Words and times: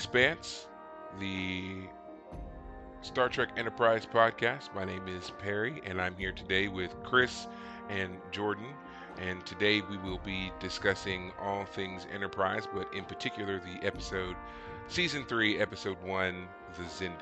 Expanse, 0.00 0.66
the 1.18 1.74
Star 3.02 3.28
Trek 3.28 3.50
Enterprise 3.58 4.06
podcast. 4.06 4.74
My 4.74 4.82
name 4.82 5.06
is 5.06 5.30
Perry, 5.38 5.82
and 5.84 6.00
I'm 6.00 6.16
here 6.16 6.32
today 6.32 6.68
with 6.68 6.90
Chris 7.02 7.46
and 7.90 8.16
Jordan. 8.30 8.68
And 9.18 9.44
today 9.44 9.82
we 9.82 9.98
will 9.98 10.16
be 10.24 10.52
discussing 10.58 11.32
all 11.38 11.66
things 11.66 12.06
Enterprise, 12.14 12.66
but 12.72 12.88
in 12.94 13.04
particular 13.04 13.60
the 13.60 13.86
episode, 13.86 14.36
season 14.88 15.26
three, 15.26 15.58
episode 15.58 16.02
one, 16.02 16.48
the 16.78 16.84
Xindi. 16.84 17.20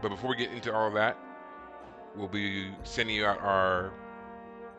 But 0.00 0.10
before 0.10 0.30
we 0.30 0.36
get 0.36 0.52
into 0.52 0.72
all 0.72 0.92
that, 0.92 1.18
we'll 2.14 2.28
be 2.28 2.70
sending 2.84 3.16
you 3.16 3.26
out 3.26 3.40
our 3.40 3.92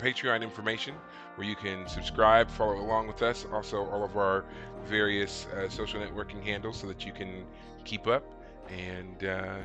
Patreon 0.02 0.42
information 0.42 0.96
where 1.36 1.48
you 1.48 1.56
can 1.56 1.88
subscribe, 1.88 2.50
follow 2.50 2.80
along 2.80 3.08
with 3.08 3.22
us, 3.22 3.46
also 3.54 3.86
all 3.86 4.04
of 4.04 4.18
our 4.18 4.44
various 4.86 5.46
uh, 5.48 5.70
social 5.70 6.02
networking 6.02 6.44
handles 6.44 6.78
so 6.78 6.88
that 6.88 7.06
you 7.06 7.12
can 7.12 7.46
keep 7.86 8.08
up 8.08 8.24
and 8.70 9.24
uh, 9.24 9.58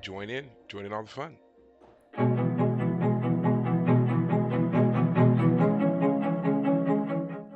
join 0.00 0.28
in, 0.28 0.48
join 0.68 0.84
in 0.84 0.92
all 0.92 1.02
the 1.02 1.08
fun. 1.08 1.36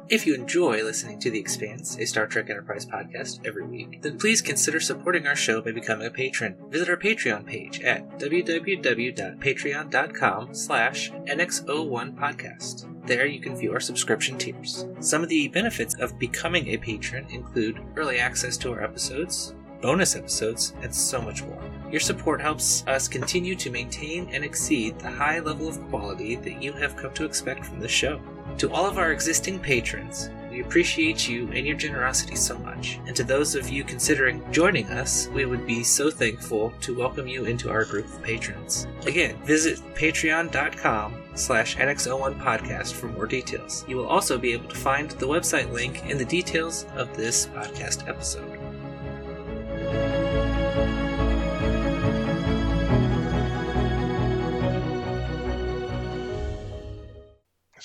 If 0.08 0.24
you 0.24 0.34
enjoy 0.34 0.84
listening 0.84 1.18
to 1.18 1.32
The 1.32 1.40
Expanse, 1.40 1.98
a 1.98 2.06
Star 2.06 2.28
Trek 2.28 2.48
Enterprise 2.48 2.86
podcast 2.86 3.44
every 3.44 3.66
week, 3.66 4.02
then 4.02 4.20
please 4.20 4.40
consider 4.40 4.78
supporting 4.78 5.26
our 5.26 5.34
show 5.34 5.60
by 5.60 5.72
becoming 5.72 6.06
a 6.06 6.10
patron. 6.12 6.54
Visit 6.70 6.88
our 6.88 6.96
Patreon 6.96 7.44
page 7.44 7.80
at 7.80 8.08
www.patreon.com 8.20 10.54
slash 10.54 11.10
NX01podcast. 11.10 13.06
There 13.08 13.26
you 13.26 13.40
can 13.40 13.56
view 13.56 13.72
our 13.72 13.80
subscription 13.80 14.38
tiers. 14.38 14.86
Some 15.00 15.24
of 15.24 15.28
the 15.28 15.48
benefits 15.48 15.96
of 15.96 16.20
becoming 16.20 16.68
a 16.68 16.76
patron 16.76 17.26
include 17.30 17.82
early 17.96 18.20
access 18.20 18.56
to 18.58 18.74
our 18.74 18.84
episodes, 18.84 19.56
bonus 19.82 20.14
episodes, 20.14 20.72
and 20.82 20.94
so 20.94 21.20
much 21.20 21.42
more. 21.42 21.60
Your 21.90 21.98
support 21.98 22.40
helps 22.40 22.86
us 22.86 23.08
continue 23.08 23.56
to 23.56 23.70
maintain 23.70 24.28
and 24.32 24.44
exceed 24.44 25.00
the 25.00 25.10
high 25.10 25.40
level 25.40 25.66
of 25.66 25.82
quality 25.88 26.36
that 26.36 26.62
you 26.62 26.72
have 26.74 26.96
come 26.96 27.12
to 27.14 27.24
expect 27.24 27.66
from 27.66 27.80
this 27.80 27.90
show. 27.90 28.20
To 28.58 28.72
all 28.72 28.86
of 28.86 28.96
our 28.96 29.12
existing 29.12 29.58
patrons, 29.58 30.30
we 30.50 30.62
appreciate 30.62 31.28
you 31.28 31.50
and 31.52 31.66
your 31.66 31.76
generosity 31.76 32.36
so 32.36 32.56
much. 32.58 32.98
And 33.06 33.14
to 33.14 33.22
those 33.22 33.54
of 33.54 33.68
you 33.68 33.84
considering 33.84 34.42
joining 34.50 34.86
us, 34.86 35.28
we 35.28 35.44
would 35.44 35.66
be 35.66 35.84
so 35.84 36.10
thankful 36.10 36.72
to 36.80 36.96
welcome 36.96 37.28
you 37.28 37.44
into 37.44 37.70
our 37.70 37.84
group 37.84 38.06
of 38.06 38.22
patrons. 38.22 38.86
Again, 39.06 39.36
visit 39.44 39.78
patreon.com 39.94 41.14
slash 41.34 41.76
NX01 41.76 42.40
podcast 42.40 42.94
for 42.94 43.08
more 43.08 43.26
details. 43.26 43.84
You 43.86 43.98
will 43.98 44.06
also 44.06 44.38
be 44.38 44.54
able 44.54 44.70
to 44.70 44.76
find 44.76 45.10
the 45.10 45.28
website 45.28 45.70
link 45.70 46.06
in 46.06 46.16
the 46.16 46.24
details 46.24 46.86
of 46.96 47.14
this 47.14 47.48
podcast 47.48 48.08
episode. 48.08 48.58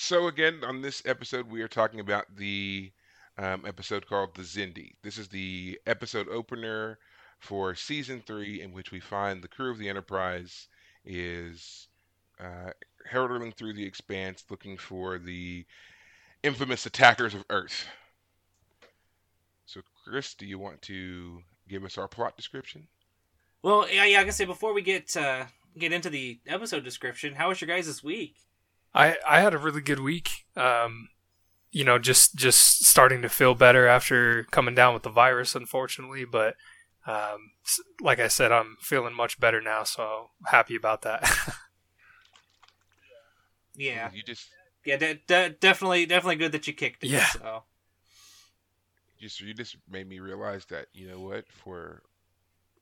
So, 0.02 0.26
again, 0.26 0.64
on 0.64 0.82
this 0.82 1.00
episode, 1.06 1.48
we 1.48 1.62
are 1.62 1.68
talking 1.68 2.00
about 2.00 2.34
the 2.34 2.90
um, 3.38 3.62
episode 3.64 4.04
called 4.08 4.34
The 4.34 4.42
Xindi. 4.42 4.94
This 5.04 5.16
is 5.16 5.28
the 5.28 5.78
episode 5.86 6.28
opener 6.28 6.98
for 7.38 7.76
season 7.76 8.20
three, 8.26 8.62
in 8.62 8.72
which 8.72 8.90
we 8.90 8.98
find 8.98 9.40
the 9.40 9.46
crew 9.46 9.70
of 9.70 9.78
the 9.78 9.88
Enterprise 9.88 10.66
is 11.04 11.86
uh, 12.40 12.72
heralding 13.08 13.52
through 13.52 13.74
the 13.74 13.86
expanse 13.86 14.44
looking 14.50 14.76
for 14.76 15.20
the 15.20 15.64
infamous 16.42 16.84
attackers 16.84 17.32
of 17.32 17.44
Earth. 17.48 17.86
So, 19.66 19.82
Chris, 20.02 20.34
do 20.34 20.46
you 20.46 20.58
want 20.58 20.82
to 20.82 21.44
give 21.68 21.84
us 21.84 21.96
our 21.96 22.08
plot 22.08 22.36
description? 22.36 22.88
Well, 23.62 23.86
yeah, 23.88 24.04
yeah. 24.06 24.20
I 24.20 24.24
can 24.24 24.32
say 24.32 24.46
before 24.46 24.74
we 24.74 24.82
get 24.82 25.16
uh, 25.16 25.44
get 25.78 25.92
into 25.92 26.10
the 26.10 26.40
episode 26.48 26.82
description, 26.82 27.36
how 27.36 27.50
was 27.50 27.60
your 27.60 27.68
guys 27.68 27.86
this 27.86 28.02
week? 28.02 28.34
I 28.94 29.16
I 29.26 29.40
had 29.40 29.54
a 29.54 29.58
really 29.58 29.80
good 29.80 30.00
week. 30.00 30.44
Um, 30.56 31.08
you 31.70 31.84
know, 31.84 31.98
just 31.98 32.34
just 32.36 32.84
starting 32.84 33.22
to 33.22 33.28
feel 33.28 33.54
better 33.54 33.86
after 33.86 34.44
coming 34.50 34.74
down 34.74 34.94
with 34.94 35.02
the 35.04 35.10
virus, 35.10 35.54
unfortunately. 35.54 36.24
But 36.24 36.56
um, 37.06 37.52
like 38.00 38.20
I 38.20 38.28
said, 38.28 38.52
I'm 38.52 38.76
feeling 38.80 39.14
much 39.14 39.40
better 39.40 39.60
now, 39.60 39.84
so 39.84 40.30
happy 40.46 40.76
about 40.76 41.02
that. 41.02 41.28
Yeah, 43.74 44.10
You 44.12 44.22
just 44.22 44.48
yeah, 44.84 44.96
de- 44.96 45.20
de- 45.26 45.50
definitely, 45.50 46.04
definitely 46.06 46.36
good 46.36 46.52
that 46.52 46.66
you 46.66 46.72
kicked 46.74 47.04
it. 47.04 47.08
Yeah. 47.08 47.26
So. 47.26 47.62
just 49.20 49.40
you 49.40 49.54
just 49.54 49.76
made 49.88 50.08
me 50.08 50.18
realize 50.20 50.64
that 50.66 50.86
you 50.92 51.08
know 51.08 51.20
what 51.20 51.44
for 51.50 52.02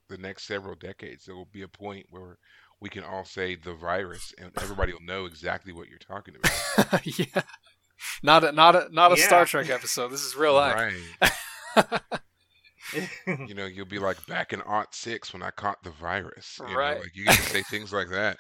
the 0.09 0.19
next 0.19 0.45
several 0.47 0.75
decades 0.75 1.25
there 1.27 1.37
will 1.37 1.49
be 1.53 1.63
a 1.63 1.69
point 1.69 2.07
where 2.11 2.39
we 2.81 2.89
can 2.89 3.05
all 3.05 3.25
say 3.25 3.55
the 3.57 3.75
virus 3.75 4.33
and 4.39 4.51
everybody 4.61 4.93
will 4.93 5.01
know 5.03 5.27
exactly 5.27 5.73
what 5.73 5.89
you're 5.89 5.99
talking 5.99 6.35
about 6.37 7.07
yeah, 7.19 7.43
not 8.23 8.45
a 8.45 8.53
not 8.53 8.75
a 8.77 8.89
not 8.93 9.13
a 9.13 9.19
Yeah. 9.19 9.27
Star 9.27 9.45
Trek 9.45 9.69
episode. 9.71 10.09
This 10.09 10.23
is 10.23 10.35
real 10.37 10.55
life. 10.55 10.93
right 11.23 11.91
you 13.49 13.55
know 13.55 13.67
you'll 13.67 13.87
be 13.87 13.99
like 13.99 14.25
back 14.27 14.53
in 14.53 14.61
aught 14.63 14.93
six 14.95 15.33
when 15.33 15.43
i 15.43 15.51
caught 15.51 15.81
the 15.85 15.91
virus 15.93 16.59
you 16.61 16.67
know, 16.73 16.79
Right. 16.79 16.99
like 16.99 17.15
you 17.15 17.25
get 17.25 17.37
to 17.37 17.43
say 17.43 17.63
things 17.63 17.93
like 17.93 18.09
that 18.11 18.39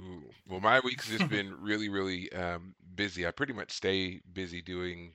Ooh. 0.00 0.24
well 0.48 0.60
my 0.60 0.80
week's 0.80 1.08
just 1.08 1.28
been 1.28 1.54
really 1.60 1.88
really 1.88 2.32
um, 2.32 2.74
busy 2.96 3.26
i 3.26 3.30
pretty 3.30 3.52
much 3.52 3.70
stay 3.72 4.20
busy 4.32 4.60
doing 4.60 5.12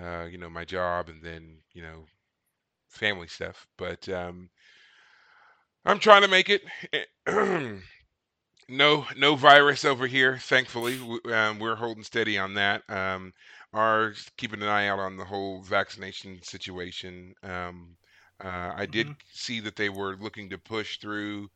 uh, 0.00 0.24
you 0.30 0.38
know 0.38 0.48
my 0.48 0.64
job 0.64 1.08
and 1.10 1.22
then 1.22 1.58
you 1.74 1.82
know 1.82 2.04
family 2.88 3.26
stuff 3.28 3.66
but 3.76 4.08
um, 4.08 4.48
i'm 5.84 5.98
trying 5.98 6.22
to 6.22 6.28
make 6.28 6.48
it. 6.50 6.62
No 8.68 9.06
no 9.16 9.36
virus 9.36 9.84
over 9.84 10.06
here 10.06 10.38
thankfully. 10.38 10.98
Um, 11.32 11.58
we're 11.58 11.76
holding 11.76 12.04
steady 12.04 12.38
on 12.38 12.54
that. 12.54 12.82
Um, 12.88 13.32
are 13.72 14.14
keeping 14.38 14.62
an 14.62 14.68
eye 14.68 14.88
out 14.88 14.98
on 14.98 15.16
the 15.16 15.24
whole 15.24 15.62
vaccination 15.62 16.40
situation. 16.42 17.34
Um, 17.42 17.96
uh, 18.42 18.72
i 18.76 18.86
did 18.86 19.08
Mhm. 19.08 19.16
see 19.32 19.60
that 19.60 19.76
they 19.76 19.88
were 19.90 20.16
looking 20.16 20.48
to 20.50 20.58
push 20.58 20.98
through 20.98 21.50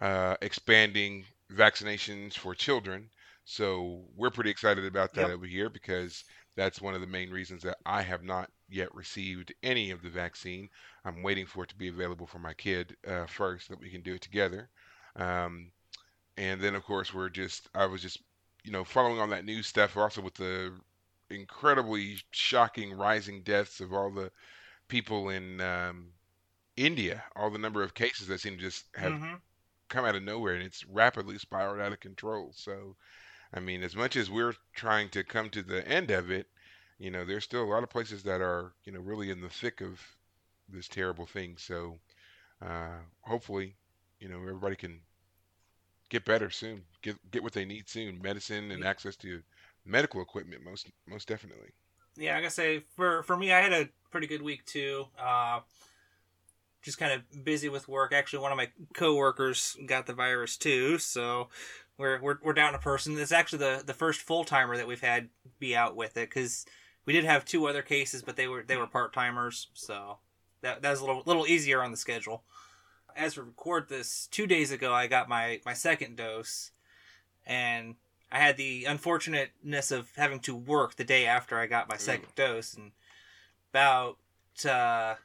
uh, 0.00 0.36
expanding 0.42 1.24
vaccinations 1.52 2.34
for 2.34 2.54
children. 2.54 3.10
So 3.44 4.04
we're 4.16 4.30
pretty 4.30 4.50
excited 4.50 4.84
about 4.86 5.14
that 5.14 5.28
Yep. 5.28 5.30
over 5.30 5.46
here 5.46 5.68
because 5.70 6.24
that's 6.56 6.80
one 6.82 6.94
of 6.94 7.00
the 7.02 7.06
main 7.06 7.30
reasons 7.30 7.62
that 7.64 7.78
I 7.86 8.02
have 8.02 8.22
not 8.24 8.50
yet 8.74 8.94
received 8.94 9.54
any 9.62 9.90
of 9.92 10.02
the 10.02 10.10
vaccine. 10.10 10.68
I'm 11.04 11.22
waiting 11.22 11.46
for 11.46 11.64
it 11.64 11.70
to 11.70 11.76
be 11.76 11.88
available 11.88 12.26
for 12.26 12.40
my 12.40 12.54
kid 12.54 12.96
uh, 13.06 13.26
first, 13.26 13.66
so 13.68 13.74
that 13.74 13.80
we 13.80 13.90
can 13.90 14.02
do 14.02 14.14
it 14.14 14.22
together. 14.22 14.70
Um, 15.16 15.72
and 16.36 16.60
then, 16.60 16.74
of 16.74 16.84
course, 16.84 17.14
we're 17.14 17.28
just, 17.30 17.68
I 17.74 17.86
was 17.86 18.02
just, 18.02 18.22
you 18.64 18.72
know, 18.72 18.84
following 18.84 19.20
on 19.20 19.30
that 19.30 19.44
news 19.44 19.66
stuff 19.66 19.96
also 19.96 20.22
with 20.22 20.34
the 20.34 20.78
incredibly 21.30 22.18
shocking 22.32 22.92
rising 22.92 23.42
deaths 23.42 23.80
of 23.80 23.92
all 23.92 24.12
the 24.12 24.30
people 24.88 25.30
in 25.30 25.60
um, 25.60 26.12
India, 26.76 27.24
all 27.36 27.50
the 27.50 27.58
number 27.58 27.82
of 27.82 27.94
cases 27.94 28.28
that 28.28 28.40
seem 28.40 28.56
to 28.56 28.62
just 28.62 28.86
have 28.96 29.16
Mhm. 29.16 29.42
come 29.88 30.04
out 30.04 30.16
of 30.16 30.22
nowhere 30.22 30.54
and 30.54 30.64
it's 30.64 30.84
rapidly 30.86 31.38
spiraled 31.38 31.80
out 31.80 31.92
of 31.92 32.00
control. 32.00 32.52
So, 32.54 32.96
I 33.54 33.60
mean, 33.60 33.82
as 33.84 33.96
much 33.96 34.16
as 34.16 34.30
we're 34.30 34.54
trying 34.74 35.10
to 35.10 35.24
come 35.24 35.50
to 35.50 35.62
the 35.62 35.86
end 35.88 36.10
of 36.10 36.30
it, 36.30 36.48
you 36.98 37.10
know, 37.10 37.24
there's 37.24 37.44
still 37.44 37.64
a 37.64 37.70
lot 37.70 37.82
of 37.82 37.90
places 37.90 38.22
that 38.24 38.40
are, 38.40 38.72
you 38.84 38.92
know, 38.92 39.00
really 39.00 39.30
in 39.30 39.40
the 39.40 39.48
thick 39.48 39.80
of 39.80 40.00
this 40.68 40.88
terrible 40.88 41.26
thing. 41.26 41.56
So, 41.58 41.98
uh, 42.62 42.98
hopefully, 43.22 43.76
you 44.20 44.28
know, 44.28 44.38
everybody 44.38 44.76
can 44.76 45.00
get 46.08 46.24
better 46.24 46.50
soon, 46.50 46.82
get 47.02 47.16
get 47.30 47.42
what 47.42 47.52
they 47.52 47.64
need 47.64 47.88
soon, 47.88 48.20
medicine 48.22 48.70
and 48.70 48.84
access 48.84 49.16
to 49.16 49.42
medical 49.84 50.22
equipment 50.22 50.62
most 50.64 50.90
most 51.06 51.28
definitely. 51.28 51.70
Yeah, 52.16 52.36
I 52.36 52.40
gotta 52.40 52.50
say 52.50 52.84
for 52.96 53.22
for 53.24 53.36
me, 53.36 53.52
I 53.52 53.60
had 53.60 53.72
a 53.72 53.88
pretty 54.10 54.26
good 54.26 54.42
week 54.42 54.64
too. 54.64 55.06
Uh, 55.18 55.60
just 56.82 56.98
kind 56.98 57.12
of 57.12 57.44
busy 57.44 57.68
with 57.68 57.88
work. 57.88 58.12
Actually, 58.12 58.42
one 58.42 58.52
of 58.52 58.56
my 58.56 58.70
coworkers 58.94 59.76
got 59.86 60.06
the 60.06 60.12
virus 60.12 60.56
too, 60.56 60.98
so 60.98 61.48
we're 61.98 62.20
we're, 62.20 62.38
we're 62.42 62.52
down 62.52 62.74
a 62.74 62.78
person. 62.78 63.18
It's 63.18 63.32
actually 63.32 63.60
the 63.60 63.82
the 63.84 63.94
first 63.94 64.20
full 64.20 64.44
timer 64.44 64.76
that 64.76 64.86
we've 64.86 65.00
had 65.00 65.28
be 65.58 65.74
out 65.74 65.96
with 65.96 66.16
it 66.16 66.30
because 66.30 66.66
we 67.06 67.12
did 67.12 67.24
have 67.24 67.44
two 67.44 67.66
other 67.66 67.82
cases, 67.82 68.22
but 68.22 68.36
they 68.36 68.48
were 68.48 68.62
they 68.62 68.76
were 68.76 68.86
part 68.86 69.12
timers, 69.12 69.68
so 69.74 70.18
that 70.62 70.82
that 70.82 70.90
was 70.90 71.00
a 71.00 71.04
little 71.04 71.22
little 71.26 71.46
easier 71.46 71.82
on 71.82 71.90
the 71.90 71.96
schedule. 71.96 72.42
As 73.16 73.36
we 73.36 73.44
record 73.44 73.88
this, 73.88 74.26
two 74.30 74.46
days 74.46 74.72
ago 74.72 74.92
I 74.92 75.06
got 75.06 75.28
my 75.28 75.60
my 75.64 75.74
second 75.74 76.16
dose, 76.16 76.70
and 77.46 77.96
I 78.32 78.38
had 78.38 78.56
the 78.56 78.84
unfortunateness 78.84 79.90
of 79.90 80.10
having 80.16 80.40
to 80.40 80.56
work 80.56 80.96
the 80.96 81.04
day 81.04 81.26
after 81.26 81.58
I 81.58 81.66
got 81.66 81.88
my 81.88 81.96
second 81.96 82.34
dose, 82.34 82.74
and 82.74 82.92
about 83.70 84.18
uh, 84.64 85.14
a 85.14 85.18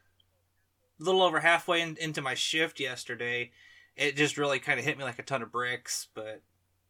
little 1.00 1.22
over 1.22 1.40
halfway 1.40 1.82
in, 1.82 1.98
into 1.98 2.22
my 2.22 2.34
shift 2.34 2.80
yesterday, 2.80 3.52
it 3.96 4.16
just 4.16 4.38
really 4.38 4.60
kind 4.60 4.80
of 4.80 4.86
hit 4.86 4.98
me 4.98 5.04
like 5.04 5.20
a 5.20 5.24
ton 5.24 5.42
of 5.42 5.52
bricks. 5.52 6.08
But 6.14 6.42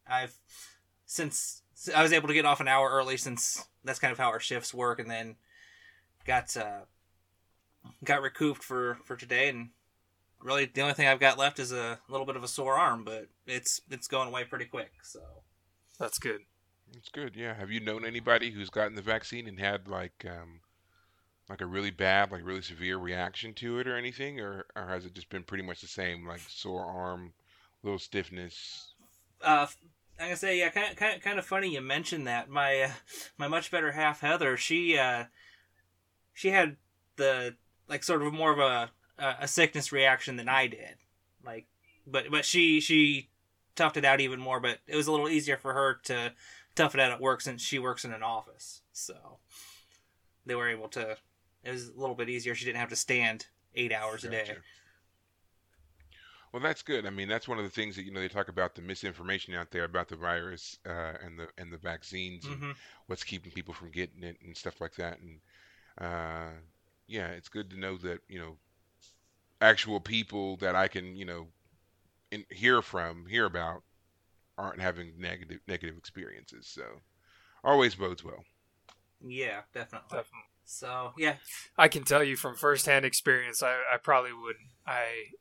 I've 0.07 0.36
since 1.06 1.62
I 1.95 2.03
was 2.03 2.12
able 2.12 2.27
to 2.27 2.33
get 2.33 2.45
off 2.45 2.59
an 2.59 2.68
hour 2.68 2.89
early 2.89 3.18
since 3.18 3.65
that's 3.83 3.99
kind 3.99 4.11
of 4.11 4.17
how 4.17 4.29
our 4.29 4.39
shifts 4.39 4.73
work, 4.73 4.99
and 4.99 5.09
then 5.09 5.35
got 6.25 6.55
uh, 6.55 6.81
got 8.03 8.21
recouped 8.21 8.63
for 8.63 8.97
for 9.05 9.15
today, 9.15 9.49
and 9.49 9.69
really 10.41 10.65
the 10.65 10.81
only 10.81 10.93
thing 10.93 11.07
I've 11.07 11.19
got 11.19 11.37
left 11.37 11.59
is 11.59 11.71
a 11.71 11.99
little 12.07 12.25
bit 12.25 12.35
of 12.35 12.43
a 12.43 12.47
sore 12.47 12.75
arm, 12.75 13.03
but 13.03 13.27
it's 13.45 13.81
it's 13.89 14.07
going 14.07 14.27
away 14.27 14.43
pretty 14.43 14.65
quick. 14.65 14.91
So 15.03 15.19
That's 15.99 16.19
good. 16.19 16.41
It's 16.95 17.09
good. 17.09 17.35
Yeah. 17.35 17.53
Have 17.53 17.71
you 17.71 17.79
known 17.79 18.05
anybody 18.05 18.51
who's 18.51 18.69
gotten 18.69 18.95
the 18.95 19.01
vaccine 19.01 19.47
and 19.47 19.59
had 19.59 19.87
like 19.87 20.25
um 20.27 20.61
like 21.49 21.61
a 21.61 21.65
really 21.65 21.91
bad, 21.91 22.31
like 22.31 22.45
really 22.45 22.61
severe 22.61 22.97
reaction 22.97 23.53
to 23.55 23.79
it 23.79 23.87
or 23.87 23.97
anything, 23.97 24.39
or 24.39 24.65
or 24.75 24.87
has 24.87 25.05
it 25.05 25.13
just 25.13 25.29
been 25.29 25.43
pretty 25.43 25.63
much 25.63 25.81
the 25.81 25.87
same, 25.87 26.27
like 26.27 26.41
sore 26.47 26.85
arm, 26.85 27.33
little 27.83 27.99
stiffness? 27.99 28.93
uh, 29.41 29.67
I 30.19 30.27
can 30.27 30.38
say 30.38 30.60
yeah, 30.60 30.69
kind 30.69 30.92
of, 30.92 30.98
kind 30.98 31.16
of, 31.16 31.21
kind 31.21 31.39
of 31.39 31.45
funny 31.45 31.74
you 31.74 31.81
mentioned 31.81 32.27
that. 32.27 32.50
My 32.50 32.81
uh, 32.81 32.92
my 33.38 33.48
much 33.48 33.71
better 33.71 33.94
half 33.94 34.19
Heather, 34.19 34.57
she 34.57 34.98
uh, 34.98 35.25
she 36.33 36.50
had 36.50 36.75
the 37.16 37.56
like 37.88 38.04
sort 38.04 38.21
of 38.21 38.33
more 38.33 38.51
of 38.51 38.60
a 38.60 38.92
a 39.39 39.48
sickness 39.48 39.92
reaction 39.92 40.36
than 40.36 40.50
I 40.50 40.68
did. 40.68 40.95
Like, 41.45 41.68
but 42.06 42.25
but 42.31 42.45
she 42.45 42.80
she 42.80 43.30
toughed 43.75 43.98
it 43.98 44.06
out 44.06 44.21
even 44.21 44.39
more. 44.39 44.60
But 44.60 44.80
it 44.88 44.95
was 44.95 45.07
a 45.07 45.12
little 45.12 45.30
easier 45.30 45.57
for 45.57 45.74
her 45.74 46.00
to 46.06 46.33
tough 46.75 46.95
it 46.95 47.01
out 47.01 47.12
at 47.12 47.22
work 47.22 47.42
since 47.42 47.62
she 47.62 47.80
works 47.80 48.06
in 48.06 48.13
an 48.13 48.24
office. 48.24 48.81
So 48.92 49.39
they 50.45 50.56
were 50.56 50.69
able 50.69 50.89
to. 50.89 51.18
It 51.63 51.72
was 51.72 51.89
a 51.89 52.00
little 52.00 52.15
bit 52.15 52.30
easier. 52.30 52.56
She 52.56 52.65
didn't 52.65 52.80
have 52.80 52.89
to 52.89 52.95
stand 52.95 53.48
eight 53.75 53.92
hours 53.92 54.24
a 54.24 54.30
day. 54.30 54.57
Gotcha. 56.51 56.54
Well, 56.54 56.62
that's 56.63 56.81
good. 56.81 57.06
I 57.06 57.10
mean, 57.12 57.28
that's 57.28 57.48
one 57.48 57.57
of 57.60 57.63
the 57.63 57.69
things 57.69 57.96
that 57.96 58.04
you 58.04 58.12
know 58.12 58.19
they 58.19 58.28
talk 58.28 58.50
about 58.50 58.75
the 58.75 58.81
misinformation 58.81 59.54
out 59.56 59.72
there 59.72 59.84
about 59.84 60.07
the 60.10 60.16
virus 60.16 60.78
uh, 60.86 61.13
and 61.24 61.40
the 61.40 61.48
and 61.57 61.72
the 61.72 61.78
vaccines 61.78 62.50
and 62.50 62.63
hmm 62.63 62.72
what's 63.07 63.24
keeping 63.24 63.51
people 63.51 63.74
from 63.74 63.92
getting 63.92 64.24
it 64.24 64.38
and 64.42 64.56
stuff 64.57 64.81
like 64.81 64.96
that. 64.96 65.19
And 65.19 65.42
uh, 66.00 66.51
yeah, 67.07 67.30
it's 67.30 67.50
good 67.50 67.69
to 67.72 67.80
know 67.80 67.98
that 67.98 68.22
you 68.28 68.40
know 68.40 68.57
actual 69.62 70.00
people 70.01 70.57
that 70.57 70.75
I 70.75 70.88
can 70.90 71.16
you 71.16 71.25
know 71.25 71.48
in, 72.31 72.46
hear 72.51 72.81
from, 72.81 73.25
hear 73.28 73.46
about, 73.46 73.84
aren't 74.57 74.81
having 74.81 75.13
negative 75.19 75.62
negative 75.68 75.98
experiences. 75.98 76.68
So 76.68 76.84
always 77.63 77.96
bodes 77.96 78.24
well. 78.24 78.46
Yeah, 79.22 79.62
definitely. 79.74 80.07
Definitely. 80.10 80.48
So 80.66 81.13
yeah, 81.18 81.36
I 81.78 81.88
can 81.88 82.04
tell 82.04 82.24
you 82.24 82.36
from 82.36 82.56
firsthand 82.56 83.06
experience, 83.06 83.62
I, 83.63 83.74
I 83.94 83.98
probably 84.01 84.34
wouldn't. 84.34 84.69
I, 84.86 85.31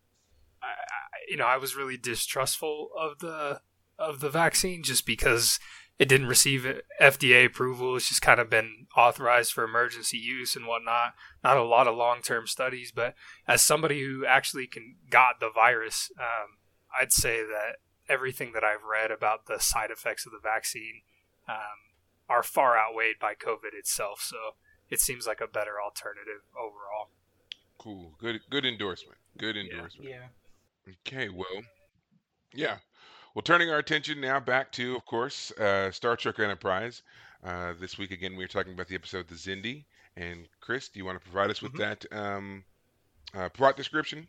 I, 0.62 0.66
I- 0.66 1.30
you 1.30 1.36
know, 1.36 1.44
I 1.46 1.56
was 1.58 1.76
really 1.76 1.96
distrustful 1.98 2.88
of 2.98 3.18
the 3.18 3.60
of 3.98 4.20
the 4.20 4.30
vaccine 4.30 4.82
just 4.82 5.04
because 5.04 5.58
it 5.98 6.08
didn't 6.08 6.28
receive 6.28 6.64
FDA 7.00 7.44
approval. 7.44 7.96
It's 7.96 8.08
just 8.08 8.22
kind 8.22 8.38
of 8.40 8.48
been 8.48 8.86
authorized 8.96 9.52
for 9.52 9.64
emergency 9.64 10.16
use 10.16 10.54
and 10.56 10.66
whatnot. 10.66 11.14
Not 11.44 11.56
a 11.56 11.64
lot 11.64 11.86
of 11.88 11.96
long 11.96 12.22
term 12.22 12.46
studies, 12.46 12.92
but 12.94 13.14
as 13.46 13.60
somebody 13.60 14.00
who 14.02 14.24
actually 14.24 14.66
can 14.68 14.94
got 15.10 15.40
the 15.40 15.50
virus, 15.54 16.10
um, 16.18 16.56
I'd 16.98 17.12
say 17.12 17.38
that 17.42 17.76
everything 18.08 18.52
that 18.54 18.64
I've 18.64 18.84
read 18.90 19.10
about 19.10 19.46
the 19.46 19.58
side 19.58 19.90
effects 19.90 20.24
of 20.24 20.32
the 20.32 20.38
vaccine 20.42 21.02
um, 21.48 21.56
are 22.28 22.42
far 22.44 22.78
outweighed 22.78 23.18
by 23.20 23.34
COVID 23.34 23.74
itself. 23.76 24.20
So 24.22 24.36
it 24.88 25.00
seems 25.00 25.26
like 25.26 25.40
a 25.42 25.46
better 25.48 25.74
alternative 25.84 26.42
overall. 26.56 27.10
Cool. 27.76 28.14
Good 28.18 28.40
good 28.48 28.64
endorsement. 28.64 29.18
Good 29.36 29.56
Yeah. 29.56 29.62
endorsement. 29.62 30.08
yeah. 30.08 30.26
Okay, 31.06 31.28
well, 31.28 31.46
yeah. 32.54 32.78
Well, 33.34 33.42
turning 33.42 33.70
our 33.70 33.78
attention 33.78 34.20
now 34.20 34.40
back 34.40 34.72
to, 34.72 34.96
of 34.96 35.04
course, 35.04 35.50
uh, 35.52 35.90
Star 35.90 36.16
Trek 36.16 36.38
Enterprise. 36.38 37.02
Uh, 37.44 37.74
this 37.78 37.98
week 37.98 38.10
again, 38.10 38.32
we 38.36 38.44
were 38.44 38.48
talking 38.48 38.72
about 38.72 38.88
the 38.88 38.94
episode 38.94 39.28
The 39.28 39.34
Xindi. 39.34 39.84
And 40.16 40.48
Chris, 40.60 40.88
do 40.88 40.98
you 40.98 41.04
want 41.04 41.18
to 41.22 41.24
provide 41.24 41.50
us 41.50 41.62
with 41.62 41.72
Mhm. 41.74 41.78
that 41.78 42.06
um, 42.12 42.64
uh, 43.34 43.48
plot 43.50 43.76
description? 43.76 44.28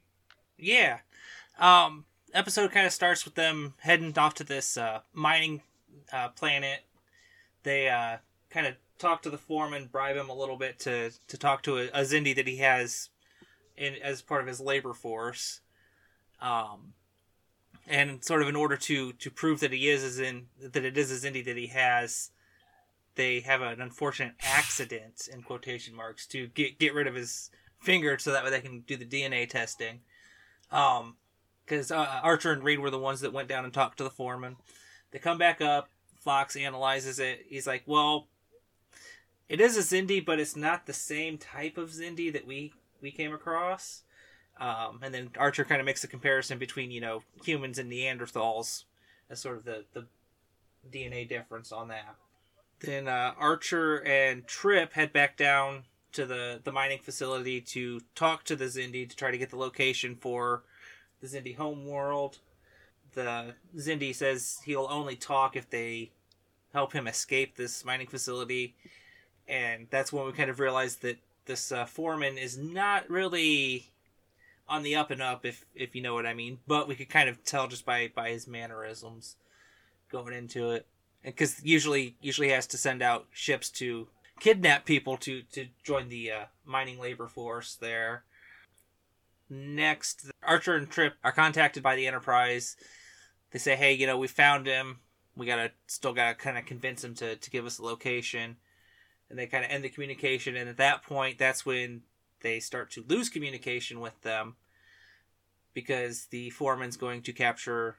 Yeah. 0.57 0.99
Um, 1.57 2.05
episode 2.33 2.71
kind 2.71 2.85
of 2.85 2.93
starts 2.93 3.25
with 3.25 3.35
them 3.35 3.73
heading 3.79 4.15
off 4.17 4.35
to 4.35 4.43
this 4.43 4.77
uh, 4.77 5.01
mining 5.13 5.63
uh, 6.11 6.29
planet. 6.29 6.81
They 7.63 7.89
uh, 7.89 8.17
kind 8.49 8.67
of 8.67 8.75
talk 8.99 9.21
to 9.23 9.29
the 9.29 9.37
foreman, 9.37 9.87
bribe 9.87 10.17
him 10.17 10.29
a 10.29 10.35
little 10.35 10.57
bit 10.57 10.77
to, 10.79 11.11
to 11.27 11.37
talk 11.37 11.63
to 11.63 11.77
a, 11.77 11.85
a 11.87 12.01
Xindi 12.01 12.35
that 12.35 12.47
he 12.47 12.57
has 12.57 13.09
in 13.75 13.95
as 13.95 14.21
part 14.21 14.41
of 14.41 14.47
his 14.47 14.59
labor 14.59 14.93
force. 14.93 15.61
Um, 16.41 16.93
and 17.87 18.23
sort 18.23 18.41
of 18.41 18.47
in 18.47 18.55
order 18.55 18.77
to, 18.77 19.13
to 19.13 19.31
prove 19.31 19.59
that 19.61 19.73
he 19.73 19.89
is 19.89 20.03
as 20.03 20.19
in 20.19 20.45
that 20.61 20.85
it 20.85 20.97
is 20.97 21.11
a 21.11 21.27
Xindi 21.27 21.43
that 21.45 21.57
he 21.57 21.67
has, 21.67 22.31
they 23.15 23.39
have 23.41 23.61
an 23.61 23.81
unfortunate 23.81 24.35
accident 24.43 25.27
in 25.31 25.41
quotation 25.41 25.95
marks 25.95 26.25
to 26.27 26.47
get 26.47 26.79
get 26.79 26.93
rid 26.93 27.07
of 27.07 27.15
his 27.15 27.49
finger 27.81 28.17
so 28.17 28.31
that 28.31 28.43
way 28.43 28.49
they 28.49 28.61
can 28.61 28.81
do 28.81 28.95
the 28.95 29.05
DNA 29.05 29.49
testing. 29.49 30.01
Um, 30.71 31.15
because 31.65 31.91
uh, 31.91 32.19
Archer 32.23 32.51
and 32.51 32.63
Reed 32.63 32.79
were 32.79 32.89
the 32.89 32.97
ones 32.97 33.21
that 33.21 33.33
went 33.33 33.47
down 33.47 33.63
and 33.63 33.73
talked 33.73 33.99
to 33.99 34.03
the 34.03 34.09
foreman. 34.09 34.57
They 35.11 35.19
come 35.19 35.37
back 35.37 35.61
up. 35.61 35.89
Phlox 36.19 36.55
analyzes 36.55 37.19
it. 37.19 37.45
He's 37.47 37.67
like, 37.67 37.83
"Well, 37.85 38.27
it 39.47 39.61
is 39.61 39.77
a 39.77 39.81
Xindi, 39.81 40.25
but 40.25 40.39
it's 40.39 40.55
not 40.55 40.85
the 40.85 40.93
same 40.93 41.37
type 41.37 41.77
of 41.77 41.91
Xindi 41.91 42.33
that 42.33 42.47
we 42.47 42.73
we 43.01 43.11
came 43.11 43.33
across." 43.33 44.01
Um, 44.59 44.99
and 45.01 45.13
then 45.13 45.29
Archer 45.37 45.63
kind 45.63 45.79
of 45.79 45.85
makes 45.85 46.03
a 46.03 46.07
comparison 46.07 46.57
between 46.57 46.91
you 46.91 47.01
know 47.01 47.23
humans 47.43 47.79
and 47.79 47.91
Neanderthals 47.91 48.83
as 49.29 49.39
sort 49.39 49.57
of 49.57 49.65
the 49.65 49.85
the 49.93 50.05
DNA 50.91 51.27
difference 51.27 51.71
on 51.71 51.87
that. 51.89 52.15
Then 52.79 53.07
uh, 53.07 53.33
Archer 53.37 54.03
and 54.05 54.45
Trip 54.47 54.93
head 54.93 55.13
back 55.13 55.37
down 55.37 55.83
to 56.11 56.25
the 56.25 56.59
the 56.63 56.71
mining 56.71 56.99
facility 56.99 57.61
to 57.61 58.01
talk 58.15 58.43
to 58.45 58.55
the 58.55 58.65
Xindi 58.65 59.09
to 59.09 59.15
try 59.15 59.31
to 59.31 59.37
get 59.37 59.49
the 59.49 59.57
location 59.57 60.15
for 60.15 60.63
the 61.21 61.27
Xindi 61.27 61.55
homeworld. 61.55 62.39
The 63.13 63.55
Xindi 63.75 64.13
says 64.13 64.59
he'll 64.65 64.87
only 64.89 65.15
talk 65.15 65.55
if 65.55 65.69
they 65.69 66.11
help 66.73 66.93
him 66.93 67.07
escape 67.07 67.55
this 67.55 67.83
mining 67.85 68.07
facility, 68.07 68.75
and 69.47 69.87
that's 69.89 70.11
when 70.11 70.25
we 70.25 70.31
kind 70.33 70.49
of 70.49 70.59
realize 70.59 70.97
that 70.97 71.17
this 71.45 71.71
uh, 71.71 71.85
foreman 71.85 72.37
is 72.37 72.57
not 72.57 73.09
really 73.09 73.89
on 74.69 74.83
the 74.83 74.95
up 74.95 75.11
and 75.11 75.21
up, 75.21 75.45
if 75.45 75.65
if 75.75 75.95
you 75.95 76.01
know 76.01 76.13
what 76.13 76.25
I 76.25 76.33
mean. 76.33 76.59
But 76.67 76.87
we 76.87 76.95
could 76.95 77.09
kind 77.09 77.29
of 77.29 77.43
tell 77.43 77.67
just 77.67 77.85
by 77.85 78.11
by 78.13 78.29
his 78.29 78.47
mannerisms 78.47 79.35
going 80.11 80.33
into 80.33 80.71
it, 80.71 80.87
because 81.23 81.63
usually 81.63 82.15
usually 82.21 82.49
has 82.49 82.67
to 82.67 82.77
send 82.77 83.01
out 83.01 83.27
ships 83.31 83.69
to 83.71 84.07
kidnap 84.39 84.85
people 84.85 85.17
to 85.17 85.43
to 85.51 85.67
join 85.83 86.09
the 86.09 86.31
uh, 86.31 86.45
mining 86.65 86.99
labor 86.99 87.27
force 87.27 87.75
there. 87.75 88.23
Next, 89.49 90.29
Archer 90.43 90.75
and 90.75 90.89
Trip 90.89 91.15
are 91.23 91.31
contacted 91.31 91.81
by 91.81 91.95
the 91.95 92.07
Enterprise. 92.07 92.75
They 93.51 93.59
say, 93.59 93.75
"Hey, 93.75 93.93
you 93.93 94.05
know, 94.05 94.17
we 94.17 94.27
found 94.27 94.67
him. 94.67 94.99
We 95.35 95.45
gotta 95.45 95.71
still 95.87 96.13
gotta 96.13 96.35
kind 96.35 96.57
of 96.57 96.65
convince 96.65 97.03
him 97.03 97.15
to 97.15 97.35
to 97.35 97.49
give 97.49 97.65
us 97.65 97.79
a 97.79 97.83
location." 97.83 98.57
And 99.29 99.37
they 99.37 99.45
kind 99.45 99.63
of 99.63 99.71
end 99.71 99.83
the 99.83 99.89
communication. 99.89 100.55
And 100.55 100.69
at 100.69 100.77
that 100.77 101.03
point, 101.03 101.37
that's 101.37 101.65
when 101.65 102.01
they 102.41 102.59
start 102.59 102.91
to 102.91 103.05
lose 103.07 103.29
communication 103.29 103.99
with 103.99 104.19
them 104.21 104.55
because 105.73 106.25
the 106.27 106.49
foreman's 106.51 106.97
going 106.97 107.21
to 107.23 107.33
capture 107.33 107.97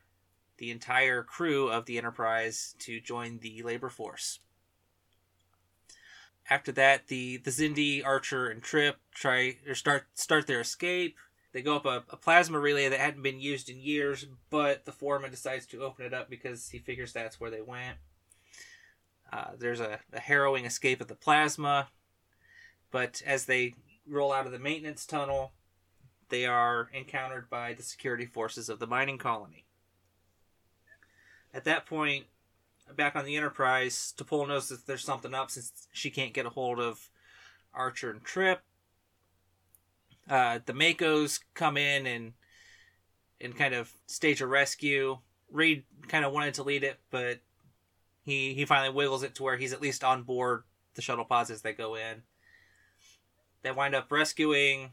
the 0.58 0.70
entire 0.70 1.22
crew 1.22 1.68
of 1.68 1.86
the 1.86 1.96
Enterprise 1.98 2.74
to 2.80 3.00
join 3.00 3.38
the 3.38 3.62
labor 3.62 3.88
force. 3.88 4.40
After 6.48 6.72
that, 6.72 7.06
the 7.06 7.38
the 7.38 7.50
Xindi, 7.50 8.04
Archer, 8.04 8.48
and 8.48 8.62
Trip 8.62 8.96
try 9.14 9.56
or 9.66 9.74
start 9.74 10.06
start 10.14 10.46
their 10.46 10.60
escape. 10.60 11.16
They 11.52 11.62
go 11.62 11.76
up 11.76 11.86
a, 11.86 12.04
a 12.10 12.16
plasma 12.16 12.60
relay 12.60 12.88
that 12.88 13.00
hadn't 13.00 13.22
been 13.22 13.40
used 13.40 13.68
in 13.68 13.80
years, 13.80 14.26
but 14.50 14.84
the 14.84 14.92
foreman 14.92 15.30
decides 15.30 15.66
to 15.66 15.82
open 15.82 16.04
it 16.04 16.14
up 16.14 16.30
because 16.30 16.68
he 16.68 16.78
figures 16.78 17.12
that's 17.12 17.40
where 17.40 17.50
they 17.50 17.60
went. 17.60 17.96
Uh, 19.32 19.52
there's 19.58 19.80
a, 19.80 20.00
a 20.12 20.20
harrowing 20.20 20.64
escape 20.64 21.00
of 21.00 21.08
the 21.08 21.14
plasma, 21.14 21.88
but 22.90 23.22
as 23.24 23.46
they 23.46 23.74
roll 24.10 24.32
out 24.32 24.46
of 24.46 24.52
the 24.52 24.58
maintenance 24.58 25.06
tunnel, 25.06 25.52
they 26.28 26.46
are 26.46 26.90
encountered 26.92 27.48
by 27.48 27.74
the 27.74 27.82
security 27.82 28.26
forces 28.26 28.68
of 28.68 28.78
the 28.78 28.86
mining 28.86 29.18
colony. 29.18 29.64
At 31.52 31.64
that 31.64 31.86
point, 31.86 32.26
back 32.96 33.16
on 33.16 33.24
the 33.24 33.36
Enterprise, 33.36 34.14
T'Pol 34.16 34.48
knows 34.48 34.68
that 34.68 34.86
there's 34.86 35.04
something 35.04 35.34
up 35.34 35.50
since 35.50 35.88
she 35.92 36.10
can't 36.10 36.32
get 36.32 36.46
a 36.46 36.50
hold 36.50 36.78
of 36.78 37.10
Archer 37.74 38.10
and 38.10 38.22
Trip. 38.22 38.60
Uh, 40.28 40.60
the 40.64 40.72
MACOs 40.72 41.40
come 41.54 41.76
in 41.76 42.06
and 42.06 42.32
and 43.40 43.56
kind 43.56 43.74
of 43.74 43.90
stage 44.06 44.40
a 44.40 44.46
rescue. 44.46 45.18
Reed 45.50 45.84
kind 46.08 46.24
of 46.24 46.32
wanted 46.32 46.54
to 46.54 46.62
lead 46.62 46.84
it, 46.84 47.00
but 47.10 47.40
he 48.22 48.54
he 48.54 48.64
finally 48.64 48.94
wiggles 48.94 49.22
it 49.22 49.34
to 49.36 49.42
where 49.42 49.56
he's 49.56 49.72
at 49.72 49.80
least 49.80 50.04
on 50.04 50.22
board 50.22 50.62
the 50.94 51.02
shuttle 51.02 51.24
pods 51.24 51.50
as 51.50 51.62
they 51.62 51.72
go 51.72 51.94
in. 51.94 52.22
They 53.62 53.72
wind 53.72 53.94
up 53.94 54.10
rescuing 54.10 54.92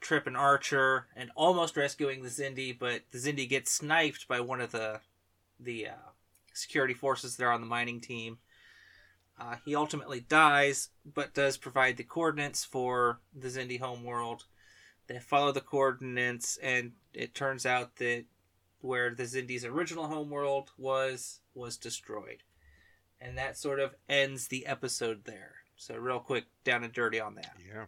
Trip 0.00 0.26
and 0.26 0.36
Archer 0.36 1.06
and 1.14 1.30
almost 1.36 1.76
rescuing 1.76 2.22
the 2.22 2.28
Xindi, 2.28 2.76
but 2.76 3.02
the 3.10 3.18
Xindi 3.18 3.48
gets 3.48 3.70
sniped 3.70 4.26
by 4.26 4.40
one 4.40 4.60
of 4.60 4.72
the 4.72 5.00
the 5.58 5.88
uh, 5.88 6.10
security 6.54 6.94
forces 6.94 7.36
there 7.36 7.52
on 7.52 7.60
the 7.60 7.66
mining 7.66 8.00
team. 8.00 8.38
Uh, 9.38 9.56
he 9.64 9.74
ultimately 9.74 10.20
dies, 10.20 10.90
but 11.04 11.34
does 11.34 11.56
provide 11.56 11.96
the 11.96 12.04
coordinates 12.04 12.64
for 12.64 13.20
the 13.34 13.48
Xindi 13.48 13.80
homeworld. 13.80 14.44
They 15.06 15.18
follow 15.18 15.52
the 15.52 15.60
coordinates, 15.60 16.56
and 16.58 16.92
it 17.14 17.34
turns 17.34 17.66
out 17.66 17.96
that 17.96 18.24
where 18.80 19.14
the 19.14 19.24
Xindi's 19.24 19.64
original 19.64 20.06
homeworld 20.06 20.70
was 20.78 21.40
was 21.54 21.76
destroyed, 21.76 22.42
and 23.20 23.36
that 23.36 23.58
sort 23.58 23.80
of 23.80 23.94
ends 24.08 24.48
the 24.48 24.66
episode 24.66 25.24
there. 25.24 25.56
So, 25.76 25.96
real 25.96 26.20
quick, 26.20 26.44
down 26.64 26.84
and 26.84 26.92
dirty 26.92 27.20
on 27.20 27.34
that. 27.36 27.56
Yeah. 27.66 27.86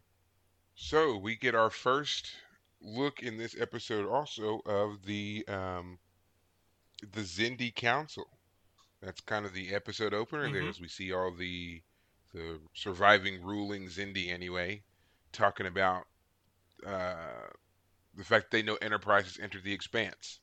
So 0.77 1.17
we 1.17 1.35
get 1.37 1.55
our 1.55 1.71
first 1.71 2.31
look 2.79 3.23
in 3.23 3.39
this 3.39 3.57
episode 3.59 4.07
also 4.07 4.61
of 4.67 5.07
the 5.07 5.47
um, 5.49 5.99
the 7.03 7.21
Xindi 7.23 7.75
Council. 7.75 8.39
That's 9.01 9.21
kind 9.21 9.47
of 9.47 9.53
the 9.55 9.75
episode 9.75 10.15
opener. 10.15 10.49
Mhm. 10.49 10.69
as 10.69 10.81
we 10.81 10.89
see 10.89 11.13
all 11.13 11.33
the 11.33 11.83
the 12.33 12.61
surviving 12.75 13.43
ruling 13.43 13.87
Xindi 13.89 14.29
anyway, 14.31 14.83
talking 15.33 15.67
about 15.67 16.07
uh, 16.87 17.49
the 18.15 18.25
fact 18.25 18.51
they 18.51 18.63
know 18.63 18.77
Enterprise 18.77 19.25
has 19.27 19.39
entered 19.39 19.65
the 19.65 19.73
Expanse. 19.75 20.41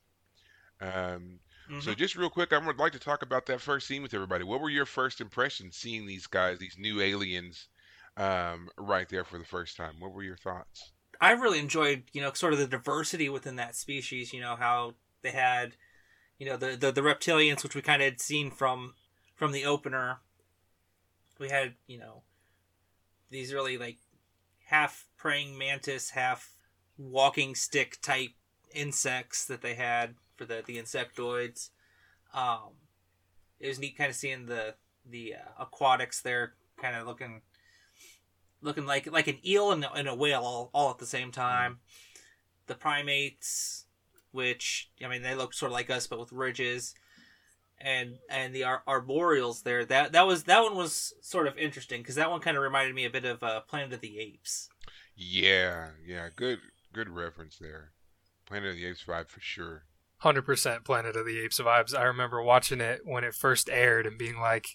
Um, 0.80 1.40
So 1.78 1.92
Mhm. 1.92 1.96
just 1.96 2.16
real 2.16 2.30
quick, 2.30 2.52
I 2.52 2.58
would 2.58 2.78
like 2.78 2.92
to 2.92 2.98
talk 2.98 3.22
about 3.22 3.46
that 3.46 3.60
first 3.60 3.86
scene 3.86 4.02
with 4.02 4.14
everybody. 4.14 4.44
What 4.44 4.60
were 4.60 4.70
your 4.70 4.86
first 4.86 5.20
impressions 5.20 5.76
seeing 5.76 6.06
these 6.06 6.26
guys, 6.26 6.58
these 6.58 6.78
new 6.78 7.00
aliens, 7.00 7.68
um, 8.16 8.68
right 8.76 9.08
there 9.08 9.24
for 9.24 9.38
the 9.38 9.44
first 9.44 9.76
time? 9.76 9.94
What 9.98 10.12
were 10.12 10.22
your 10.22 10.36
thoughts? 10.36 10.92
I 11.20 11.32
really 11.32 11.58
enjoyed, 11.58 12.04
you 12.12 12.22
know, 12.22 12.32
sort 12.32 12.52
of 12.52 12.58
the 12.58 12.66
diversity 12.66 13.28
within 13.28 13.56
that 13.56 13.76
species. 13.76 14.32
You 14.32 14.40
know 14.40 14.56
how 14.56 14.94
they 15.22 15.32
had, 15.32 15.76
you 16.38 16.46
know, 16.46 16.56
the 16.56 16.76
the, 16.76 16.92
the 16.92 17.02
reptilians, 17.02 17.62
which 17.62 17.74
we 17.74 17.82
kind 17.82 18.02
of 18.02 18.06
had 18.06 18.20
seen 18.20 18.50
from 18.50 18.94
from 19.34 19.52
the 19.52 19.64
opener. 19.64 20.20
We 21.38 21.48
had, 21.48 21.74
you 21.86 21.98
know, 21.98 22.22
these 23.30 23.52
really 23.52 23.76
like 23.76 23.98
half 24.66 25.06
praying 25.16 25.58
mantis, 25.58 26.10
half 26.10 26.56
walking 26.96 27.54
stick 27.54 27.98
type 28.02 28.30
insects 28.74 29.44
that 29.46 29.62
they 29.62 29.74
had 29.74 30.14
for 30.36 30.44
the 30.44 30.62
the 30.66 30.78
insectoids. 30.78 31.70
Um, 32.32 32.74
it 33.58 33.68
was 33.68 33.78
neat, 33.78 33.98
kind 33.98 34.10
of 34.10 34.16
seeing 34.16 34.46
the 34.46 34.74
the 35.08 35.34
uh, 35.34 35.62
aquatics 35.64 36.22
there, 36.22 36.54
kind 36.80 36.96
of 36.96 37.06
looking 37.06 37.42
looking 38.62 38.86
like 38.86 39.10
like 39.10 39.26
an 39.28 39.38
eel 39.46 39.72
and, 39.72 39.84
a- 39.84 39.92
and 39.92 40.08
a 40.08 40.14
whale 40.14 40.42
all, 40.42 40.70
all 40.72 40.90
at 40.90 40.98
the 40.98 41.06
same 41.06 41.30
time. 41.32 41.78
The 42.66 42.74
primates, 42.74 43.86
which 44.32 44.90
I 45.04 45.08
mean, 45.08 45.22
they 45.22 45.34
look 45.34 45.54
sort 45.54 45.70
of 45.70 45.74
like 45.74 45.90
us 45.90 46.06
but 46.06 46.20
with 46.20 46.32
ridges, 46.32 46.94
and 47.80 48.18
and 48.28 48.54
the 48.54 48.64
ar- 48.64 48.82
arboreals 48.86 49.62
there. 49.62 49.84
That 49.84 50.12
that 50.12 50.26
was 50.26 50.44
that 50.44 50.62
one 50.62 50.76
was 50.76 51.12
sort 51.20 51.46
of 51.46 51.58
interesting 51.58 52.00
because 52.02 52.14
that 52.16 52.30
one 52.30 52.40
kind 52.40 52.56
of 52.56 52.62
reminded 52.62 52.94
me 52.94 53.04
a 53.04 53.10
bit 53.10 53.24
of 53.24 53.42
uh, 53.42 53.60
Planet 53.62 53.92
of 53.94 54.00
the 54.00 54.18
Apes. 54.20 54.68
Yeah, 55.16 55.88
yeah, 56.06 56.28
good, 56.34 56.60
good 56.92 57.08
reference 57.10 57.58
there. 57.58 57.90
Planet 58.46 58.70
of 58.70 58.76
the 58.76 58.86
Apes 58.86 59.04
vibe 59.06 59.28
for 59.28 59.40
sure. 59.40 59.84
hundred 60.18 60.42
percent 60.42 60.84
Planet 60.84 61.16
of 61.16 61.26
the 61.26 61.40
Apes 61.40 61.60
vibes. 61.60 61.94
I 61.94 62.04
remember 62.04 62.40
watching 62.42 62.80
it 62.80 63.00
when 63.04 63.24
it 63.24 63.34
first 63.34 63.68
aired 63.68 64.06
and 64.06 64.16
being 64.18 64.38
like, 64.38 64.66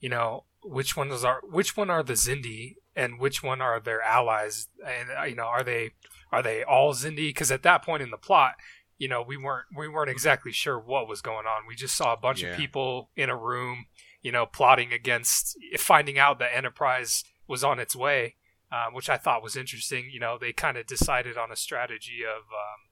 you 0.00 0.08
know, 0.08 0.44
which 0.64 0.96
one 0.96 1.10
is 1.10 1.24
our 1.24 1.40
which 1.48 1.76
one 1.76 1.88
are 1.90 2.02
the 2.02 2.14
Xindi 2.14 2.74
and 2.96 3.18
which 3.18 3.42
one 3.42 3.60
are 3.60 3.80
their 3.80 4.02
allies, 4.02 4.68
and 4.86 5.08
uh, 5.18 5.22
you 5.24 5.34
know, 5.34 5.44
are 5.46 5.62
they 5.64 5.90
are 6.32 6.42
they 6.42 6.62
all 6.62 6.92
Xindi? 6.94 7.28
Because 7.28 7.50
at 7.50 7.62
that 7.62 7.84
point 7.84 8.02
in 8.02 8.10
the 8.10 8.16
plot, 8.16 8.54
you 8.98 9.08
know, 9.08 9.22
we 9.22 9.36
weren't 9.36 9.66
we 9.76 9.88
weren't 9.88 10.10
exactly 10.10 10.52
sure 10.52 10.78
what 10.78 11.08
was 11.08 11.20
going 11.20 11.46
on. 11.46 11.66
We 11.66 11.74
just 11.74 11.96
saw 11.96 12.12
a 12.12 12.16
bunch 12.16 12.42
Yeah. 12.42 12.50
of 12.50 12.56
people 12.56 13.10
in 13.16 13.30
a 13.30 13.36
room, 13.36 13.86
you 14.22 14.32
know, 14.32 14.46
plotting 14.46 14.92
against 14.92 15.56
finding 15.78 16.18
out 16.18 16.38
that 16.38 16.54
Enterprise 16.54 17.24
was 17.46 17.62
on 17.64 17.78
its 17.78 17.94
way, 17.96 18.36
um, 18.72 18.94
which 18.94 19.08
I 19.08 19.16
thought 19.16 19.42
was 19.42 19.56
interesting. 19.56 20.08
You 20.10 20.20
know, 20.20 20.38
they 20.38 20.52
kind 20.52 20.76
of 20.76 20.86
decided 20.86 21.36
on 21.36 21.50
a 21.52 21.56
strategy 21.56 22.22
of. 22.24 22.42
Um, 22.52 22.88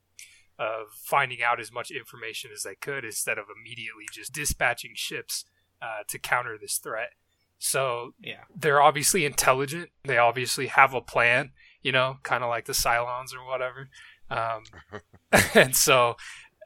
of 0.59 0.89
finding 1.03 1.43
out 1.43 1.59
as 1.59 1.73
much 1.73 1.91
information 1.91 2.51
as 2.55 2.63
they 2.63 2.75
could 2.75 3.05
instead 3.05 3.39
of 3.39 3.47
immediately 3.57 4.05
just 4.13 4.33
dispatching 4.33 4.93
ships 4.95 5.45
uh, 5.81 6.05
to 6.07 6.19
counter 6.19 6.57
this 6.61 6.77
threat. 6.77 7.15
So 7.65 8.15
Yeah, 8.21 8.43
they're 8.53 8.83
obviously 8.83 9.25
intelligent. 9.25 9.91
They 10.03 10.19
obviously 10.19 10.67
have 10.67 10.95
a 10.95 11.01
plan, 11.01 11.53
you 11.81 11.93
know, 11.93 12.19
kind 12.25 12.43
of 12.43 12.51
like 12.51 12.65
the 12.65 12.73
Cylons 12.73 13.33
or 13.33 13.47
whatever. 13.47 13.89
Um, 14.29 14.65
and 15.55 15.77
so 15.77 16.17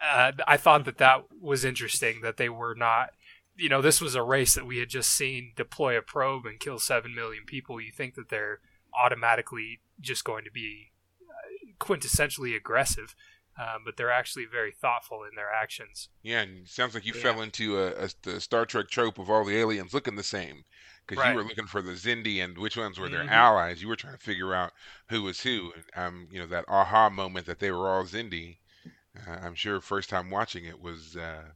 uh, 0.03 0.33
I 0.49 0.57
thought 0.57 0.87
that 0.87 0.97
that 0.97 1.25
was 1.39 1.67
interesting 1.67 2.23
that 2.23 2.39
they 2.39 2.49
were 2.49 2.75
not, 2.75 3.11
you 3.57 3.69
know, 3.69 3.83
this 3.83 4.01
was 4.01 4.15
a 4.15 4.23
race 4.23 4.55
that 4.55 4.65
we 4.65 4.79
had 4.79 4.89
just 4.89 5.11
seen 5.11 5.53
deploy 5.55 5.99
a 5.99 6.03
probe 6.03 6.47
and 6.47 6.59
kill 6.59 6.79
7 6.79 7.15
million 7.15 7.45
people. 7.45 7.79
You 7.79 7.93
think 7.93 8.15
that 8.15 8.31
they're 8.31 8.61
automatically 8.95 9.81
just 10.01 10.25
going 10.25 10.45
to 10.45 10.51
be 10.51 10.93
uh, 11.29 11.75
quintessentially 11.79 12.57
aggressive, 12.57 13.15
um, 13.59 13.83
but 13.85 13.97
they're 13.97 14.11
actually 14.11 14.45
very 14.45 14.73
thoughtful 14.73 15.23
in 15.25 15.35
their 15.37 15.53
actions. 15.53 16.09
Yeah, 16.23 16.43
and 16.43 16.59
it 16.65 16.69
sounds 16.69 16.95
like 16.95 17.05
you 17.07 17.13
Yeah. 17.15 17.23
fell 17.23 17.43
into 17.43 17.79
a, 17.79 18.05
a 18.05 18.09
the 18.23 18.41
Star 18.41 18.67
Trek 18.67 18.89
trope 18.89 19.19
of 19.19 19.31
all 19.31 19.45
the 19.45 19.57
aliens 19.57 19.95
looking 19.95 20.17
the 20.17 20.23
same, 20.23 20.65
because 21.07 21.23
Right. 21.23 21.31
you 21.31 21.37
were 21.37 21.45
looking 21.45 21.67
for 21.67 21.83
the 21.83 21.93
Xindi 21.93 22.43
and 22.43 22.59
which 22.59 22.77
ones 22.77 22.99
were 22.99 23.09
their 23.09 23.25
Mhm. 23.25 23.31
allies. 23.31 23.81
You 23.83 23.89
were 23.89 23.97
trying 23.97 24.17
to 24.19 24.25
figure 24.25 24.55
out 24.55 24.73
who 25.09 25.23
was 25.23 25.41
who. 25.43 25.73
And, 25.75 25.85
Um, 25.95 26.29
you 26.31 26.39
know 26.41 26.47
that 26.47 26.65
aha 26.69 27.09
moment 27.11 27.47
that 27.47 27.59
they 27.61 27.71
were 27.71 27.89
all 27.89 28.05
Xindi. 28.05 28.59
Uh, 29.17 29.31
I'm 29.43 29.55
sure 29.55 29.81
first 29.81 30.11
time 30.11 30.31
watching 30.31 30.65
it 30.65 30.81
was 30.81 31.17
uh, 31.17 31.53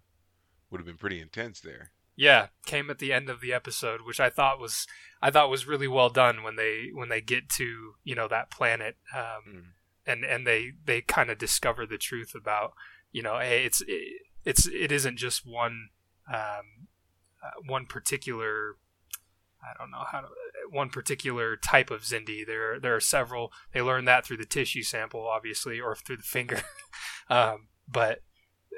would 0.71 0.79
have 0.81 0.87
been 0.87 0.97
pretty 0.99 1.21
intense 1.21 1.61
there. 1.61 1.93
Yeah, 2.17 2.49
came 2.67 2.91
at 2.91 2.99
the 2.99 3.13
end 3.13 3.31
of 3.31 3.41
the 3.41 3.53
episode, 3.53 4.03
which 4.03 4.21
I 4.21 4.31
thought 4.31 4.59
was 4.59 4.87
I 5.23 5.31
thought 5.31 5.51
was 5.51 5.67
really 5.67 5.89
well 5.89 6.11
done 6.11 6.43
when 6.43 6.57
they 6.57 6.91
when 6.93 7.09
they 7.09 7.21
get 7.21 7.49
to 7.51 7.95
you 8.05 8.15
know 8.15 8.29
that 8.29 8.51
planet, 8.51 8.97
um, 9.15 9.43
Mm. 9.49 9.65
And 10.07 10.25
and 10.25 10.47
they 10.47 10.73
they 10.85 11.01
kind 11.01 11.31
of 11.31 11.39
discover 11.39 11.87
the 11.87 11.99
truth 11.99 12.35
about 12.35 12.73
you 13.13 13.23
know 13.23 13.39
hey 13.39 13.65
it's 13.65 13.81
it, 13.87 14.23
it's 14.45 14.67
it 14.67 14.91
isn't 14.93 15.17
just 15.17 15.47
one 15.47 15.89
um, 16.33 16.89
uh, 17.43 17.51
one 17.67 17.87
particular 17.87 18.77
I 19.63 19.77
don't 19.79 19.91
know 19.91 20.05
how 20.11 20.21
to 20.21 20.29
one 20.71 20.89
particular 20.89 21.57
type 21.57 21.91
of 21.91 22.03
Xindi. 22.03 22.47
There 22.47 22.79
there 22.81 22.95
are 22.97 23.01
several. 23.01 23.53
They 23.73 23.83
learned 23.83 24.09
that 24.09 24.25
through 24.25 24.39
the 24.39 24.47
tissue 24.47 24.83
sample, 24.83 25.27
obviously, 25.27 25.81
or 25.81 25.95
through 25.95 26.19
the 26.19 26.23
finger. 26.23 26.63
um, 27.29 27.69
but 27.89 28.19
uh, 28.73 28.77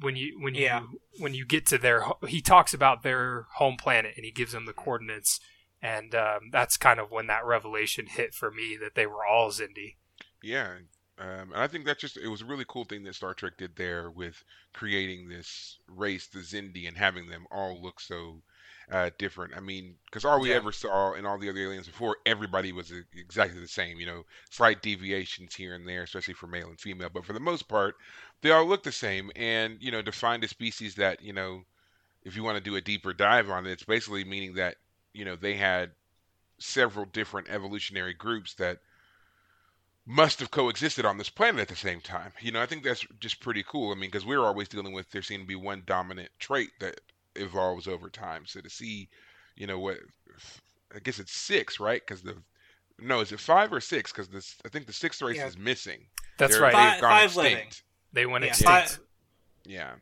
when 0.00 0.16
you 0.16 0.38
when 0.40 0.54
you 0.54 0.62
Yeah. 0.64 0.82
when 1.18 1.34
you 1.34 1.44
get 1.44 1.66
to 1.66 1.78
their 1.78 2.04
he 2.26 2.40
talks 2.40 2.72
about 2.72 3.02
their 3.02 3.46
home 3.56 3.76
planet 3.76 4.14
and 4.16 4.24
he 4.24 4.30
gives 4.30 4.52
them 4.52 4.64
the 4.66 4.72
coordinates 4.72 5.40
and 5.82 6.14
um, 6.14 6.48
that's 6.50 6.78
kind 6.78 6.98
of 6.98 7.10
when 7.10 7.26
that 7.26 7.44
revelation 7.44 8.06
hit 8.06 8.32
for 8.32 8.50
me 8.50 8.78
that 8.80 8.94
they 8.94 9.06
were 9.06 9.26
all 9.26 9.50
Xindi. 9.50 9.96
Yeah, 10.44 10.74
um, 11.18 11.52
and 11.52 11.56
I 11.56 11.66
think 11.66 11.84
that's 11.86 12.00
just 12.00 12.16
it 12.16 12.28
was 12.28 12.42
a 12.42 12.44
really 12.44 12.64
cool 12.68 12.84
thing 12.84 13.02
that 13.04 13.14
Star 13.14 13.34
Trek 13.34 13.56
did 13.56 13.76
there 13.76 14.10
with 14.10 14.44
creating 14.74 15.28
this 15.28 15.78
race, 15.88 16.26
the 16.26 16.40
Xindi, 16.40 16.86
and 16.86 16.96
having 16.96 17.28
them 17.28 17.46
all 17.50 17.80
look 17.82 17.98
so 18.00 18.42
uh, 18.90 19.10
different. 19.18 19.56
I 19.56 19.60
mean, 19.60 19.96
because 20.04 20.24
all 20.24 20.40
we 20.40 20.50
Yeah. 20.50 20.56
ever 20.56 20.70
saw 20.72 21.14
in 21.14 21.24
all 21.26 21.38
the 21.38 21.48
other 21.48 21.60
aliens 21.60 21.86
before, 21.86 22.18
everybody 22.26 22.72
was 22.72 22.92
exactly 23.14 23.60
the 23.60 23.68
same. 23.68 23.98
You 23.98 24.06
know, 24.06 24.26
slight 24.50 24.82
deviations 24.82 25.54
here 25.54 25.74
and 25.74 25.88
there, 25.88 26.02
especially 26.02 26.34
for 26.34 26.46
male 26.46 26.68
and 26.68 26.80
female, 26.80 27.08
but 27.08 27.24
for 27.24 27.32
the 27.32 27.40
most 27.40 27.66
part, 27.68 27.96
they 28.42 28.50
all 28.50 28.66
look 28.66 28.82
the 28.84 28.92
same. 28.92 29.30
And 29.36 29.78
you 29.82 29.90
know, 29.90 30.02
to 30.02 30.12
find 30.12 30.44
a 30.44 30.48
species 30.48 30.94
that 30.96 31.22
you 31.22 31.32
know, 31.32 31.64
if 32.24 32.36
you 32.36 32.44
want 32.44 32.56
to 32.58 32.64
do 32.64 32.76
a 32.76 32.82
deeper 32.82 33.14
dive 33.14 33.50
on 33.50 33.66
it, 33.66 33.72
it's 33.72 33.84
basically 33.84 34.24
meaning 34.24 34.54
that 34.54 34.76
you 35.14 35.24
know 35.24 35.36
they 35.36 35.56
had 35.56 35.92
several 36.58 37.06
different 37.06 37.48
evolutionary 37.48 38.14
groups 38.14 38.54
that 38.54 38.80
must 40.06 40.38
have 40.40 40.50
coexisted 40.50 41.04
on 41.06 41.16
this 41.18 41.30
planet 41.30 41.60
at 41.62 41.68
the 41.68 41.76
same 41.76 42.00
time. 42.00 42.32
You 42.40 42.52
know, 42.52 42.60
I 42.60 42.66
think 42.66 42.84
that's 42.84 43.06
just 43.20 43.40
pretty 43.40 43.64
cool. 43.66 43.90
I 43.90 43.94
mean, 43.94 44.10
because 44.10 44.26
we're 44.26 44.44
always 44.44 44.68
dealing 44.68 44.92
with 44.92 45.10
there 45.10 45.22
seems 45.22 45.42
to 45.44 45.46
be 45.48 45.54
one 45.54 45.82
dominant 45.86 46.30
trait 46.38 46.70
that 46.80 47.00
evolves 47.36 47.88
over 47.88 48.10
time. 48.10 48.44
So 48.46 48.60
to 48.60 48.68
see, 48.70 49.08
you 49.56 49.66
know, 49.66 49.78
what 49.78 49.98
I 50.94 50.98
guess 51.00 51.18
it's 51.18 51.32
six, 51.32 51.80
right? 51.80 52.02
Because 52.06 52.22
the 52.22 52.36
No, 52.98 53.20
is 53.20 53.32
it 53.32 53.40
five 53.40 53.72
or 53.72 53.80
six? 53.80 54.12
Because 54.12 54.28
this, 54.28 54.54
I 54.64 54.68
think 54.68 54.86
the 54.86 54.92
sixth 54.92 55.20
race 55.22 55.36
Yeah. 55.38 55.46
is 55.48 55.58
missing. 55.58 56.06
That's 56.38 56.52
They're- 56.52 56.62
right. 56.62 56.72
they've 56.72 56.92
Five- 56.92 57.00
gone 57.00 57.10
five 57.28 57.36
living. 57.36 57.68
They 58.12 58.26
went 58.26 58.44
Yeah, 58.44 58.50
extinct. 58.50 59.00
Yeah. 59.64 59.94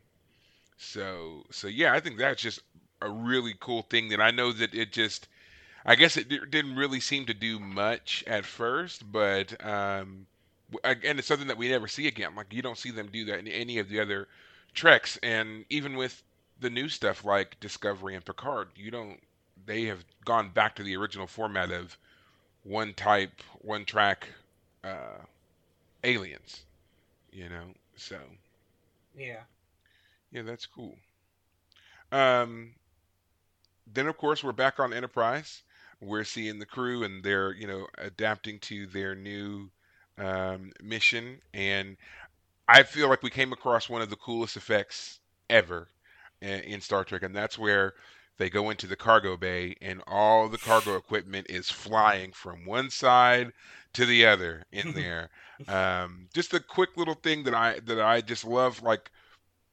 So 0.77 1.45
so 1.51 1.69
yeah, 1.69 1.93
I 1.95 2.01
think 2.01 2.19
that's 2.19 2.43
just 2.43 2.61
a 3.01 3.09
really 3.09 3.55
cool 3.61 3.83
thing 3.83 4.09
that 4.11 4.21
I 4.21 4.31
know 4.31 4.53
that 4.53 4.75
it 4.75 4.93
just 4.93 5.29
I 5.87 5.95
guess 5.97 6.17
it 6.17 6.29
di- 6.29 6.47
didn't 6.49 6.77
really 6.77 7.01
seem 7.01 7.27
to 7.27 7.35
do 7.35 7.59
much 7.59 8.25
at 8.27 8.45
first, 8.45 9.11
but 9.13 9.63
um 9.65 10.27
again 10.85 11.19
it's 11.19 11.29
something 11.29 11.49
that 11.49 11.57
we 11.59 11.69
never 11.69 11.89
see 11.89 12.07
again. 12.09 12.35
Like 12.35 12.53
you 12.53 12.63
don't 12.63 12.79
see 12.79 12.91
them 12.91 13.09
do 13.09 13.25
that 13.27 13.39
in 13.41 13.49
any 13.49 13.79
of 13.79 13.89
the 13.89 14.01
other 14.01 14.29
treks 14.75 15.19
and 15.23 15.65
even 15.71 15.97
with 15.97 16.23
the 16.61 16.71
new 16.71 16.89
stuff 16.89 17.25
like 17.25 17.59
Discovery 17.61 18.15
and 18.15 18.25
Picard, 18.25 18.69
you 18.77 18.91
don't 18.91 19.21
they 19.67 19.85
have 19.85 20.05
gone 20.25 20.51
back 20.51 20.75
to 20.77 20.83
the 20.83 20.97
original 20.97 21.27
format 21.27 21.71
of 21.71 21.99
one 22.65 22.95
type, 22.95 23.43
one 23.61 23.85
track 23.85 24.29
uh 24.85 25.25
aliens, 26.05 26.65
you 27.33 27.49
know. 27.49 27.75
So 27.97 28.19
Yeah. 29.15 29.45
yeah, 30.33 30.43
that's 30.43 30.67
cool. 30.67 30.99
Um, 32.13 32.75
then 33.87 34.07
of 34.07 34.17
course 34.17 34.43
we're 34.43 34.53
back 34.53 34.79
on 34.81 34.93
Enterprise. 34.93 35.63
We're 36.03 36.25
seeing 36.25 36.59
the 36.59 36.67
crew 36.67 37.05
and 37.05 37.23
they're 37.23 37.53
you 37.53 37.67
know 37.67 37.87
adapting 37.99 38.59
to 38.61 38.87
their 38.87 39.15
new 39.15 39.71
um, 40.19 40.73
mission, 40.83 41.41
and 41.55 41.97
I 42.69 42.83
feel 42.83 43.09
like 43.09 43.23
we 43.23 43.31
came 43.31 43.53
across 43.53 43.89
one 43.89 44.03
of 44.03 44.11
the 44.11 44.17
coolest 44.17 44.57
effects 44.57 45.21
ever 45.49 45.89
in 46.41 46.81
Star 46.81 47.05
Trek, 47.05 47.23
and 47.23 47.35
that's 47.35 47.59
where 47.59 47.95
they 48.39 48.51
go 48.51 48.71
into 48.71 48.87
the 48.87 48.97
cargo 48.97 49.37
bay 49.37 49.77
and 49.81 50.03
all 50.07 50.49
the 50.49 50.59
cargo 50.59 50.97
equipment 50.97 51.47
is 51.49 51.71
flying 51.71 52.33
from 52.33 52.65
one 52.67 52.91
side 52.91 53.53
to 53.93 54.07
the 54.07 54.27
other 54.27 54.65
in 54.73 54.93
there. 54.95 55.31
um, 55.69 56.29
just 56.35 56.55
a 56.55 56.61
quick 56.61 56.97
little 56.97 57.15
thing 57.15 57.45
that 57.45 57.55
I 57.55 57.79
that 57.81 58.01
I 58.01 58.21
just 58.21 58.45
love, 58.45 58.83
like 58.83 59.11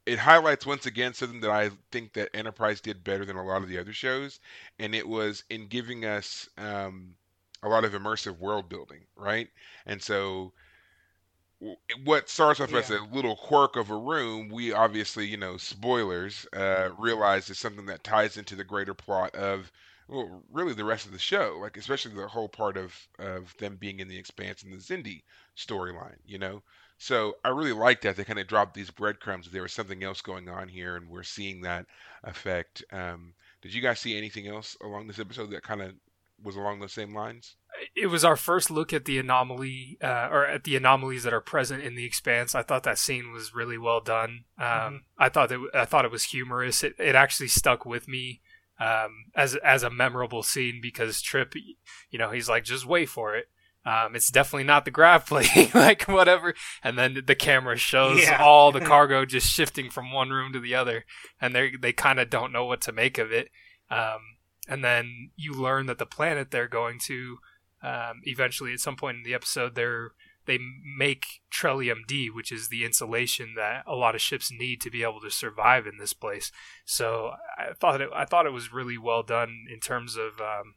it 0.06 0.20
highlights 0.20 0.66
once 0.66 0.86
again 0.86 1.14
something 1.14 1.42
that 1.42 1.52
I 1.52 1.72
think 1.92 2.14
that 2.14 2.30
Enterprise 2.36 2.82
did 2.82 3.04
better 3.04 3.26
than 3.26 3.36
a 3.38 3.46
lot 3.46 3.62
of 3.64 3.70
the 3.70 3.80
other 3.80 3.94
shows, 3.94 4.40
and 4.80 4.96
it 4.96 5.08
was 5.08 5.44
in 5.50 5.68
giving 5.68 6.06
us 6.06 6.50
um, 6.58 7.16
a 7.64 7.70
lot 7.70 7.86
of 7.86 7.94
immersive 7.94 8.38
world 8.40 8.70
building, 8.70 9.06
right? 9.16 9.50
And 9.86 10.02
so, 10.02 10.54
what 12.04 12.30
starts 12.30 12.60
off 12.60 12.74
as 12.74 12.90
a 12.90 13.00
little 13.12 13.36
quirk 13.36 13.76
of 13.76 13.90
a 13.90 13.98
room, 13.98 14.50
we 14.50 14.72
obviously, 14.72 15.26
you 15.28 15.38
know, 15.38 15.58
spoilers, 15.58 16.46
uh, 16.54 16.90
realize 16.98 17.50
is 17.50 17.58
something 17.60 17.86
that 17.88 18.04
ties 18.04 18.38
into 18.38 18.56
the 18.56 18.64
greater 18.64 18.94
plot 18.94 19.36
of. 19.36 19.72
Well, 20.08 20.44
really, 20.52 20.74
the 20.74 20.86
rest 20.86 21.06
of 21.06 21.12
the 21.12 21.20
show, 21.20 21.58
like 21.62 21.78
especially 21.78 22.16
the 22.16 22.28
whole 22.28 22.50
part 22.50 22.78
of 22.78 22.96
of 23.20 23.56
them 23.58 23.76
being 23.76 24.00
in 24.00 24.08
the 24.08 24.18
Expanse 24.18 24.64
and 24.64 24.74
the 24.74 24.78
Xindi 24.78 25.22
storyline, 25.56 26.18
you 26.26 26.40
know. 26.40 26.64
So 27.02 27.38
I 27.46 27.50
really 27.50 27.72
like 27.74 28.02
that 28.02 28.18
they 28.18 28.26
kind 28.26 28.40
of 28.40 28.48
dropped 28.48 28.74
these 28.76 28.92
breadcrumbs. 28.92 29.50
There 29.50 29.62
was 29.64 29.74
something 29.74 30.04
else 30.04 30.22
going 30.22 30.50
on 30.50 30.68
here, 30.68 30.96
and 30.98 31.10
we're 31.10 31.24
seeing 31.24 31.62
that 31.62 31.86
effect. 32.24 32.84
Um, 32.92 33.34
did 33.62 33.74
you 33.74 33.82
guys 33.82 34.00
see 34.00 34.18
anything 34.18 34.48
else 34.48 34.76
along 34.84 35.08
this 35.08 35.18
episode 35.20 35.50
that 35.52 35.64
kind 35.64 35.82
of 35.82 35.94
was 36.44 36.56
along 36.58 36.80
those 36.80 36.94
same 36.94 37.16
lines? 37.16 37.56
it 37.96 38.08
was 38.08 38.26
our 38.26 38.36
first 38.36 38.70
look 38.70 38.92
at 38.92 39.06
the 39.06 39.18
anomaly 39.18 39.98
uh, 40.04 40.28
or 40.30 40.46
at 40.46 40.66
the 40.66 40.76
anomalies 40.76 41.24
that 41.24 41.34
are 41.34 41.40
present 41.40 41.82
in 41.82 41.96
the 41.96 42.04
expanse 42.04 42.54
i 42.54 42.62
thought 42.62 42.84
that 42.84 42.98
scene 42.98 43.32
was 43.32 43.54
really 43.56 43.78
well 43.78 44.02
done 44.02 44.44
um, 44.58 44.66
Mhm. 44.68 45.00
i 45.18 45.30
thought 45.30 45.48
that 45.48 45.70
i 45.74 45.86
thought 45.86 46.04
it 46.04 46.12
was 46.12 46.26
humorous 46.26 46.84
it, 46.84 46.96
it 47.00 47.16
actually 47.16 47.48
stuck 47.48 47.86
with 47.86 48.08
me 48.10 48.42
um, 48.82 49.26
as 49.34 49.56
as 49.58 49.84
a 49.84 49.90
memorable 49.90 50.44
scene 50.44 50.80
because 50.82 51.22
trip 51.22 51.54
you 52.10 52.20
know 52.20 52.32
he's 52.32 52.50
like 52.50 52.66
just 52.66 52.86
wait 52.86 53.08
for 53.08 53.34
it 53.36 53.48
um, 53.86 54.16
it's 54.16 54.30
definitely 54.30 54.66
not 54.66 54.86
the 54.86 54.92
grav 54.92 55.26
plate 55.26 55.72
like 55.74 56.04
whatever 56.04 56.54
and 56.84 56.98
then 56.98 57.22
the 57.26 57.36
camera 57.36 57.78
shows 57.78 58.22
Yeah. 58.22 58.42
all 58.44 58.72
the 58.72 58.82
cargo 58.94 59.26
just 59.26 59.48
shifting 59.48 59.90
from 59.90 60.12
one 60.12 60.30
room 60.30 60.52
to 60.54 60.60
the 60.60 60.76
other 60.76 61.06
and 61.42 61.56
they 61.56 61.72
they 61.80 61.94
kind 61.94 62.20
of 62.20 62.30
don't 62.30 62.52
know 62.52 62.66
what 62.66 62.82
to 62.82 62.92
make 62.92 63.18
of 63.18 63.32
it 63.32 63.50
um, 63.90 64.20
and 64.68 64.84
then 64.84 65.32
you 65.36 65.54
learn 65.54 65.86
that 65.88 65.98
the 65.98 66.06
planet 66.06 66.52
they're 66.52 66.68
going 66.68 67.00
to 67.06 67.38
um, 67.82 68.22
eventually 68.24 68.74
at 68.74 68.80
some 68.80 68.96
point 68.96 69.18
in 69.18 69.24
the 69.24 69.34
episode 69.34 69.76
they're 69.76 70.12
they 70.46 70.58
make 70.98 71.26
Trellium 71.54 72.08
D, 72.08 72.28
which 72.32 72.52
is 72.52 72.70
the 72.70 72.84
insulation 72.84 73.54
that 73.56 73.84
a 73.86 73.94
lot 73.94 74.16
of 74.16 74.22
ships 74.22 74.50
need 74.52 74.82
to 74.82 74.90
be 74.90 75.04
able 75.04 75.20
to 75.22 75.30
survive 75.30 75.86
in 75.86 75.98
this 76.00 76.14
place. 76.14 76.52
So 76.86 77.34
I 77.56 77.74
thought 77.80 78.02
it 78.02 78.10
I 78.16 78.26
thought 78.26 78.48
it 78.48 78.54
was 78.54 78.74
really 78.74 78.98
well 78.98 79.22
done 79.22 79.66
in 79.72 79.80
terms 79.80 80.16
of 80.16 80.42
um, 80.42 80.74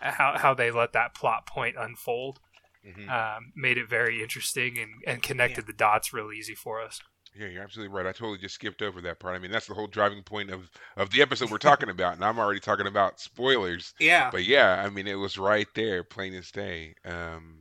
how 0.00 0.36
how 0.38 0.54
they 0.54 0.70
let 0.70 0.92
that 0.92 1.14
plot 1.14 1.46
point 1.46 1.76
unfold. 1.78 2.40
hmm 2.84 3.08
Um, 3.08 3.52
made 3.54 3.78
it 3.78 3.88
very 3.88 4.22
interesting 4.22 4.78
and, 4.78 4.90
and 5.06 5.22
connected 5.22 5.66
the 5.66 5.72
dots 5.72 6.12
real 6.12 6.30
easy 6.32 6.54
for 6.54 6.82
us. 6.82 7.00
Yeah, 7.36 7.48
you're 7.48 7.62
absolutely 7.64 7.94
right. 7.94 8.06
I 8.06 8.12
totally 8.12 8.38
just 8.38 8.54
skipped 8.54 8.80
over 8.80 9.00
that 9.00 9.18
part. 9.18 9.34
I 9.34 9.40
mean, 9.40 9.50
that's 9.50 9.66
the 9.66 9.74
whole 9.74 9.88
driving 9.88 10.22
point 10.22 10.50
of 10.50 10.70
of 10.96 11.10
the 11.10 11.20
episode 11.22 11.50
we're 11.50 11.58
talking 11.58 11.88
about, 11.88 12.14
and 12.14 12.24
I'm 12.24 12.38
already 12.38 12.60
talking 12.60 12.86
about 12.86 13.18
spoilers. 13.20 13.92
Yeah. 13.98 14.30
But 14.30 14.44
yeah, 14.44 14.82
I 14.84 14.90
mean, 14.90 15.06
it 15.08 15.14
was 15.14 15.36
right 15.36 15.66
there, 15.74 16.04
plain 16.04 16.34
as 16.34 16.50
day. 16.52 16.94
Um, 17.04 17.58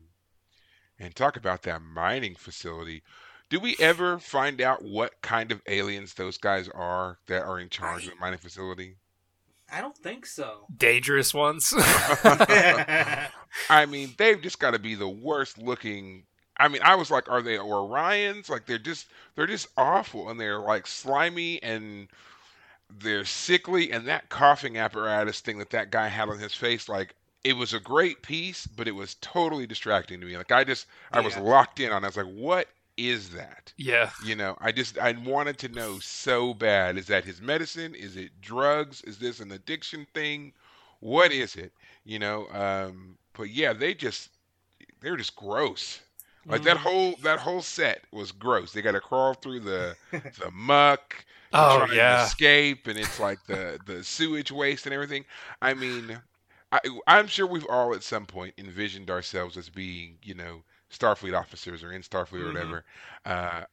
and 1.00 1.16
talk 1.16 1.38
about 1.38 1.64
that 1.64 1.82
mining 1.82 2.36
facility. 2.36 3.02
Do 3.50 3.60
we 3.60 3.76
ever 3.80 4.20
find 4.20 4.62
out 4.62 4.84
what 4.84 5.20
kind 5.22 5.52
of 5.52 5.62
aliens 5.68 6.14
those 6.14 6.38
guys 6.38 6.70
are 6.70 7.18
that 7.28 7.44
are 7.44 7.60
in 7.60 7.70
charge 7.70 8.06
of 8.06 8.12
the 8.12 8.20
mining 8.20 8.40
facility? 8.40 8.98
I 9.74 9.82
don't 9.82 9.98
think 9.98 10.28
so. 10.28 10.68
Dangerous 10.78 11.34
ones. 11.34 11.74
I 11.78 13.30
mean, 13.88 14.14
they've 14.18 14.42
just 14.42 14.60
got 14.60 14.72
to 14.72 14.80
be 14.80 14.94
the 14.94 15.10
worst 15.10 15.58
looking. 15.58 16.24
I 16.58 16.68
mean, 16.68 16.82
I 16.84 16.96
was 16.96 17.10
like, 17.10 17.30
are 17.30 17.42
they 17.42 17.58
Orions? 17.58 18.50
Like 18.50 18.68
they're 18.68 18.78
just 18.78 19.08
they're 19.36 19.48
just 19.48 19.68
awful, 19.76 20.30
and 20.30 20.40
they're 20.40 20.60
like 20.60 20.86
slimy 20.86 21.62
and 21.64 22.08
they're 23.00 23.26
sickly. 23.26 23.92
And 23.92 24.08
that 24.08 24.30
coughing 24.30 24.78
apparatus 24.78 25.40
thing 25.40 25.58
that 25.58 25.72
that 25.72 25.90
guy 25.90 26.08
had 26.08 26.30
on 26.30 26.38
his 26.38 26.54
face, 26.54 26.88
like 26.88 27.16
it 27.44 27.54
was 27.54 27.74
a 27.74 27.80
great 27.80 28.22
piece, 28.22 28.68
but 28.68 28.88
it 28.88 28.96
was 28.96 29.16
totally 29.16 29.66
distracting 29.66 30.20
to 30.20 30.28
me. 30.28 30.38
Like 30.38 30.52
I 30.52 30.64
just 30.64 30.86
I 31.12 31.22
was 31.22 31.36
locked 31.38 31.80
in 31.80 31.92
on. 31.92 32.04
it. 32.04 32.06
I 32.06 32.10
was 32.10 32.18
like, 32.18 32.28
what 32.28 32.68
is 32.98 33.30
that? 33.32 33.74
yeah. 33.78 34.12
You 34.18 34.36
know, 34.36 34.56
I 34.62 34.72
just 34.72 34.98
I 34.98 35.12
wanted 35.14 35.58
to 35.60 35.70
know 35.70 36.00
so 36.00 36.54
bad. 36.54 36.98
Is 36.98 37.08
that 37.08 37.26
his 37.26 37.42
medicine? 37.42 37.96
Is 37.96 38.16
it 38.16 38.42
drugs? 38.42 39.02
Is 39.04 39.20
this 39.20 39.40
an 39.40 39.52
addiction 39.52 40.08
thing? 40.14 40.54
What 41.00 41.32
is 41.32 41.56
it? 41.56 41.74
You 42.06 42.20
know, 42.20 42.48
um, 42.50 43.18
but 43.34 43.50
yeah, 43.50 43.74
they 43.74 43.94
just 43.94 44.30
they're 45.02 45.18
just 45.18 45.36
gross. 45.36 46.02
Like 46.50 46.64
that 46.64 46.78
Mhm. 46.78 46.80
whole 46.80 47.16
that 47.24 47.40
whole 47.40 47.62
set 47.62 48.04
was 48.12 48.32
gross. 48.32 48.74
They 48.74 48.82
got 48.82 48.92
to 48.94 49.02
crawl 49.02 49.34
through 49.34 49.62
the 49.62 49.98
the 50.38 50.52
muck, 50.52 51.26
Oh 51.54 51.68
trying 51.68 52.00
to 52.08 52.14
yeah. 52.14 52.14
escape, 52.14 52.88
and 52.88 52.98
it's 52.98 53.20
like 53.20 53.46
the 53.46 53.80
the 53.84 54.04
sewage 54.04 54.52
waste 54.52 54.86
and 54.86 54.94
everything. 54.94 55.26
I 55.62 55.74
mean, 55.74 56.22
I, 56.72 56.80
I'm 57.08 57.28
sure 57.28 57.46
we've 57.48 57.66
all 57.68 57.94
at 57.96 58.04
some 58.04 58.26
point 58.26 58.56
envisioned 58.58 59.10
ourselves 59.10 59.58
as 59.58 59.70
being, 59.70 60.18
you 60.24 60.34
know, 60.36 60.64
Starfleet 60.94 61.38
officers 61.38 61.84
or 61.84 61.92
in 61.92 62.02
Starfleet 62.04 62.42
or 62.42 62.48
Mhm. 62.48 62.48
whatever. 62.48 62.86
Uh, 63.26 63.64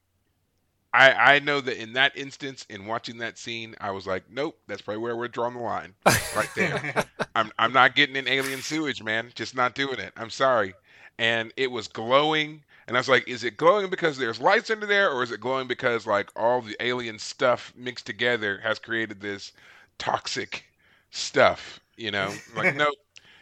I 0.92 1.34
I 1.36 1.38
know 1.40 1.60
that 1.60 1.80
in 1.80 1.92
that 1.94 2.16
instance, 2.16 2.66
in 2.68 2.86
watching 2.86 3.18
that 3.18 3.38
scene, 3.38 3.74
I 3.80 3.90
was 3.90 4.06
like, 4.06 4.30
nope, 4.30 4.58
that's 4.66 4.82
probably 4.82 5.02
where 5.02 5.16
we're 5.16 5.28
drawing 5.28 5.54
the 5.54 5.60
line, 5.60 5.94
right 6.32 6.52
there. 6.54 6.86
I'm 7.34 7.52
I'm 7.58 7.72
not 7.72 7.94
getting 7.94 8.16
in 8.16 8.26
alien 8.28 8.62
sewage, 8.62 9.02
man. 9.02 9.30
Just 9.34 9.54
not 9.54 9.74
doing 9.74 9.98
it. 10.00 10.12
I'm 10.16 10.30
sorry. 10.30 10.74
And 11.18 11.52
it 11.56 11.70
was 11.70 11.88
glowing, 11.88 12.64
and 12.88 12.96
I 12.96 13.00
was 13.00 13.08
like, 13.08 13.28
is 13.28 13.44
it 13.44 13.56
glowing 13.56 13.90
because 13.90 14.16
there's 14.18 14.40
lights 14.40 14.70
under 14.70 14.86
there, 14.86 15.10
or 15.10 15.22
is 15.22 15.30
it 15.32 15.40
glowing 15.40 15.68
because 15.68 16.06
like 16.06 16.30
all 16.36 16.60
the 16.62 16.76
alien 16.80 17.18
stuff 17.18 17.72
mixed 17.76 18.06
together 18.06 18.58
has 18.62 18.78
created 18.78 19.20
this 19.20 19.52
toxic 19.98 20.64
stuff? 21.10 21.80
You 21.96 22.10
know, 22.12 22.42
like 22.54 22.72
nope. 22.74 22.96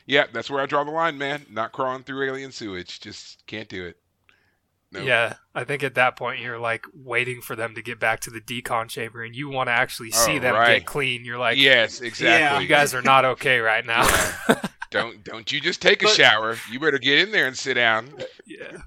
Yeah, 0.08 0.24
that's 0.32 0.50
where 0.50 0.60
I 0.62 0.66
draw 0.66 0.82
the 0.84 0.90
line, 0.90 1.18
man. 1.18 1.44
Not 1.50 1.72
crawling 1.72 2.02
through 2.02 2.26
alien 2.26 2.50
sewage. 2.50 2.98
Just 2.98 3.46
can't 3.46 3.68
do 3.68 3.84
it. 3.86 3.98
Nope. 4.90 5.04
Yeah, 5.04 5.34
I 5.54 5.64
think 5.64 5.82
at 5.82 5.96
that 5.96 6.16
point 6.16 6.40
you're 6.40 6.58
like 6.58 6.86
waiting 6.94 7.42
for 7.42 7.54
them 7.54 7.74
to 7.74 7.82
get 7.82 8.00
back 8.00 8.20
to 8.20 8.30
the 8.30 8.40
decon 8.40 8.88
chamber, 8.88 9.22
and 9.22 9.36
you 9.36 9.50
want 9.50 9.68
to 9.68 9.72
actually 9.72 10.10
see 10.12 10.38
Oh, 10.38 10.40
them 10.40 10.54
right. 10.54 10.78
get 10.78 10.86
clean. 10.86 11.26
You're 11.26 11.36
like, 11.36 11.58
yes, 11.58 12.00
exactly. 12.00 12.62
you 12.62 12.68
guys 12.68 12.94
are 12.94 13.02
not 13.02 13.26
okay 13.26 13.58
right 13.60 13.84
now. 13.84 14.08
don't 14.90 15.22
don't 15.24 15.52
you 15.52 15.60
just 15.60 15.82
take 15.82 16.00
a 16.02 16.06
But- 16.06 16.14
shower. 16.14 16.56
You 16.72 16.80
better 16.80 16.98
get 16.98 17.18
in 17.18 17.30
there 17.32 17.46
and 17.46 17.56
sit 17.56 17.74
down. 17.74 18.08
yeah, 18.46 18.78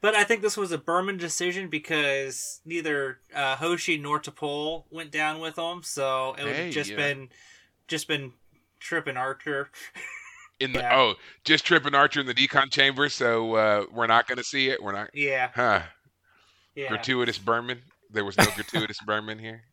But 0.00 0.16
I 0.16 0.24
think 0.24 0.42
this 0.42 0.56
was 0.56 0.72
a 0.72 0.78
Berman 0.78 1.16
decision 1.16 1.68
because 1.68 2.60
neither 2.64 3.20
uh, 3.32 3.54
Hoshi 3.54 3.98
nor 3.98 4.18
T'Pol 4.18 4.82
went 4.90 5.12
down 5.12 5.38
with 5.38 5.54
them, 5.54 5.82
so 5.84 6.34
it 6.36 6.42
would 6.42 6.56
Hey, 6.56 6.64
have 6.64 6.74
just 6.74 6.90
yeah. 6.90 6.96
been 6.96 7.28
just 7.86 8.08
been 8.08 8.32
Trip 8.80 9.06
and 9.06 9.16
Archer. 9.16 9.70
In 10.58 10.72
the 10.72 10.78
Yeah. 10.80 10.96
oh, 10.96 11.14
just 11.44 11.66
tripping 11.66 11.94
Archer 11.94 12.20
in 12.20 12.26
the 12.26 12.34
decon 12.34 12.70
chamber, 12.70 13.08
so 13.08 13.54
uh, 13.56 13.84
we're 13.92 14.06
not 14.06 14.26
going 14.26 14.38
to 14.38 14.44
see 14.44 14.68
it. 14.70 14.82
We're 14.82 14.92
not. 14.92 15.10
Yeah, 15.14 15.50
Huh. 15.54 15.82
yeah. 16.74 16.88
Gratuitous 16.88 17.38
Berman. 17.38 17.82
There 18.10 18.24
was 18.24 18.38
no 18.38 18.46
gratuitous 18.54 18.98
Berman 19.04 19.38
here. 19.38 19.64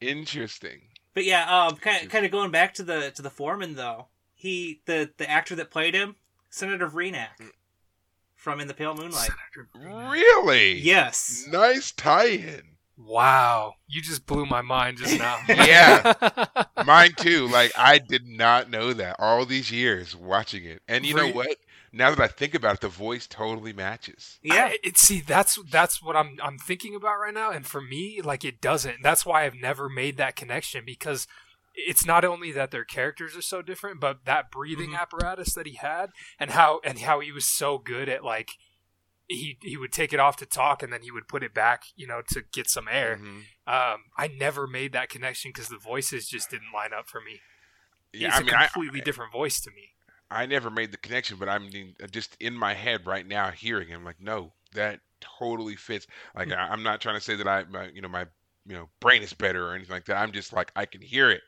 Interesting. 0.00 0.82
But 1.14 1.24
yeah, 1.24 1.44
um, 1.66 1.76
kind 1.76 2.08
kind 2.10 2.24
of 2.26 2.30
going 2.30 2.50
back 2.50 2.74
to 2.74 2.82
the 2.82 3.10
to 3.16 3.22
the 3.22 3.30
foreman 3.30 3.74
though. 3.74 4.06
He 4.34 4.82
the 4.84 5.10
the 5.16 5.28
actor 5.28 5.54
that 5.56 5.70
played 5.70 5.94
him 5.94 6.14
Senator 6.50 6.88
Vreenak 6.88 7.30
from 8.34 8.60
In 8.60 8.68
the 8.68 8.74
Pale 8.74 8.94
Moonlight. 8.96 9.30
Really? 9.74 10.74
Yes. 10.78 11.46
Nice 11.48 11.90
tie-in. 11.92 12.75
Wow, 12.98 13.74
you 13.86 14.00
just 14.00 14.24
blew 14.26 14.46
my 14.46 14.62
mind 14.62 14.98
just 14.98 15.18
now. 15.18 15.38
Yeah. 15.48 16.12
Mine 16.86 17.12
too. 17.16 17.46
Like 17.48 17.72
I 17.76 17.98
did 17.98 18.26
not 18.26 18.70
know 18.70 18.92
that 18.94 19.16
all 19.18 19.44
these 19.44 19.70
years 19.70 20.16
watching 20.16 20.64
it. 20.64 20.82
And 20.88 21.04
you 21.04 21.14
know 21.14 21.28
what? 21.28 21.56
Now 21.92 22.10
that 22.10 22.20
I 22.20 22.28
think 22.28 22.54
about 22.54 22.76
it, 22.76 22.80
the 22.80 22.88
voice 22.88 23.26
totally 23.26 23.72
matches. 23.72 24.38
Yeah. 24.42 24.66
I, 24.70 24.78
it, 24.82 24.96
see, 24.98 25.20
that's 25.20 25.58
that's 25.70 26.02
what 26.02 26.16
I'm 26.16 26.38
I'm 26.42 26.58
thinking 26.58 26.94
about 26.94 27.18
right 27.18 27.34
now, 27.34 27.50
and 27.50 27.66
for 27.66 27.80
me, 27.80 28.20
like 28.22 28.44
it 28.44 28.60
doesn't. 28.60 29.02
That's 29.02 29.26
why 29.26 29.44
I've 29.44 29.54
never 29.54 29.88
made 29.88 30.16
that 30.16 30.36
connection 30.36 30.84
because 30.86 31.26
it's 31.74 32.06
not 32.06 32.24
only 32.24 32.52
that 32.52 32.70
their 32.70 32.84
characters 32.84 33.36
are 33.36 33.42
so 33.42 33.60
different, 33.60 34.00
but 34.00 34.24
that 34.24 34.50
breathing 34.50 34.90
Mhm. 34.92 34.98
apparatus 35.00 35.52
that 35.54 35.66
he 35.66 35.74
had, 35.74 36.10
and 36.40 36.52
how 36.52 36.80
and 36.84 36.98
how 37.00 37.20
he 37.20 37.32
was 37.32 37.44
so 37.44 37.76
good 37.78 38.08
at 38.08 38.24
like 38.24 38.52
he 39.28 39.58
he 39.62 39.76
would 39.76 39.92
take 39.92 40.12
it 40.12 40.20
off 40.20 40.36
to 40.36 40.46
talk, 40.46 40.82
and 40.82 40.92
then 40.92 41.02
he 41.02 41.10
would 41.10 41.28
put 41.28 41.42
it 41.42 41.52
back, 41.54 41.84
you 41.96 42.06
know, 42.06 42.22
to 42.28 42.42
get 42.52 42.68
some 42.68 42.88
air. 42.90 43.18
Mhm. 43.20 43.42
Um, 43.66 44.04
I 44.16 44.28
never 44.28 44.66
made 44.66 44.92
that 44.92 45.08
connection 45.08 45.50
because 45.52 45.68
the 45.68 45.78
voices 45.78 46.28
just 46.28 46.50
didn't 46.50 46.72
line 46.72 46.92
up 46.92 47.08
for 47.08 47.20
me. 47.20 47.40
Yeah, 48.12 48.28
it's 48.28 48.36
I 48.36 48.40
mean, 48.42 48.54
a 48.54 48.58
I, 48.58 48.66
completely 48.68 49.00
different 49.00 49.32
voice 49.32 49.60
to 49.60 49.70
me. 49.70 49.94
I 50.30 50.46
never 50.46 50.70
made 50.70 50.90
the 50.90 50.96
connection, 50.98 51.36
but 51.38 51.48
I 51.48 51.58
mean, 51.58 51.94
just 52.10 52.36
in 52.40 52.54
my 52.54 52.74
head 52.74 53.06
right 53.06 53.26
now, 53.26 53.50
hearing 53.50 53.88
him, 53.88 54.04
like, 54.04 54.20
no, 54.20 54.52
that 54.74 55.00
totally 55.20 55.76
fits. 55.76 56.06
Like, 56.34 56.50
I, 56.50 56.56
I'm 56.56 56.82
not 56.82 57.00
trying 57.00 57.14
to 57.16 57.20
say 57.20 57.36
that 57.36 57.46
I, 57.46 57.64
my, 57.64 57.88
you 57.88 58.02
know, 58.02 58.08
my, 58.08 58.26
you 58.66 58.74
know, 58.74 58.88
brain 59.00 59.22
is 59.22 59.32
better 59.32 59.68
or 59.68 59.74
anything 59.74 59.94
like 59.94 60.06
that. 60.06 60.16
I'm 60.16 60.32
just 60.32 60.52
like, 60.52 60.72
I 60.74 60.86
can 60.86 61.00
hear 61.00 61.30
it, 61.30 61.42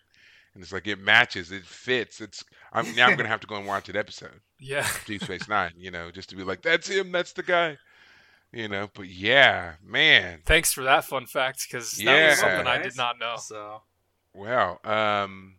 and 0.55 0.63
it's 0.63 0.73
like 0.73 0.87
it 0.87 1.01
matches, 1.01 1.51
it 1.51 1.65
fits. 1.65 2.21
It's. 2.21 2.45
I'm 2.73 2.95
now. 2.95 3.09
I'm 3.09 3.17
gonna 3.17 3.29
have 3.29 3.41
to 3.41 3.47
go 3.47 3.57
and 3.57 3.67
watch 3.67 3.87
that 3.87 3.97
episode, 3.97 4.41
Yeah. 4.61 4.87
Deep 5.07 5.23
Space 5.23 5.49
Nine. 5.49 5.73
You 5.77 5.91
know, 5.91 6.11
just 6.11 6.31
to 6.31 6.37
be 6.37 6.43
like, 6.45 6.63
that's 6.63 6.89
him. 6.89 7.13
That's 7.13 7.33
the 7.33 7.43
guy. 7.43 7.79
You 8.53 8.67
know, 8.69 8.89
but 8.95 9.09
yeah, 9.09 9.75
man. 9.85 10.41
Thanks 10.47 10.73
for 10.73 10.83
that 10.85 11.05
fun 11.05 11.27
fact 11.27 11.67
because 11.69 11.93
that 11.93 12.03
Yeah. 12.05 12.31
was 12.31 12.39
something 12.39 12.67
I 12.67 12.79
did 12.79 12.97
not 12.97 13.19
know. 13.19 13.37
So 13.39 13.83
Wow. 14.35 14.79
Um. 14.85 15.57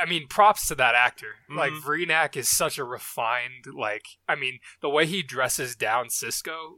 I 0.00 0.06
mean, 0.06 0.28
props 0.28 0.66
to 0.68 0.74
that 0.76 0.94
actor. 0.94 1.34
Like 1.48 1.72
Mhm. 1.72 1.82
Vreenak 1.82 2.36
is 2.36 2.48
such 2.48 2.78
a 2.78 2.84
refined, 2.84 3.66
like 3.66 4.06
I 4.28 4.34
mean, 4.34 4.60
the 4.80 4.88
way 4.88 5.04
he 5.06 5.22
dresses 5.22 5.76
down 5.76 6.06
Sisko, 6.06 6.76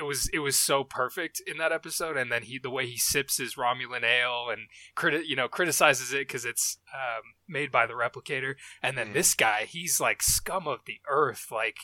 it 0.00 0.04
was 0.06 0.28
it 0.32 0.40
was 0.40 0.56
so 0.56 0.82
perfect 0.84 1.40
in 1.46 1.58
that 1.58 1.72
episode. 1.72 2.16
And 2.16 2.30
then 2.32 2.42
he 2.42 2.58
the 2.58 2.70
way 2.70 2.86
he 2.86 2.96
sips 2.96 3.36
his 3.36 3.54
Romulan 3.54 4.02
ale 4.02 4.48
and 4.50 4.62
criti- 4.96 5.26
you 5.26 5.36
know 5.36 5.48
criticizes 5.48 6.12
it 6.12 6.26
because 6.26 6.44
it's 6.44 6.78
um, 6.94 7.22
made 7.48 7.70
by 7.70 7.86
the 7.86 7.94
replicator. 7.94 8.54
And 8.82 8.96
then 8.96 9.08
Mhm. 9.10 9.14
this 9.14 9.34
guy, 9.34 9.60
he's 9.76 10.00
like 10.00 10.22
scum 10.22 10.66
of 10.66 10.80
the 10.86 10.98
earth, 11.08 11.46
like. 11.52 11.76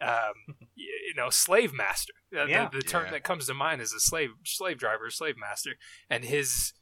Um, 0.00 0.34
y- 0.58 0.66
you 1.08 1.14
know, 1.16 1.30
slave 1.30 1.72
master. 1.72 2.12
Uh, 2.36 2.46
Yeah. 2.46 2.68
The, 2.68 2.78
the 2.78 2.82
term 2.82 3.04
Yeah. 3.06 3.10
that 3.12 3.22
comes 3.24 3.46
to 3.46 3.54
mind 3.54 3.80
is 3.80 3.92
a 3.92 4.00
slave 4.00 4.30
slave 4.44 4.76
driver, 4.78 5.08
slave 5.10 5.36
master, 5.38 5.72
and 6.10 6.24
his 6.24 6.72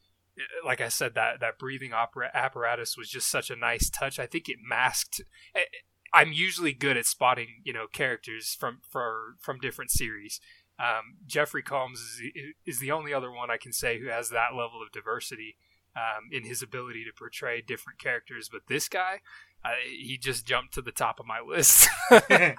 like 0.65 0.81
I 0.81 0.89
said, 0.89 1.15
that 1.15 1.41
that 1.41 1.59
breathing 1.59 1.93
opera 1.93 2.31
apparatus 2.33 2.97
was 2.97 3.11
just 3.11 3.29
such 3.31 3.51
a 3.51 3.57
nice 3.57 3.91
touch. 3.91 4.19
I 4.19 4.27
think 4.27 4.49
it 4.49 4.57
masked. 4.67 5.21
I- 5.55 5.67
I'm 6.15 6.33
usually 6.33 6.73
good 6.75 6.97
at 6.99 7.07
spotting, 7.07 7.63
you 7.65 7.73
know, 7.73 7.87
characters 7.87 8.55
from 8.59 8.81
for 8.91 9.37
from 9.41 9.59
different 9.61 9.91
series. 9.91 10.41
Um, 10.79 11.17
Jeffrey 11.27 11.63
Combs 11.63 11.99
is 12.01 12.21
is 12.67 12.79
the 12.81 12.91
only 12.91 13.13
other 13.15 13.31
one 13.31 13.51
I 13.51 13.57
can 13.57 13.73
say 13.73 13.99
who 14.01 14.09
has 14.09 14.31
that 14.31 14.55
level 14.57 14.83
of 14.83 14.91
diversity 14.93 15.57
um, 15.95 16.29
in 16.33 16.45
his 16.45 16.63
ability 16.63 17.05
to 17.05 17.13
portray 17.17 17.61
different 17.61 17.99
characters. 17.99 18.49
But 18.51 18.63
this 18.69 18.89
guy, 18.89 19.21
uh, 19.65 19.71
he 19.87 20.19
just 20.19 20.47
jumped 20.47 20.75
to 20.75 20.83
the 20.83 20.93
top 20.93 21.21
of 21.21 21.27
my 21.27 21.41
list. 21.41 21.89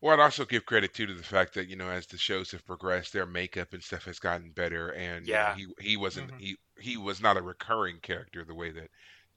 Well, 0.00 0.12
I'd 0.12 0.22
also 0.22 0.44
give 0.44 0.66
credit 0.66 0.92
too 0.92 1.06
to 1.06 1.14
the 1.14 1.22
fact 1.22 1.54
that 1.54 1.66
you 1.68 1.76
know 1.76 1.88
as 1.88 2.06
the 2.06 2.18
shows 2.18 2.50
have 2.50 2.66
progressed, 2.66 3.14
their 3.14 3.24
makeup 3.24 3.72
and 3.72 3.82
stuff 3.82 4.04
has 4.04 4.18
gotten 4.18 4.50
better, 4.50 4.90
and 4.90 5.26
you 5.26 5.32
know, 5.32 5.38
Yeah. 5.38 5.54
he 5.56 5.66
he 5.80 5.96
wasn't 5.96 6.30
Mhm. 6.32 6.40
he 6.40 6.56
he 6.78 6.96
was 6.98 7.22
not 7.22 7.38
a 7.38 7.42
recurring 7.42 8.00
character 8.00 8.44
the 8.44 8.54
way 8.54 8.70
that 8.70 8.90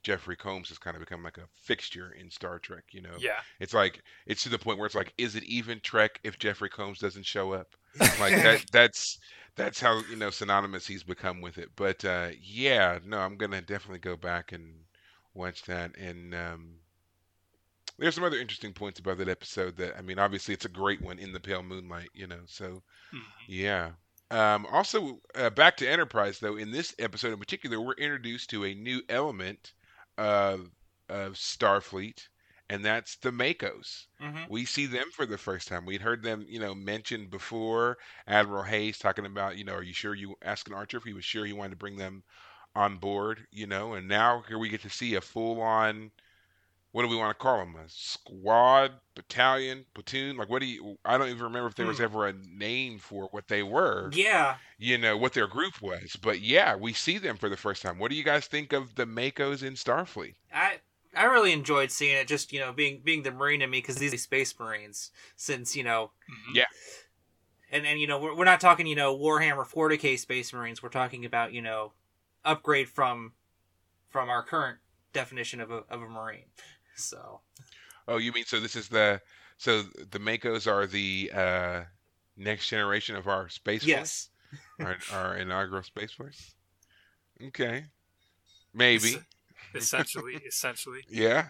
Jeffrey 0.08 0.38
Combs 0.38 0.70
has 0.70 0.78
kind 0.78 0.96
of 0.96 1.02
become 1.02 1.22
like 1.22 1.38
a 1.38 1.50
fixture 1.54 2.16
in 2.18 2.32
Star 2.32 2.60
Trek. 2.60 2.86
You 2.92 3.02
know, 3.02 3.16
yeah, 3.20 3.42
it's 3.60 3.74
like 3.74 4.02
it's 4.26 4.42
to 4.44 4.50
the 4.50 4.58
point 4.58 4.78
where 4.80 4.86
it's 4.86 4.96
like, 4.96 5.14
is 5.18 5.36
it 5.36 5.44
even 5.44 5.82
Trek 5.82 6.22
if 6.24 6.40
Jeffrey 6.40 6.70
Combs 6.70 7.00
doesn't 7.00 7.26
show 7.26 7.52
up? 7.52 7.76
Like 8.00 8.36
that 8.42 8.64
that's 8.72 9.18
that's 9.58 9.82
how 9.82 10.02
you 10.10 10.16
know 10.16 10.30
synonymous 10.30 10.88
he's 10.88 11.04
become 11.04 11.42
with 11.42 11.58
it. 11.58 11.70
But 11.76 12.06
uh, 12.06 12.30
yeah, 12.42 13.00
no, 13.06 13.18
I'm 13.18 13.36
gonna 13.36 13.62
definitely 13.62 14.00
go 14.00 14.16
back 14.16 14.54
and 14.54 14.76
watch 15.34 15.64
that 15.64 15.98
and. 15.98 16.34
Um, 16.34 16.76
there's 18.00 18.14
some 18.16 18.24
other 18.24 18.38
interesting 18.38 18.74
points 18.74 19.00
about 19.00 19.18
that 19.18 19.28
episode 19.28 19.76
that 19.78 19.98
I 19.98 20.02
mean 20.02 20.20
obviously 20.20 20.54
it's 20.54 20.66
a 20.66 20.70
great 20.70 21.02
one 21.02 21.18
in 21.20 21.34
the 21.34 21.40
pale 21.40 21.64
moonlight 21.64 22.10
you 22.14 22.28
know 22.28 22.42
so 22.46 22.84
Mhm. 23.12 23.22
yeah 23.48 23.92
um, 24.30 24.68
also 24.72 25.20
uh, 25.34 25.50
back 25.50 25.78
to 25.78 25.88
Enterprise 25.90 26.38
though 26.40 26.58
in 26.58 26.70
this 26.70 26.94
episode 27.00 27.34
in 27.34 27.40
particular 27.40 27.82
we're 27.82 27.94
introduced 27.94 28.52
to 28.52 28.66
a 28.66 28.74
new 28.76 29.02
element 29.10 29.74
of 30.18 30.72
of 31.10 31.34
Starfleet 31.34 32.28
and 32.70 32.84
that's 32.84 33.16
the 33.18 33.32
MACOs. 33.32 34.08
Hmm 34.20 34.46
we 34.48 34.66
see 34.66 34.86
them 34.86 35.12
for 35.12 35.26
the 35.26 35.38
first 35.38 35.68
time. 35.68 35.86
We'd 35.86 36.02
heard 36.02 36.24
them 36.24 36.46
you 36.50 36.60
know 36.60 36.74
mentioned 36.76 37.30
before. 37.30 37.98
Admiral 38.28 38.64
Hayes 38.64 38.98
talking 39.00 39.26
about 39.26 39.58
you 39.58 39.64
know 39.64 39.74
are 39.76 39.84
you 39.84 39.94
sure 39.94 40.16
you 40.16 40.36
asking 40.42 40.74
Archer 40.74 40.98
if 40.98 41.04
he 41.04 41.14
was 41.14 41.26
sure 41.26 41.46
he 41.46 41.54
wanted 41.54 41.72
to 41.72 41.76
bring 41.78 41.98
them 41.98 42.24
on 42.76 42.98
board 42.98 43.48
you 43.52 43.66
know 43.68 43.94
and 43.94 44.08
now 44.08 44.44
here 44.48 44.58
we 44.60 44.70
get 44.70 44.82
to 44.82 44.90
see 44.90 45.16
a 45.16 45.22
full 45.22 45.62
on 45.62 46.12
what 46.98 47.04
do 47.04 47.10
we 47.10 47.16
want 47.16 47.38
to 47.38 47.40
call 47.44 47.60
them? 47.60 47.76
A 47.76 47.88
squad, 47.88 48.94
battalion, 49.14 49.86
platoon? 49.94 50.36
Like, 50.36 50.50
what 50.50 50.62
do 50.62 50.66
you? 50.66 50.98
I 51.06 51.16
don't 51.20 51.30
even 51.30 51.44
remember 51.44 51.68
if 51.68 51.76
there 51.76 51.86
was 51.86 52.00
Hmm. 52.00 52.06
ever 52.06 52.26
a 52.28 52.34
name 52.34 52.98
for 52.98 53.26
what 53.30 53.48
they 53.50 53.62
were. 53.62 54.10
yeah. 54.14 54.58
You 54.80 54.98
know 54.98 55.16
what 55.16 55.34
their 55.34 55.46
group 55.46 55.80
was, 55.80 56.16
but 56.20 56.40
yeah, 56.42 56.76
we 56.76 56.94
see 56.94 57.20
them 57.20 57.38
for 57.38 57.50
the 57.50 57.56
first 57.58 57.84
time. 57.84 58.00
What 58.00 58.10
do 58.10 58.18
you 58.18 58.24
guys 58.24 58.48
think 58.48 58.74
of 58.74 58.96
the 58.96 59.06
MACOs 59.06 59.62
in 59.62 59.76
Starfleet? 59.76 60.34
I 60.52 60.80
I 61.16 61.26
really 61.26 61.52
enjoyed 61.52 61.92
seeing 61.92 62.16
it. 62.18 62.28
Just 62.28 62.52
you 62.52 62.60
know, 62.60 62.72
being 62.74 63.02
being 63.04 63.22
the 63.22 63.30
marine 63.32 63.62
in 63.62 63.70
me 63.70 63.78
because 63.78 63.98
these 63.98 64.14
are 64.16 64.18
space 64.18 64.60
marines. 64.60 65.12
Since 65.36 65.76
you 65.76 65.84
know, 65.84 66.14
Mhm. 66.32 66.56
Yeah. 66.56 66.66
and 67.72 67.86
and 67.86 68.00
you 68.00 68.08
know, 68.08 68.18
we're, 68.20 68.36
we're 68.36 68.46
not 68.46 68.60
talking 68.60 68.88
you 68.88 68.96
know 68.96 69.16
Warhammer 69.16 69.68
40k 69.68 70.18
space 70.18 70.52
marines. 70.52 70.82
We're 70.82 70.90
talking 70.90 71.26
about 71.26 71.54
you 71.54 71.62
know, 71.62 71.94
upgrade 72.44 72.90
from 72.90 73.34
from 74.10 74.30
our 74.30 74.42
current 74.44 74.80
definition 75.14 75.60
of 75.60 75.72
a 75.72 75.84
of 75.90 76.02
a 76.02 76.08
marine. 76.08 76.46
So 76.98 77.42
Oh, 78.08 78.18
you 78.18 78.32
mean 78.32 78.46
so 78.46 78.60
this 78.60 78.76
is 78.76 78.88
the 78.88 79.22
so 79.58 79.82
the 79.82 80.20
MACOs 80.20 80.68
are 80.68 80.88
the 80.88 81.32
uh, 81.34 81.82
next 82.38 82.70
generation 82.70 83.16
of 83.16 83.28
our 83.28 83.50
space 83.50 83.84
yes, 83.84 84.30
force, 84.80 85.02
our, 85.12 85.20
our 85.20 85.38
inaugural 85.38 85.84
space 85.84 86.12
force? 86.12 86.56
Okay, 87.48 87.86
maybe. 88.74 89.16
Es- 89.16 89.18
essentially, 89.76 90.36
essentially. 90.48 91.02
Yeah. 91.10 91.50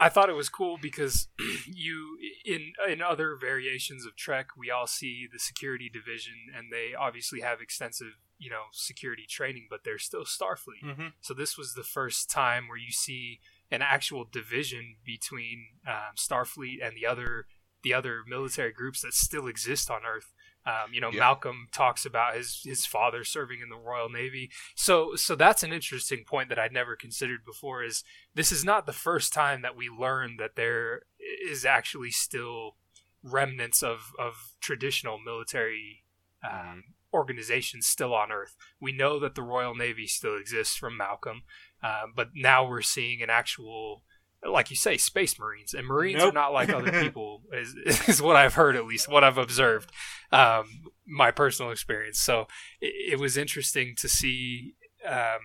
I 0.00 0.08
thought 0.08 0.28
it 0.28 0.34
was 0.34 0.48
cool 0.48 0.76
because 0.76 1.28
you 1.66 2.18
in 2.44 2.72
in 2.88 3.00
other 3.00 3.36
variations 3.40 4.04
of 4.04 4.16
Trek, 4.16 4.48
we 4.56 4.70
all 4.70 4.86
see 4.86 5.26
the 5.32 5.38
security 5.38 5.88
division, 5.88 6.34
and 6.54 6.72
they 6.72 6.94
obviously 6.94 7.40
have 7.40 7.60
extensive 7.60 8.18
you 8.38 8.50
know 8.50 8.64
security 8.72 9.24
training, 9.28 9.66
but 9.70 9.84
they're 9.84 9.98
still 9.98 10.24
Starfleet. 10.24 10.82
hmm 10.82 11.06
So 11.20 11.32
this 11.32 11.56
was 11.56 11.74
the 11.74 11.84
first 11.84 12.28
time 12.28 12.68
where 12.68 12.76
you 12.76 12.90
see 12.92 13.40
an 13.70 13.82
actual 13.82 14.24
division 14.30 14.96
between 15.04 15.66
um, 15.86 16.14
Starfleet 16.16 16.84
and 16.84 16.96
the 16.96 17.06
other 17.06 17.46
the 17.82 17.92
other 17.92 18.22
military 18.26 18.72
groups 18.72 19.02
that 19.02 19.12
still 19.12 19.46
exist 19.46 19.90
on 19.90 20.00
Earth. 20.06 20.32
Um, 20.66 20.94
you 20.94 21.00
know, 21.02 21.10
Yeah. 21.12 21.20
Malcolm 21.20 21.68
talks 21.72 22.06
about 22.06 22.34
his 22.34 22.62
his 22.64 22.86
father 22.86 23.24
serving 23.24 23.60
in 23.60 23.68
the 23.68 23.76
Royal 23.76 24.08
Navy. 24.08 24.50
So 24.74 25.14
so 25.16 25.34
that's 25.34 25.62
an 25.62 25.72
interesting 25.72 26.24
point 26.24 26.48
that 26.48 26.58
I'd 26.58 26.72
never 26.72 26.96
considered 26.96 27.44
before. 27.44 27.84
Is 27.84 28.02
this 28.34 28.50
is 28.50 28.64
not 28.64 28.86
the 28.86 28.92
first 28.94 29.32
time 29.34 29.60
that 29.62 29.76
we 29.76 29.90
learn 29.90 30.36
that 30.38 30.56
there 30.56 31.02
is 31.46 31.66
actually 31.66 32.10
still 32.10 32.76
remnants 33.22 33.82
of 33.82 34.12
of 34.18 34.54
traditional 34.60 35.18
military 35.18 36.04
um, 36.42 36.84
organizations 37.12 37.86
still 37.86 38.14
on 38.14 38.32
Earth. 38.32 38.56
We 38.80 38.92
know 38.92 39.18
that 39.20 39.34
the 39.34 39.42
Royal 39.42 39.74
Navy 39.74 40.06
still 40.06 40.36
exists 40.36 40.76
from 40.76 40.96
Malcolm, 40.96 41.42
uh, 41.84 42.06
but 42.16 42.30
now 42.34 42.66
we're 42.66 42.80
seeing 42.80 43.20
an 43.20 43.28
actual, 43.28 44.02
like 44.42 44.70
you 44.70 44.76
say, 44.76 44.96
space 44.96 45.38
marines. 45.38 45.74
And 45.74 45.86
marines 45.86 46.22
are 46.22 46.32
not 46.32 46.54
like 46.54 46.70
other 46.70 46.90
people, 47.02 47.42
is, 47.52 47.74
is 48.08 48.22
what 48.22 48.36
I've 48.36 48.54
heard 48.54 48.74
at 48.74 48.86
least, 48.86 49.06
what 49.06 49.22
I've 49.22 49.36
observed, 49.36 49.92
um, 50.32 50.64
my 51.06 51.30
personal 51.30 51.70
experience. 51.70 52.18
So 52.18 52.46
it, 52.80 53.12
it 53.12 53.18
was 53.18 53.36
interesting 53.36 53.94
to 53.98 54.08
see 54.08 54.76
um, 55.06 55.40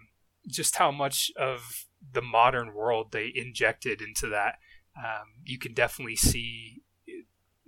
just 0.48 0.78
how 0.78 0.92
much 0.92 1.30
of 1.38 1.86
the 2.14 2.22
modern 2.22 2.74
world 2.74 3.12
they 3.12 3.34
injected 3.36 4.02
into 4.02 4.28
that. 4.30 4.56
Um, 4.98 5.28
you 5.44 5.60
can 5.60 5.74
definitely 5.74 6.16
see 6.16 6.84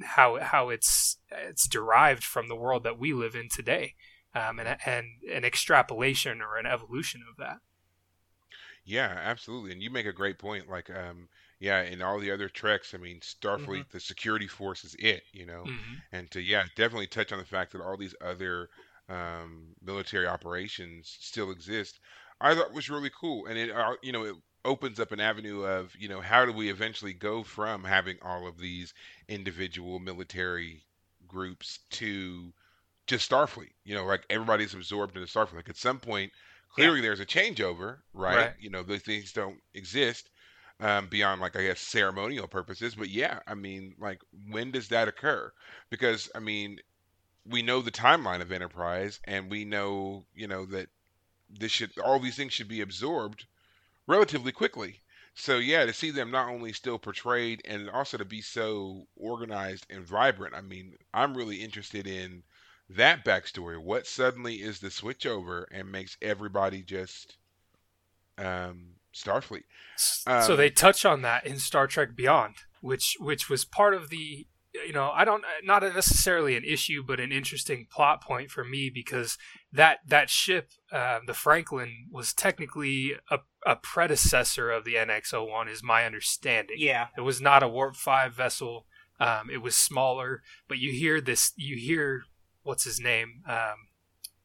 how 0.01 0.39
how 0.39 0.69
it's 0.69 1.17
it's 1.29 1.67
derived 1.67 2.23
from 2.23 2.47
the 2.47 2.55
world 2.55 2.84
that 2.84 2.97
we 2.97 3.13
live 3.13 3.36
in 3.36 3.49
today, 3.49 3.95
um, 4.34 4.60
and 4.60 4.77
and 4.86 5.05
an 5.31 5.43
extrapolation 5.43 6.41
or 6.41 6.57
an 6.57 6.65
evolution 6.65 7.21
of 7.29 7.38
that. 7.38 7.57
Yeah, 8.84 9.10
absolutely. 9.15 9.72
And 9.72 9.82
you 9.82 9.89
make 9.91 10.06
a 10.08 10.13
great 10.13 10.39
point. 10.39 10.67
Like, 10.67 10.89
um, 10.89 11.30
yeah, 11.60 11.82
in 11.84 12.02
all 12.02 12.20
the 12.20 12.32
other 12.32 12.50
treks, 12.50 12.94
I 12.94 12.98
mean, 12.98 13.20
Starfleet, 13.20 13.89
the 13.91 14.00
security 14.00 14.48
force 14.48 14.84
is 14.84 14.96
it, 15.00 15.24
you 15.34 15.46
know. 15.46 15.70
Mhm. 15.70 16.02
And 16.12 16.30
to 16.32 16.41
yeah, 16.41 16.65
definitely 16.76 17.08
touch 17.08 17.32
on 17.32 17.38
the 17.39 17.46
fact 17.46 17.72
that 17.72 17.82
all 17.82 17.96
these 17.98 18.15
other 18.22 18.70
um, 19.08 19.76
military 19.82 20.26
operations 20.28 21.15
still 21.20 21.52
exist, 21.52 22.00
I 22.39 22.56
thought 22.56 22.74
was 22.74 22.89
really 22.89 23.12
cool. 23.12 23.46
And 23.48 23.58
it, 23.58 23.70
uh, 23.72 23.96
you 24.02 24.12
know, 24.12 24.24
it 24.24 24.36
opens 24.65 25.00
up 25.00 25.12
an 25.12 25.20
avenue 25.20 25.63
of, 25.63 25.96
you 25.96 26.08
know, 26.08 26.22
how 26.22 26.46
do 26.46 26.52
we 26.52 26.70
eventually 26.70 27.13
go 27.13 27.44
from 27.44 27.84
having 27.84 28.17
all 28.22 28.48
of 28.48 28.58
these 28.58 28.94
individual 29.28 30.00
military 30.00 30.86
groups 31.28 31.80
to 31.91 32.52
just 33.08 33.30
Starfleet? 33.30 33.72
You 33.84 33.96
know, 33.96 34.06
like 34.06 34.26
everybody's 34.30 34.74
absorbed 34.74 35.15
into 35.15 35.28
Starfleet. 35.28 35.56
Like 35.56 35.70
at 35.70 35.78
some 35.78 36.00
point, 36.00 36.32
clearly 36.73 37.01
there's 37.01 37.19
a 37.19 37.25
changeover, 37.25 37.97
right? 38.13 38.36
Right. 38.36 38.53
You 38.60 38.69
know, 38.69 38.84
those 38.84 39.01
things 39.01 39.34
don't 39.34 39.60
exist 39.73 40.29
um, 40.79 41.07
beyond 41.07 41.41
like 41.41 41.55
I 41.55 41.63
guess 41.63 41.79
ceremonial 41.79 42.47
purposes. 42.47 42.95
But 42.95 43.10
yeah, 43.10 43.39
I 43.47 43.53
mean, 43.53 43.95
like 43.99 44.21
when 44.49 44.71
does 44.71 44.88
that 44.89 45.07
occur? 45.07 45.51
Because 45.89 46.29
I 46.36 46.39
mean, 46.39 46.79
we 47.45 47.62
know 47.62 47.81
the 47.81 47.91
timeline 47.91 48.41
of 48.41 48.51
Enterprise, 48.51 49.19
and 49.25 49.49
we 49.49 49.65
know 49.65 50.25
you 50.36 50.47
know 50.47 50.65
that 50.65 50.89
this 51.49 51.71
should 51.71 51.97
all 51.99 52.19
these 52.19 52.36
things 52.36 52.53
should 52.53 52.67
be 52.67 52.81
absorbed 52.81 53.45
relatively 54.07 54.51
quickly. 54.51 55.01
So 55.34 55.60
yeah, 55.60 55.86
to 55.86 55.93
see 55.93 56.12
them 56.12 56.31
not 56.31 56.49
only 56.49 56.73
still 56.73 56.99
portrayed 56.99 57.62
and 57.63 57.89
also 57.89 58.17
to 58.17 58.25
be 58.25 58.41
so 58.41 59.07
organized 59.15 59.86
and 59.89 60.05
vibrant. 60.05 60.55
I 60.55 60.62
mean, 60.62 60.97
I'm 61.13 61.38
really 61.38 61.63
interested 61.63 62.05
in 62.05 62.43
that 62.95 63.25
backstory. 63.25 63.82
What 63.82 64.08
suddenly 64.08 64.56
is 64.56 64.80
the 64.80 64.89
switchover 64.89 65.65
and 65.71 65.91
makes 65.91 66.17
everybody 66.21 66.82
just 66.82 67.38
um, 68.38 68.95
Starfleet? 69.13 69.63
Um, 70.25 70.43
so 70.43 70.56
they 70.56 70.69
touch 70.69 71.06
on 71.06 71.21
that 71.21 71.45
in 71.45 71.58
Star 71.60 71.88
Trek 71.88 72.15
Beyond, 72.15 72.56
which 72.82 73.17
which 73.19 73.49
was 73.49 73.65
part 73.65 73.93
of 73.93 74.10
the 74.10 74.47
you 74.73 74.93
know 74.93 75.12
I 75.12 75.25
don't 75.25 75.43
not 75.63 75.84
necessarily 75.84 76.56
an 76.56 76.63
issue, 76.63 77.04
but 77.06 77.19
an 77.19 77.32
interesting 77.32 77.88
plot 77.91 78.23
point 78.23 78.49
for 78.49 78.63
me 78.63 78.89
because 78.93 79.38
that 79.71 79.99
that 80.08 80.30
ship, 80.30 80.69
uh, 80.91 81.19
the 81.25 81.34
Franklin, 81.34 82.08
was 82.12 82.34
technically 82.34 83.13
a, 83.30 83.39
a 83.65 83.75
predecessor 83.75 84.71
of 84.71 84.86
the 84.86 84.95
NX-01, 84.95 85.69
is 85.69 85.84
my 85.84 86.06
understanding. 86.06 86.77
Yeah. 86.80 87.08
It 87.17 87.21
was 87.21 87.41
not 87.41 87.63
a 87.63 87.67
Warp 87.67 87.95
Five 87.95 88.34
vessel. 88.34 88.86
Um, 89.19 89.51
it 89.51 89.62
was 89.62 89.75
smaller, 89.75 90.41
but 90.67 90.80
you 90.80 90.91
hear 90.91 91.21
this. 91.21 91.54
You 91.56 91.77
hear 91.77 92.23
what's 92.63 92.84
his 92.84 93.00
name, 93.00 93.43
um, 93.47 93.88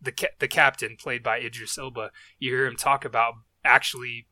the 0.00 0.12
ca- 0.12 0.34
the 0.38 0.48
captain 0.48 0.96
played 0.96 1.22
by 1.22 1.38
Idris 1.38 1.78
Elba. 1.78 2.10
You 2.38 2.52
hear 2.52 2.66
him 2.66 2.76
talk 2.76 3.04
about 3.04 3.34
actually, 3.64 4.26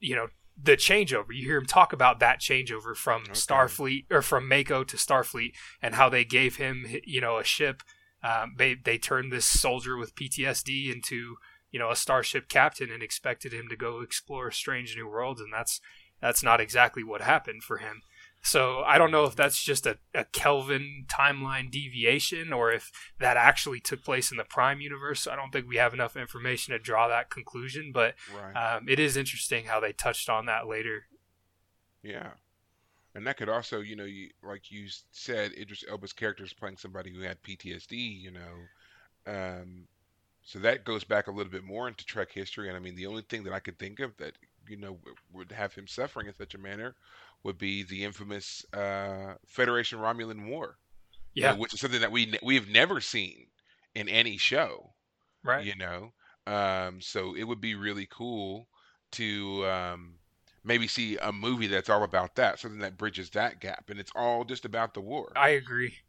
you 0.00 0.14
know, 0.14 0.28
the 0.60 0.76
changeover. 0.76 1.28
You 1.30 1.44
hear 1.46 1.58
him 1.58 1.66
talk 1.66 1.92
about 1.92 2.20
that 2.20 2.40
changeover 2.40 2.96
from 2.96 3.22
Okay. 3.22 3.32
Starfleet 3.32 4.06
or 4.10 4.22
from 4.22 4.48
MACO 4.48 4.84
to 4.84 4.96
Starfleet, 4.96 5.52
and 5.82 5.94
how 5.94 6.08
they 6.08 6.24
gave 6.24 6.56
him, 6.56 6.86
you 7.04 7.20
know, 7.20 7.38
a 7.38 7.44
ship. 7.44 7.82
Um, 8.22 8.54
they 8.58 8.74
they 8.74 8.98
turned 8.98 9.32
this 9.32 9.46
soldier 9.46 9.96
with 9.96 10.14
PTSD 10.16 10.92
into 10.92 11.36
you 11.70 11.78
know 11.78 11.90
a 11.90 11.96
starship 11.96 12.48
captain 12.48 12.90
and 12.90 13.02
expected 13.02 13.52
him 13.52 13.68
to 13.68 13.76
go 13.76 14.00
explore 14.00 14.50
strange 14.50 14.96
new 14.96 15.08
worlds, 15.08 15.40
and 15.40 15.52
that's 15.52 15.80
that's 16.20 16.42
not 16.42 16.60
exactly 16.60 17.04
what 17.04 17.20
happened 17.20 17.62
for 17.62 17.78
him. 17.78 18.02
So 18.40 18.80
I 18.86 18.98
don't 18.98 19.10
know 19.10 19.24
if 19.24 19.34
that's 19.36 19.62
just 19.62 19.84
a, 19.84 19.98
a 20.14 20.24
Kelvin 20.24 21.06
timeline 21.08 21.70
deviation 21.70 22.52
or 22.52 22.72
if 22.72 22.90
that 23.18 23.36
actually 23.36 23.80
took 23.80 24.04
place 24.04 24.30
in 24.30 24.36
the 24.36 24.44
Prime 24.44 24.80
universe. 24.80 25.26
I 25.26 25.36
don't 25.36 25.50
think 25.50 25.68
we 25.68 25.76
have 25.76 25.92
enough 25.92 26.16
information 26.16 26.72
to 26.72 26.78
draw 26.78 27.08
that 27.08 27.30
conclusion, 27.30 27.90
but 27.92 28.14
Right. 28.34 28.52
um, 28.76 28.88
it 28.88 28.98
is 28.98 29.16
interesting 29.16 29.66
how 29.66 29.80
they 29.80 29.92
touched 29.92 30.28
on 30.28 30.46
that 30.46 30.66
later. 30.66 31.06
Yeah. 32.02 32.30
And 33.14 33.26
that 33.26 33.36
could 33.36 33.48
also, 33.48 33.80
you 33.80 33.96
know, 33.96 34.04
you, 34.04 34.30
like 34.42 34.70
you 34.70 34.86
said, 35.10 35.52
Idris 35.58 35.84
Elba's 35.90 36.12
character 36.12 36.44
is 36.44 36.52
playing 36.52 36.76
somebody 36.76 37.12
who 37.12 37.22
had 37.22 37.42
PTSD, 37.42 38.22
you 38.22 38.30
know. 38.30 38.68
Um, 39.26 39.88
so 40.42 40.58
that 40.60 40.84
goes 40.84 41.04
back 41.04 41.26
a 41.26 41.32
little 41.32 41.50
bit 41.50 41.64
more 41.64 41.88
into 41.88 42.06
Trek 42.06 42.30
history. 42.32 42.68
And 42.68 42.76
I 42.76 42.80
mean, 42.80 42.94
the 42.94 43.06
only 43.06 43.22
thing 43.22 43.42
that 43.44 43.52
I 43.52 43.60
could 43.60 43.78
think 43.78 43.98
of 44.00 44.16
that, 44.18 44.34
you 44.70 44.76
know, 44.76 44.98
would 45.32 45.52
have 45.52 45.74
him 45.74 45.86
suffering 45.86 46.26
in 46.28 46.34
such 46.34 46.54
a 46.54 46.58
manner 46.58 46.94
would 47.44 47.58
be 47.58 47.82
the 47.82 48.04
infamous 48.04 48.64
uh, 48.74 49.34
Federation 49.46 49.98
Romulan 49.98 50.48
War, 50.48 50.78
you 51.36 51.44
know, 51.44 51.54
Yeah, 51.54 51.56
which 51.56 51.74
is 51.74 51.80
something 51.80 52.00
that 52.00 52.12
we 52.12 52.34
we 52.42 52.54
have 52.56 52.68
never 52.68 53.00
seen 53.00 53.46
in 53.94 54.08
any 54.08 54.36
show 54.38 54.94
right. 55.44 55.68
you 55.68 55.74
know 55.76 56.12
um 56.46 57.00
so 57.00 57.34
it 57.36 57.44
would 57.44 57.60
be 57.60 57.74
really 57.74 58.06
cool 58.10 58.68
to 59.12 59.66
um 59.66 60.14
maybe 60.64 60.86
see 60.86 61.16
a 61.18 61.32
movie 61.32 61.66
that's 61.66 61.90
all 61.90 62.04
about 62.04 62.34
that 62.36 62.58
something 62.58 62.80
that 62.80 62.96
bridges 62.98 63.30
that 63.30 63.60
gap 63.60 63.90
and 63.90 64.00
it's 64.00 64.12
all 64.14 64.44
just 64.44 64.64
about 64.64 64.94
the 64.94 65.00
war 65.00 65.36
I 65.36 65.50
agree. 65.50 66.00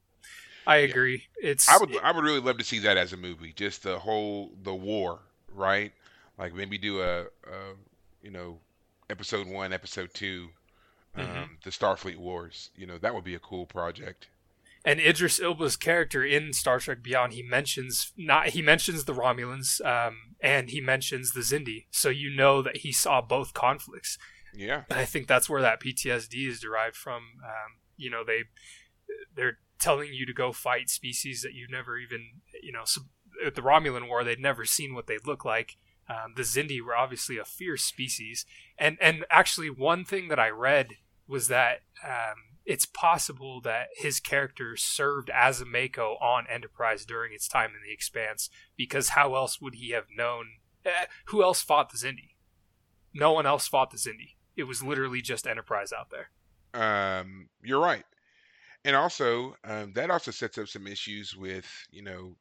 I 0.67 0.77
Yeah. 0.81 0.93
agree. 0.93 1.27
It's 1.41 1.67
i 1.67 1.77
would 1.77 1.91
i 2.03 2.11
would 2.11 2.23
really 2.23 2.39
love 2.41 2.57
to 2.57 2.63
see 2.63 2.79
that 2.79 2.97
as 2.97 3.13
a 3.13 3.17
movie 3.17 3.53
just 3.53 3.83
the 3.83 3.99
whole 3.99 4.51
the 4.63 4.75
war 4.75 5.21
right 5.53 5.93
like 6.37 6.53
maybe 6.53 6.77
do 6.77 7.01
a, 7.01 7.23
a 7.23 7.75
you 8.21 8.31
know 8.31 8.59
episode 9.09 9.47
one 9.47 9.73
episode 9.73 10.09
2 10.13 10.49
um 11.15 11.25
Mhm. 11.25 11.47
the 11.63 11.69
starfleet 11.71 12.17
wars 12.17 12.69
you 12.75 12.85
know 12.85 12.97
that 12.97 13.13
would 13.15 13.23
be 13.23 13.35
a 13.35 13.39
cool 13.39 13.65
project 13.65 14.27
and 14.85 15.01
Idris 15.01 15.41
Elba's 15.41 15.75
character 15.75 16.23
in 16.23 16.53
Star 16.53 16.79
Trek 16.79 17.03
Beyond, 17.03 17.33
he 17.33 17.43
mentions 17.43 18.13
not 18.15 18.47
he 18.49 18.61
mentions 18.61 19.03
the 19.03 19.13
Romulans, 19.13 19.83
um, 19.85 20.35
and 20.39 20.69
he 20.69 20.79
mentions 20.79 21.33
the 21.33 21.41
Xindi, 21.41 21.85
so 21.91 22.07
you 22.07 22.33
know 22.33 22.61
that 22.61 22.77
he 22.77 22.93
saw 22.93 23.19
both 23.21 23.53
conflicts. 23.53 24.17
yeah 24.53 24.83
And 24.89 24.97
I 24.97 25.03
think 25.03 25.27
that's 25.27 25.49
where 25.49 25.61
that 25.61 25.81
PTSD 25.81 26.47
is 26.47 26.61
derived 26.61 26.95
from. 26.95 27.23
Um, 27.43 27.79
you 27.97 28.09
know, 28.09 28.23
they 28.23 28.43
they're 29.35 29.57
telling 29.79 30.13
you 30.13 30.25
to 30.25 30.33
go 30.33 30.53
fight 30.53 30.89
species 30.89 31.41
that 31.41 31.53
you've 31.53 31.69
never 31.69 31.97
even, 31.97 32.39
you 32.63 32.71
know, 32.71 32.83
sub- 32.85 33.09
at 33.45 33.55
the 33.55 33.61
Romulan 33.61 34.07
War, 34.07 34.23
they'd 34.23 34.39
never 34.39 34.63
seen 34.63 34.93
what 34.95 35.07
they 35.07 35.17
look 35.25 35.43
like. 35.43 35.75
Um, 36.09 36.33
the 36.35 36.41
Xindi 36.41 36.81
were 36.81 36.95
obviously 36.95 37.37
a 37.37 37.45
fierce 37.45 37.83
species, 37.83 38.45
and 38.77 38.97
and 38.99 39.25
actually 39.29 39.69
one 39.69 40.03
thing 40.03 40.27
that 40.29 40.39
I 40.39 40.49
read 40.49 40.97
was 41.27 41.47
that 41.49 41.81
um, 42.03 42.57
it's 42.65 42.85
possible 42.85 43.61
that 43.61 43.89
his 43.95 44.19
character 44.19 44.75
served 44.75 45.29
as 45.29 45.61
a 45.61 45.65
MACO 45.65 46.17
on 46.21 46.45
Enterprise 46.47 47.05
during 47.05 47.33
its 47.33 47.47
time 47.47 47.71
in 47.71 47.81
the 47.87 47.93
Expanse, 47.93 48.49
because 48.75 49.09
how 49.09 49.35
else 49.35 49.61
would 49.61 49.75
he 49.75 49.91
have 49.91 50.07
known? 50.15 50.45
Eh, 50.83 51.05
who 51.25 51.43
else 51.43 51.61
fought 51.61 51.91
the 51.91 51.97
Xindi? 51.97 52.31
No 53.13 53.31
one 53.31 53.45
else 53.45 53.67
fought 53.67 53.91
the 53.91 53.97
Xindi. 53.97 54.35
It 54.55 54.63
was 54.63 54.83
literally 54.83 55.21
just 55.21 55.47
Enterprise 55.47 55.91
out 55.91 56.11
there. 56.11 56.31
Um, 56.73 57.49
you're 57.63 57.81
right. 57.81 58.05
And 58.85 58.95
also, 58.95 59.55
um, 59.63 59.93
that 59.93 60.09
also 60.09 60.31
sets 60.31 60.57
up 60.57 60.67
some 60.67 60.87
issues 60.87 61.35
with, 61.35 61.67
you 61.91 62.01
know, 62.01 62.35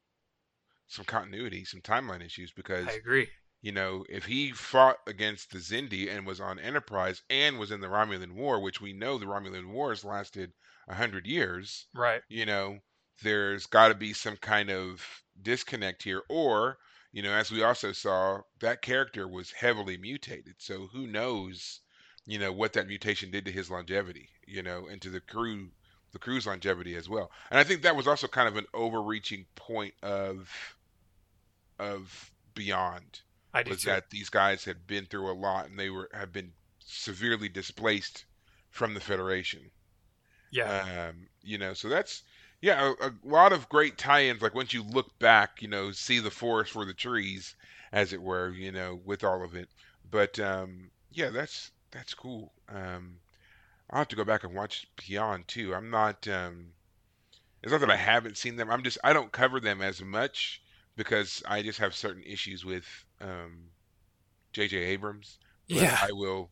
some 0.87 1.05
continuity, 1.05 1.65
some 1.65 1.81
timeline 1.81 2.25
issues 2.25 2.53
because, 2.53 2.87
I 2.87 2.93
agree. 2.93 3.29
You 3.61 3.73
know, 3.73 4.05
if 4.09 4.25
he 4.25 4.53
fought 4.53 5.01
against 5.07 5.51
the 5.51 5.59
Xindi 5.59 6.09
and 6.09 6.25
was 6.25 6.41
on 6.41 6.61
Enterprise 6.61 7.23
and 7.29 7.59
was 7.59 7.73
in 7.73 7.81
the 7.81 7.89
Romulan 7.89 8.33
War, 8.33 8.61
which 8.61 8.81
we 8.81 8.93
know 8.93 9.19
the 9.19 9.27
Romulan 9.27 9.71
Wars 9.71 10.05
lasted 10.05 10.53
a 10.87 10.95
hundred 10.95 11.27
years, 11.27 11.87
Right. 11.93 12.23
you 12.29 12.47
know, 12.47 12.79
there's 13.23 13.67
got 13.67 13.89
to 13.89 13.95
be 13.95 14.13
some 14.13 14.37
kind 14.37 14.71
of 14.71 15.05
disconnect 15.43 16.05
here. 16.05 16.23
Or, 16.29 16.79
you 17.11 17.21
know, 17.21 17.33
as 17.33 17.51
we 17.51 17.65
also 17.65 17.91
saw, 17.91 18.43
that 18.61 18.81
character 18.81 19.27
was 19.27 19.51
heavily 19.51 19.97
mutated. 19.97 20.55
So 20.59 20.87
who 20.87 21.09
knows, 21.09 21.81
you 22.27 22.39
know, 22.39 22.53
what 22.53 22.75
that 22.75 22.87
mutation 22.87 23.33
did 23.33 23.45
to 23.47 23.53
his 23.53 23.71
longevity, 23.73 24.29
you 24.47 24.63
know, 24.63 24.87
and 24.87 25.03
to 25.03 25.11
the 25.11 25.21
crew, 25.21 25.71
the 26.13 26.21
crew's 26.21 26.47
longevity 26.47 26.95
as 26.95 27.09
well. 27.09 27.33
And 27.51 27.59
I 27.59 27.65
think 27.65 27.83
that 27.83 27.97
was 27.97 28.07
also 28.07 28.29
kind 28.29 28.47
of 28.47 28.57
an 28.57 28.67
overreaching 28.73 29.47
point 29.57 29.95
of, 30.01 30.49
of 31.81 32.31
Beyond 32.55 33.21
I 33.67 33.71
was 33.71 33.83
too. 33.83 33.91
that 33.91 34.11
these 34.11 34.29
guys 34.31 34.65
had 34.65 34.87
been 34.87 35.07
through 35.07 35.31
a 35.31 35.35
lot 35.35 35.69
and 35.69 35.79
they 35.79 35.91
were 35.91 36.09
have 36.13 36.33
been 36.33 36.53
severely 36.81 37.49
displaced 37.49 38.25
from 38.71 38.95
the 38.95 39.01
Federation. 39.01 39.71
yeah. 40.51 41.09
Um, 41.09 41.29
you 41.43 41.59
know, 41.59 41.75
so 41.75 41.89
that's 41.89 42.23
yeah, 42.61 42.93
a, 43.01 43.09
a 43.09 43.13
lot 43.25 43.53
of 43.53 43.69
great 43.69 43.99
tie-ins. 43.99 44.43
Like 44.43 44.55
once 44.55 44.73
you 44.73 44.83
look 44.83 45.19
back, 45.19 45.63
you 45.63 45.69
know, 45.69 45.93
see 45.93 46.19
the 46.19 46.31
forest 46.31 46.73
for 46.73 46.85
the 46.85 46.95
trees, 46.95 47.55
as 47.93 48.13
it 48.13 48.21
were. 48.23 48.51
You 48.51 48.73
know, 48.73 49.01
with 49.05 49.25
all 49.25 49.45
of 49.45 49.55
it. 49.55 49.69
But 50.11 50.39
um, 50.41 50.91
yeah, 51.13 51.31
that's 51.31 51.71
that's 51.91 52.15
cool. 52.15 52.53
Um, 52.69 53.21
I'll 53.91 54.01
have 54.01 54.09
to 54.09 54.17
go 54.17 54.25
back 54.25 54.45
and 54.45 54.55
watch 54.55 54.87
Beyond 54.97 55.49
too. 55.49 55.75
I'm 55.75 55.91
not. 55.91 56.27
Um, 56.29 56.73
it's 57.63 57.73
not 57.73 57.81
that 57.81 57.91
I 57.91 57.97
haven't 57.97 58.37
seen 58.39 58.57
them. 58.57 58.71
I'm 58.71 58.83
just 58.83 58.99
I 59.05 59.13
don't 59.13 59.33
cover 59.33 59.61
them 59.61 59.83
as 59.83 60.03
much 60.03 60.63
because 60.97 61.43
I 61.47 61.63
just 61.63 61.79
have 61.81 61.95
certain 61.95 62.23
issues 62.25 62.65
with 62.65 62.85
um, 63.21 63.71
J.J. 64.53 64.77
Abrams. 64.77 65.39
Yeah. 65.67 65.99
I 66.01 66.13
will. 66.13 66.51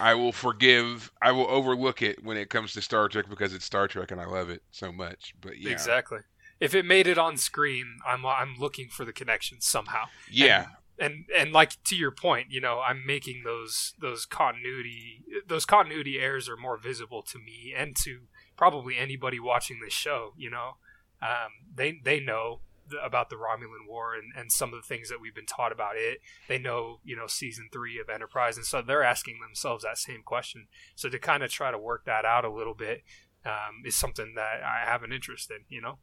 I 0.00 0.14
will 0.14 0.32
forgive. 0.32 1.10
I 1.22 1.32
will 1.32 1.48
overlook 1.48 2.02
it 2.02 2.22
when 2.22 2.36
it 2.36 2.50
comes 2.50 2.72
to 2.74 2.82
Star 2.82 3.08
Trek 3.08 3.26
because 3.30 3.54
it's 3.54 3.64
Star 3.64 3.88
Trek 3.88 4.10
and 4.10 4.20
I 4.20 4.26
love 4.26 4.50
it 4.50 4.62
so 4.70 4.92
much. 4.92 5.34
But 5.40 5.58
yeah, 5.58 5.70
Exactly. 5.70 6.20
If 6.58 6.74
it 6.74 6.84
made 6.84 7.06
it 7.06 7.18
on 7.18 7.36
screen, 7.36 7.98
I'm 8.06 8.24
I'm 8.24 8.56
looking 8.58 8.88
for 8.88 9.04
the 9.04 9.12
connection 9.12 9.60
somehow. 9.60 10.04
yeah, 10.30 10.66
and 10.98 11.26
and 11.36 11.52
like 11.52 11.82
to 11.84 11.96
your 11.96 12.10
point, 12.10 12.46
you 12.50 12.60
know, 12.60 12.80
I'm 12.80 13.06
making 13.06 13.42
those 13.44 13.94
those 14.00 14.24
continuity 14.24 15.22
those 15.46 15.66
continuity 15.66 16.18
errors 16.18 16.48
are 16.48 16.56
more 16.56 16.78
visible 16.78 17.22
to 17.24 17.38
me 17.38 17.74
and 17.76 17.94
to 18.04 18.20
probably 18.56 18.96
anybody 18.96 19.38
watching 19.38 19.80
this 19.84 19.92
show. 19.92 20.32
You 20.36 20.50
know, 20.50 20.76
um, 21.22 21.50
they 21.74 22.00
they 22.02 22.20
know 22.20 22.60
about 23.02 23.30
the 23.30 23.36
Romulan 23.36 23.88
War 23.88 24.14
and, 24.14 24.32
and 24.36 24.50
some 24.52 24.72
of 24.72 24.80
the 24.80 24.86
things 24.86 25.08
that 25.08 25.20
we've 25.20 25.34
been 25.34 25.46
taught 25.46 25.72
about 25.72 25.96
it. 25.96 26.20
They 26.48 26.58
know, 26.58 27.00
you 27.04 27.16
know, 27.16 27.26
season 27.26 27.68
three 27.72 27.98
of 27.98 28.08
Enterprise, 28.08 28.56
and 28.56 28.66
so 28.66 28.82
they're 28.82 29.02
asking 29.02 29.38
themselves 29.40 29.84
that 29.84 29.98
same 29.98 30.22
question. 30.24 30.68
So 30.94 31.08
to 31.08 31.18
kind 31.18 31.42
of 31.42 31.50
try 31.50 31.70
to 31.70 31.78
work 31.78 32.04
that 32.06 32.24
out 32.24 32.44
a 32.44 32.52
little 32.52 32.74
bit 32.74 33.02
um, 33.44 33.82
is 33.84 33.96
something 33.96 34.34
that 34.36 34.62
I 34.62 34.88
have 34.88 35.02
an 35.02 35.12
interest 35.12 35.50
in. 35.50 35.64
You 35.68 35.80
know. 35.80 35.98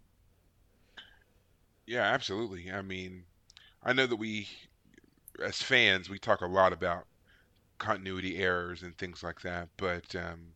Yeah, 1.86 2.04
absolutely. 2.04 2.72
I 2.72 2.82
mean, 2.82 3.26
I 3.84 3.94
know 3.94 4.08
that 4.08 4.16
we, 4.16 4.48
as 5.44 5.62
fans, 5.62 6.10
we 6.10 6.18
talk 6.18 6.42
a 6.42 6.48
lot 6.48 6.72
about 6.72 7.06
continuity 7.78 8.38
errors 8.38 8.84
and 8.84 8.98
things 8.98 9.22
like 9.22 9.42
that, 9.42 9.68
but 9.78 10.16
um, 10.16 10.54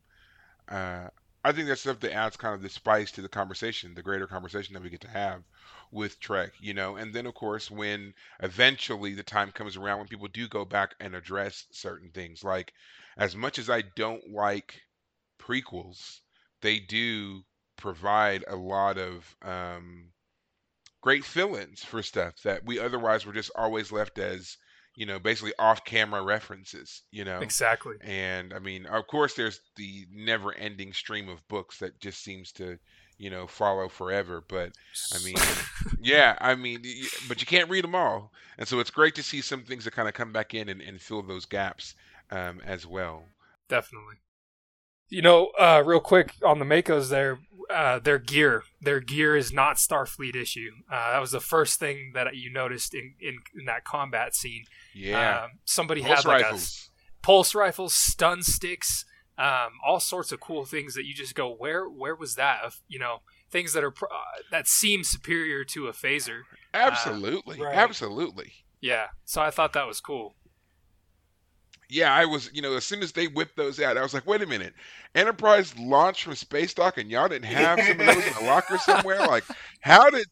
uh, 0.69 1.07
I 1.47 1.53
think 1.53 1.69
that 1.69 1.79
stuff 1.79 2.01
that 2.01 2.11
adds 2.11 2.35
kind 2.35 2.53
of 2.53 2.61
the 2.61 2.67
spice 2.67 3.09
to 3.11 3.21
the 3.21 3.29
conversation, 3.29 3.93
the 3.93 4.03
greater 4.03 4.27
conversation 4.27 4.73
that 4.73 4.83
we 4.83 4.89
get 4.89 4.99
to 4.99 5.07
have 5.07 5.43
with 5.91 6.19
Trek, 6.19 6.51
you 6.59 6.73
know. 6.73 6.97
And 6.97 7.13
then, 7.13 7.25
of 7.25 7.35
course, 7.35 7.71
when 7.71 8.13
eventually 8.41 9.13
the 9.13 9.23
time 9.23 9.53
comes 9.53 9.77
around 9.77 9.99
when 9.99 10.09
people 10.09 10.27
do 10.27 10.49
go 10.49 10.65
back 10.65 10.95
and 10.99 11.15
address 11.15 11.65
certain 11.71 12.09
things, 12.11 12.43
like 12.43 12.73
as 13.15 13.33
much 13.33 13.59
as 13.59 13.69
I 13.69 13.83
don't 13.95 14.29
like 14.29 14.81
prequels, 15.39 16.19
they 16.59 16.79
do 16.79 17.45
provide 17.77 18.43
a 18.45 18.57
lot 18.57 18.97
of 18.97 19.33
um, 19.41 20.11
great 20.99 21.23
fill-ins 21.23 21.81
for 21.81 22.03
stuff 22.03 22.41
that 22.43 22.65
we 22.65 22.77
otherwise 22.77 23.25
were 23.25 23.31
just 23.31 23.51
always 23.55 23.89
left 23.89 24.19
as 24.19 24.57
you 24.97 25.05
know 25.05 25.19
basically 25.19 25.53
off-camera 25.57 26.21
references 26.21 27.03
you 27.11 27.23
know? 27.23 27.39
Exactly. 27.39 27.95
And 28.01 28.53
i 28.53 28.59
mean 28.59 28.85
of 28.87 29.07
course 29.07 29.35
there's 29.35 29.61
the 29.77 30.05
never-ending 30.11 30.91
stream 30.91 31.29
of 31.29 31.47
books 31.47 31.77
that 31.79 31.97
just 32.01 32.21
seems 32.21 32.51
to 32.53 32.77
you 33.17 33.29
know 33.29 33.47
follow 33.47 33.87
forever 33.87 34.43
but 34.47 34.71
i 35.15 35.23
mean 35.23 35.35
yeah 35.99 36.35
i 36.39 36.53
mean 36.53 36.83
but 37.27 37.39
you 37.39 37.47
can't 37.47 37.69
read 37.69 37.83
them 37.83 37.95
all. 37.95 38.31
And 38.57 38.67
so 38.67 38.79
it's 38.79 38.89
great 38.89 39.15
to 39.15 39.23
see 39.23 39.41
some 39.41 39.63
things 39.63 39.85
that 39.85 39.91
kind 39.91 40.07
of 40.07 40.15
come 40.15 40.33
back 40.33 40.55
in 40.55 40.67
and, 40.69 40.81
and 40.81 40.99
fill 40.99 41.21
those 41.21 41.45
gaps 41.45 41.93
um, 42.31 42.59
as 42.65 42.87
well. 42.87 43.23
Definitely 43.69 44.15
you 45.09 45.21
know 45.21 45.51
uh, 45.59 45.83
real 45.85 45.99
quick 45.99 46.33
on 46.43 46.59
the 46.59 46.65
MACOs 46.65 47.09
there 47.09 47.39
uh, 47.69 47.99
their 47.99 48.19
gear. 48.19 48.63
Their 48.81 48.99
gear 48.99 49.35
is 49.35 49.51
not 49.51 49.77
Starfleet 49.77 50.35
issue. 50.35 50.71
Uh, 50.91 51.11
that 51.11 51.19
was 51.19 51.31
the 51.31 51.39
first 51.39 51.79
thing 51.79 52.11
that 52.13 52.35
you 52.35 52.51
noticed 52.51 52.93
in, 52.93 53.15
in, 53.19 53.39
in 53.57 53.65
that 53.65 53.83
combat 53.83 54.35
scene. 54.35 54.65
Yeah, 54.93 55.43
um, 55.43 55.51
somebody 55.65 56.01
pulse 56.01 56.23
had 56.23 56.25
like 56.25 56.43
rifles. 56.43 56.89
a 56.89 57.25
pulse 57.25 57.55
rifles, 57.55 57.93
stun 57.93 58.43
sticks, 58.43 59.05
um, 59.37 59.71
all 59.85 59.99
sorts 59.99 60.31
of 60.31 60.39
cool 60.39 60.65
things 60.65 60.95
that 60.95 61.05
you 61.05 61.13
just 61.13 61.35
go, 61.35 61.53
where 61.53 61.85
where 61.85 62.15
was 62.15 62.35
that? 62.35 62.59
You 62.87 62.99
know, 62.99 63.21
things 63.49 63.73
that 63.73 63.83
are 63.83 63.93
uh, 64.01 64.41
that 64.51 64.67
seem 64.67 65.03
superior 65.03 65.63
to 65.65 65.87
a 65.87 65.93
phaser. 65.93 66.41
Absolutely, 66.73 67.59
right. 67.59 67.75
absolutely. 67.75 68.53
Yeah, 68.79 69.07
so 69.25 69.41
I 69.41 69.49
thought 69.49 69.73
that 69.73 69.87
was 69.87 69.99
cool. 69.99 70.35
Yeah, 71.89 72.13
I 72.13 72.25
was, 72.25 72.49
you 72.53 72.61
know, 72.61 72.73
as 72.75 72.85
soon 72.85 73.01
as 73.01 73.13
they 73.13 73.27
whipped 73.27 73.55
those 73.55 73.79
out, 73.79 73.97
I 73.97 74.01
was 74.03 74.13
like, 74.13 74.25
wait 74.27 74.41
a 74.41 74.45
minute. 74.45 74.73
Enterprise 75.15 75.77
launched 75.77 76.23
from 76.23 76.35
space 76.35 76.73
dock 76.73 76.97
and 76.97 77.09
y'all 77.09 77.29
didn't 77.29 77.45
have 77.45 77.79
some 77.81 77.99
of 77.99 78.05
those 78.05 78.27
in 78.27 78.33
a 78.33 78.45
locker 78.45 78.77
somewhere? 78.77 79.19
Like, 79.25 79.45
how 79.79 80.09
did 80.09 80.27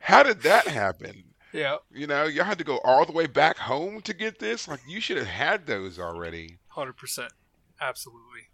how 0.00 0.22
did 0.22 0.42
that 0.42 0.66
happen? 0.66 1.24
Yeah, 1.52 1.78
You 1.90 2.06
know, 2.06 2.24
y'all 2.24 2.44
had 2.44 2.58
to 2.58 2.64
go 2.64 2.78
all 2.84 3.06
the 3.06 3.12
way 3.12 3.26
back 3.26 3.56
home 3.58 4.00
to 4.02 4.12
get 4.12 4.38
this? 4.38 4.68
Like 4.68 4.80
you 4.86 5.00
should 5.00 5.16
have 5.16 5.26
had 5.26 5.66
those 5.66 5.98
already. 5.98 6.58
hundred 6.68 6.96
percent, 6.96 7.32
absolutely. 7.80 8.48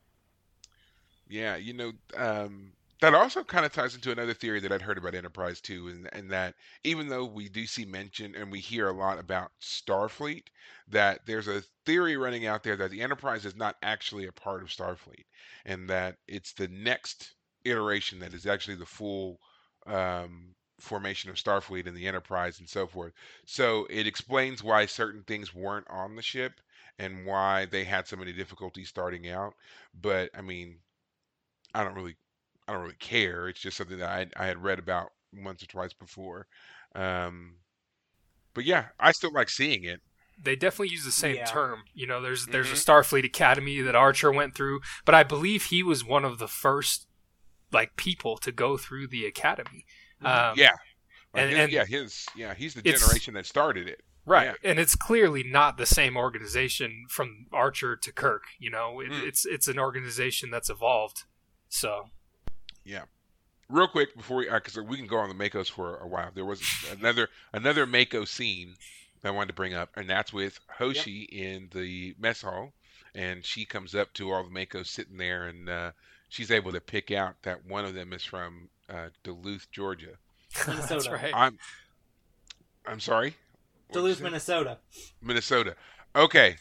Yeah, 1.28 1.57
you 1.57 1.72
know, 1.72 1.92
um, 2.16 2.72
that 3.05 3.14
also 3.14 3.45
kind 3.45 3.67
of 3.67 3.73
ties 3.73 3.95
into 3.95 4.12
another 4.12 4.33
theory 4.33 4.61
that 4.61 4.73
I'd 4.73 4.81
heard 4.81 4.97
about 4.97 5.14
Enterprise 5.14 5.61
too, 5.61 5.88
and, 5.88 6.09
and 6.12 6.31
that 6.31 6.55
even 6.85 7.09
though 7.09 7.27
we 7.27 7.51
do 7.51 7.67
see 7.67 7.85
mention 7.85 8.35
and 8.35 8.51
we 8.51 8.61
hear 8.61 8.88
a 8.88 8.93
lot 8.93 9.19
about 9.19 9.53
Starfleet, 9.61 10.45
that 10.88 11.21
there's 11.27 11.47
a 11.47 11.62
theory 11.85 12.17
running 12.17 12.47
out 12.47 12.62
there 12.62 12.77
that 12.77 12.90
the 12.90 13.03
Enterprise 13.03 13.45
is 13.45 13.57
not 13.57 13.77
actually 13.83 14.27
a 14.27 14.33
part 14.33 14.62
of 14.62 14.71
Starfleet, 14.71 15.27
and 15.67 15.88
that 15.90 16.17
it's 16.27 16.55
the 16.55 16.69
next 16.69 17.35
iteration 17.67 18.19
that 18.21 18.33
is 18.33 18.47
actually 18.47 18.77
the 18.77 18.87
full 18.87 19.38
um, 19.87 20.55
formation 20.81 21.29
of 21.29 21.37
Starfleet 21.37 21.87
and 21.87 21.97
the 21.97 22.09
Enterprise 22.09 22.59
and 22.59 22.69
so 22.69 22.87
forth. 22.87 23.12
So 23.45 23.87
it 23.90 24.07
explains 24.07 24.62
why 24.62 24.87
certain 24.87 25.25
things 25.25 25.55
weren't 25.55 25.87
on 25.90 26.17
the 26.17 26.23
ship 26.23 26.59
and 26.99 27.27
why 27.27 27.67
they 27.67 27.85
had 27.85 28.09
so 28.09 28.17
many 28.17 28.33
difficulties 28.33 28.88
starting 28.88 29.29
out. 29.29 29.53
But 30.01 30.31
I 30.35 30.40
mean, 30.40 30.79
I 31.75 31.85
don't 31.85 31.95
really 31.95 32.17
I 32.66 32.72
don't 32.72 32.83
really 32.83 32.94
care. 32.96 33.48
It's 33.48 33.61
just 33.61 33.77
something 33.77 33.98
that 33.98 34.09
I 34.09 34.27
I 34.42 34.46
had 34.46 34.62
read 34.62 34.79
about 34.79 35.11
once 35.33 35.62
or 35.62 35.66
twice 35.66 35.92
before. 35.92 36.46
Um, 36.94 37.57
but 38.55 38.64
yeah, 38.64 38.87
I 39.00 39.12
still 39.12 39.33
like 39.33 39.48
seeing 39.50 39.85
it. 39.85 40.00
They 40.40 40.57
definitely 40.57 40.88
use 40.88 41.05
the 41.05 41.12
same 41.12 41.37
Yeah. 41.37 41.44
term. 41.44 41.85
You 41.92 42.07
know, 42.07 42.20
there's 42.20 42.46
there's 42.46 42.68
Mhm. 42.68 42.72
a 42.72 42.77
Starfleet 42.77 43.24
Academy 43.24 43.81
that 43.83 43.94
Archer 43.94 44.33
went 44.33 44.55
through, 44.55 44.81
but 45.05 45.14
I 45.14 45.22
believe 45.22 45.64
he 45.66 45.83
was 45.83 46.05
one 46.05 46.24
of 46.24 46.38
the 46.38 46.48
first 46.48 47.07
like 47.72 47.96
people 47.96 48.37
to 48.38 48.53
go 48.53 48.77
through 48.77 49.09
the 49.09 49.27
academy. 49.27 49.85
Um, 50.22 50.55
yeah, 50.57 50.70
Like 51.33 51.42
and- 51.42 51.50
his- 51.50 51.59
and 51.59 51.72
yeah, 51.72 51.85
his 51.85 52.27
yeah, 52.37 52.55
he's 52.55 52.74
the 52.74 52.83
generation 52.83 53.35
that 53.35 53.46
started 53.46 53.88
it. 53.88 54.03
Right, 54.27 54.55
Yeah. 54.62 54.70
and 54.70 54.79
it's 54.79 54.94
clearly 54.96 55.42
not 55.42 55.77
the 55.77 55.85
same 55.85 56.16
organization 56.16 57.07
from 57.11 57.46
Archer 57.53 57.94
to 57.96 58.12
Kirk. 58.12 58.44
You 58.59 58.70
know, 58.70 59.00
it, 59.00 59.11
Mm. 59.11 59.22
it's 59.27 59.44
it's 59.44 59.68
an 59.68 59.79
organization 59.79 60.50
that's 60.50 60.70
evolved. 60.70 61.24
So 61.68 62.11
Real 63.70 63.88
quick 63.88 64.14
before 64.14 64.38
we, 64.38 64.51
because 64.51 64.77
we 64.77 64.97
can 64.99 65.07
go 65.07 65.16
on 65.16 65.31
the 65.31 65.35
MACOs 65.35 65.70
for 65.70 65.97
a 65.97 66.07
while. 66.07 66.31
There 66.35 66.44
was 66.44 66.62
another 66.92 67.29
another 67.53 67.87
MACO 67.87 68.25
scene 68.27 68.75
that 69.23 69.31
I 69.31 69.33
wanted 69.33 69.49
to 69.49 69.55
bring 69.55 69.73
up, 69.73 69.90
and 69.97 70.09
that's 70.09 70.33
with 70.35 70.61
Hoshi 70.68 71.23
in 71.23 71.70
the 71.73 72.14
mess 72.18 72.42
hall, 72.42 72.75
and 73.14 73.44
she 73.44 73.64
comes 73.64 73.94
up 73.94 74.12
to 74.14 74.31
all 74.31 74.44
the 74.44 74.51
MACOs 74.51 74.88
sitting 74.88 75.16
there, 75.16 75.47
and 75.47 75.68
uh, 75.70 75.92
she's 76.29 76.51
able 76.51 76.73
to 76.73 76.81
pick 76.81 77.11
out 77.11 77.37
that 77.42 77.64
one 77.64 77.87
of 77.87 77.94
them 77.94 78.12
is 78.12 78.23
from 78.23 78.68
uh, 78.90 79.09
Duluth, 79.23 79.66
Georgia. 79.73 80.18
that's 80.55 80.68
Minnesota. 80.68 81.11
right. 81.12 81.33
I'm 81.35 81.59
I'm 82.87 83.01
sorry, 83.01 83.35
What'd 83.88 84.03
Duluth. 84.03 84.20
Minnesota. 84.20 84.77
Minnesota. 85.23 85.75
Okay, 86.14 86.57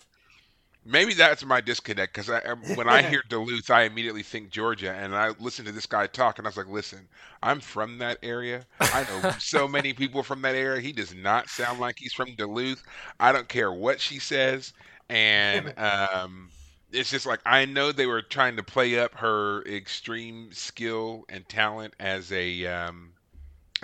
maybe 0.85 1.13
that's 1.13 1.43
my 1.45 1.61
disconnect 1.61 2.13
because 2.13 2.29
I, 2.29 2.39
um, 2.41 2.61
when 2.75 2.89
I 2.89 3.01
hear 3.01 3.23
Duluth, 3.29 3.69
I 3.69 3.83
immediately 3.83 4.23
think 4.23 4.49
Georgia, 4.49 4.91
and 4.93 5.15
I 5.15 5.29
listened 5.39 5.67
to 5.67 5.71
this 5.73 5.85
guy 5.85 6.07
talk, 6.07 6.37
and 6.37 6.47
I 6.47 6.49
was 6.49 6.57
like, 6.57 6.67
"Listen, 6.67 7.07
I'm 7.41 7.59
from 7.59 7.97
that 7.99 8.19
area. 8.23 8.65
I 8.91 9.03
know 9.05 9.31
so 9.39 9.67
many 9.67 9.93
people 9.93 10.23
from 10.23 10.41
that 10.43 10.55
area. 10.55 10.81
He 10.81 10.91
does 10.91 11.13
not 11.13 11.49
sound 11.49 11.79
like 11.79 11.97
he's 11.99 12.13
from 12.13 12.35
Duluth. 12.35 12.83
I 13.19 13.31
don't 13.31 13.47
care 13.49 13.71
what 13.71 13.99
she 14.01 14.19
says, 14.19 14.73
and 15.09 15.73
um, 15.77 16.49
it's 16.91 17.09
just 17.11 17.25
like 17.25 17.41
I 17.45 17.65
know 17.65 17.91
they 17.91 18.07
were 18.07 18.21
trying 18.21 18.55
to 18.57 18.63
play 18.63 18.99
up 18.99 19.15
her 19.15 19.63
extreme 19.65 20.51
skill 20.53 21.25
and 21.29 21.47
talent 21.49 21.93
as 21.99 22.31
a 22.31 22.65
um, 22.67 23.13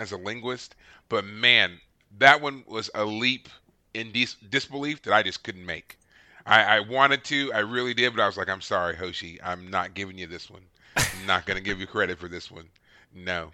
as 0.00 0.12
a 0.12 0.16
linguist, 0.18 0.74
but 1.08 1.24
man, 1.24 1.80
that 2.18 2.40
one 2.40 2.64
was 2.66 2.90
a 2.94 3.04
leap 3.04 3.48
in 3.94 4.12
dis- 4.12 4.36
disbelief 4.50 5.02
that 5.02 5.14
I 5.14 5.22
just 5.22 5.44
couldn't 5.44 5.66
make. 5.66 5.98
I, 6.46 6.62
I 6.62 6.80
wanted 6.80 7.24
to, 7.24 7.52
I 7.52 7.60
really 7.60 7.94
did, 7.94 8.14
but 8.14 8.22
I 8.22 8.26
was 8.26 8.36
like, 8.36 8.48
I'm 8.48 8.60
sorry, 8.60 8.96
Hoshi, 8.96 9.40
I'm 9.42 9.70
not 9.70 9.94
giving 9.94 10.18
you 10.18 10.26
this 10.26 10.50
one. 10.50 10.62
I'm 10.96 11.26
not 11.26 11.46
going 11.46 11.56
to 11.56 11.62
give 11.62 11.80
you 11.80 11.86
credit 11.86 12.18
for 12.18 12.28
this 12.28 12.50
one. 12.50 12.66
No. 13.14 13.50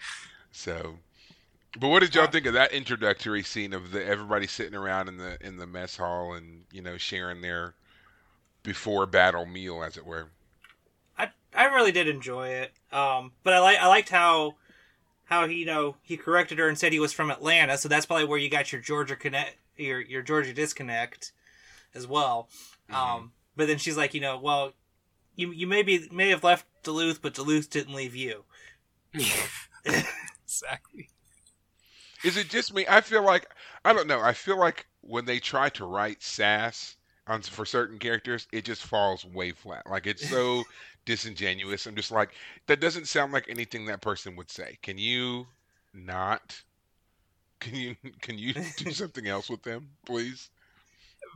So, 0.52 0.98
but 1.78 1.88
what 1.88 2.00
did 2.00 2.14
y'all 2.14 2.26
think 2.26 2.46
of 2.46 2.54
that 2.54 2.72
introductory 2.72 3.42
scene 3.42 3.72
of 3.72 3.92
the 3.92 4.04
everybody 4.04 4.46
sitting 4.46 4.74
around 4.74 5.08
in 5.08 5.18
the 5.18 5.36
in 5.46 5.56
the 5.56 5.66
mess 5.66 5.96
hall 5.96 6.32
and 6.32 6.64
you 6.72 6.80
know 6.80 6.96
sharing 6.96 7.42
their 7.42 7.74
before 8.62 9.06
battle 9.06 9.44
meal, 9.44 9.82
as 9.82 9.96
it 9.96 10.06
were? 10.06 10.28
I 11.18 11.30
I 11.54 11.66
really 11.66 11.92
did 11.92 12.08
enjoy 12.08 12.48
it. 12.48 12.72
Um, 12.92 13.32
but 13.42 13.52
I 13.52 13.60
like 13.60 13.78
I 13.78 13.86
liked 13.88 14.08
how 14.08 14.54
how 15.26 15.46
he 15.46 15.56
you 15.56 15.66
know 15.66 15.96
he 16.02 16.16
corrected 16.16 16.58
her 16.58 16.68
and 16.68 16.78
said 16.78 16.92
he 16.92 17.00
was 17.00 17.12
from 17.12 17.30
Atlanta, 17.30 17.76
so 17.76 17.88
that's 17.88 18.06
probably 18.06 18.24
where 18.24 18.38
you 18.38 18.48
got 18.48 18.72
your 18.72 18.80
Georgia 18.80 19.16
connect 19.16 19.56
your 19.76 20.00
your 20.00 20.22
Georgia 20.22 20.54
disconnect 20.54 21.32
as 21.94 22.06
well. 22.06 22.48
Um, 22.90 23.32
but 23.56 23.66
then 23.66 23.78
she's 23.78 23.96
like, 23.96 24.14
you 24.14 24.20
know, 24.20 24.38
well, 24.38 24.72
you 25.34 25.52
you 25.52 25.66
maybe 25.66 26.08
may 26.12 26.30
have 26.30 26.44
left 26.44 26.66
Duluth, 26.82 27.20
but 27.20 27.34
Duluth 27.34 27.70
didn't 27.70 27.94
leave 27.94 28.14
you. 28.14 28.44
exactly. 29.84 31.08
Is 32.24 32.36
it 32.36 32.48
just 32.48 32.74
me? 32.74 32.86
I 32.88 33.00
feel 33.00 33.22
like 33.22 33.48
I 33.84 33.92
don't 33.92 34.06
know. 34.06 34.20
I 34.20 34.32
feel 34.32 34.58
like 34.58 34.86
when 35.02 35.24
they 35.24 35.38
try 35.38 35.68
to 35.70 35.86
write 35.86 36.22
sass 36.22 36.96
on 37.26 37.42
for 37.42 37.64
certain 37.64 37.98
characters, 37.98 38.46
it 38.52 38.64
just 38.64 38.82
falls 38.82 39.24
way 39.24 39.52
flat. 39.52 39.88
Like 39.88 40.06
it's 40.06 40.28
so 40.28 40.64
disingenuous. 41.04 41.86
I'm 41.86 41.96
just 41.96 42.12
like 42.12 42.30
that 42.66 42.80
doesn't 42.80 43.08
sound 43.08 43.32
like 43.32 43.46
anything 43.48 43.86
that 43.86 44.00
person 44.00 44.36
would 44.36 44.50
say. 44.50 44.78
Can 44.82 44.98
you 44.98 45.46
not? 45.94 46.60
Can 47.60 47.74
you 47.74 47.96
can 48.20 48.38
you 48.38 48.54
do 48.76 48.90
something 48.92 49.26
else 49.26 49.48
with 49.48 49.62
them, 49.62 49.88
please? 50.04 50.50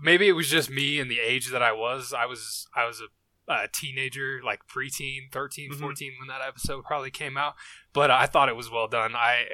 Maybe 0.03 0.29
it 0.29 0.33
was 0.33 0.49
just 0.49 0.71
me 0.71 0.99
and 1.01 1.11
the 1.11 1.21
age 1.21 1.51
that 1.51 1.63
I 1.63 1.73
was. 1.73 2.13
I 2.13 2.27
was 2.27 2.67
I 2.75 2.87
was 2.87 3.01
a 3.01 3.07
uh, 3.53 3.67
teenager, 3.73 4.41
like 4.45 4.61
preteen, 4.69 5.23
13, 5.33 5.73
Mhm. 5.73 5.81
14 5.81 6.13
when 6.21 6.29
that 6.29 6.41
episode 6.47 6.85
probably 6.85 7.11
came 7.11 7.37
out. 7.37 7.55
But 7.93 8.09
I 8.11 8.27
thought 8.27 8.49
it 8.49 8.55
was 8.55 8.71
well 8.71 8.87
done. 8.87 9.17
I, 9.17 9.47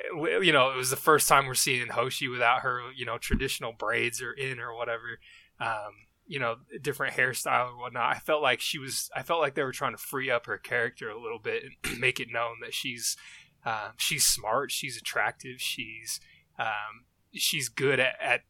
you 0.43 0.53
know, 0.53 0.71
it 0.71 0.77
was 0.77 0.91
the 0.91 0.97
first 0.97 1.27
time 1.29 1.47
we're 1.47 1.55
seeing 1.55 1.89
Hoshi 1.89 2.29
without 2.29 2.61
her, 2.61 2.91
you 2.95 3.07
know, 3.07 3.17
traditional 3.17 3.73
braids 3.73 4.21
or 4.21 4.33
in 4.33 4.61
or 4.61 4.77
whatever, 4.77 5.19
um, 5.61 5.93
you 6.27 6.39
know, 6.39 6.57
different 6.83 7.17
hairstyle 7.17 7.71
or 7.73 7.79
whatnot. 7.79 8.15
I 8.15 8.19
felt 8.19 8.43
like 8.43 8.61
she 8.61 8.79
was, 8.79 9.09
I 9.17 9.23
felt 9.23 9.41
like 9.41 9.55
they 9.55 9.63
were 9.63 9.73
trying 9.73 9.93
to 9.93 9.99
free 9.99 10.31
up 10.31 10.45
her 10.45 10.59
character 10.59 11.09
a 11.09 11.19
little 11.19 11.39
bit 11.39 11.63
and 11.65 11.99
make 12.01 12.21
it 12.21 12.29
known 12.31 12.57
that 12.61 12.75
she's, 12.75 13.17
uh, 13.65 13.93
she's 13.97 14.27
smart, 14.27 14.73
she's 14.73 14.99
attractive, 14.99 15.59
she's, 15.59 16.21
um, 16.59 17.07
she's 17.33 17.71
good 17.71 17.99
at, 17.99 18.17
at, 18.21 18.41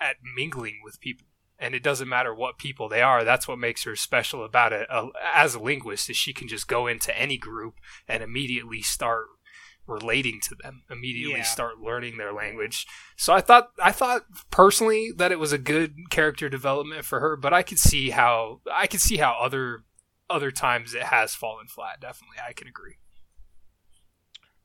at 0.00 0.16
mingling 0.34 0.80
with 0.82 0.98
people 1.00 1.26
and 1.58 1.74
it 1.74 1.82
doesn't 1.82 2.08
matter 2.08 2.34
what 2.34 2.58
people 2.58 2.88
they 2.88 3.02
are 3.02 3.24
that's 3.24 3.46
what 3.48 3.58
makes 3.58 3.84
her 3.84 3.94
special 3.96 4.44
about 4.44 4.72
it. 4.72 4.86
Uh, 4.90 5.08
as 5.34 5.54
a 5.54 5.60
linguist 5.60 6.10
is 6.10 6.16
she 6.16 6.32
can 6.32 6.48
just 6.48 6.66
go 6.68 6.86
into 6.86 7.16
any 7.18 7.38
group 7.38 7.74
and 8.08 8.22
immediately 8.22 8.82
start 8.82 9.26
relating 9.86 10.40
to 10.42 10.54
them 10.62 10.82
immediately 10.90 11.36
Yeah. 11.38 11.42
start 11.44 11.78
learning 11.78 12.16
their 12.16 12.32
language. 12.32 12.86
So 13.16 13.32
i 13.34 13.40
thought 13.40 13.68
i 13.82 13.92
thought 13.92 14.22
personally 14.50 15.10
that 15.16 15.30
it 15.32 15.38
was 15.38 15.52
a 15.52 15.58
good 15.58 15.94
character 16.10 16.48
development 16.48 17.04
for 17.04 17.20
her 17.20 17.36
but 17.36 17.52
i 17.52 17.62
could 17.62 17.78
see 17.78 18.10
how 18.10 18.60
i 18.72 18.86
could 18.86 19.00
see 19.00 19.18
how 19.18 19.32
other 19.40 19.84
other 20.30 20.50
times 20.50 20.94
it 20.94 21.02
has 21.04 21.34
fallen 21.34 21.66
flat. 21.66 22.00
Definitely 22.00 22.38
i 22.48 22.52
can 22.54 22.66
agree. 22.66 22.94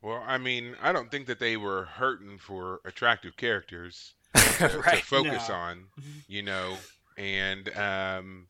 Well, 0.01 0.23
I 0.25 0.37
mean, 0.37 0.75
I 0.81 0.93
don't 0.93 1.11
think 1.11 1.27
that 1.27 1.39
they 1.39 1.57
were 1.57 1.83
hurting 1.83 2.37
for 2.37 2.79
attractive 2.85 3.35
characters 3.35 4.13
to, 4.57 4.83
to 4.87 4.99
focus 5.01 5.49
No. 5.49 5.55
on, 5.55 5.85
you 6.27 6.41
know, 6.43 6.85
and 7.17 7.69
um, 7.77 8.47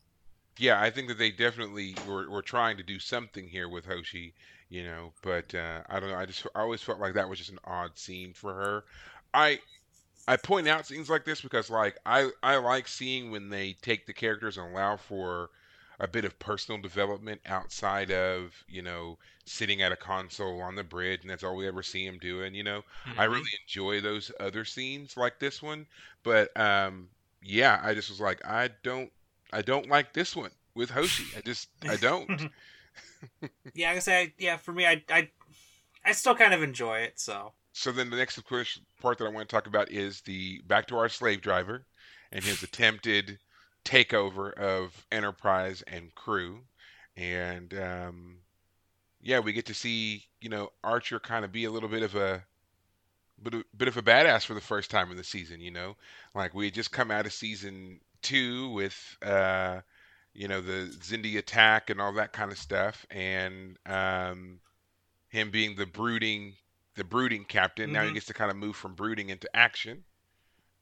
yeah, 0.58 0.80
I 0.80 0.90
think 0.90 1.08
that 1.08 1.18
they 1.18 1.30
definitely 1.30 1.98
were, 2.04 2.28
were 2.30 2.42
trying 2.42 2.76
to 2.78 2.82
do 2.82 2.98
something 2.98 3.48
here 3.48 3.68
with 3.68 3.86
Hoshi, 3.86 4.34
you 4.68 4.84
know, 4.84 5.12
but 5.22 5.54
uh, 5.54 5.82
I 5.88 6.00
don't 6.00 6.10
know. 6.10 6.16
I 6.16 6.26
just 6.26 6.46
I 6.54 6.60
always 6.60 6.82
felt 6.82 7.00
like 7.00 7.14
that 7.14 7.28
was 7.28 7.38
just 7.38 7.50
an 7.50 7.58
odd 7.64 7.98
scene 7.98 8.32
for 8.34 8.54
her. 8.54 8.84
I 9.34 9.60
I 10.28 10.36
point 10.36 10.68
out 10.68 10.86
scenes 10.86 11.10
like 11.10 11.24
this 11.24 11.40
because 11.40 11.70
like 11.70 11.98
I 12.06 12.30
I 12.42 12.56
like 12.56 12.88
seeing 12.88 13.30
when 13.30 13.48
they 13.50 13.74
take 13.82 14.06
the 14.06 14.12
characters 14.12 14.58
and 14.58 14.72
allow 14.72 14.96
for 14.96 15.50
a 16.00 16.08
bit 16.08 16.24
of 16.24 16.38
personal 16.38 16.80
development 16.80 17.40
outside 17.46 18.10
of 18.10 18.52
you 18.68 18.82
know 18.82 19.18
sitting 19.46 19.82
at 19.82 19.92
a 19.92 19.96
console 19.96 20.60
on 20.62 20.74
the 20.74 20.84
bridge 20.84 21.20
and 21.22 21.30
that's 21.30 21.44
all 21.44 21.56
we 21.56 21.68
ever 21.68 21.82
see 21.82 22.06
him 22.06 22.18
doing 22.18 22.54
you 22.54 22.64
know 22.64 22.82
I 23.16 23.24
Mhm. 23.26 23.42
really 23.42 23.50
enjoy 23.66 24.00
those 24.00 24.32
other 24.40 24.64
scenes 24.64 25.16
like 25.16 25.38
this 25.38 25.62
one, 25.62 25.86
but 26.22 26.56
um, 26.58 27.08
yeah, 27.42 27.80
I 27.82 27.94
just 27.94 28.10
was 28.10 28.20
like, 28.20 28.44
I 28.46 28.70
don't, 28.82 29.10
I 29.52 29.62
don't 29.62 29.88
like 29.88 30.12
this 30.12 30.34
one 30.36 30.50
with 30.74 30.90
Hoshi. 30.90 31.32
I 31.36 31.40
just, 31.42 31.68
I 31.88 31.96
don't. 31.96 32.30
Yeah, 33.74 33.90
I 33.90 33.94
guess 33.94 34.08
I 34.08 34.32
yeah 34.38 34.56
for 34.56 34.72
me 34.72 34.86
I 34.86 35.02
I 35.08 35.30
I 36.04 36.12
still 36.12 36.36
kind 36.36 36.54
of 36.54 36.62
enjoy 36.62 37.00
it. 37.00 37.20
So 37.20 37.54
so 37.72 37.90
then 37.92 38.10
the 38.10 38.16
next 38.16 38.38
of 38.38 38.44
course 38.44 38.80
part 39.00 39.18
that 39.18 39.26
I 39.26 39.30
want 39.30 39.48
to 39.48 39.54
talk 39.54 39.66
about 39.66 39.90
is 39.90 40.20
the 40.22 40.60
back 40.66 40.86
to 40.88 40.96
our 40.98 41.08
slave 41.08 41.40
driver 41.40 41.86
and 42.32 42.44
his 42.44 42.62
attempted 42.62 43.38
takeover 43.84 44.52
of 44.54 45.06
Enterprise 45.12 45.82
and 45.82 46.14
crew, 46.14 46.60
and 47.16 47.74
um, 47.74 48.38
yeah, 49.20 49.40
we 49.40 49.52
get 49.52 49.66
to 49.66 49.74
see 49.74 50.26
you 50.40 50.48
know 50.50 50.70
Archer 50.84 51.20
kind 51.20 51.44
of 51.44 51.52
be 51.52 51.64
a 51.64 51.70
little 51.70 51.88
bit 51.88 52.02
of 52.02 52.14
a 52.16 52.44
bit 53.42 53.54
of, 53.54 53.64
bit 53.76 53.88
of 53.88 53.96
a 53.96 54.02
badass 54.02 54.44
for 54.44 54.54
the 54.54 54.60
first 54.60 54.90
time 54.90 55.10
in 55.10 55.16
the 55.16 55.24
season. 55.24 55.60
You 55.60 55.70
know, 55.70 55.96
like 56.34 56.54
we 56.54 56.66
had 56.66 56.74
just 56.74 56.92
come 56.92 57.10
out 57.10 57.26
of 57.26 57.32
season 57.32 58.00
two 58.22 58.70
with 58.70 59.16
uh, 59.22 59.80
you 60.34 60.48
know 60.48 60.60
the 60.60 60.94
Xindi 61.00 61.38
attack 61.38 61.90
and 61.90 62.00
all 62.00 62.12
that 62.14 62.32
kind 62.32 62.52
of 62.52 62.58
stuff, 62.58 63.06
and 63.10 63.78
um, 63.86 64.60
him 65.28 65.50
being 65.50 65.76
the 65.76 65.86
brooding 65.86 66.54
the 66.96 67.04
brooding 67.04 67.44
captain. 67.44 67.92
Now 67.92 68.04
he 68.04 68.12
Mhm. 68.12 68.14
gets 68.14 68.26
to 68.26 68.34
kind 68.34 68.50
of 68.50 68.56
move 68.56 68.76
from 68.76 68.94
brooding 68.94 69.30
into 69.30 69.54
action. 69.56 70.04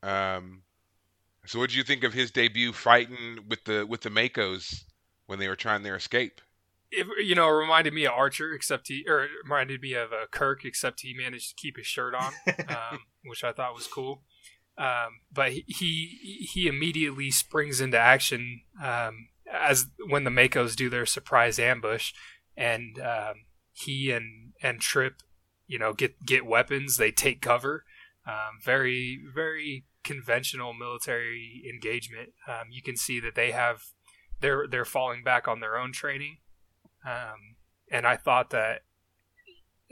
Um, 0.03 0.63
so 1.49 1.59
what 1.59 1.71
did 1.71 1.77
you 1.77 1.85
think 1.85 2.05
of 2.05 2.13
his 2.13 2.31
debut 2.31 2.73
fighting 2.73 3.41
with 3.49 3.65
the 3.65 3.87
with 3.87 4.03
the 4.03 4.11
MACOs 4.11 4.85
when 5.27 5.39
they 5.39 5.49
were 5.49 5.57
trying 5.57 5.83
their 5.83 5.97
escape? 5.97 6.41
it, 6.91 7.07
you 7.25 7.35
know, 7.35 7.49
it 7.49 7.53
reminded 7.53 7.93
me 7.93 8.07
of 8.07 8.13
Archer, 8.13 8.53
except 8.53 8.89
he, 8.89 9.05
or 9.07 9.25
it 9.25 9.31
reminded 9.43 9.81
me 9.81 9.95
of 9.95 10.13
uh, 10.13 10.27
Kirk, 10.31 10.65
except 10.65 11.01
he 11.01 11.15
managed 11.15 11.51
to 11.51 11.55
keep 11.57 11.77
his 11.77 11.87
shirt 11.87 12.15
on, 12.15 12.33
um, 12.69 13.01
which 13.25 13.45
I 13.45 13.53
thought 13.53 13.75
was 13.75 13.87
cool. 13.87 14.23
Um, 14.77 15.21
but 15.33 15.53
he, 15.53 15.65
he 15.67 16.49
he 16.53 16.69
immediately 16.69 17.31
springs 17.31 17.81
into 17.81 17.99
action 17.99 18.63
um, 18.83 19.29
as 19.53 19.87
when 20.09 20.25
the 20.25 20.31
MACOs 20.31 20.77
do 20.77 20.89
their 20.89 21.07
surprise 21.07 21.59
ambush, 21.59 22.13
and 22.57 22.99
um, 23.01 23.45
he 23.73 24.13
and 24.13 24.53
and 24.63 24.81
Trip, 24.81 25.15
you 25.67 25.79
know, 25.79 25.93
get 25.93 26.25
get 26.25 26.47
weapons. 26.47 26.97
They 26.97 27.11
take 27.11 27.43
cover. 27.43 27.85
Um, 28.27 28.61
very 28.63 29.21
very 29.35 29.85
conventional 30.05 30.73
military 30.75 31.63
engagement. 31.73 32.31
Um, 32.47 32.69
you 32.71 32.83
can 32.83 32.97
see 32.97 33.21
that 33.21 33.35
they 33.35 33.51
have 33.53 33.83
they're 34.41 34.67
they're 34.69 34.85
falling 34.85 35.23
back 35.25 35.49
on 35.49 35.61
their 35.61 35.77
own 35.77 35.93
training 35.93 36.39
um, 37.05 37.57
and 37.91 38.07
I 38.07 38.17
thought 38.17 38.51
that 38.51 38.83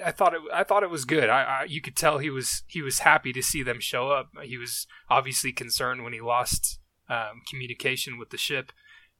I 0.04 0.10
thought 0.10 0.34
it 0.34 0.40
I 0.52 0.62
thought 0.64 0.82
it 0.82 0.90
was 0.90 1.04
good. 1.04 1.28
I, 1.30 1.42
I 1.42 1.64
you 1.64 1.80
could 1.80 1.96
tell 1.96 2.18
he 2.18 2.30
was 2.30 2.62
he 2.66 2.82
was 2.82 3.00
happy 3.00 3.32
to 3.32 3.42
see 3.42 3.62
them 3.62 3.80
show 3.80 4.10
up. 4.10 4.28
He 4.42 4.58
was 4.58 4.86
obviously 5.08 5.52
concerned 5.52 6.04
when 6.04 6.12
he 6.12 6.20
lost 6.20 6.80
um, 7.08 7.40
communication 7.48 8.18
with 8.18 8.30
the 8.30 8.36
ship, 8.36 8.72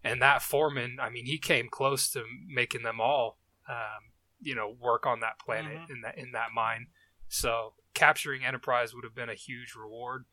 and 0.04 0.20
that 0.20 0.42
foreman. 0.42 0.98
I 1.00 1.08
mean, 1.08 1.24
he 1.26 1.38
came 1.38 1.68
close 1.70 2.10
to 2.10 2.24
making 2.46 2.82
them 2.82 3.00
all 3.00 3.38
um, 3.68 4.12
you 4.40 4.54
know 4.54 4.74
work 4.78 5.06
on 5.06 5.20
that 5.20 5.38
planet 5.38 5.78
Mhm. 5.78 5.90
in 5.90 6.00
that 6.02 6.18
in 6.18 6.32
that 6.32 6.48
mine. 6.54 6.88
So 7.28 7.72
capturing 7.94 8.44
Enterprise 8.44 8.94
would 8.94 9.04
have 9.04 9.14
been 9.14 9.30
a 9.30 9.34
huge 9.34 9.74
reward. 9.74 10.26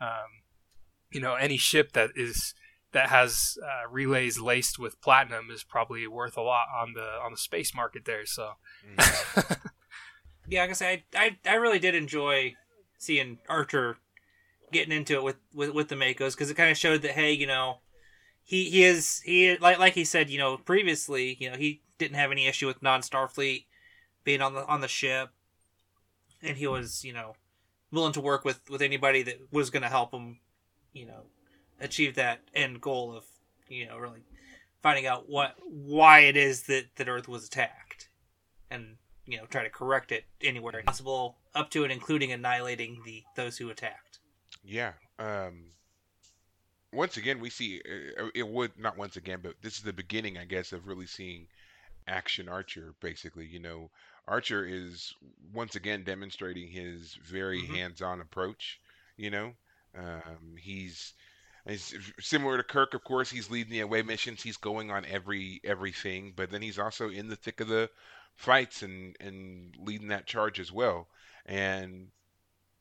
Um, 0.00 0.42
you 1.10 1.20
know, 1.20 1.34
any 1.34 1.56
ship 1.56 1.92
that 1.92 2.10
is 2.16 2.54
that 2.92 3.08
has 3.08 3.58
uh, 3.62 3.88
relays 3.88 4.40
laced 4.40 4.78
with 4.78 5.00
platinum 5.00 5.50
is 5.50 5.62
probably 5.62 6.06
worth 6.06 6.36
a 6.36 6.42
lot 6.42 6.66
on 6.76 6.94
the 6.94 7.18
on 7.24 7.32
the 7.32 7.38
space 7.38 7.74
market 7.74 8.04
there. 8.04 8.26
So 8.26 8.52
yeah, 10.48 10.62
like 10.62 10.70
I 10.70 10.72
say, 10.72 11.04
I, 11.14 11.36
I 11.46 11.52
I 11.52 11.54
really 11.54 11.78
did 11.78 11.94
enjoy 11.94 12.54
seeing 12.98 13.38
Archer 13.48 13.98
getting 14.72 14.92
into 14.92 15.14
it 15.14 15.22
with 15.22 15.36
with, 15.54 15.70
with 15.70 15.88
the 15.88 15.94
MACOs 15.94 16.32
because 16.32 16.50
it 16.50 16.56
kind 16.56 16.70
of 16.70 16.78
showed 16.78 17.02
that 17.02 17.12
hey, 17.12 17.32
you 17.32 17.46
know, 17.46 17.78
he 18.42 18.70
he 18.70 18.84
is 18.84 19.20
he 19.20 19.56
like 19.58 19.78
like 19.78 19.94
he 19.94 20.04
said, 20.04 20.30
you 20.30 20.38
know, 20.38 20.56
previously, 20.56 21.36
you 21.38 21.50
know, 21.50 21.56
he 21.56 21.82
didn't 21.98 22.16
have 22.16 22.32
any 22.32 22.46
issue 22.46 22.66
with 22.66 22.82
non 22.82 23.02
Starfleet 23.02 23.66
being 24.24 24.42
on 24.42 24.54
the 24.54 24.66
on 24.66 24.80
the 24.80 24.88
ship, 24.88 25.30
and 26.42 26.56
he 26.56 26.66
was 26.66 27.04
you 27.04 27.12
know 27.12 27.34
willing 27.92 28.12
to 28.12 28.20
work 28.20 28.44
with 28.44 28.60
with 28.70 28.82
anybody 28.82 29.22
that 29.22 29.40
was 29.52 29.70
going 29.70 29.82
to 29.82 29.88
help 29.88 30.12
him, 30.12 30.38
you 30.92 31.06
know, 31.06 31.22
achieve 31.80 32.14
that 32.14 32.40
end 32.54 32.80
goal 32.80 33.16
of 33.16 33.24
you 33.68 33.86
know 33.86 33.98
really 33.98 34.20
finding 34.82 35.06
out 35.06 35.28
what 35.28 35.56
why 35.64 36.20
it 36.20 36.36
is 36.36 36.62
that 36.62 36.84
that 36.96 37.08
Earth 37.08 37.28
was 37.28 37.46
attacked, 37.46 38.08
and 38.70 38.96
you 39.26 39.38
know 39.38 39.44
try 39.46 39.62
to 39.62 39.70
correct 39.70 40.12
it 40.12 40.24
anywhere 40.42 40.82
possible, 40.84 41.36
up 41.54 41.70
to 41.70 41.82
and 41.82 41.92
including 41.92 42.32
annihilating 42.32 43.00
the 43.04 43.22
those 43.36 43.56
who 43.56 43.70
attacked. 43.70 44.18
Yeah. 44.64 44.92
Um, 45.18 45.64
once 46.92 47.16
again, 47.16 47.40
we 47.40 47.50
see 47.50 47.80
uh, 48.18 48.26
it 48.34 48.48
would 48.48 48.78
not 48.78 48.96
once 48.96 49.16
again, 49.16 49.40
but 49.42 49.54
this 49.62 49.76
is 49.76 49.82
the 49.82 49.92
beginning, 49.92 50.38
I 50.38 50.44
guess, 50.44 50.72
of 50.72 50.86
really 50.86 51.06
seeing 51.06 51.46
action 52.06 52.48
Archer. 52.48 52.94
Basically, 53.00 53.46
you 53.46 53.60
know, 53.60 53.90
Archer 54.26 54.64
is 54.66 55.14
once 55.52 55.74
again 55.76 56.04
demonstrating 56.04 56.70
his 56.70 57.14
very 57.14 57.66
Mhm. 57.66 57.66
hands-on 57.66 58.20
approach. 58.20 58.80
You 59.16 59.30
know, 59.30 59.56
um, 59.94 60.56
he's 60.58 61.14
He's 61.66 61.94
similar 62.18 62.56
to 62.56 62.64
Kirk, 62.64 62.94
of 62.94 63.04
course. 63.04 63.30
He's 63.30 63.50
leading 63.50 63.70
the 63.72 63.80
away 63.80 64.02
missions. 64.02 64.42
He's 64.42 64.56
going 64.56 64.90
on 64.90 65.04
every 65.04 65.60
everything, 65.64 66.32
but 66.32 66.50
then 66.50 66.62
he's 66.62 66.78
also 66.78 67.10
in 67.10 67.28
the 67.28 67.36
thick 67.36 67.60
of 67.60 67.68
the 67.68 67.90
fights 68.34 68.82
and 68.82 69.16
and 69.20 69.76
leading 69.78 70.08
that 70.08 70.26
charge 70.26 70.58
as 70.58 70.72
well. 70.72 71.10
And 71.46 72.12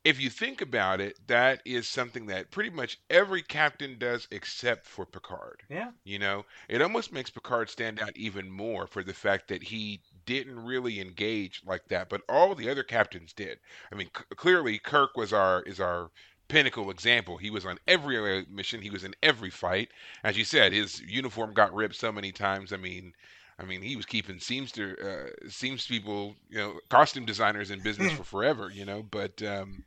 if 0.04 0.20
you 0.20 0.30
think 0.30 0.62
about 0.62 1.00
it, 1.02 1.28
that 1.28 1.62
is 1.66 1.88
something 1.88 2.26
that 2.28 2.52
pretty 2.52 2.70
much 2.70 3.00
every 3.10 3.42
captain 3.44 3.98
does 3.98 4.28
except 4.32 4.86
for 4.86 5.06
Picard. 5.06 5.64
Yeah. 5.70 5.92
You 6.04 6.20
know, 6.20 6.46
it 6.68 6.82
almost 6.82 7.12
makes 7.14 7.30
Picard 7.30 7.70
stand 7.70 8.00
out 8.02 8.16
even 8.18 8.50
more 8.52 8.88
for 8.88 9.04
the 9.04 9.14
fact 9.14 9.48
that 9.50 9.64
he 9.64 10.02
didn't 10.30 10.64
really 10.64 11.02
engage 11.02 11.64
like 11.66 11.88
that, 11.88 12.08
but 12.08 12.22
all 12.30 12.54
the 12.54 12.70
other 12.70 12.84
captains 12.84 13.34
did. 13.34 13.60
I 13.92 13.96
mean, 13.96 14.10
c- 14.16 14.24
clearly 14.36 14.78
Kirk 14.78 15.18
was 15.18 15.34
our 15.34 15.64
is 15.64 15.80
our 15.80 16.12
pinnacle 16.48 16.92
example. 16.92 17.38
He 17.38 17.50
was 17.50 17.66
on 17.66 17.80
every 17.88 18.46
mission. 18.46 18.80
He 18.82 18.92
was 18.92 19.04
in 19.04 19.16
every 19.24 19.50
fight. 19.50 19.90
As 20.24 20.38
you 20.38 20.46
said, 20.46 20.72
his 20.72 21.02
uniform 21.02 21.54
got 21.54 21.74
ripped 21.74 21.96
so 21.96 22.12
many 22.12 22.32
times. 22.32 22.72
I 22.72 22.78
mean, 22.78 23.14
I 23.58 23.64
mean, 23.66 23.82
he 23.82 23.96
was 23.96 24.06
keeping 24.06 24.38
seamster 24.38 24.88
uh, 25.04 25.50
seams 25.50 25.88
people, 25.88 26.36
you 26.48 26.60
know, 26.60 26.80
costume 26.90 27.26
designers 27.26 27.72
in 27.72 27.80
business 27.82 28.12
for 28.12 28.24
forever. 28.36 28.70
You 28.70 28.86
know, 28.86 29.02
but 29.02 29.42
um, 29.42 29.84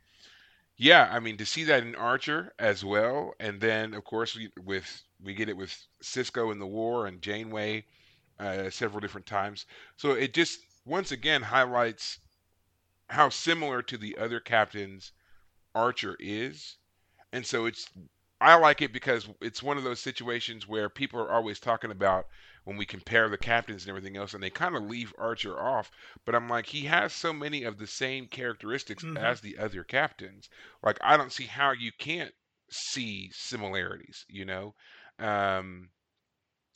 yeah, 0.75 1.07
I 1.09 1.19
mean 1.21 1.37
to 1.37 1.45
see 1.45 1.63
that 1.65 1.83
in 1.83 1.95
Archer 1.95 2.53
as 2.59 2.83
well, 2.83 3.33
and 3.39 3.61
then 3.61 3.93
of 3.93 4.03
course 4.03 4.35
we 4.35 4.49
with 4.61 5.03
we 5.23 5.35
get 5.35 5.47
it 5.47 5.55
with 5.55 5.73
Sisko 6.03 6.51
in 6.51 6.59
the 6.59 6.67
war 6.67 7.07
and 7.07 7.21
Janeway 7.21 7.85
uh, 8.39 8.69
several 8.69 8.99
different 8.99 9.27
times. 9.27 9.65
So 9.97 10.11
it 10.11 10.33
just 10.33 10.59
once 10.85 11.11
again 11.11 11.43
highlights 11.43 12.19
how 13.09 13.29
similar 13.29 13.81
to 13.83 13.97
the 13.97 14.17
other 14.17 14.39
captains 14.41 15.13
Archer 15.75 16.17
is, 16.19 16.77
and 17.31 17.45
so 17.45 17.65
it's 17.65 17.89
I 18.41 18.55
like 18.55 18.81
it 18.81 18.91
because 18.93 19.29
it's 19.41 19.63
one 19.63 19.77
of 19.77 19.83
those 19.83 19.99
situations 20.01 20.67
where 20.67 20.89
people 20.89 21.19
are 21.21 21.31
always 21.31 21.59
talking 21.59 21.91
about 21.91 22.27
when 22.65 22.77
we 22.77 22.85
compare 22.85 23.29
the 23.29 23.37
captains 23.37 23.83
and 23.83 23.89
everything 23.89 24.17
else, 24.17 24.33
and 24.33 24.43
they 24.43 24.49
kind 24.49 24.75
of 24.75 24.83
leave 24.83 25.13
Archer 25.17 25.59
off. 25.59 25.91
But 26.25 26.35
I'm 26.35 26.49
like, 26.49 26.67
he 26.67 26.85
has 26.85 27.13
so 27.13 27.33
many 27.33 27.63
of 27.63 27.77
the 27.77 27.87
same 27.87 28.27
characteristics 28.27 29.03
Mhm. 29.03 29.15
as 29.15 29.41
the 29.41 29.57
other 29.57 29.83
captains. 29.83 30.49
Like, 30.81 30.97
I 31.01 31.17
don't 31.17 31.31
see 31.31 31.45
how 31.45 31.71
you 31.71 31.91
can't 31.93 32.33
see 32.69 33.29
similarities, 33.33 34.25
you 34.27 34.45
know? 34.45 34.75
Um, 35.19 35.89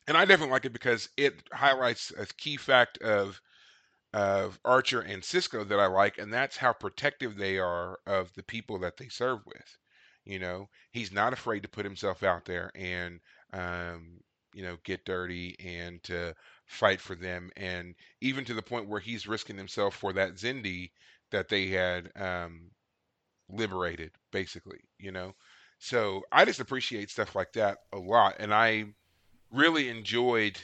and 0.07 0.17
I 0.17 0.25
definitely 0.25 0.53
like 0.53 0.65
it 0.65 0.73
because 0.73 1.09
it 1.17 1.35
highlights 1.53 2.11
a 2.17 2.25
key 2.25 2.57
fact 2.57 2.97
of 2.99 3.41
of 4.13 4.59
Archer 4.65 5.01
and 5.01 5.21
Sisko 5.23 5.67
that 5.67 5.79
I 5.79 5.87
like, 5.87 6.17
and 6.17 6.33
that's 6.33 6.57
how 6.57 6.73
protective 6.73 7.37
they 7.37 7.59
are 7.59 7.99
of 8.07 8.33
the 8.35 8.43
people 8.43 8.79
that 8.79 8.97
they 8.97 9.09
serve 9.09 9.39
with. 9.45 9.77
You 10.25 10.39
know, 10.39 10.69
he's 10.91 11.11
not 11.11 11.33
afraid 11.33 11.63
to 11.63 11.69
put 11.69 11.85
himself 11.85 12.23
out 12.23 12.45
there 12.45 12.71
and 12.75 13.19
um, 13.53 14.19
you 14.53 14.63
know 14.63 14.77
get 14.83 15.05
dirty 15.05 15.55
and 15.59 16.03
to 16.03 16.35
fight 16.67 17.01
for 17.01 17.15
them, 17.15 17.51
and 17.57 17.95
even 18.21 18.45
to 18.45 18.53
the 18.53 18.61
point 18.63 18.89
where 18.89 19.01
he's 19.01 19.27
risking 19.27 19.57
himself 19.57 19.95
for 19.95 20.13
that 20.13 20.35
Xindi 20.35 20.91
that 21.31 21.49
they 21.49 21.67
had 21.67 22.11
um, 22.15 22.71
liberated, 23.49 24.11
basically. 24.31 24.79
You 24.99 25.11
know, 25.11 25.35
so 25.79 26.23
I 26.31 26.45
just 26.45 26.59
appreciate 26.59 27.09
stuff 27.09 27.35
like 27.35 27.53
that 27.53 27.79
a 27.93 27.97
lot, 27.99 28.35
and 28.39 28.53
I 28.53 28.85
really 29.51 29.89
enjoyed 29.89 30.59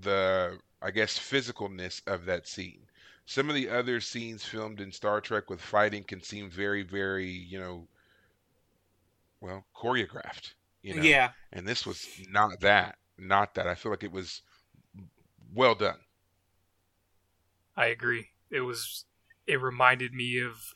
the 0.00 0.58
I 0.80 0.90
guess 0.90 1.18
physicalness 1.18 2.02
of 2.06 2.24
that 2.26 2.48
scene. 2.48 2.80
Some 3.26 3.48
of 3.48 3.54
the 3.54 3.68
other 3.68 4.00
scenes 4.00 4.44
filmed 4.44 4.80
in 4.80 4.90
Star 4.90 5.20
Trek 5.20 5.48
with 5.48 5.60
fighting 5.60 6.02
can 6.02 6.22
seem 6.22 6.50
very, 6.50 6.82
very, 6.82 7.28
you 7.28 7.60
know, 7.60 7.86
well, 9.40 9.64
choreographed, 9.76 10.54
you 10.82 10.94
know. 10.94 11.02
Yeah. 11.02 11.30
And 11.52 11.66
this 11.66 11.86
was 11.86 12.06
not 12.28 12.60
that, 12.60 12.98
not 13.18 13.54
that. 13.54 13.66
I 13.66 13.74
feel 13.74 13.92
like 13.92 14.02
it 14.02 14.12
was 14.12 14.42
well 15.54 15.74
done. 15.74 15.98
I 17.76 17.86
agree. 17.86 18.28
It 18.50 18.60
was. 18.60 19.04
It 19.46 19.60
reminded 19.60 20.12
me 20.12 20.40
of 20.40 20.72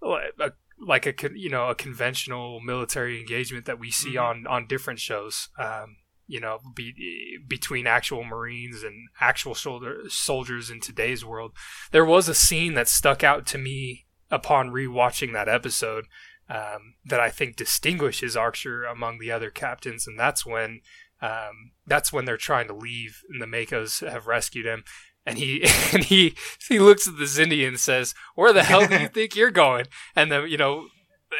like 0.00 0.32
a, 0.38 0.52
like 0.80 1.06
a 1.06 1.30
you 1.34 1.50
know 1.50 1.68
a 1.68 1.74
conventional 1.74 2.60
military 2.60 3.20
engagement 3.20 3.64
that 3.66 3.78
we 3.78 3.90
see 3.90 4.14
Mhm. 4.14 4.22
on 4.22 4.46
on 4.46 4.66
different 4.66 4.98
shows. 5.00 5.48
Um, 5.58 5.96
you 6.28 6.40
know, 6.40 6.60
be, 6.74 7.38
between 7.48 7.86
actual 7.86 8.22
Marines 8.22 8.84
and 8.84 9.08
actual 9.20 9.54
soldier, 9.54 10.02
soldiers 10.08 10.70
in 10.70 10.78
today's 10.80 11.24
world. 11.24 11.52
There 11.90 12.04
was 12.04 12.28
a 12.28 12.34
scene 12.34 12.74
that 12.74 12.86
stuck 12.86 13.24
out 13.24 13.46
to 13.46 13.58
me 13.58 14.06
upon 14.30 14.70
rewatching 14.70 15.32
that 15.32 15.48
episode 15.48 16.04
um, 16.50 16.94
that 17.04 17.18
I 17.18 17.30
think 17.30 17.56
distinguishes 17.56 18.36
Archer 18.36 18.84
among 18.84 19.18
the 19.18 19.32
other 19.32 19.50
captains, 19.50 20.06
and 20.06 20.18
that's 20.18 20.46
when 20.46 20.80
um, 21.20 21.72
that's 21.86 22.12
when 22.12 22.24
they're 22.24 22.36
trying 22.36 22.68
to 22.68 22.74
leave, 22.74 23.22
and 23.28 23.42
the 23.42 23.46
MACOs 23.46 24.08
have 24.08 24.26
rescued 24.26 24.66
him, 24.66 24.84
and 25.26 25.38
he 25.38 25.62
and 25.92 26.04
he 26.04 26.34
he 26.68 26.78
looks 26.78 27.08
at 27.08 27.16
the 27.16 27.24
Xindi 27.24 27.66
and 27.66 27.78
says, 27.78 28.14
"Where 28.34 28.52
the 28.52 28.64
hell 28.64 28.86
do 28.86 28.98
you 28.98 29.08
think 29.12 29.34
you're 29.34 29.50
going?" 29.50 29.86
And 30.14 30.30
then 30.30 30.48
you 30.48 30.56
know, 30.56 30.88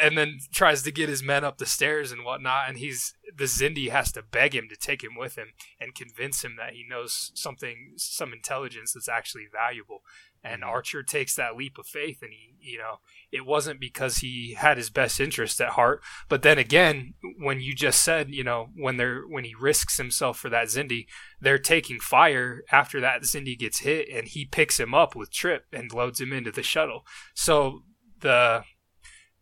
and 0.02 0.16
then 0.16 0.38
tries 0.52 0.82
to 0.82 0.92
get 0.92 1.08
his 1.08 1.22
men 1.22 1.44
up 1.44 1.58
the 1.58 1.66
stairs 1.66 2.12
and 2.12 2.24
whatnot, 2.24 2.68
and 2.68 2.78
he's 2.78 3.14
the 3.34 3.44
Xindi 3.44 3.90
has 3.90 4.12
to 4.12 4.22
beg 4.22 4.54
him 4.54 4.68
to 4.68 4.76
take 4.76 5.02
him 5.02 5.16
with 5.16 5.36
him 5.36 5.48
and 5.80 5.94
convince 5.94 6.44
him 6.44 6.56
that 6.56 6.72
he 6.72 6.84
knows 6.88 7.30
something, 7.34 7.92
some 7.96 8.32
intelligence 8.32 8.92
that's 8.92 9.08
actually 9.08 9.46
valuable. 9.50 10.02
And 10.42 10.62
Mhm. 10.62 10.68
Archer 10.68 11.02
takes 11.02 11.34
that 11.34 11.56
leap 11.56 11.78
of 11.78 11.86
faith, 11.86 12.22
and 12.22 12.32
he, 12.32 12.54
you 12.60 12.78
know, 12.78 13.00
it 13.32 13.44
wasn't 13.44 13.80
because 13.80 14.18
he 14.18 14.54
had 14.54 14.76
his 14.76 14.88
best 14.88 15.20
interest 15.20 15.60
at 15.60 15.70
heart, 15.70 16.02
but 16.28 16.42
then 16.42 16.58
again, 16.58 17.14
when 17.38 17.60
you 17.60 17.74
just 17.74 18.02
said, 18.04 18.30
you 18.30 18.44
know, 18.44 18.70
when 18.74 18.98
they're 18.98 19.22
when 19.26 19.44
he 19.44 19.54
risks 19.54 19.96
himself 19.96 20.38
for 20.38 20.48
that 20.48 20.68
Xindi, 20.68 21.06
they're 21.40 21.58
taking 21.58 21.98
fire 21.98 22.62
after 22.70 23.00
that 23.00 23.22
Xindi 23.22 23.58
gets 23.58 23.80
hit, 23.80 24.08
and 24.08 24.28
he 24.28 24.44
picks 24.44 24.78
him 24.78 24.94
up 24.94 25.16
with 25.16 25.32
Trip 25.32 25.66
and 25.72 25.92
loads 25.92 26.20
him 26.20 26.32
into 26.32 26.52
the 26.52 26.62
shuttle. 26.62 27.06
So 27.34 27.84
the 28.20 28.64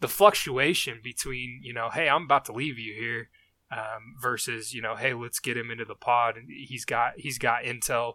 the 0.01 0.09
fluctuation 0.09 1.01
between 1.03 1.61
you 1.63 1.73
know, 1.73 1.91
hey, 1.91 2.09
I'm 2.09 2.25
about 2.25 2.45
to 2.47 2.53
leave 2.53 2.79
you 2.79 2.95
here, 2.95 3.29
um, 3.71 4.15
versus 4.21 4.75
you 4.75 4.83
know, 4.83 4.97
hey, 4.97 5.15
let's 5.15 5.41
get 5.41 5.57
him 5.57 5.71
into 5.71 5.85
the 5.85 5.95
pod, 5.95 6.37
and 6.37 6.49
he's 6.49 6.85
got 6.85 7.13
he's 7.17 7.39
got 7.39 7.65
intel. 7.65 8.15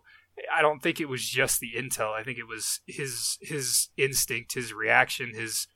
I 0.54 0.62
don't 0.62 0.82
think 0.82 1.00
it 1.00 1.10
was 1.10 1.28
just 1.28 1.60
the 1.60 1.74
intel. 1.76 2.14
I 2.14 2.24
think 2.24 2.38
it 2.38 2.48
was 2.48 2.80
his 2.88 3.38
his 3.42 3.90
instinct, 3.98 4.54
his 4.54 4.74
reaction, 4.74 5.34
his 5.34 5.68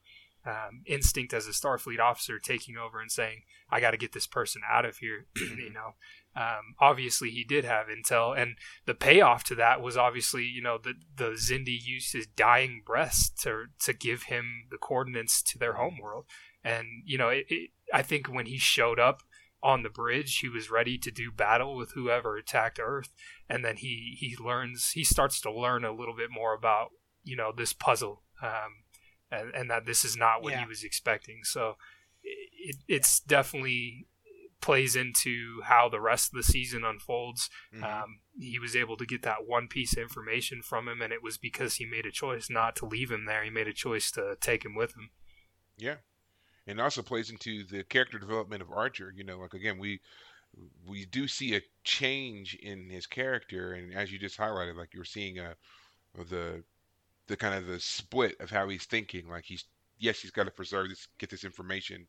um, 0.45 0.83
instinct 0.85 1.33
as 1.33 1.47
a 1.47 1.51
Starfleet 1.51 1.99
officer 1.99 2.39
taking 2.39 2.77
over 2.77 3.01
and 3.01 3.11
saying, 3.11 3.41
"I 3.69 3.79
got 3.79 3.91
to 3.91 3.97
get 3.97 4.13
this 4.13 4.27
person 4.27 4.61
out 4.69 4.85
of 4.85 4.97
here." 4.97 5.25
you 5.35 5.73
know, 5.73 5.95
um, 6.35 6.75
obviously 6.79 7.29
he 7.29 7.43
did 7.43 7.65
have 7.65 7.87
intel, 7.87 8.37
and 8.37 8.57
the 8.85 8.93
payoff 8.93 9.43
to 9.45 9.55
that 9.55 9.81
was 9.81 9.95
obviously, 9.97 10.43
you 10.43 10.61
know, 10.61 10.77
the 10.77 10.93
the 11.15 11.31
Xindi 11.31 11.77
used 11.81 12.13
his 12.13 12.27
dying 12.27 12.81
breath 12.85 13.31
to 13.41 13.65
to 13.79 13.93
give 13.93 14.23
him 14.23 14.65
the 14.69 14.77
coordinates 14.77 15.41
to 15.43 15.57
their 15.57 15.73
homeworld, 15.73 16.25
and 16.63 16.87
you 17.05 17.17
know, 17.17 17.29
it, 17.29 17.45
it, 17.49 17.69
I 17.93 18.01
think 18.01 18.27
when 18.27 18.45
he 18.47 18.57
showed 18.57 18.99
up 18.99 19.21
on 19.63 19.83
the 19.83 19.89
bridge, 19.89 20.39
he 20.39 20.49
was 20.49 20.69
ready 20.69 20.97
to 20.97 21.09
do 21.09 21.31
battle 21.31 21.75
with 21.75 21.91
whoever 21.93 22.37
attacked 22.37 22.79
Earth, 22.83 23.11
and 23.49 23.63
then 23.63 23.77
he 23.77 24.15
he 24.19 24.35
learns 24.39 24.91
he 24.91 25.03
starts 25.03 25.39
to 25.41 25.51
learn 25.51 25.85
a 25.85 25.91
little 25.91 26.15
bit 26.15 26.29
more 26.31 26.53
about 26.53 26.89
you 27.23 27.35
know 27.35 27.51
this 27.55 27.73
puzzle. 27.73 28.23
Um, 28.43 28.83
and, 29.31 29.49
and 29.55 29.71
that 29.71 29.85
this 29.85 30.05
is 30.05 30.15
not 30.15 30.43
what 30.43 30.51
Yeah. 30.53 30.59
he 30.61 30.67
was 30.67 30.83
expecting. 30.83 31.39
So 31.43 31.77
it, 32.23 32.75
it's 32.87 33.19
definitely 33.19 34.05
plays 34.65 34.95
into 34.95 35.61
how 35.65 35.87
the 35.87 36.01
rest 36.01 36.33
of 36.33 36.37
the 36.37 36.51
season 36.51 36.83
unfolds. 36.83 37.51
Mhm. 37.71 37.83
Um, 37.83 38.21
he 38.39 38.57
was 38.57 38.75
able 38.75 38.97
to 38.97 39.05
get 39.05 39.21
that 39.21 39.45
one 39.45 39.67
piece 39.67 39.93
of 39.93 39.99
information 39.99 40.63
from 40.63 40.87
him, 40.87 41.03
and 41.03 41.13
it 41.13 41.21
was 41.21 41.37
because 41.37 41.75
he 41.75 41.85
made 41.85 42.07
a 42.07 42.11
choice 42.11 42.49
not 42.49 42.75
to 42.77 42.87
leave 42.87 43.11
him 43.11 43.25
there. 43.25 43.43
He 43.43 43.51
made 43.51 43.67
a 43.67 43.73
choice 43.73 44.09
to 44.11 44.35
take 44.41 44.65
him 44.65 44.73
with 44.73 44.95
him. 44.95 45.11
Yeah, 45.77 45.97
and 46.65 46.81
also 46.81 47.03
plays 47.03 47.29
into 47.29 47.63
the 47.63 47.83
character 47.83 48.17
development 48.17 48.63
of 48.63 48.71
Archer. 48.71 49.13
You 49.15 49.23
know, 49.23 49.37
like 49.37 49.53
again, 49.53 49.77
we 49.77 50.01
we 50.83 51.05
do 51.05 51.27
see 51.27 51.55
a 51.55 51.61
change 51.83 52.55
in 52.55 52.89
his 52.89 53.05
character, 53.05 53.73
and 53.73 53.93
as 53.93 54.11
you 54.11 54.17
just 54.17 54.39
highlighted, 54.39 54.77
like 54.77 54.95
you're 54.95 55.05
seeing 55.05 55.37
a 55.37 55.55
the 56.15 56.63
the 57.27 57.37
kind 57.37 57.53
of 57.53 57.67
the 57.67 57.79
split 57.79 58.35
of 58.39 58.49
how 58.49 58.67
he's 58.67 58.85
thinking. 58.85 59.29
Like 59.29 59.45
he's 59.45 59.65
yes, 59.99 60.21
he's 60.21 60.31
got 60.31 60.45
to 60.45 60.51
preserve 60.51 60.89
this, 60.89 61.07
get 61.19 61.29
this 61.29 61.43
information 61.43 62.07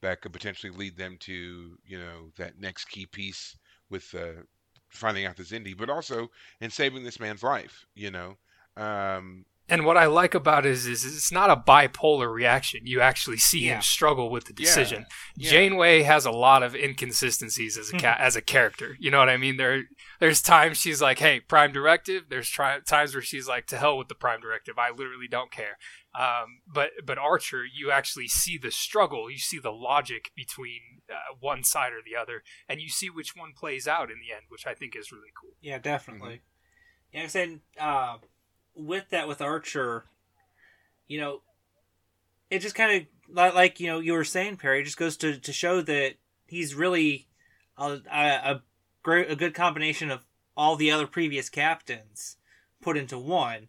that 0.00 0.20
could 0.20 0.32
potentially 0.32 0.72
lead 0.72 0.96
them 0.96 1.16
to 1.20 1.78
you 1.86 1.98
know 1.98 2.30
that 2.36 2.58
next 2.60 2.86
key 2.86 3.06
piece 3.06 3.56
with 3.90 4.14
uh, 4.14 4.42
finding 4.88 5.24
out 5.26 5.36
this 5.36 5.52
indie, 5.52 5.76
but 5.76 5.90
also 5.90 6.30
in 6.60 6.70
saving 6.70 7.04
this 7.04 7.20
man's 7.20 7.42
life. 7.42 7.86
You 7.94 8.10
know, 8.10 8.36
um, 8.76 9.44
And 9.70 9.84
what 9.84 9.96
I 9.98 10.06
like 10.06 10.34
about 10.34 10.64
it 10.64 10.70
is, 10.72 10.86
is 10.86 11.04
it's 11.04 11.30
not 11.30 11.50
a 11.50 11.56
bipolar 11.56 12.32
reaction. 12.32 12.80
You 12.86 13.00
actually 13.02 13.36
see 13.36 13.66
Yeah. 13.66 13.76
him 13.76 13.82
struggle 13.82 14.30
with 14.30 14.46
the 14.46 14.52
decision. 14.54 15.04
Yeah. 15.36 15.50
Janeway 15.50 16.02
has 16.02 16.24
a 16.24 16.30
lot 16.30 16.62
of 16.62 16.74
inconsistencies 16.74 17.76
as 17.76 17.90
a 17.92 17.98
ca- 17.98 18.16
as 18.18 18.34
a 18.36 18.40
character. 18.42 18.96
You 18.98 19.10
know 19.10 19.18
what 19.18 19.28
I 19.28 19.36
mean? 19.36 19.56
There, 19.58 19.82
there's 20.20 20.40
times 20.42 20.78
she's 20.78 21.02
like, 21.02 21.18
"Hey, 21.18 21.40
Prime 21.40 21.72
Directive." 21.72 22.24
There's 22.28 22.48
tri- 22.48 22.80
times 22.80 23.14
where 23.14 23.22
she's 23.22 23.46
like, 23.46 23.66
"To 23.66 23.76
hell 23.76 23.98
with 23.98 24.08
the 24.08 24.14
Prime 24.14 24.40
Directive. 24.40 24.78
I 24.78 24.90
literally 24.90 25.28
don't 25.28 25.50
care." 25.52 25.76
Um, 26.18 26.60
but 26.66 26.90
but 27.04 27.18
Archer, 27.18 27.64
you 27.64 27.90
actually 27.90 28.28
see 28.28 28.56
the 28.58 28.70
struggle. 28.70 29.30
You 29.30 29.38
see 29.38 29.58
the 29.58 29.70
logic 29.72 30.30
between 30.34 30.80
uh, 31.12 31.34
one 31.38 31.62
side 31.62 31.92
or 31.92 32.00
the 32.04 32.16
other, 32.20 32.42
and 32.68 32.80
you 32.80 32.88
see 32.88 33.10
which 33.10 33.36
one 33.36 33.52
plays 33.54 33.86
out 33.86 34.10
in 34.10 34.16
the 34.18 34.34
end, 34.34 34.46
which 34.48 34.66
I 34.66 34.74
think 34.74 34.96
is 34.96 35.12
really 35.12 35.30
cool. 35.40 35.50
Yeah, 35.60 35.78
definitely. 35.78 36.40
Yeah, 37.12 37.20
like 37.20 37.24
I 37.24 37.28
said, 37.28 37.60
uh, 37.78 38.16
with 38.78 39.10
that, 39.10 39.28
with 39.28 39.42
Archer, 39.42 40.04
you 41.06 41.20
know, 41.20 41.42
it 42.50 42.60
just 42.60 42.74
kind 42.74 43.02
of 43.02 43.34
like, 43.34 43.54
like 43.54 43.80
you 43.80 43.88
know 43.88 43.98
you 43.98 44.12
were 44.12 44.24
saying, 44.24 44.56
Perry, 44.56 44.80
it 44.80 44.84
just 44.84 44.96
goes 44.96 45.16
to, 45.18 45.38
to 45.38 45.52
show 45.52 45.82
that 45.82 46.14
he's 46.46 46.74
really 46.74 47.26
a, 47.76 47.98
a, 48.10 48.20
a 48.20 48.62
great 49.02 49.30
a 49.30 49.36
good 49.36 49.54
combination 49.54 50.10
of 50.10 50.24
all 50.56 50.76
the 50.76 50.90
other 50.90 51.06
previous 51.06 51.48
captains 51.48 52.36
put 52.80 52.96
into 52.96 53.18
one, 53.18 53.68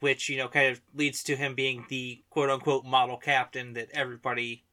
which 0.00 0.28
you 0.28 0.38
know 0.38 0.48
kind 0.48 0.70
of 0.70 0.80
leads 0.94 1.22
to 1.24 1.36
him 1.36 1.54
being 1.54 1.84
the 1.88 2.22
quote 2.30 2.48
unquote 2.50 2.84
model 2.84 3.16
captain 3.16 3.74
that 3.74 3.88
everybody 3.92 4.64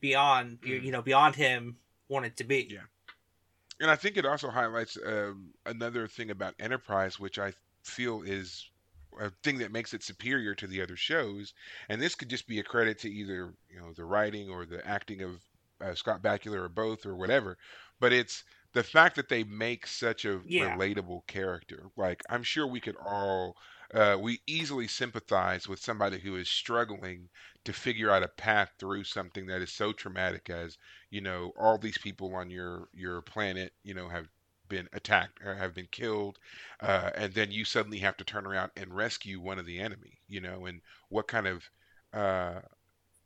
beyond 0.00 0.58
you 0.62 0.80
Mm. 0.80 0.84
you 0.84 0.92
know 0.92 1.02
beyond 1.02 1.34
him 1.36 1.78
wanted 2.08 2.36
to 2.36 2.44
be. 2.44 2.68
Yeah. 2.70 2.80
And 3.80 3.90
I 3.90 3.96
think 3.96 4.16
it 4.16 4.24
also 4.24 4.48
highlights 4.48 4.96
um, 5.04 5.50
another 5.66 6.08
thing 6.08 6.30
about 6.30 6.54
Enterprise, 6.58 7.20
which 7.20 7.38
I 7.38 7.52
feel 7.88 8.22
is 8.22 8.70
a 9.18 9.30
thing 9.42 9.58
that 9.58 9.72
makes 9.72 9.94
it 9.94 10.02
superior 10.02 10.54
to 10.54 10.66
the 10.66 10.82
other 10.82 10.96
shows. 10.96 11.54
And 11.88 12.00
this 12.00 12.14
could 12.14 12.28
just 12.28 12.46
be 12.46 12.58
a 12.58 12.64
credit 12.64 12.98
to 13.00 13.10
either 13.10 13.54
you 13.68 13.80
know 13.80 13.92
the 13.92 14.04
writing 14.04 14.48
or 14.50 14.66
the 14.66 14.86
acting 14.86 15.22
of 15.22 15.42
uh, 15.80 15.94
Scott 15.94 16.22
Bakula 16.22 16.56
or 16.58 16.68
both 16.68 17.06
or 17.06 17.16
whatever. 17.16 17.58
But 18.00 18.12
it's 18.12 18.44
the 18.72 18.82
fact 18.82 19.16
that 19.16 19.28
they 19.28 19.44
make 19.44 19.86
such 19.86 20.24
a 20.24 20.40
Yeah. 20.44 20.78
relatable 20.80 21.26
character. 21.26 21.88
Like 21.96 22.22
I'm 22.28 22.42
sure 22.42 22.66
we 22.66 22.80
could 22.80 22.96
all 22.96 23.56
uh, 23.94 24.18
we 24.20 24.40
easily 24.46 24.88
sympathize 24.88 25.68
with 25.68 25.78
somebody 25.80 26.18
who 26.18 26.36
is 26.36 26.48
struggling 26.48 27.28
to 27.64 27.72
figure 27.72 28.10
out 28.10 28.22
a 28.22 28.28
path 28.28 28.72
through 28.78 29.04
something 29.04 29.46
that 29.46 29.62
is 29.62 29.72
so 29.72 29.92
traumatic 29.92 30.50
as 30.50 30.76
you 31.10 31.20
know 31.20 31.52
all 31.56 31.78
these 31.78 31.98
people 31.98 32.34
on 32.34 32.50
your 32.50 32.88
your 32.92 33.22
planet 33.22 33.72
you 33.82 33.94
know 33.94 34.08
have 34.08 34.28
been 34.68 34.88
attacked 34.92 35.40
or 35.44 35.54
have 35.54 35.74
been 35.74 35.88
killed 35.90 36.38
uh, 36.80 37.10
and 37.14 37.32
then 37.34 37.50
you 37.50 37.64
suddenly 37.64 37.98
have 37.98 38.16
to 38.16 38.24
turn 38.24 38.46
around 38.46 38.70
and 38.76 38.94
rescue 38.94 39.40
one 39.40 39.58
of 39.58 39.66
the 39.66 39.78
enemy 39.78 40.18
you 40.28 40.40
know 40.40 40.66
and 40.66 40.80
what 41.08 41.26
kind 41.26 41.46
of 41.46 41.62
uh, 42.12 42.60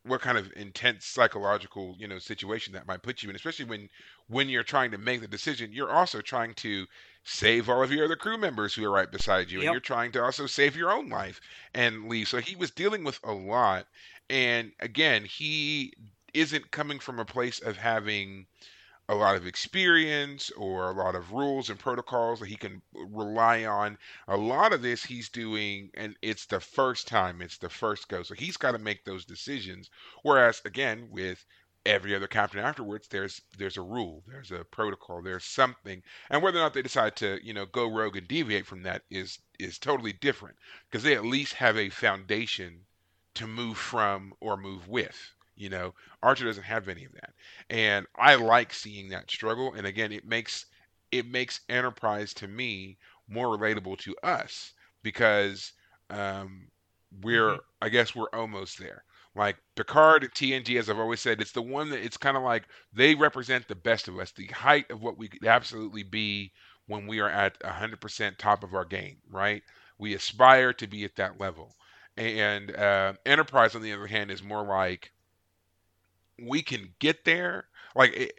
what 0.05 0.21
kind 0.21 0.39
of 0.39 0.51
intense 0.57 1.05
psychological 1.07 1.95
you 1.99 2.09
know 2.09 2.19
situation 2.19 2.73
that 2.73 2.87
might 2.87 3.03
put 3.03 3.23
you 3.23 3.31
in 3.31 3.37
especially 3.37 3.65
when 3.67 3.89
when 4.29 4.49
you're 4.49 4.63
trying 4.63 4.91
to 4.91 4.99
make 4.99 5.21
the 5.21 5.29
decision 5.29 5.73
you're 5.73 5.91
also 5.91 6.21
trying 6.21 6.55
to 6.55 6.87
save 7.25 7.69
all 7.69 7.83
of 7.83 7.93
your 7.93 8.05
other 8.05 8.17
crew 8.17 8.39
members 8.39 8.75
who 8.75 8.85
are 8.85 8.91
right 8.91 9.11
beside 9.11 9.51
you 9.51 9.59
and 9.59 9.67
you're 9.73 9.81
trying 9.81 10.11
to 10.13 10.23
also 10.23 10.47
save 10.47 10.75
your 10.75 10.91
own 10.91 11.09
life. 11.09 11.41
And 11.75 12.09
leave 12.09 12.29
so 12.29 12.39
he 12.39 12.57
was 12.57 12.71
dealing 12.71 13.05
with 13.05 13.21
a 13.23 13.33
lot 13.33 13.87
and 14.29 14.73
again 14.81 15.25
he 15.25 15.93
isn't 16.33 16.71
coming 16.71 16.99
from 16.99 17.19
a 17.19 17.25
place 17.25 17.61
of 17.61 17.77
having 17.77 18.47
a 19.11 19.15
lot 19.15 19.35
of 19.35 19.45
experience 19.45 20.51
or 20.53 20.89
a 20.89 20.95
lot 20.95 21.17
of 21.17 21.33
rules 21.33 21.69
and 21.69 21.81
protocols 21.81 22.39
that 22.39 22.49
he 22.49 22.55
can 22.55 22.81
rely 22.95 23.65
on. 23.65 23.99
A 24.29 24.37
lot 24.37 24.73
of 24.73 24.83
this 24.83 25.03
he's 25.03 25.29
doing, 25.29 25.91
and 25.95 26.17
it's 26.23 26.47
the 26.47 26.61
first 26.61 27.09
time, 27.09 27.43
it's 27.43 27.59
the 27.59 27.69
first 27.69 28.07
go. 28.09 28.23
So 28.23 28.35
he's 28.35 28.57
got 28.57 28.71
to 28.73 28.79
make 28.79 29.05
those 29.05 29.25
decisions. 29.25 29.91
Whereas, 30.23 30.63
again, 30.65 31.09
with 31.11 31.45
every 31.85 32.15
other 32.15 32.29
captain 32.29 32.61
afterwards, 32.61 33.09
there's 33.09 33.43
there's 33.59 33.77
a 33.77 33.83
rule, 33.83 34.23
there's 34.29 34.53
a 34.53 34.63
protocol, 34.65 35.23
there's 35.23 35.45
something, 35.45 36.05
and 36.31 36.41
whether 36.41 36.59
or 36.59 36.63
not 36.63 36.75
they 36.75 36.83
decide 36.83 37.17
to, 37.17 37.45
you 37.45 37.53
know, 37.53 37.67
go 37.67 37.93
rogue 37.93 38.17
and 38.17 38.29
deviate 38.29 38.67
from 38.67 38.85
that 38.85 39.03
is 39.11 39.41
is 39.59 39.77
totally 39.77 40.13
different 40.13 40.57
because 40.89 41.03
they 41.03 41.17
at 41.17 41.25
least 41.25 41.55
have 41.55 41.77
a 41.77 41.91
foundation 41.91 42.87
to 43.35 43.49
move 43.49 43.77
from 43.77 44.33
or 44.39 44.57
move 44.57 44.87
with. 44.87 45.35
You 45.61 45.71
know, 45.71 45.95
Archer 46.23 46.45
doesn't 46.47 46.65
have 46.65 46.89
any 46.89 47.05
of 47.05 47.13
that 47.13 47.35
and 47.69 48.07
I 48.17 48.35
like 48.37 48.73
seeing 48.73 49.09
that 49.11 49.31
struggle. 49.31 49.75
And 49.75 49.87
again, 49.87 50.13
it 50.13 50.25
makes 50.27 50.67
it 51.13 51.27
makes 51.27 51.61
Enterprise 51.69 52.35
to 52.35 52.49
me 52.49 52.99
more 53.29 53.49
relatable 53.57 53.99
to 54.01 54.17
us 54.23 54.73
because 55.03 55.73
um, 56.11 56.69
we're 57.23 57.57
Mhm. 57.57 57.61
I 57.83 57.89
guess 57.89 58.15
we're 58.15 58.29
almost 58.33 58.79
there. 58.79 59.05
Like 59.35 59.57
Picard 59.77 60.29
TNG, 60.35 60.79
as 60.79 60.91
I've 60.91 60.99
always 60.99 61.21
said, 61.21 61.41
it's 61.41 61.53
the 61.53 61.63
one 61.63 61.91
that 61.91 62.05
it's 62.05 62.17
kind 62.17 62.37
of 62.37 62.43
like 62.43 62.65
they 62.93 63.15
represent 63.15 63.69
the 63.69 63.75
best 63.77 64.09
of 64.09 64.19
us, 64.19 64.33
the 64.33 64.47
height 64.49 64.91
of 64.91 65.03
what 65.03 65.17
we 65.19 65.29
could 65.29 65.47
absolutely 65.47 66.03
be 66.03 66.53
when 66.87 67.07
we 67.07 67.21
are 67.21 67.29
at 67.31 67.57
100% 67.63 68.39
top 68.39 68.65
of 68.65 68.75
our 68.75 68.85
game, 68.85 69.19
right? 69.31 69.63
We 69.99 70.15
aspire 70.15 70.73
to 70.75 70.87
be 70.87 71.05
at 71.05 71.17
that 71.17 71.39
level. 71.41 71.77
And 72.17 72.75
uh, 72.75 73.15
Enterprise, 73.25 73.75
on 73.75 73.83
the 73.83 73.93
other 73.93 74.07
hand, 74.09 74.31
is 74.31 74.43
more 74.43 74.65
like 74.65 75.13
we 76.43 76.63
can 76.63 76.95
get 76.99 77.25
there. 77.25 77.67
Like 77.95 78.15
it, 78.17 78.33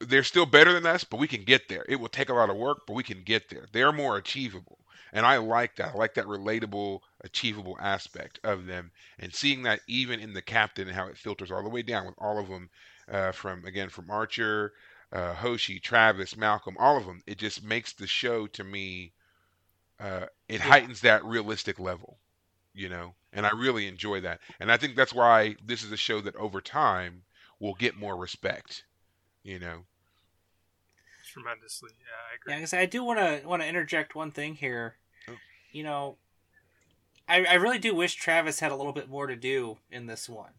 they're 0.00 0.22
still 0.24 0.46
better 0.46 0.72
than 0.72 0.86
us, 0.86 1.04
but 1.04 1.18
we 1.18 1.28
can 1.28 1.42
get 1.44 1.68
there. 1.68 1.84
It 1.88 1.96
will 1.96 2.08
take 2.08 2.28
a 2.28 2.34
lot 2.34 2.50
of 2.50 2.56
work, 2.56 2.82
but 2.86 2.94
we 2.94 3.02
can 3.02 3.22
get 3.22 3.48
there. 3.48 3.66
They're 3.72 3.92
more 3.92 4.16
achievable. 4.16 4.78
And 5.12 5.24
I 5.24 5.38
like 5.38 5.76
that. 5.76 5.94
I 5.94 5.98
like 5.98 6.14
that 6.14 6.26
relatable, 6.26 7.00
achievable 7.22 7.76
aspect 7.80 8.38
of 8.44 8.66
them. 8.66 8.90
And 9.18 9.34
seeing 9.34 9.62
that 9.62 9.80
even 9.88 10.20
in 10.20 10.34
the 10.34 10.42
captain 10.42 10.86
and 10.86 10.96
how 10.96 11.06
it 11.06 11.16
filters 11.16 11.50
all 11.50 11.62
the 11.62 11.68
way 11.68 11.82
down 11.82 12.06
with 12.06 12.14
all 12.18 12.38
of 12.38 12.48
them, 12.48 12.68
uh, 13.10 13.32
from 13.32 13.64
again 13.64 13.88
from 13.88 14.10
Archer, 14.10 14.74
uh, 15.12 15.34
Hoshi, 15.34 15.80
Travis, 15.80 16.36
Malcolm, 16.36 16.76
all 16.78 16.96
of 16.96 17.06
them. 17.06 17.22
It 17.26 17.38
just 17.38 17.62
makes 17.62 17.92
the 17.92 18.06
show 18.06 18.46
to 18.48 18.64
me. 18.64 19.12
Uh, 19.98 20.26
it 20.48 20.60
heightens 20.60 21.00
that 21.00 21.24
realistic 21.24 21.80
level, 21.80 22.18
you 22.72 22.88
know, 22.88 23.14
and 23.32 23.44
I 23.44 23.50
really 23.50 23.88
enjoy 23.88 24.20
that. 24.20 24.40
And 24.60 24.70
I 24.70 24.76
think 24.76 24.94
that's 24.94 25.12
why 25.12 25.56
this 25.64 25.82
is 25.82 25.90
a 25.90 25.96
show 25.96 26.20
that 26.20 26.36
over 26.36 26.60
time 26.60 27.24
will 27.60 27.74
get 27.74 27.96
more 27.96 28.16
respect, 28.16 28.84
you 29.42 29.58
know. 29.58 29.84
tremendously. 31.32 31.90
Yeah, 32.00 32.06
I 32.32 32.34
agree. 32.36 32.52
Yeah, 32.52 32.58
because 32.58 32.74
I 32.74 32.86
do 32.86 33.04
want 33.04 33.18
to 33.18 33.46
want 33.46 33.62
to 33.62 33.68
interject 33.68 34.14
one 34.14 34.30
thing 34.30 34.54
here. 34.54 34.96
Oh. 35.28 35.34
You 35.72 35.82
know, 35.84 36.16
I 37.28 37.44
I 37.44 37.54
really 37.54 37.78
do 37.78 37.94
wish 37.94 38.14
Travis 38.14 38.60
had 38.60 38.72
a 38.72 38.76
little 38.76 38.92
bit 38.92 39.08
more 39.08 39.26
to 39.26 39.36
do 39.36 39.78
in 39.90 40.06
this 40.06 40.28
one. 40.28 40.52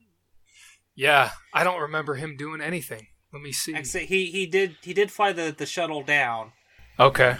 Yeah, 0.95 1.32
I 1.54 1.64
don't 1.64 1.82
remember 1.82 2.16
him 2.16 2.36
doing 2.38 2.62
anything. 2.62 3.08
Let 3.32 3.41
me 3.41 3.52
see. 3.52 3.74
Like 3.74 3.86
say, 3.86 4.06
he 4.06 4.28
he 4.28 4.45
did 4.45 4.76
he 4.82 4.93
did 4.93 5.12
fly 5.12 5.32
the 5.34 5.54
the 5.58 5.66
shuttle 5.66 6.04
down, 6.04 6.52
Okay. 7.00 7.38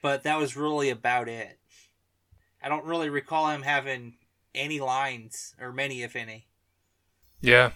but 0.00 0.22
that 0.22 0.38
was 0.38 0.56
really 0.56 0.88
about 0.88 1.28
it. 1.28 1.58
I 2.62 2.68
don't 2.68 2.84
really 2.84 3.10
recall 3.10 3.50
him 3.50 3.62
having 3.62 4.14
any 4.54 4.78
lines 4.80 5.54
or 5.60 5.72
many, 5.72 6.02
if 6.02 6.14
any. 6.16 6.46
Yeah. 7.40 7.72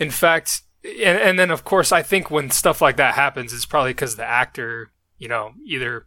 In 0.00 0.10
fact, 0.10 0.62
and, 0.84 1.18
and 1.18 1.38
then 1.38 1.50
of 1.50 1.64
course, 1.64 1.92
I 1.92 2.02
think 2.02 2.30
when 2.30 2.50
stuff 2.50 2.80
like 2.80 2.96
that 2.96 3.14
happens, 3.14 3.52
it's 3.52 3.66
probably 3.66 3.90
because 3.90 4.16
the 4.16 4.24
actor, 4.24 4.92
you 5.18 5.28
know, 5.28 5.52
either 5.66 6.06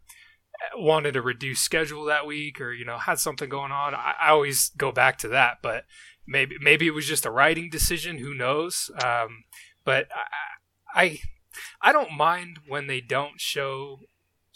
wanted 0.75 1.15
a 1.15 1.21
reduced 1.21 1.63
schedule 1.63 2.05
that 2.05 2.25
week 2.25 2.59
or 2.59 2.73
you 2.73 2.85
know 2.85 2.97
had 2.97 3.19
something 3.19 3.49
going 3.49 3.71
on. 3.71 3.95
I, 3.95 4.13
I 4.21 4.29
always 4.29 4.69
go 4.77 4.91
back 4.91 5.17
to 5.19 5.27
that, 5.29 5.57
but 5.61 5.85
maybe 6.27 6.55
maybe 6.61 6.87
it 6.87 6.93
was 6.93 7.07
just 7.07 7.25
a 7.25 7.31
writing 7.31 7.69
decision. 7.69 8.19
Who 8.19 8.33
knows? 8.33 8.91
Um, 9.03 9.43
but 9.83 10.07
I, 10.95 11.01
I 11.01 11.19
I 11.81 11.91
don't 11.91 12.11
mind 12.11 12.59
when 12.67 12.87
they 12.87 13.01
don't 13.01 13.39
show 13.39 13.99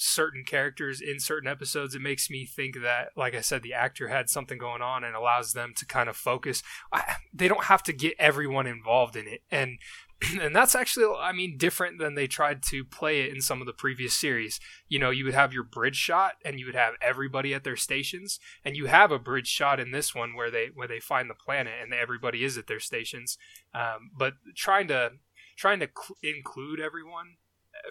certain 0.04 0.44
characters 0.44 1.02
in 1.02 1.20
certain 1.20 1.48
episodes. 1.48 1.96
It 1.96 2.02
makes 2.02 2.30
me 2.30 2.46
think 2.46 2.82
that, 2.82 3.10
like 3.16 3.34
I 3.34 3.42
said, 3.42 3.64
the 3.64 3.74
actor 3.74 4.10
had 4.10 4.30
something 4.30 4.58
going 4.58 4.82
on 4.82 5.04
and 5.04 5.16
allows 5.16 5.54
them 5.54 5.74
to 5.78 5.86
kind 5.86 6.10
of 6.10 6.18
focus. 6.18 6.62
I, 6.92 7.16
they 7.34 7.48
don't 7.48 7.66
have 7.66 7.84
to 7.84 7.94
get 7.94 8.16
everyone 8.20 8.68
involved 8.68 9.16
in 9.16 9.28
it, 9.28 9.42
and 9.50 9.80
and 10.42 10.56
that's 10.56 10.76
actually, 10.76 11.06
I 11.20 11.32
mean, 11.32 11.58
different 11.58 12.00
than 12.00 12.16
they 12.16 12.28
tried 12.28 12.62
to 12.64 12.84
play 12.84 13.22
it 13.22 13.34
in 13.34 13.42
some 13.42 13.62
of 13.62 13.68
the 13.68 13.74
previous 13.74 14.14
series. 14.14 14.60
You 14.90 15.00
know, 15.00 15.10
you 15.10 15.26
would 15.26 15.34
have 15.34 15.54
your 15.54 15.64
bridge 15.64 15.96
shot, 15.96 16.34
and 16.44 16.60
you 16.60 16.66
would 16.66 16.76
have 16.76 16.96
everybody 17.02 17.54
at 17.54 17.64
their 17.64 17.78
stations, 17.78 18.40
and 18.66 18.76
you 18.76 18.88
have 18.88 19.12
a 19.12 19.20
bridge 19.20 19.48
shot 19.48 19.80
in 19.80 19.92
this 19.92 20.14
one 20.14 20.36
where 20.36 20.52
they 20.52 20.70
where 20.74 20.88
they 20.88 21.00
find 21.00 21.30
the 21.30 21.36
planet 21.36 21.74
and 21.82 21.94
everybody 21.94 22.44
is 22.44 22.58
at 22.58 22.68
their 22.68 22.80
stations. 22.80 23.38
Um, 23.74 24.12
but 24.18 24.34
trying 24.56 24.88
to 24.90 25.12
trying 25.58 25.80
to 25.80 25.88
cl- 25.88 26.18
include 26.24 26.80
everyone 26.80 27.38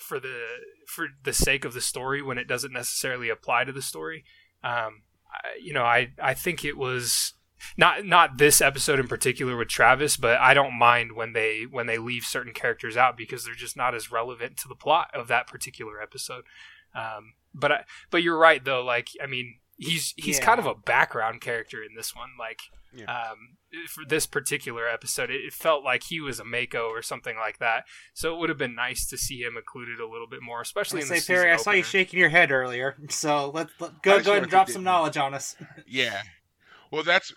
for 0.00 0.18
the 0.18 0.40
for 0.86 1.08
the 1.22 1.32
sake 1.32 1.64
of 1.64 1.74
the 1.74 1.80
story 1.80 2.22
when 2.22 2.38
it 2.38 2.48
doesn't 2.48 2.72
necessarily 2.72 3.28
apply 3.28 3.64
to 3.64 3.72
the 3.72 3.82
story. 3.82 4.24
Um, 4.64 5.02
I, 5.30 5.58
you 5.60 5.72
know, 5.72 5.84
I 5.84 6.08
I 6.22 6.34
think 6.34 6.64
it 6.64 6.76
was 6.76 7.34
not 7.76 8.04
not 8.04 8.38
this 8.38 8.60
episode 8.60 8.98
in 8.98 9.08
particular 9.08 9.56
with 9.56 9.68
Travis, 9.68 10.16
but 10.16 10.38
I 10.38 10.54
don't 10.54 10.78
mind 10.78 11.12
when 11.12 11.32
they 11.32 11.64
when 11.70 11.86
they 11.86 11.98
leave 11.98 12.24
certain 12.24 12.52
characters 12.52 12.96
out 12.96 13.16
because 13.16 13.44
they're 13.44 13.54
just 13.54 13.76
not 13.76 13.94
as 13.94 14.12
relevant 14.12 14.56
to 14.58 14.68
the 14.68 14.74
plot 14.74 15.10
of 15.14 15.28
that 15.28 15.46
particular 15.46 16.00
episode. 16.00 16.44
Um, 16.94 17.34
but 17.54 17.72
I, 17.72 17.84
but 18.10 18.22
you're 18.22 18.38
right 18.38 18.64
though. 18.64 18.82
Like 18.82 19.08
I 19.22 19.26
mean, 19.26 19.58
he's 19.84 20.14
he's 20.16 20.38
Yeah. 20.38 20.44
kind 20.44 20.58
of 20.60 20.66
a 20.66 20.74
background 20.74 21.40
character 21.40 21.82
in 21.82 21.94
this 21.96 22.14
one. 22.14 22.30
Like 22.38 22.60
Yeah. 22.94 23.04
um, 23.04 23.56
for 23.88 24.04
this 24.04 24.26
particular 24.26 24.86
episode, 24.88 25.30
it, 25.30 25.40
it 25.44 25.52
felt 25.52 25.82
like 25.84 26.04
he 26.04 26.20
was 26.20 26.38
a 26.40 26.44
MACO 26.44 26.88
or 26.88 27.02
something 27.02 27.36
like 27.36 27.58
that. 27.58 27.84
So 28.14 28.34
it 28.34 28.38
would 28.38 28.48
have 28.48 28.58
been 28.58 28.74
nice 28.74 29.06
to 29.08 29.16
see 29.18 29.40
him 29.42 29.56
included 29.56 29.98
a 30.00 30.06
little 30.06 30.26
bit 30.26 30.42
more, 30.42 30.60
especially 30.60 31.00
I 31.00 31.02
in 31.02 31.08
say, 31.08 31.18
the 31.20 31.26
Perry, 31.26 31.52
I 31.52 31.56
saw 31.56 31.70
you 31.72 31.82
shaking 31.82 32.18
your 32.18 32.28
head 32.28 32.50
earlier, 32.52 32.96
so 33.08 33.50
let, 33.50 33.68
let 33.80 33.90
I 33.90 33.94
go 34.02 34.12
just 34.16 34.26
go 34.26 34.30
ahead 34.32 34.42
and 34.44 34.50
drop 34.50 34.68
some 34.68 34.84
knowledge 34.84 35.16
on 35.16 35.34
us. 35.34 35.56
Yeah. 35.86 36.22
Well, 36.90 37.02
that's 37.02 37.32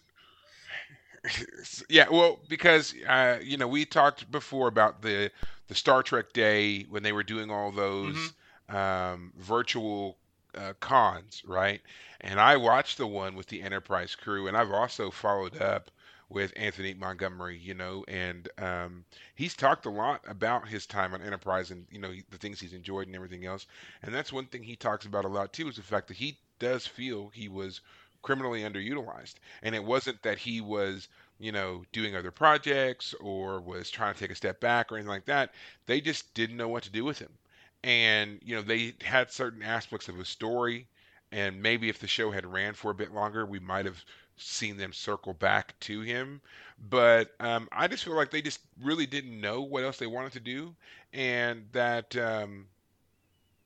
yeah. 1.90 2.06
Well, 2.10 2.40
because 2.50 2.94
uh, 3.08 3.38
you 3.42 3.58
know 3.58 3.68
we 3.68 3.86
talked 3.86 4.30
before 4.32 4.68
about 4.68 5.02
the 5.02 5.32
the 5.68 5.76
Star 5.76 6.04
Trek 6.04 6.34
Day 6.34 6.84
when 6.90 7.02
they 7.04 7.12
were 7.12 7.24
doing 7.24 7.50
all 7.50 7.72
those 7.72 8.34
um, 8.70 9.34
virtual 9.38 10.18
uh, 10.56 10.74
cons, 10.80 11.44
right? 11.46 11.82
And 12.22 12.40
I 12.40 12.58
watched 12.58 12.98
the 12.98 13.08
one 13.08 13.36
with 13.36 13.48
the 13.48 13.62
Enterprise 13.62 14.16
crew, 14.16 14.48
and 14.48 14.58
I've 14.58 14.72
also 14.72 15.12
followed 15.12 15.62
up 15.62 15.92
with 16.30 16.54
Anthony 16.56 16.94
Montgomery, 16.94 17.58
you 17.58 17.74
know, 17.74 18.04
and 18.08 18.50
um, 18.58 19.06
he's 19.36 19.54
talked 19.56 19.86
a 19.86 19.90
lot 19.92 20.22
about 20.28 20.68
his 20.68 20.86
time 20.86 21.14
on 21.14 21.22
Enterprise 21.22 21.72
and 21.72 21.86
you 21.92 22.00
know 22.00 22.12
the 22.32 22.38
things 22.38 22.60
he's 22.60 22.74
enjoyed 22.74 23.08
and 23.08 23.16
everything 23.16 23.46
else. 23.46 23.68
And 24.02 24.14
that's 24.14 24.34
one 24.34 24.48
thing 24.48 24.64
he 24.64 24.76
talks 24.76 25.06
about 25.06 25.26
a 25.26 25.30
lot 25.30 25.54
too 25.54 25.68
is 25.70 25.76
the 25.76 25.84
fact 25.84 26.08
that 26.08 26.18
he 26.18 26.40
does 26.60 26.88
feel 26.88 27.30
he 27.30 27.48
was 27.48 27.82
criminally 28.22 28.62
underutilized, 28.62 29.36
and 29.62 29.76
it 29.76 29.84
wasn't 29.84 30.22
that 30.24 30.40
he 30.40 30.62
was 30.62 31.08
you 31.38 31.52
know 31.52 31.84
doing 31.92 32.16
other 32.16 32.32
projects 32.32 33.14
or 33.22 33.62
was 33.62 33.90
trying 33.92 34.14
to 34.14 34.20
take 34.20 34.32
a 34.32 34.36
step 34.36 34.60
back 34.60 34.92
or 34.92 34.96
anything 34.96 35.10
like 35.10 35.26
that. 35.26 35.54
They 35.86 36.02
just 36.02 36.34
didn't 36.34 36.58
know 36.58 36.68
what 36.70 36.84
to 36.84 36.90
do 36.92 37.04
with 37.06 37.20
him, 37.20 37.38
and 37.86 38.42
you 38.44 38.56
know 38.56 38.64
they 38.64 38.96
had 39.04 39.32
certain 39.32 39.64
aspects 39.64 40.10
of 40.10 40.18
his 40.18 40.30
story 40.30 40.90
and 41.32 41.62
maybe 41.64 41.90
if 41.90 42.00
the 42.00 42.08
show 42.08 42.32
had 42.32 42.46
ran 42.46 42.74
for 42.76 42.92
a 42.92 42.96
bit 42.96 43.14
longer, 43.14 43.46
we 43.46 43.60
might 43.60 43.86
have 43.86 44.06
seen 44.38 44.78
them 44.78 44.94
circle 44.94 45.34
back 45.34 45.80
to 45.82 46.02
him. 46.02 46.42
But 46.80 47.36
um, 47.42 47.70
I 47.72 47.88
just 47.88 48.06
feel 48.06 48.16
like 48.16 48.32
they 48.32 48.42
just 48.42 48.62
really 48.82 49.08
didn't 49.08 49.40
know 49.42 49.62
what 49.62 49.84
else 49.84 49.98
they 49.98 50.08
wanted 50.08 50.34
to 50.34 50.40
do, 50.42 50.76
and 51.14 51.68
that 51.74 52.16
um, 52.18 52.68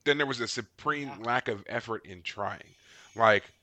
then 0.05 0.17
there 0.17 0.25
was 0.27 0.39
a 0.41 0.47
supreme 0.47 1.15
Yeah. 1.17 1.17
lack 1.17 1.47
of 1.47 1.63
effort 1.67 2.05
in 2.05 2.23
trying. 2.23 2.75
Like 3.15 3.53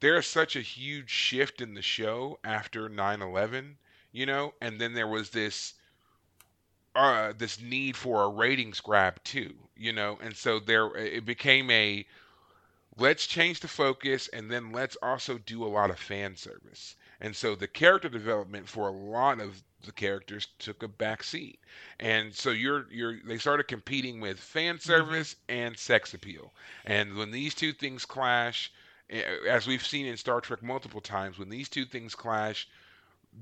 there's 0.00 0.26
such 0.26 0.56
a 0.56 0.62
huge 0.62 1.10
shift 1.10 1.60
in 1.60 1.74
the 1.74 1.82
show 1.82 2.38
after 2.44 2.88
9/11, 2.88 3.78
you 4.12 4.26
know, 4.26 4.54
and 4.60 4.80
then 4.80 4.94
there 4.94 5.08
was 5.08 5.30
this 5.30 5.74
uh 6.94 7.32
this 7.36 7.60
need 7.60 7.96
for 7.96 8.22
a 8.24 8.28
ratings 8.28 8.80
grab 8.80 9.22
too, 9.24 9.54
you 9.76 9.92
know, 9.92 10.18
and 10.22 10.36
so 10.36 10.60
there 10.60 10.94
it 10.96 11.24
became 11.24 11.70
a 11.70 12.06
let's 12.96 13.26
change 13.26 13.60
the 13.60 13.68
focus 13.68 14.28
and 14.28 14.50
then 14.50 14.72
let's 14.72 14.96
also 15.02 15.38
do 15.38 15.64
a 15.64 15.66
lot 15.66 15.90
of 15.90 15.98
fan 15.98 16.36
service. 16.36 16.96
And 17.20 17.34
so 17.34 17.54
the 17.54 17.68
character 17.68 18.08
development 18.08 18.68
for 18.68 18.88
a 18.88 18.92
lot 18.92 19.40
of 19.40 19.62
the 19.84 19.92
characters 19.92 20.48
took 20.58 20.82
a 20.82 20.88
back 20.88 21.22
seat. 21.22 21.58
And 21.98 22.34
so 22.34 22.50
you're 22.50 22.86
you're 22.90 23.18
they 23.24 23.38
started 23.38 23.68
competing 23.68 24.20
with 24.20 24.38
fan 24.38 24.78
service 24.78 25.36
and 25.48 25.78
sex 25.78 26.14
appeal. 26.14 26.52
And 26.84 27.16
when 27.16 27.30
these 27.30 27.54
two 27.54 27.72
things 27.72 28.04
clash, 28.04 28.72
as 29.48 29.66
we've 29.66 29.86
seen 29.86 30.06
in 30.06 30.16
Star 30.16 30.40
Trek 30.40 30.62
multiple 30.62 31.00
times, 31.00 31.38
when 31.38 31.48
these 31.48 31.68
two 31.68 31.84
things 31.84 32.14
clash, 32.14 32.68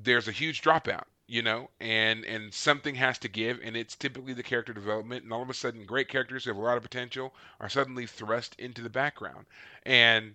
there's 0.02 0.28
a 0.28 0.32
huge 0.32 0.62
dropout 0.62 1.04
you 1.32 1.40
know 1.40 1.70
and 1.80 2.26
and 2.26 2.52
something 2.52 2.94
has 2.94 3.16
to 3.16 3.26
give 3.26 3.58
and 3.64 3.74
it's 3.74 3.96
typically 3.96 4.34
the 4.34 4.42
character 4.42 4.74
development 4.74 5.24
and 5.24 5.32
all 5.32 5.40
of 5.40 5.48
a 5.48 5.54
sudden 5.54 5.86
great 5.86 6.06
characters 6.06 6.44
who 6.44 6.50
have 6.50 6.58
a 6.58 6.60
lot 6.60 6.76
of 6.76 6.82
potential 6.82 7.32
are 7.58 7.70
suddenly 7.70 8.06
thrust 8.06 8.54
into 8.58 8.82
the 8.82 8.90
background. 8.90 9.46
And 9.86 10.34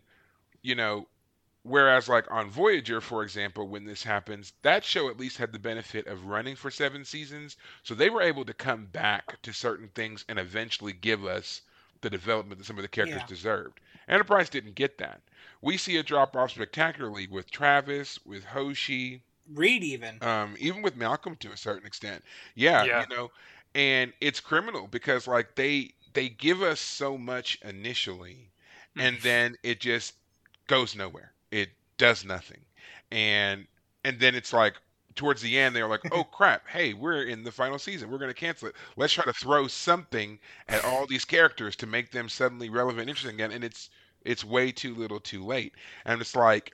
you 0.63 0.73
know 0.73 1.07
whereas 1.61 2.09
like 2.09 2.25
on 2.31 2.49
voyager 2.49 2.99
for 2.99 3.21
example 3.21 3.67
when 3.67 3.85
this 3.85 4.01
happens 4.01 4.53
that 4.63 4.83
show 4.83 5.07
at 5.07 5.19
least 5.19 5.37
had 5.37 5.51
the 5.51 5.59
benefit 5.59 6.07
of 6.07 6.25
running 6.25 6.55
for 6.55 6.71
seven 6.71 7.05
seasons 7.05 7.57
so 7.83 7.93
they 7.93 8.09
were 8.09 8.23
able 8.23 8.43
to 8.43 8.53
come 8.55 8.87
back 8.87 9.39
to 9.43 9.53
certain 9.53 9.89
things 9.89 10.25
and 10.27 10.39
eventually 10.39 10.93
give 10.93 11.23
us 11.23 11.61
the 12.01 12.09
development 12.09 12.57
that 12.57 12.65
some 12.65 12.77
of 12.77 12.81
the 12.81 12.87
characters 12.87 13.21
Yeah. 13.21 13.27
deserved. 13.27 13.79
Enterprise 14.07 14.49
didn't 14.49 14.73
get 14.73 14.97
that. 14.97 15.21
We 15.61 15.77
see 15.77 15.97
a 15.97 16.01
drop 16.01 16.35
off 16.35 16.51
spectacularly 16.51 17.27
with 17.27 17.51
travis 17.51 18.17
with 18.25 18.45
hoshi 18.45 19.21
Reed 19.53 19.83
even. 19.83 20.21
um, 20.21 20.55
even 20.59 20.81
with 20.81 20.95
Malcolm 20.95 21.35
to 21.37 21.51
a 21.51 21.57
certain 21.57 21.85
extent. 21.85 22.23
Yeah, 22.55 22.85
Yeah. 22.85 22.99
you 22.99 23.07
know, 23.07 23.31
and 23.75 24.13
it's 24.21 24.39
criminal 24.39 24.87
because 24.87 25.27
like 25.27 25.55
they 25.55 25.93
they 26.13 26.29
give 26.29 26.61
us 26.61 26.79
so 26.79 27.17
much 27.17 27.59
initially, 27.63 28.51
and 28.97 29.19
then 29.21 29.55
it 29.63 29.79
just 29.79 30.15
goes 30.67 30.95
nowhere. 30.95 31.33
It 31.51 31.69
does 31.97 32.25
nothing, 32.25 32.65
and 33.11 33.67
and 34.03 34.19
then 34.19 34.35
it's 34.35 34.53
like 34.53 34.75
towards 35.15 35.41
the 35.41 35.57
end 35.57 35.75
they're 35.75 35.87
like, 35.87 36.03
oh 36.11 36.23
crap, 36.31 36.67
hey, 36.67 36.93
we're 36.93 37.23
in 37.23 37.43
the 37.43 37.51
final 37.51 37.77
season, 37.79 38.09
we're 38.09 38.17
gonna 38.19 38.33
cancel 38.33 38.69
it. 38.69 38.75
Let's 38.95 39.13
try 39.13 39.25
to 39.25 39.33
throw 39.33 39.67
something 39.67 40.39
at 40.67 40.83
all 40.83 41.05
these 41.07 41.25
characters 41.25 41.75
to 41.77 41.85
make 41.87 42.11
them 42.11 42.29
suddenly 42.29 42.69
relevant, 42.69 43.09
interesting 43.09 43.35
again, 43.35 43.51
and 43.51 43.63
it's 43.63 43.89
it's 44.23 44.43
way 44.43 44.71
too 44.71 44.95
little, 44.95 45.19
too 45.19 45.45
late, 45.45 45.73
and 46.05 46.21
it's 46.21 46.35
like 46.35 46.73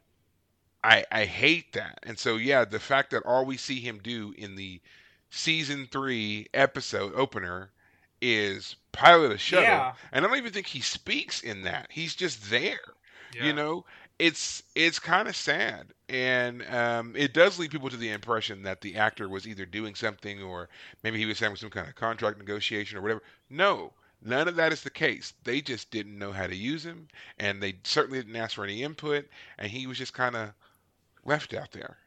I 0.83 1.05
I 1.11 1.25
hate 1.25 1.73
that. 1.73 1.99
And 2.03 2.17
so 2.17 2.37
yeah, 2.37 2.65
the 2.65 2.79
fact 2.79 3.11
that 3.11 3.23
all 3.25 3.45
we 3.45 3.57
see 3.57 3.79
him 3.79 3.99
do 4.03 4.33
in 4.37 4.55
the 4.55 4.81
season 5.29 5.87
3 5.91 6.47
episode 6.53 7.13
opener 7.15 7.71
is 8.21 8.75
pilot 8.91 9.31
a 9.31 9.37
shuttle. 9.37 9.65
Yeah. 9.65 9.93
And 10.11 10.25
I 10.25 10.27
don't 10.27 10.37
even 10.37 10.53
think 10.53 10.67
he 10.67 10.81
speaks 10.81 11.41
in 11.41 11.63
that. 11.63 11.87
He's 11.89 12.15
just 12.15 12.49
there. 12.49 12.79
Yeah. 13.35 13.45
You 13.45 13.53
know, 13.53 13.85
it's 14.19 14.63
it's 14.75 14.99
kind 14.99 15.27
of 15.27 15.35
sad, 15.35 15.87
and 16.07 16.63
um, 16.69 17.15
it 17.15 17.33
does 17.33 17.57
lead 17.57 17.71
people 17.71 17.89
to 17.89 17.97
the 17.97 18.11
impression 18.11 18.63
that 18.63 18.81
the 18.81 18.95
actor 18.95 19.27
was 19.27 19.47
either 19.47 19.65
doing 19.65 19.95
something, 19.95 20.41
or 20.41 20.69
maybe 21.03 21.17
he 21.17 21.25
was 21.25 21.39
having 21.39 21.57
some 21.57 21.71
kind 21.71 21.87
of 21.87 21.95
contract 21.95 22.37
negotiation 22.37 22.97
or 22.97 23.01
whatever. 23.01 23.23
No, 23.49 23.91
none 24.21 24.47
of 24.47 24.55
that 24.57 24.71
is 24.71 24.81
the 24.81 24.91
case. 24.91 25.33
They 25.43 25.61
just 25.61 25.89
didn't 25.89 26.17
know 26.17 26.31
how 26.31 26.47
to 26.47 26.55
use 26.55 26.85
him, 26.85 27.07
and 27.39 27.61
they 27.61 27.75
certainly 27.83 28.19
didn't 28.19 28.35
ask 28.35 28.55
for 28.55 28.63
any 28.63 28.83
input, 28.83 29.27
and 29.57 29.71
he 29.71 29.87
was 29.87 29.97
just 29.97 30.13
kind 30.13 30.35
of 30.35 30.53
left 31.25 31.53
out 31.53 31.71
there. 31.71 31.97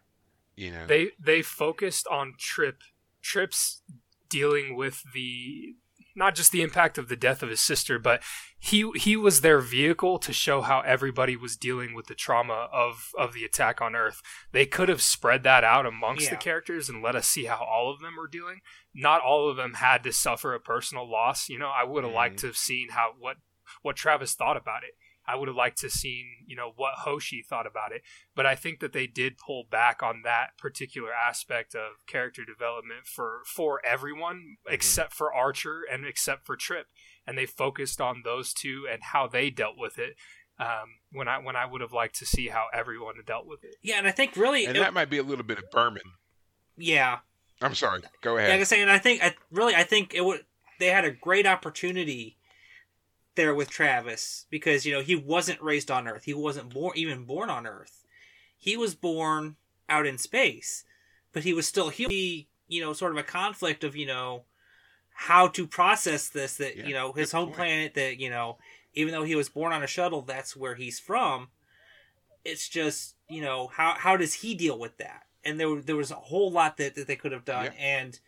You 0.54 0.72
know, 0.72 0.86
they 0.86 1.10
they 1.18 1.42
focused 1.42 2.06
on 2.08 2.34
Trip 2.38 2.80
Trip's 3.22 3.82
dealing 4.28 4.76
with 4.76 5.02
the 5.12 5.74
not 6.16 6.34
just 6.34 6.50
the 6.50 6.62
impact 6.62 6.96
of 6.96 7.08
the 7.08 7.16
death 7.16 7.42
of 7.42 7.50
his 7.50 7.60
sister, 7.60 7.98
but 7.98 8.22
he 8.58 8.90
he 8.96 9.16
was 9.16 9.42
their 9.42 9.60
vehicle 9.60 10.18
to 10.18 10.32
show 10.32 10.62
how 10.62 10.80
everybody 10.80 11.36
was 11.36 11.56
dealing 11.56 11.94
with 11.94 12.06
the 12.06 12.14
trauma 12.14 12.68
of 12.72 13.10
of 13.18 13.34
the 13.34 13.44
attack 13.44 13.82
on 13.82 13.94
Earth. 13.94 14.22
They 14.52 14.64
could 14.64 14.88
have 14.88 15.02
spread 15.02 15.42
that 15.44 15.62
out 15.62 15.84
amongst 15.84 16.30
the 16.30 16.36
characters 16.36 16.88
and 16.88 17.02
let 17.02 17.14
us 17.14 17.28
see 17.28 17.44
how 17.44 17.62
all 17.62 17.92
of 17.92 18.00
them 18.00 18.16
were 18.16 18.28
doing. 18.28 18.60
Not 18.94 19.20
all 19.20 19.50
of 19.50 19.56
them 19.56 19.74
had 19.74 20.02
to 20.04 20.12
suffer 20.12 20.54
a 20.54 20.60
personal 20.60 21.08
loss. 21.08 21.50
You 21.50 21.58
know, 21.58 21.68
I 21.68 21.84
would 21.84 22.02
have 22.02 22.12
liked 22.12 22.36
mm-hmm. 22.36 22.40
to 22.40 22.46
have 22.48 22.56
seen 22.56 22.88
how 22.90 23.10
what 23.18 23.36
what 23.82 23.96
Travis 23.96 24.34
thought 24.34 24.56
about 24.56 24.84
it. 24.84 24.94
I 25.28 25.34
would 25.36 25.48
have 25.48 25.56
liked 25.56 25.78
to 25.78 25.86
have 25.86 25.92
seen, 25.92 26.26
you 26.46 26.54
know, 26.56 26.72
what 26.76 26.94
Hoshi 26.98 27.42
thought 27.42 27.66
about 27.66 27.92
it. 27.92 28.02
But 28.34 28.46
I 28.46 28.54
think 28.54 28.80
that 28.80 28.92
they 28.92 29.06
did 29.06 29.38
pull 29.38 29.64
back 29.70 30.02
on 30.02 30.22
that 30.24 30.56
particular 30.58 31.10
aspect 31.12 31.74
of 31.74 32.06
character 32.06 32.44
development 32.44 33.06
for 33.06 33.40
for 33.46 33.80
everyone 33.84 34.56
except 34.68 35.12
for 35.14 35.32
Archer 35.34 35.80
and 35.90 36.06
except 36.06 36.46
for 36.46 36.56
Trip, 36.56 36.86
and 37.26 37.36
they 37.36 37.46
focused 37.46 38.00
on 38.00 38.22
those 38.24 38.52
two 38.52 38.86
and 38.90 39.02
how 39.02 39.26
they 39.26 39.50
dealt 39.50 39.76
with 39.78 39.98
it. 39.98 40.14
Um, 40.58 41.00
when 41.12 41.28
I 41.28 41.38
when 41.38 41.54
I 41.56 41.66
would 41.66 41.82
have 41.82 41.92
liked 41.92 42.16
to 42.20 42.26
see 42.26 42.48
how 42.48 42.66
everyone 42.72 43.16
dealt 43.26 43.46
with 43.46 43.62
it. 43.62 43.76
Yeah, 43.82 43.98
and 43.98 44.06
I 44.06 44.10
think 44.10 44.36
really, 44.36 44.64
and 44.64 44.76
it- 44.76 44.80
that 44.80 44.94
might 44.94 45.10
be 45.10 45.18
a 45.18 45.22
little 45.22 45.44
bit 45.44 45.58
of 45.58 45.64
Berman. 45.70 46.02
yeah, 46.78 47.18
I'm 47.60 47.74
sorry. 47.74 48.00
Go 48.22 48.36
ahead. 48.38 48.48
like 48.48 48.48
I 48.48 48.48
ahead. 48.48 48.58
was 48.60 48.68
saying, 48.68 48.88
I 48.88 48.98
think 48.98 49.22
I 49.22 49.34
really, 49.50 49.74
I 49.74 49.82
think 49.82 50.14
it 50.14 50.24
would. 50.24 50.44
They 50.78 50.86
had 50.86 51.04
a 51.04 51.10
great 51.10 51.46
opportunity 51.46 52.35
there 53.36 53.54
with 53.54 53.70
Travis 53.70 54.46
because 54.50 54.84
you 54.84 54.92
know 54.92 55.00
he 55.02 55.14
wasn't 55.16 55.62
raised 55.62 55.90
on 55.90 56.08
Earth. 56.08 56.24
He 56.24 56.34
wasn't 56.34 56.72
born 56.74 56.92
even 56.96 57.24
born 57.24 57.48
on 57.50 57.66
Earth. 57.66 58.04
He 58.58 58.76
was 58.76 58.94
born 58.94 59.56
out 59.88 60.06
in 60.06 60.18
space, 60.18 60.84
but 61.32 61.44
he 61.44 61.52
was 61.52 61.66
still 61.68 61.90
he 61.90 62.48
you 62.68 62.80
know 62.80 62.92
sort 62.92 63.12
of 63.12 63.18
a 63.18 63.22
conflict 63.22 63.84
of 63.84 63.94
you 63.94 64.06
know 64.06 64.44
how 65.14 65.48
to 65.48 65.66
process 65.66 66.28
this 66.28 66.56
that 66.56 66.76
Yeah, 66.76 66.86
you 66.86 66.94
know 66.94 67.12
his 67.12 67.32
home 67.32 67.46
point. 67.46 67.56
planet 67.56 67.94
that 67.94 68.18
you 68.20 68.28
know 68.28 68.58
even 68.94 69.12
though 69.12 69.22
he 69.24 69.34
was 69.36 69.48
born 69.48 69.72
on 69.72 69.82
a 69.82 69.86
shuttle 69.86 70.22
that's 70.22 70.56
where 70.56 70.74
he's 70.74 70.98
from 70.98 71.48
it's 72.44 72.68
just 72.68 73.14
you 73.28 73.40
know 73.40 73.68
how 73.68 73.94
how 73.96 74.16
does 74.16 74.34
he 74.34 74.54
deal 74.54 74.78
with 74.78 74.96
that 74.98 75.22
and 75.44 75.58
there 75.60 75.80
there 75.80 75.96
was 75.96 76.10
a 76.10 76.14
whole 76.16 76.50
lot 76.50 76.76
that, 76.76 76.94
that 76.96 77.06
they 77.06 77.16
could 77.16 77.32
have 77.32 77.44
done 77.44 77.66
Yeah. 77.66 77.70
and 77.78 78.18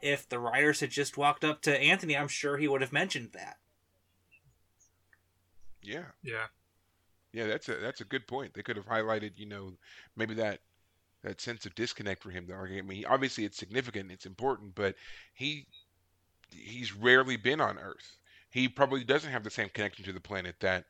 if 0.00 0.28
the 0.28 0.38
writers 0.38 0.80
had 0.80 0.90
just 0.90 1.16
walked 1.18 1.44
up 1.44 1.60
to 1.62 1.78
Anthony 1.78 2.16
I'm 2.16 2.28
sure 2.28 2.56
he 2.56 2.68
would 2.68 2.80
have 2.80 2.92
mentioned 2.92 3.30
that 3.34 3.58
Yeah. 5.82 6.12
Yeah, 6.22 6.46
Yeah, 7.32 7.46
that's 7.46 7.68
a 7.68 7.76
that's 7.76 8.00
a 8.00 8.04
good 8.04 8.26
point. 8.26 8.52
They 8.54 8.62
could 8.62 8.76
have 8.76 8.86
highlighted, 8.86 9.32
you 9.36 9.46
know, 9.46 9.72
maybe 10.16 10.34
that 10.34 10.60
that 11.22 11.40
sense 11.40 11.66
of 11.66 11.74
disconnect 11.74 12.22
for 12.22 12.30
him. 12.30 12.46
The 12.46 12.54
argument. 12.54 12.86
I 12.86 12.90
mean, 12.90 13.06
obviously 13.06 13.44
it's 13.44 13.58
significant, 13.58 14.12
it's 14.12 14.26
important, 14.26 14.74
but 14.74 14.96
he 15.34 15.66
he's 16.50 16.94
rarely 16.94 17.36
been 17.36 17.60
on 17.60 17.78
Earth. 17.78 18.18
He 18.50 18.68
probably 18.68 19.04
doesn't 19.04 19.32
have 19.32 19.44
the 19.44 19.50
same 19.50 19.70
connection 19.70 20.04
to 20.06 20.12
the 20.14 20.20
planet 20.20 20.56
that 20.60 20.86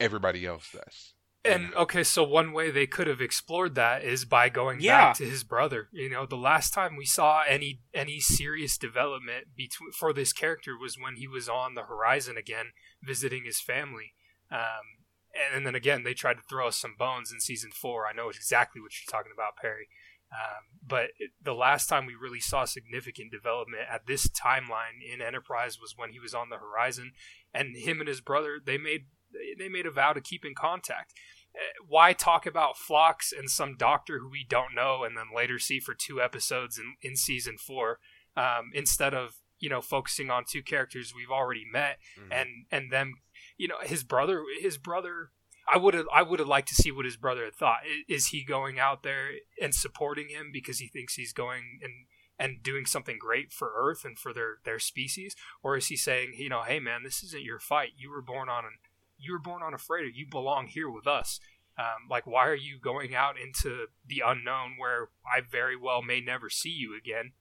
everybody 0.00 0.46
else 0.46 0.70
does. 0.72 1.14
And 1.44 1.74
okay, 1.74 2.04
so 2.04 2.22
one 2.22 2.52
way 2.52 2.70
they 2.70 2.86
could 2.86 3.08
have 3.08 3.20
explored 3.20 3.74
that 3.74 4.04
is 4.04 4.24
by 4.24 4.48
going 4.48 4.78
Yeah. 4.78 4.84
back 4.84 5.14
to 5.14 5.24
his 5.24 5.42
brother. 5.42 5.88
You 5.92 6.08
know, 6.08 6.24
the 6.24 6.36
last 6.36 6.72
time 6.72 6.94
we 6.96 7.04
saw 7.04 7.42
any 7.42 7.80
any 7.92 8.20
serious 8.20 8.78
development 8.78 9.48
between 9.56 9.90
for 9.90 10.12
this 10.12 10.32
character 10.32 10.78
was 10.78 10.96
when 10.96 11.16
he 11.16 11.26
was 11.26 11.48
on 11.48 11.74
the 11.74 11.82
horizon 11.82 12.36
again, 12.36 12.66
visiting 13.02 13.44
his 13.44 13.60
family. 13.60 14.14
Um, 14.52 14.84
and 15.54 15.66
then 15.66 15.74
again, 15.74 16.02
they 16.04 16.12
tried 16.14 16.34
to 16.34 16.42
throw 16.48 16.68
us 16.68 16.76
some 16.76 16.94
bones 16.98 17.32
in 17.32 17.40
season 17.40 17.70
four. 17.72 18.06
I 18.06 18.12
know 18.12 18.28
exactly 18.28 18.80
what 18.82 18.92
you're 18.92 19.10
talking 19.10 19.32
about, 19.34 19.56
Perry. 19.56 19.88
Um, 20.32 20.78
but 20.86 21.10
it, 21.18 21.30
the 21.42 21.54
last 21.54 21.88
time 21.88 22.06
we 22.06 22.14
really 22.14 22.40
saw 22.40 22.64
significant 22.64 23.30
development 23.30 23.82
at 23.90 24.06
this 24.06 24.28
timeline 24.28 25.00
in 25.12 25.20
Enterprise 25.20 25.78
was 25.80 25.94
when 25.96 26.12
he 26.12 26.20
was 26.20 26.34
on 26.34 26.48
the 26.50 26.56
horizon, 26.58 27.12
and 27.52 27.76
him 27.76 28.00
and 28.00 28.08
his 28.08 28.20
brother 28.20 28.58
they 28.64 28.78
made 28.78 29.06
they 29.58 29.68
made 29.68 29.86
a 29.86 29.90
vow 29.90 30.12
to 30.12 30.20
keep 30.20 30.44
in 30.44 30.54
contact. 30.54 31.12
Uh, 31.54 31.60
Why 31.86 32.12
talk 32.14 32.46
about 32.46 32.78
Phlox 32.78 33.30
and 33.32 33.50
some 33.50 33.76
doctor 33.76 34.18
who 34.20 34.30
we 34.30 34.46
don't 34.48 34.74
know, 34.74 35.04
and 35.04 35.16
then 35.16 35.26
later 35.34 35.58
see 35.58 35.80
for 35.80 35.94
two 35.94 36.20
episodes 36.20 36.78
in, 36.78 36.94
in 37.02 37.16
season 37.16 37.56
four, 37.58 37.98
um, 38.36 38.70
instead 38.74 39.12
of 39.14 39.34
you 39.58 39.68
know 39.68 39.82
focusing 39.82 40.30
on 40.30 40.44
two 40.50 40.62
characters 40.62 41.12
we've 41.14 41.30
already 41.30 41.64
met 41.70 41.98
Mhm. 42.18 42.28
and 42.32 42.48
and 42.70 42.90
them 42.90 43.14
you 43.62 43.68
know 43.68 43.76
his 43.82 44.02
brother 44.02 44.42
his 44.60 44.76
brother 44.76 45.30
I 45.72 45.78
would 45.78 45.94
have 45.94 46.06
I 46.12 46.22
would 46.22 46.40
have 46.40 46.48
liked 46.48 46.68
to 46.68 46.74
see 46.74 46.90
what 46.90 47.04
his 47.04 47.16
brother 47.16 47.44
had 47.44 47.54
thought. 47.54 47.82
Is 48.08 48.26
he 48.26 48.42
going 48.42 48.80
out 48.80 49.04
there 49.04 49.28
and 49.60 49.72
supporting 49.72 50.30
him 50.30 50.50
because 50.52 50.80
he 50.80 50.88
thinks 50.88 51.14
he's 51.14 51.32
going 51.32 51.78
and 51.80 51.92
and 52.38 52.60
doing 52.60 52.86
something 52.86 53.18
great 53.20 53.52
for 53.52 53.70
Earth 53.76 54.04
and 54.04 54.18
for 54.18 54.32
their 54.32 54.56
their 54.64 54.80
species, 54.80 55.36
or 55.62 55.76
is 55.76 55.86
he 55.86 55.96
saying, 55.96 56.32
you 56.36 56.48
know, 56.48 56.62
hey 56.62 56.80
man, 56.80 57.04
this 57.04 57.22
isn't 57.22 57.44
your 57.44 57.60
fight. 57.60 57.90
You 57.96 58.10
were 58.10 58.20
born 58.20 58.48
on 58.48 58.64
an 58.64 58.72
you 59.16 59.32
were 59.32 59.38
born 59.38 59.62
on 59.62 59.74
a 59.74 59.78
freighter. 59.78 60.08
You 60.08 60.26
belong 60.28 60.66
here 60.66 60.90
with 60.90 61.06
us. 61.06 61.38
Um, 61.78 62.08
like, 62.10 62.26
why 62.26 62.48
are 62.48 62.56
you 62.56 62.80
going 62.80 63.14
out 63.14 63.36
into 63.38 63.86
the 64.04 64.22
unknown 64.26 64.74
where 64.78 65.10
I 65.24 65.40
very 65.40 65.76
well 65.76 66.02
may 66.02 66.20
never 66.20 66.50
see 66.50 66.70
you 66.70 66.98
again, 66.98 67.32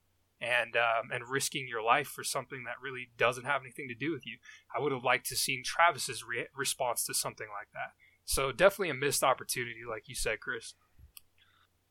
and 0.41 0.75
um, 0.75 1.11
and 1.13 1.29
risking 1.29 1.67
your 1.67 1.83
life 1.83 2.07
for 2.07 2.23
something 2.23 2.63
that 2.65 2.75
really 2.81 3.09
doesn't 3.17 3.45
have 3.45 3.61
anything 3.61 3.87
to 3.87 3.95
do 3.95 4.11
with 4.11 4.25
you? 4.25 4.37
I 4.75 4.81
would 4.81 4.91
have 4.91 5.03
liked 5.03 5.27
to 5.27 5.35
seen 5.35 5.63
Travis's 5.63 6.23
re- 6.23 6.47
response 6.55 7.05
to 7.05 7.13
something 7.13 7.47
like 7.47 7.67
that. 7.73 7.91
So 8.25 8.51
definitely 8.51 8.89
a 8.89 8.93
missed 8.93 9.23
opportunity, 9.23 9.81
like 9.87 10.07
you 10.07 10.15
said, 10.15 10.39
Kris. 10.39 10.73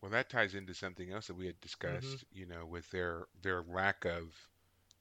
Well, 0.01 0.11
that 0.13 0.31
ties 0.31 0.55
into 0.55 0.73
something 0.75 1.13
else 1.13 1.27
that 1.27 1.37
we 1.37 1.47
had 1.47 1.61
discussed, 1.61 2.07
Mm-hmm. 2.07 2.39
you 2.39 2.47
know, 2.47 2.65
with 2.67 2.91
their 2.91 3.27
their 3.43 3.63
lack 3.63 4.05
of 4.05 4.49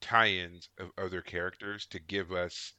tie-ins 0.02 0.70
of 0.78 0.92
other 0.98 1.22
characters 1.22 1.86
to 1.88 2.00
give 2.00 2.32
us, 2.32 2.74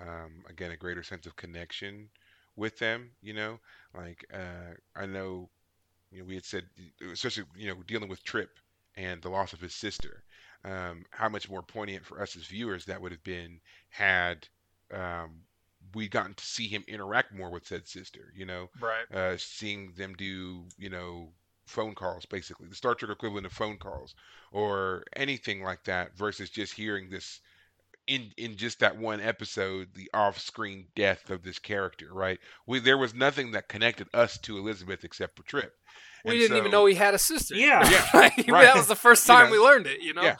um, 0.00 0.44
again, 0.48 0.70
a 0.70 0.76
greater 0.76 1.02
sense 1.02 1.26
of 1.26 1.36
connection 1.36 2.08
with 2.56 2.78
them. 2.78 3.10
You 3.22 3.34
know, 3.34 3.58
like 3.96 4.24
uh, 4.32 4.74
I 4.94 5.06
know, 5.06 5.50
you 6.12 6.20
know, 6.20 6.24
we 6.26 6.36
had 6.36 6.44
said, 6.44 6.64
especially 7.12 7.44
you 7.56 7.68
know, 7.68 7.82
dealing 7.86 8.08
with 8.08 8.22
Trip 8.22 8.50
and 8.96 9.20
the 9.22 9.28
loss 9.30 9.52
of 9.52 9.60
his 9.60 9.74
sister, 9.74 10.22
um, 10.64 11.04
how 11.10 11.28
much 11.28 11.48
more 11.50 11.62
poignant 11.62 12.04
for 12.04 12.20
us 12.20 12.36
as 12.36 12.44
viewers 12.44 12.84
that 12.86 13.00
would 13.00 13.12
have 13.12 13.24
been 13.24 13.60
had 13.90 14.46
um, 14.92 15.42
we 15.94 16.08
gotten 16.08 16.34
to 16.34 16.44
see 16.44 16.66
him 16.68 16.84
interact 16.88 17.34
more 17.34 17.50
with 17.50 17.66
said 17.66 17.86
sister. 17.86 18.32
You 18.34 18.46
know, 18.46 18.70
Right. 18.80 19.10
uh, 19.12 19.36
seeing 19.36 19.92
them 19.96 20.14
do, 20.14 20.64
you 20.78 20.90
know, 20.90 21.32
phone 21.66 21.94
calls, 21.94 22.26
basically 22.26 22.68
the 22.68 22.74
Star 22.74 22.94
Trek 22.94 23.10
equivalent 23.10 23.46
of 23.46 23.52
phone 23.52 23.78
calls 23.78 24.14
or 24.52 25.04
anything 25.16 25.62
like 25.62 25.84
that, 25.84 26.16
versus 26.16 26.50
just 26.50 26.74
hearing 26.74 27.08
this 27.10 27.40
in 28.06 28.30
in 28.36 28.56
just 28.56 28.80
that 28.80 28.96
one 28.96 29.20
episode, 29.20 29.88
the 29.94 30.10
off-screen 30.12 30.86
death 30.94 31.30
of 31.30 31.42
this 31.42 31.58
character. 31.58 32.08
Right? 32.12 32.38
We 32.66 32.80
there 32.80 32.98
was 32.98 33.14
nothing 33.14 33.52
that 33.52 33.68
connected 33.68 34.08
us 34.14 34.38
to 34.40 34.58
Elizabeth 34.58 35.04
except 35.04 35.36
for 35.36 35.42
Trip. 35.44 35.74
We 36.24 36.32
And 36.32 36.40
didn't 36.40 36.56
even 36.56 36.70
know 36.70 36.86
he 36.86 36.94
had 36.94 37.12
a 37.14 37.18
sister. 37.18 37.54
Yeah. 37.54 37.82
Yeah, 37.90 38.06
right. 38.14 38.46
that 38.64 38.76
was 38.76 38.86
the 38.86 38.96
first 38.96 39.28
You 39.28 39.34
time 39.34 39.46
know. 39.46 39.52
we 39.52 39.58
learned 39.58 39.86
it. 39.86 40.00
You 40.00 40.14
know. 40.14 40.22
Yeah. 40.22 40.36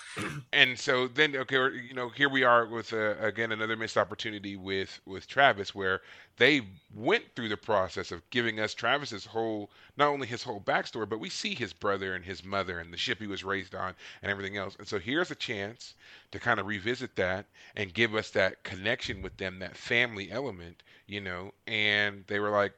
and 0.52 0.78
so 0.78 1.06
then 1.08 1.36
okay 1.36 1.56
you 1.88 1.94
know 1.94 2.08
here 2.08 2.28
we 2.28 2.42
are 2.42 2.66
with 2.66 2.92
uh, 2.92 3.14
again 3.20 3.52
another 3.52 3.76
missed 3.76 3.96
opportunity 3.98 4.56
with 4.56 4.98
with 5.06 5.26
Travis 5.26 5.74
where 5.74 6.00
they 6.36 6.62
went 6.94 7.24
through 7.36 7.48
the 7.50 7.56
process 7.56 8.10
of 8.10 8.28
giving 8.30 8.58
us 8.60 8.72
Travis's 8.74 9.24
whole 9.26 9.70
not 9.96 10.08
only 10.08 10.26
his 10.26 10.42
whole 10.42 10.60
backstory 10.60 11.08
but 11.08 11.20
we 11.20 11.28
see 11.28 11.54
his 11.54 11.72
brother 11.72 12.14
and 12.14 12.24
his 12.24 12.44
mother 12.44 12.78
and 12.78 12.92
the 12.92 12.96
ship 12.96 13.18
he 13.18 13.26
was 13.26 13.44
raised 13.44 13.74
on 13.74 13.94
and 14.22 14.30
everything 14.32 14.56
else 14.56 14.74
and 14.78 14.88
so 14.88 14.98
here's 14.98 15.30
a 15.30 15.34
chance 15.36 15.94
to 16.32 16.38
kind 16.40 16.58
of 16.58 16.66
revisit 16.66 17.14
that 17.16 17.46
and 17.76 17.92
give 17.94 18.14
us 18.14 18.30
that 18.30 18.62
connection 18.64 19.20
with 19.22 19.36
them 19.36 19.58
that 19.58 19.76
family 19.76 20.30
element 20.30 20.82
you 21.06 21.20
know 21.20 21.52
and 21.66 22.24
they 22.26 22.40
were 22.40 22.50
like 22.50 22.72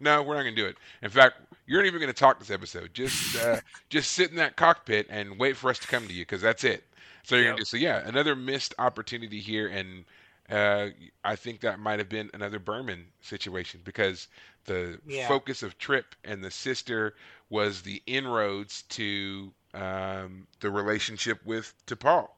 no, 0.00 0.22
we're 0.22 0.34
not 0.34 0.42
going 0.42 0.54
to 0.54 0.60
do 0.62 0.66
it. 0.68 0.76
In 1.02 1.10
fact, 1.10 1.36
you're 1.66 1.80
not 1.80 1.86
even 1.86 2.00
going 2.00 2.12
to 2.12 2.18
talk 2.18 2.38
this 2.38 2.50
episode. 2.50 2.92
Just 2.94 3.34
uh, 3.34 3.58
just 3.90 4.12
sit 4.12 4.30
in 4.30 4.36
that 4.36 4.56
cockpit 4.56 5.06
and 5.10 5.38
wait 5.38 5.56
for 5.56 5.70
us 5.70 5.78
to 5.80 5.86
come 5.88 6.06
to 6.08 6.14
you 6.14 6.22
because 6.22 6.42
that's 6.42 6.64
it. 6.64 6.84
So 7.22 7.36
you're 7.36 7.44
Yep. 7.44 7.54
going 7.54 7.56
to 7.56 7.60
do 7.62 7.64
so. 7.64 7.76
Yeah, 7.76 8.02
another 8.06 8.34
missed 8.36 8.74
opportunity 8.78 9.40
here, 9.40 9.68
and 9.68 10.04
uh, 10.48 10.88
I 11.24 11.36
think 11.36 11.60
that 11.60 11.78
might 11.78 11.98
have 11.98 12.08
been 12.08 12.30
another 12.34 12.58
Berman 12.58 13.06
situation 13.20 13.80
because 13.84 14.28
the 14.64 15.00
Yeah. 15.06 15.38
focus 15.38 15.62
of 15.62 15.78
Trip 15.78 16.14
and 16.24 16.42
the 16.44 16.50
sister 16.50 17.14
was 17.50 17.82
the 17.82 18.02
inroads 18.06 18.82
to 18.90 19.52
um, 19.74 20.46
the 20.60 20.70
relationship 20.70 21.44
with 21.44 21.74
T'Pol. 21.86 22.28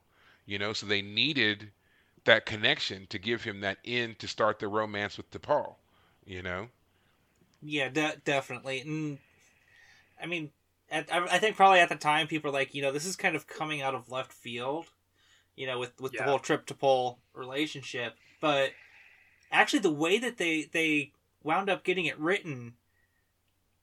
You 0.47 0.59
know, 0.59 0.73
so 0.73 0.87
they 0.87 1.03
needed 1.03 1.71
that 2.25 2.47
connection 2.47 3.07
to 3.09 3.19
give 3.19 3.45
him 3.45 3.61
that 3.61 3.79
in 3.85 4.15
to 4.17 4.29
start 4.29 4.59
the 4.59 4.69
romance 4.69 5.17
with 5.17 5.31
T'Pol. 5.31 5.75
You 6.25 6.43
know. 6.43 6.69
Yeah, 7.63 7.89
de- 7.89 8.17
definitely. 8.25 8.81
And 8.81 9.19
I 10.23 10.27
mean, 10.27 10.51
at, 10.91 11.13
I 11.13 11.25
I 11.25 11.39
think 11.39 11.57
probably 11.57 11.81
at 11.81 11.89
the 11.89 11.97
time 11.97 12.27
people 12.27 12.51
were 12.51 12.59
like, 12.59 12.75
you 12.75 12.83
know, 12.83 12.93
this 12.93 13.05
is 13.07 13.17
kind 13.17 13.37
of 13.37 13.47
coming 13.47 13.83
out 13.83 13.95
of 13.95 14.11
left 14.11 14.33
field, 14.33 14.87
you 15.57 15.67
know, 15.67 15.79
with 15.79 16.01
with 16.01 16.15
Yeah. 16.15 16.25
the 16.25 16.31
whole 16.31 16.39
Trip 16.39 16.67
T'Pol 16.67 17.19
relationship. 17.35 18.17
But 18.41 18.71
actually, 19.53 19.81
the 19.81 19.91
way 19.93 20.19
that 20.19 20.39
they 20.39 20.63
they 20.73 21.13
wound 21.43 21.69
up 21.71 21.85
getting 21.85 22.07
it 22.07 22.19
written, 22.19 22.75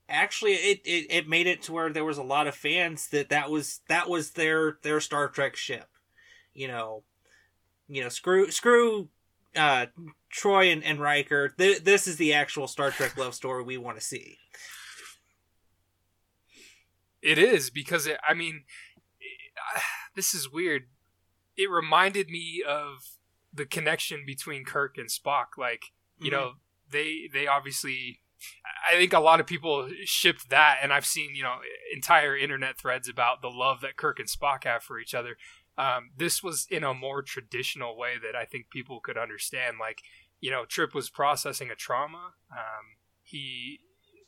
actually, 0.09 0.53
it, 0.53 0.81
it 0.85 1.05
it 1.09 1.27
made 1.27 1.47
it 1.47 1.61
to 1.63 1.73
where 1.73 1.91
there 1.91 2.05
was 2.05 2.17
a 2.17 2.23
lot 2.23 2.47
of 2.47 2.55
fans 2.55 3.09
that 3.09 3.29
that 3.29 3.49
was 3.51 3.81
that 3.87 4.09
was 4.09 4.31
their 4.31 4.77
their 4.81 4.99
Star 4.99 5.27
Trek 5.29 5.55
ship, 5.55 5.87
you 6.53 6.67
know, 6.67 7.03
you 7.87 8.01
know, 8.01 8.09
screw 8.09 8.49
screw 8.51 9.09
uh 9.55 9.87
Troi 10.37 10.71
and, 10.71 10.83
and 10.83 10.99
Riker, 10.99 11.49
th- 11.49 11.83
this 11.83 12.07
is 12.07 12.17
the 12.17 12.33
actual 12.33 12.67
Star 12.67 12.91
Trek 12.91 13.17
love 13.17 13.33
story 13.33 13.63
we 13.63 13.77
want 13.77 13.97
to 13.97 14.03
see. 14.03 14.37
It 17.21 17.37
is 17.37 17.69
because 17.69 18.07
it, 18.07 18.17
I 18.27 18.33
mean, 18.33 18.63
it- 19.19 19.81
this 20.15 20.33
is 20.33 20.51
weird. 20.51 20.83
It 21.55 21.69
reminded 21.71 22.29
me 22.29 22.63
of 22.67 23.17
the 23.53 23.65
connection 23.65 24.23
between 24.25 24.63
Kirk 24.63 24.97
and 24.97 25.09
Spock. 25.09 25.57
Like, 25.57 25.85
you 26.19 26.31
know, 26.31 26.53
they 26.91 27.29
they 27.31 27.47
obviously. 27.47 28.21
I 28.87 28.95
think 28.95 29.13
a 29.13 29.19
lot 29.19 29.39
of 29.39 29.47
people 29.47 29.89
shipped 30.05 30.51
that, 30.51 30.77
and 30.83 30.93
I've 30.93 31.07
seen 31.07 31.35
you 31.35 31.41
know 31.41 31.55
entire 31.93 32.37
internet 32.37 32.77
threads 32.77 33.09
about 33.09 33.41
the 33.41 33.49
love 33.49 33.81
that 33.81 33.97
Kirk 33.97 34.19
and 34.19 34.29
Spock 34.29 34.63
have 34.65 34.83
for 34.83 34.99
each 34.99 35.15
other. 35.15 35.37
Um, 35.77 36.11
this 36.15 36.43
was 36.43 36.67
in 36.69 36.83
a 36.83 36.93
more 36.93 37.21
traditional 37.23 37.97
way 37.97 38.13
that 38.21 38.35
I 38.35 38.45
think 38.45 38.69
people 38.69 38.99
could 38.99 39.17
understand. 39.17 39.77
Like, 39.79 40.01
you 40.41 40.51
know, 40.51 40.65
Trip 40.65 40.93
was 40.93 41.09
processing 41.09 41.69
a 41.71 41.75
trauma. 41.75 42.33
Um, 42.51 42.97
he 43.23 43.79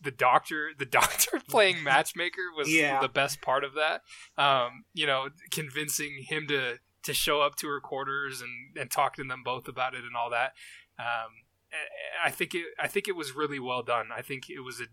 the 0.02 0.12
doctor 0.12 0.70
the 0.78 0.86
doctor 1.00 1.42
playing 1.50 1.84
matchmaker 1.84 2.42
was 2.56 2.70
Yeah. 2.72 3.02
the 3.02 3.10
best 3.10 3.42
part 3.42 3.64
of 3.66 3.74
that 3.76 4.02
um, 4.42 4.86
you 4.94 5.06
know 5.06 5.28
convincing 5.52 6.24
him 6.28 6.48
to 6.48 6.78
to 7.04 7.14
show 7.14 7.42
up 7.42 7.56
to 7.58 7.68
her 7.68 7.82
quarters 7.82 8.42
and 8.42 8.78
and 8.78 8.90
talk 8.90 9.16
to 9.16 9.24
them 9.26 9.42
both 9.44 9.68
about 9.68 9.94
it 9.94 10.04
and 10.06 10.16
all 10.16 10.30
that 10.30 10.54
um, 10.98 11.32
I- 12.24 12.32
think 12.32 12.56
it 12.56 12.66
I 12.80 12.88
think 12.88 13.08
it 13.10 13.16
was 13.16 13.36
really 13.36 13.60
well 13.60 13.84
done 13.84 14.08
I 14.16 14.22
think 14.22 14.50
it 14.50 14.62
was 14.62 14.80
a 14.80 14.84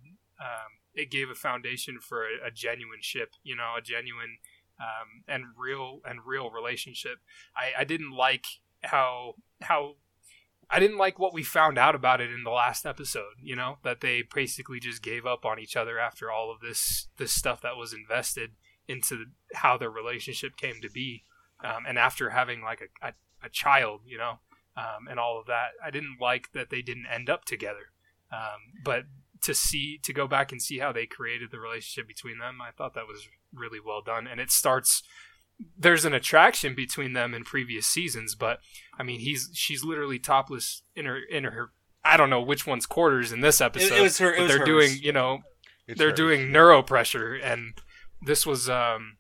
um, 0.43 0.73
it 0.95 1.11
gave 1.11 1.31
a 1.31 1.35
foundation 1.37 1.99
for 2.01 2.25
a, 2.25 2.49
a 2.49 2.51
genuine 2.51 3.01
ship 3.01 3.31
you 3.45 3.55
know 3.55 3.75
a 3.79 3.83
genuine 3.83 4.39
um, 4.81 5.23
and 5.29 5.45
real 5.57 6.01
and 6.05 6.21
real 6.27 6.51
relationship 6.51 7.19
I, 7.57 7.81
I 7.81 7.85
didn't 7.85 8.11
like 8.13 8.45
how 8.83 9.35
how 9.63 9.95
I 10.69 10.81
didn't 10.81 10.99
like 10.99 11.19
what 11.19 11.33
we 11.33 11.43
found 11.43 11.79
out 11.79 11.95
about 11.95 12.21
it 12.21 12.31
in 12.31 12.43
the 12.43 12.51
last 12.51 12.87
episode. 12.87 13.35
You 13.43 13.57
know 13.57 13.79
that 13.85 14.01
they 14.01 14.23
basically 14.35 14.81
just 14.81 15.03
gave 15.03 15.27
up 15.27 15.45
on 15.45 15.59
each 15.59 15.77
other 15.77 15.99
after 15.99 16.31
all 16.31 16.51
of 16.51 16.61
this 16.61 17.09
this 17.19 17.33
stuff 17.33 17.61
that 17.63 17.77
was 17.77 17.93
invested 17.93 18.51
into 18.89 19.27
how 19.55 19.77
their 19.77 19.91
relationship 19.91 20.57
came 20.57 20.81
to 20.81 20.91
be, 20.91 21.25
um, 21.63 21.85
and 21.89 21.99
after 21.99 22.31
having 22.31 22.63
like 22.63 22.81
a, 22.81 23.09
a, 23.09 23.13
a 23.45 23.49
child, 23.49 24.03
you 24.07 24.19
know, 24.19 24.39
um, 24.77 25.09
and 25.09 25.19
all 25.19 25.39
of 25.39 25.47
that. 25.47 25.71
I 25.85 25.91
didn't 25.91 26.19
like 26.21 26.53
that 26.53 26.71
they 26.71 26.83
didn't 26.83 27.07
end 27.07 27.31
up 27.31 27.45
together. 27.45 27.93
Um, 28.33 28.83
but 28.85 29.05
to 29.43 29.55
see 29.55 29.99
to 30.03 30.13
go 30.13 30.27
back 30.27 30.53
and 30.53 30.61
see 30.61 30.79
how 30.79 30.93
they 30.93 31.07
created 31.07 31.51
the 31.51 31.61
relationship 31.61 32.09
between 32.09 32.39
them, 32.39 32.59
I 32.61 32.71
thought 32.71 32.95
that 32.95 33.07
was 33.07 33.29
really 33.55 33.81
well 33.81 34.03
done. 34.03 34.27
And 34.27 34.41
it 34.41 34.51
starts 34.51 35.03
there's 35.79 36.05
an 36.05 36.13
attraction 36.15 36.75
between 36.75 37.13
them 37.13 37.35
in 37.35 37.45
previous 37.45 37.87
seasons, 37.87 38.35
but 38.35 38.61
I 38.99 39.03
mean, 39.03 39.21
he's 39.21 39.51
she's 39.55 39.85
literally 39.85 40.19
topless 40.19 40.83
in 40.95 41.07
her 41.07 41.19
in 41.19 41.45
her. 41.45 41.71
I 42.05 42.17
don't 42.17 42.31
know 42.31 42.43
which 42.43 42.67
one's 42.67 42.87
quarters 42.87 43.33
in 43.33 43.41
this 43.41 43.61
episode. 43.61 43.97
it 43.99 44.03
was 44.03 44.19
her- 44.19 44.33
it 44.35 44.41
was 44.43 44.49
they're 44.51 44.59
hers. 44.59 44.67
doing, 44.67 44.91
you 45.03 45.13
know, 45.13 45.41
It's 45.89 45.99
they're 45.99 46.11
hers. 46.11 46.17
doing 46.17 46.41
neuropressure, 46.53 47.39
and 47.43 47.75
this 48.23 48.45
was 48.47 48.69
um, 48.69 49.17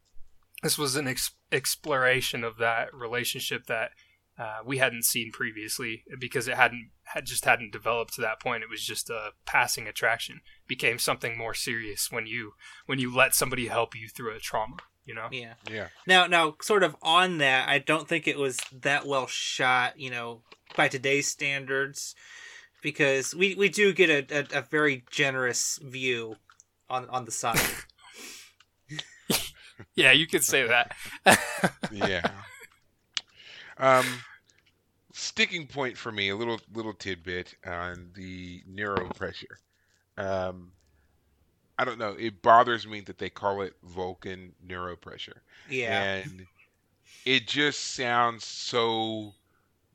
this 0.62 0.78
was 0.78 0.94
an 0.96 1.08
ex- 1.08 1.32
exploration 1.50 2.44
of 2.44 2.58
that 2.58 2.92
relationship 2.94 3.66
that 3.66 3.90
uh, 4.38 4.58
we 4.64 4.78
hadn't 4.78 5.04
seen 5.04 5.32
previously 5.32 6.04
because 6.20 6.46
it 6.46 6.56
hadn't 6.56 6.90
had 7.04 7.24
just 7.26 7.44
hadn't 7.44 7.72
developed 7.72 8.14
to 8.14 8.20
that 8.20 8.40
point. 8.40 8.62
It 8.62 8.68
was 8.70 8.84
just 8.84 9.08
a 9.10 9.30
passing 9.46 9.86
attraction. 9.88 10.40
Became 10.68 10.98
something 10.98 11.36
more 11.38 11.54
serious 11.54 12.10
when 12.12 12.26
you 12.26 12.52
when 12.86 12.98
you 12.98 13.14
let 13.14 13.34
somebody 13.34 13.66
help 13.68 13.96
you 13.96 14.08
through 14.08 14.34
a 14.36 14.38
trauma. 14.38 14.76
You 15.06 15.14
know. 15.14 15.28
Yeah. 15.30 15.54
Yeah. 15.70 15.88
Now, 16.06 16.26
now, 16.26 16.56
sort 16.60 16.82
of 16.82 16.96
on 17.00 17.38
that, 17.38 17.68
I 17.68 17.78
don't 17.78 18.08
think 18.08 18.26
it 18.26 18.38
was 18.38 18.58
that 18.82 19.06
well 19.06 19.26
shot, 19.26 19.98
you 19.98 20.10
know, 20.10 20.42
by 20.76 20.88
today's 20.88 21.28
standards, 21.28 22.14
because 22.82 23.34
we, 23.34 23.54
we 23.54 23.68
do 23.68 23.92
get 23.92 24.10
a, 24.10 24.40
a, 24.40 24.58
a 24.58 24.62
very 24.62 25.04
generous 25.10 25.78
view 25.82 26.36
on 26.90 27.08
on 27.08 27.24
the 27.24 27.32
side. 27.32 27.60
Yeah, 29.94 30.12
you 30.12 30.26
could 30.26 30.44
say 30.44 30.66
that. 30.66 30.96
yeah. 31.92 32.30
Um, 33.78 34.06
sticking 35.12 35.66
point 35.66 35.98
for 35.98 36.10
me, 36.10 36.30
a 36.30 36.34
little 36.36 36.58
little 36.72 36.94
tidbit 36.94 37.56
on 37.66 38.08
the 38.14 38.62
neuropressure. 38.62 39.56
Um, 40.16 40.72
I 41.78 41.84
don't 41.84 41.98
know. 41.98 42.16
It 42.18 42.42
bothers 42.42 42.86
me 42.86 43.00
that 43.02 43.18
they 43.18 43.30
call 43.30 43.62
it 43.62 43.74
Vulcan 43.82 44.52
neuropressure, 44.66 45.38
yeah, 45.68 46.14
and 46.16 46.46
it 47.24 47.46
just 47.46 47.94
sounds 47.94 48.44
so 48.44 49.34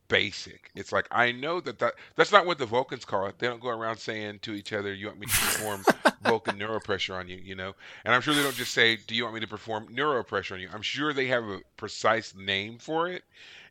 basic. 0.08 0.70
It's 0.76 0.92
like 0.92 1.08
I 1.10 1.32
know 1.32 1.62
that, 1.62 1.80
that 1.80 1.94
that's 2.16 2.32
not 2.32 2.46
what 2.46 2.58
the 2.58 2.66
Vulcans 2.66 3.06
call 3.06 3.28
it. 3.28 3.40
They 3.40 3.48
don't 3.48 3.62
go 3.62 3.70
around 3.70 3.98
saying 3.98 4.40
to 4.40 4.54
each 4.54 4.74
other, 4.74 4.94
"You 4.94 5.08
want 5.08 5.20
me 5.20 5.28
to 5.28 5.32
perform 5.32 5.84
Vulcan 6.24 6.60
neuropressure 6.60 7.16
on 7.18 7.30
you?" 7.30 7.38
You 7.38 7.56
know, 7.56 7.74
and 8.06 8.14
I'm 8.14 8.22
sure 8.22 8.34
they 8.34 8.44
don't 8.44 8.56
just 8.56 8.74
say, 8.74 8.98
"Do 9.08 9.16
you 9.16 9.24
want 9.24 9.36
me 9.36 9.42
to 9.42 9.48
perform 9.48 9.88
neuropressure 9.88 10.54
on 10.54 10.60
you?" 10.60 10.70
I'm 10.74 10.82
sure 10.82 11.14
they 11.14 11.28
have 11.28 11.46
a 11.46 11.62
precise 11.78 12.36
name 12.36 12.78
for 12.78 13.08
it. 13.08 13.24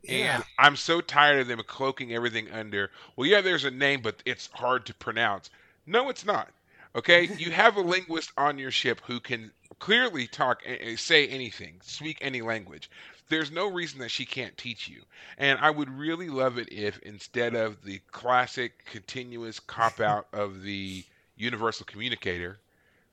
Yeah. 0.02 0.36
And 0.36 0.44
I'm 0.58 0.76
so 0.76 1.00
tired 1.00 1.40
of 1.40 1.48
them 1.48 1.60
cloaking 1.66 2.14
everything 2.14 2.50
under, 2.50 2.90
well, 3.16 3.26
yeah, 3.26 3.42
there's 3.42 3.64
a 3.64 3.70
name, 3.70 4.00
but 4.00 4.22
it's 4.24 4.48
hard 4.54 4.86
to 4.86 4.94
pronounce. 4.94 5.50
No, 5.86 6.08
it's 6.08 6.24
not. 6.24 6.48
Okay, 6.94 7.28
you 7.38 7.52
have 7.52 7.76
a 7.76 7.80
linguist 7.80 8.32
on 8.36 8.58
your 8.58 8.72
ship 8.72 9.00
who 9.06 9.20
can 9.20 9.52
clearly 9.78 10.26
talk, 10.26 10.62
eh, 10.66 10.76
eh, 10.80 10.96
say 10.96 11.28
anything, 11.28 11.80
speak 11.82 12.18
any 12.20 12.42
language. 12.42 12.90
There's 13.28 13.52
no 13.52 13.70
reason 13.70 14.00
that 14.00 14.10
she 14.10 14.24
can't 14.24 14.56
teach 14.58 14.88
you. 14.88 15.02
And 15.38 15.58
I 15.60 15.70
would 15.70 15.88
really 15.88 16.28
love 16.28 16.58
it 16.58 16.72
if 16.72 16.98
instead 17.00 17.54
of 17.54 17.84
the 17.84 18.00
classic 18.10 18.84
continuous 18.86 19.60
cop 19.60 20.00
out 20.00 20.26
of 20.32 20.62
the 20.62 21.04
universal 21.36 21.86
communicator, 21.86 22.58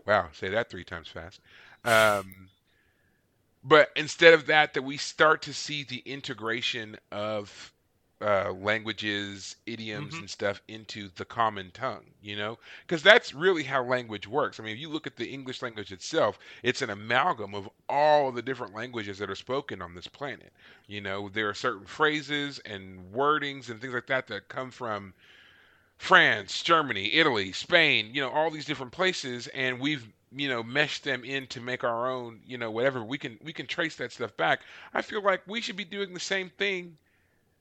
wow, 0.07 0.29
say 0.33 0.49
that 0.49 0.71
three 0.71 0.83
times 0.83 1.07
fast. 1.07 1.39
Um, 1.85 2.49
but 3.63 3.91
instead 3.95 4.33
of 4.33 4.47
that, 4.47 4.73
that 4.73 4.81
we 4.81 4.97
start 4.97 5.43
to 5.43 5.53
see 5.53 5.83
the 5.83 6.01
integration 6.05 6.97
of 7.11 7.71
uh, 8.21 8.51
languages, 8.53 9.55
idioms, 9.65 10.17
Mhm. 10.17 10.19
and 10.19 10.29
stuff 10.29 10.61
into 10.67 11.09
the 11.15 11.25
common 11.25 11.71
tongue, 11.71 12.05
you 12.21 12.35
know? 12.35 12.57
Because 12.85 13.03
that's 13.03 13.33
really 13.33 13.63
how 13.63 13.83
language 13.83 14.27
works. 14.27 14.59
I 14.59 14.63
mean, 14.63 14.73
if 14.73 14.79
you 14.79 14.89
look 14.89 15.07
at 15.07 15.15
the 15.17 15.29
English 15.29 15.61
language 15.61 15.91
itself, 15.91 16.39
it's 16.63 16.81
an 16.81 16.89
amalgam 16.89 17.53
of 17.53 17.69
all 17.89 18.31
the 18.31 18.41
different 18.41 18.73
languages 18.73 19.17
that 19.19 19.29
are 19.29 19.35
spoken 19.35 19.81
on 19.81 19.93
this 19.95 20.07
planet. 20.07 20.51
You 20.87 21.01
know, 21.01 21.29
there 21.29 21.47
are 21.49 21.53
certain 21.53 21.85
phrases 21.85 22.59
and 22.59 23.13
wordings 23.13 23.69
and 23.69 23.79
things 23.81 23.93
like 23.93 24.07
that 24.07 24.27
that 24.27 24.47
come 24.49 24.71
from 24.71 25.13
France, 25.97 26.63
Germany, 26.63 27.13
Italy, 27.13 27.51
Spain, 27.51 28.13
you 28.13 28.21
know, 28.21 28.29
all 28.29 28.49
these 28.49 28.65
different 28.65 28.91
places, 28.91 29.47
and 29.47 29.79
we've 29.79 30.07
you 30.31 30.47
know 30.49 30.63
meshed 30.63 31.03
them 31.03 31.23
in 31.23 31.47
to 31.47 31.61
make 31.61 31.83
our 31.83 32.09
own 32.09 32.41
you 32.45 32.57
know 32.57 32.69
whatever 32.69 33.03
we 33.03 33.17
can 33.17 33.39
we 33.43 33.53
can 33.53 33.65
trace 33.65 33.95
that 33.95 34.11
stuff 34.11 34.35
back 34.35 34.61
i 34.93 35.01
feel 35.01 35.21
like 35.23 35.41
we 35.47 35.61
should 35.61 35.77
be 35.77 35.85
doing 35.85 36.13
the 36.13 36.19
same 36.19 36.49
thing 36.49 36.97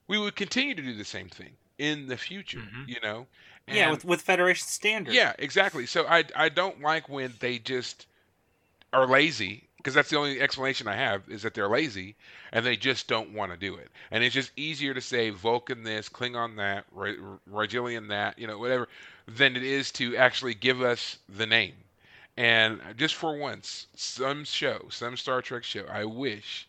we 0.09 0.19
would 0.19 0.37
continue 0.37 0.75
to 0.75 0.83
do 0.83 0.95
the 0.95 1.05
same 1.05 1.29
thing 1.29 1.53
in 1.79 2.07
the 2.07 2.17
future 2.17 2.59
Mhm. 2.59 2.89
you 2.89 3.01
know 3.03 3.27
yeah, 3.69 3.91
with 3.91 4.05
with 4.05 4.23
Federation 4.23 4.67
standards. 4.67 5.15
yeah 5.15 5.33
exactly 5.39 5.87
so 5.87 6.07
i 6.07 6.25
i 6.35 6.49
don't 6.49 6.81
like 6.81 7.09
when 7.09 7.35
they 7.41 7.59
just 7.59 8.07
are 8.93 9.07
lazy 9.07 9.65
because 9.79 9.93
that's 9.95 10.09
the 10.11 10.17
only 10.19 10.41
explanation 10.41 10.89
i 10.89 10.95
have 10.95 11.23
is 11.29 11.43
that 11.43 11.53
they're 11.55 11.69
lazy 11.69 12.15
and 12.53 12.65
they 12.65 12.77
just 12.77 13.09
don't 13.09 13.33
want 13.33 13.51
to 13.53 13.59
do 13.59 13.75
it 13.75 13.91
and 14.11 14.23
it's 14.25 14.35
just 14.35 14.53
easier 14.57 14.95
to 14.95 15.01
say 15.01 15.31
vulcan 15.31 15.83
this 15.83 16.09
klingon 16.09 16.57
that 16.57 16.85
Ri- 16.93 17.19
rigelian 17.53 18.09
that 18.09 18.39
you 18.39 18.47
know 18.47 18.59
whatever 18.59 18.89
than 19.27 19.57
it 19.57 19.63
is 19.65 19.91
to 19.93 20.17
actually 20.17 20.55
give 20.55 20.81
us 20.81 21.19
the 21.29 21.47
name 21.47 21.75
and 22.39 22.81
just 22.99 23.15
for 23.15 23.35
once, 23.35 23.87
some 23.95 24.45
show, 24.45 24.89
some 24.91 25.17
Star 25.17 25.41
Trek 25.41 25.65
show, 25.65 25.87
I 25.91 26.05
wish 26.05 26.69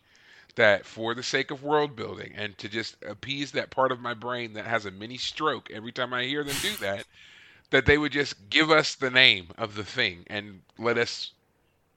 that 0.58 0.84
for 0.84 1.14
the 1.14 1.22
sake 1.22 1.52
of 1.52 1.62
world 1.62 1.94
building 1.94 2.32
and 2.34 2.58
to 2.58 2.68
just 2.68 2.96
appease 3.06 3.52
that 3.52 3.70
part 3.70 3.92
of 3.92 4.00
my 4.00 4.12
brain 4.12 4.52
that 4.52 4.66
has 4.66 4.86
a 4.86 4.90
mini 4.90 5.16
stroke 5.16 5.70
every 5.70 5.92
time 5.92 6.12
I 6.12 6.24
hear 6.24 6.42
them 6.42 6.56
do 6.60 6.76
that, 6.80 7.06
that 7.70 7.86
they 7.86 7.96
would 7.96 8.12
just 8.12 8.50
give 8.50 8.70
us 8.70 8.96
the 8.96 9.10
name 9.10 9.48
of 9.56 9.76
the 9.76 9.84
thing 9.84 10.24
and 10.26 10.60
let 10.76 10.98
us 10.98 11.32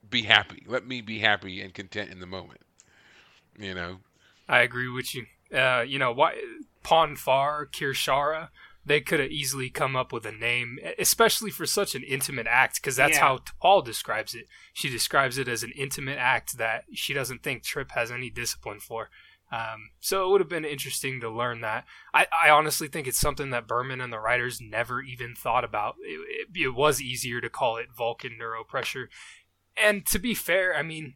be 0.10 0.22
happy. 0.22 0.64
Let 0.68 0.86
me 0.86 1.02
be 1.02 1.18
happy 1.18 1.60
and 1.62 1.74
content 1.74 2.12
in 2.12 2.20
the 2.20 2.28
moment. 2.28 2.62
You 3.58 3.74
know? 3.74 3.98
I 4.48 4.60
agree 4.60 4.90
with 4.90 5.16
you. 5.16 5.26
Uh, 5.52 5.82
you 5.82 5.98
know, 5.98 6.12
why 6.12 6.40
Ponfar, 6.84 7.66
Kir'Shara, 7.72 8.50
they 8.86 9.02
could 9.02 9.20
have 9.20 9.32
easily 9.32 9.70
come 9.70 9.96
up 9.96 10.12
with 10.12 10.26
a 10.26 10.32
name, 10.32 10.80
especially 10.98 11.52
for 11.52 11.66
such 11.66 11.94
an 11.96 12.04
intimate 12.04 12.48
act, 12.48 12.76
because 12.76 12.96
that's 12.96 13.18
Yeah. 13.18 13.22
how 13.22 13.38
T'Pol 13.38 13.86
describes 13.86 14.34
it. 14.34 14.48
She 14.74 14.90
describes 14.90 15.38
it 15.38 15.48
as 15.48 15.64
an 15.64 15.72
intimate 15.76 16.18
act 16.18 16.58
that 16.58 16.86
she 16.94 17.14
doesn't 17.14 17.44
think 17.44 17.64
Trip 17.64 17.92
has 17.92 18.12
any 18.12 18.30
discipline 18.30 18.80
for. 18.80 19.10
Um, 19.52 19.90
so 20.00 20.26
it 20.26 20.32
would 20.32 20.42
have 20.42 20.50
been 20.50 20.64
interesting 20.64 21.20
to 21.20 21.30
learn 21.30 21.60
that. 21.62 21.86
I, 22.14 22.26
I 22.46 22.50
honestly 22.50 22.88
think 22.88 23.06
it's 23.06 23.20
something 23.20 23.50
that 23.50 23.68
Berman 23.68 24.00
and 24.00 24.12
the 24.12 24.20
writers 24.20 24.62
never 24.62 25.02
even 25.02 25.36
thought 25.36 25.66
about. 25.66 25.96
It, 26.00 26.48
it, 26.56 26.62
it 26.62 26.70
was 26.70 27.02
easier 27.02 27.42
to 27.42 27.50
call 27.50 27.76
it 27.78 27.92
Vulcan 27.96 28.40
neuropressure. 28.42 29.08
And 29.76 30.06
to 30.08 30.20
be 30.20 30.34
fair, 30.34 30.74
I 30.76 30.84
mean, 30.84 31.16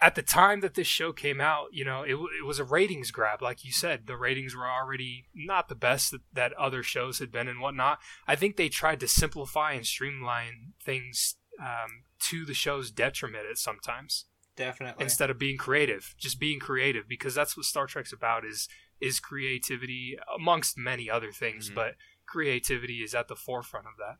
at 0.00 0.14
the 0.14 0.22
time 0.22 0.60
that 0.60 0.74
this 0.74 0.86
show 0.86 1.12
came 1.12 1.40
out, 1.40 1.68
you 1.72 1.84
know, 1.84 2.02
it, 2.02 2.14
it 2.14 2.44
was 2.44 2.58
a 2.58 2.64
ratings 2.64 3.10
grab, 3.10 3.40
like 3.40 3.64
you 3.64 3.72
said. 3.72 4.06
The 4.06 4.16
ratings 4.16 4.54
were 4.54 4.68
already 4.68 5.26
not 5.34 5.68
the 5.68 5.74
best 5.74 6.10
that, 6.10 6.20
that 6.32 6.52
other 6.54 6.82
shows 6.82 7.18
had 7.18 7.32
been 7.32 7.48
and 7.48 7.60
whatnot. 7.60 7.98
I 8.26 8.36
think 8.36 8.56
they 8.56 8.68
tried 8.68 9.00
to 9.00 9.08
simplify 9.08 9.72
and 9.72 9.86
streamline 9.86 10.74
things 10.82 11.36
um, 11.60 12.04
to 12.28 12.44
the 12.44 12.52
show's 12.54 12.90
detriment 12.90 13.44
at 13.50 13.56
sometimes 13.56 14.26
definitely. 14.56 15.02
instead 15.02 15.30
of 15.30 15.38
being 15.38 15.56
creative, 15.56 16.14
just 16.18 16.38
being 16.38 16.60
creative 16.60 17.08
because 17.08 17.34
that's 17.34 17.56
what 17.56 17.64
Star 17.66 17.86
Trek's 17.86 18.12
about 18.12 18.44
is 18.44 18.68
is 19.00 19.20
creativity 19.20 20.16
amongst 20.34 20.78
many 20.78 21.10
other 21.10 21.30
things, 21.30 21.70
Mhm. 21.70 21.74
but 21.74 21.94
creativity 22.26 23.02
is 23.02 23.14
at 23.14 23.28
the 23.28 23.36
forefront 23.36 23.86
of 23.86 23.92
that. 23.98 24.16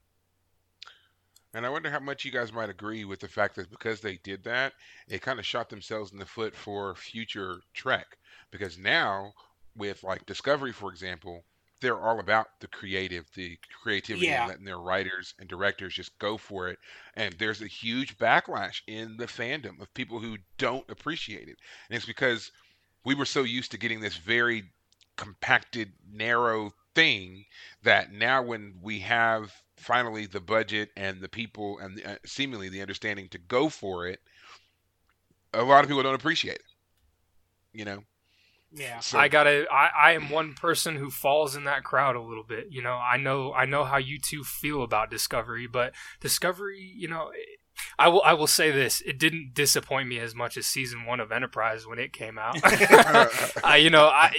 And 1.57 1.65
I 1.65 1.71
wonder 1.71 1.91
how 1.91 2.01
much 2.01 2.23
you 2.27 2.31
guys 2.31 2.53
might 2.53 2.69
agree 2.69 3.07
with 3.07 3.21
the 3.21 3.29
fact 3.29 3.57
that 3.57 3.71
because 3.71 4.03
they 4.03 4.19
did 4.19 4.45
that, 4.45 4.75
it 5.09 5.23
kind 5.23 5.39
of 5.39 5.47
shot 5.47 5.71
themselves 5.71 6.13
in 6.13 6.19
the 6.19 6.27
foot 6.27 6.55
for 6.55 6.95
future 6.95 7.63
Trek. 7.73 8.19
Because 8.51 8.77
now, 8.77 9.33
with 9.75 10.03
like 10.03 10.27
Discovery, 10.27 10.73
for 10.73 10.91
example, 10.91 11.45
they're 11.81 11.99
all 11.99 12.21
about 12.21 12.61
the 12.61 12.67
creative, 12.67 13.25
the 13.35 13.59
creativity, 13.83 14.27
Yeah. 14.27 14.43
and 14.43 14.49
letting 14.51 14.67
their 14.67 14.79
writers 14.79 15.33
and 15.39 15.49
directors 15.49 15.95
just 15.95 16.19
go 16.19 16.37
for 16.37 16.69
it. 16.69 16.79
And 17.15 17.33
there's 17.39 17.63
a 17.63 17.67
huge 17.67 18.19
backlash 18.19 18.83
in 18.87 19.17
the 19.17 19.25
fandom 19.27 19.81
of 19.81 19.95
people 19.95 20.19
who 20.21 20.37
don't 20.59 20.89
appreciate 20.91 21.49
it. 21.49 21.57
And 21.89 21.97
it's 21.97 22.05
because 22.05 22.53
we 23.03 23.15
were 23.15 23.25
so 23.25 23.45
used 23.45 23.71
to 23.71 23.79
getting 23.79 24.01
this 24.01 24.17
very 24.19 24.65
compacted, 25.17 25.95
narrow 26.07 26.75
thing 26.95 27.47
that 27.83 28.13
now 28.13 28.43
when 28.43 28.75
we 28.83 29.01
have 29.01 29.55
finally 29.77 30.27
the 30.27 30.41
budget 30.41 30.91
and 30.97 31.21
the 31.21 31.29
people 31.29 31.79
and 31.79 31.99
the, 31.99 32.13
uh, 32.13 32.17
seemingly 32.25 32.69
the 32.69 32.81
understanding 32.81 33.29
to 33.29 33.39
go 33.39 33.69
for 33.69 34.07
it, 34.07 34.21
a 35.53 35.63
lot 35.63 35.85
of 35.85 35.89
people 35.89 36.03
don't 36.03 36.15
appreciate 36.15 36.57
it. 36.57 36.63
You 37.73 37.85
know, 37.85 38.03
yeah. 38.73 39.01
so 39.01 39.19
I 39.19 39.29
gotta. 39.29 39.67
I, 39.71 39.91
I 39.97 40.13
am 40.13 40.29
one 40.29 40.55
person 40.55 40.97
who 40.97 41.11
falls 41.11 41.57
in 41.57 41.65
that 41.65 41.85
crowd 41.85 42.17
a 42.17 42.21
little 42.21 42.45
bit. 42.45 42.67
You 42.71 42.83
know, 42.83 42.95
I 42.95 43.17
know. 43.17 43.53
I 43.53 43.65
know 43.65 43.85
how 43.85 43.97
you 43.97 44.19
two 44.19 44.45
feel 44.45 44.83
about 44.83 45.11
Discovery, 45.11 45.67
but 45.67 45.95
Discovery, 46.21 46.93
you 46.97 47.09
know, 47.09 47.31
I 47.99 48.09
will. 48.09 48.23
I 48.23 48.35
will 48.35 48.47
say 48.47 48.71
this: 48.71 49.01
it 49.03 49.19
didn't 49.19 49.55
disappoint 49.55 50.09
me 50.09 50.19
as 50.19 50.35
much 50.35 50.57
as 50.57 50.67
season 50.67 51.05
one 51.05 51.21
of 51.21 51.33
Enterprise 51.33 51.87
when 51.87 51.99
it 51.99 52.13
came 52.13 52.39
out. 52.39 52.59
I, 53.65 53.81
you 53.83 53.91
know, 53.91 54.07
I, 54.07 54.33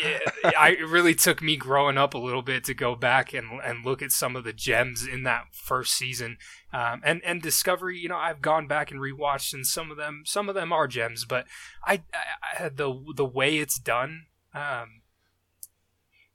I 0.57 0.69
it 0.79 0.87
really 0.87 1.15
took 1.15 1.41
me 1.41 1.55
growing 1.55 1.97
up 1.97 2.13
a 2.13 2.19
little 2.19 2.41
bit 2.41 2.63
to 2.65 2.73
go 2.73 2.95
back 2.95 3.33
and 3.33 3.61
and 3.63 3.85
look 3.85 4.01
at 4.01 4.11
some 4.11 4.35
of 4.35 4.43
the 4.43 4.53
gems 4.53 5.05
in 5.05 5.23
that 5.23 5.45
first 5.51 5.93
season. 5.93 6.37
Um, 6.73 7.01
and 7.03 7.21
and 7.23 7.41
Discovery, 7.41 7.97
you 7.97 8.09
know, 8.09 8.17
I've 8.17 8.41
gone 8.41 8.67
back 8.67 8.91
and 8.91 8.99
rewatched, 8.99 9.53
and 9.53 9.65
some 9.65 9.91
of 9.91 9.97
them, 9.97 10.23
some 10.25 10.49
of 10.49 10.55
them 10.55 10.71
are 10.71 10.87
gems, 10.87 11.25
but 11.25 11.45
I, 11.85 12.03
I, 12.13 12.65
I 12.65 12.69
the 12.69 12.93
the 13.15 13.25
way 13.25 13.57
it's 13.57 13.79
done. 13.79 14.25
Um, 14.53 15.01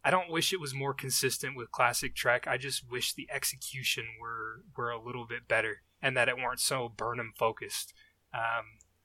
I 0.05 0.11
don't 0.11 0.31
wish 0.31 0.53
it 0.53 0.61
was 0.61 0.75
more 0.75 0.95
consistent 0.95 1.57
with 1.57 1.71
classic 1.71 2.15
Trek. 2.17 2.47
I 2.49 2.57
just 2.57 2.91
wish 2.91 3.15
the 3.15 3.29
execution 3.31 4.05
were 4.21 4.63
were 4.77 4.91
a 4.91 5.01
little 5.01 5.27
bit 5.27 5.47
better 5.47 5.83
and 6.03 6.17
that 6.17 6.29
it 6.29 6.37
weren't 6.37 6.61
so 6.61 6.93
Burnham 6.95 7.33
focused. 7.39 7.95
Um, 8.35 8.65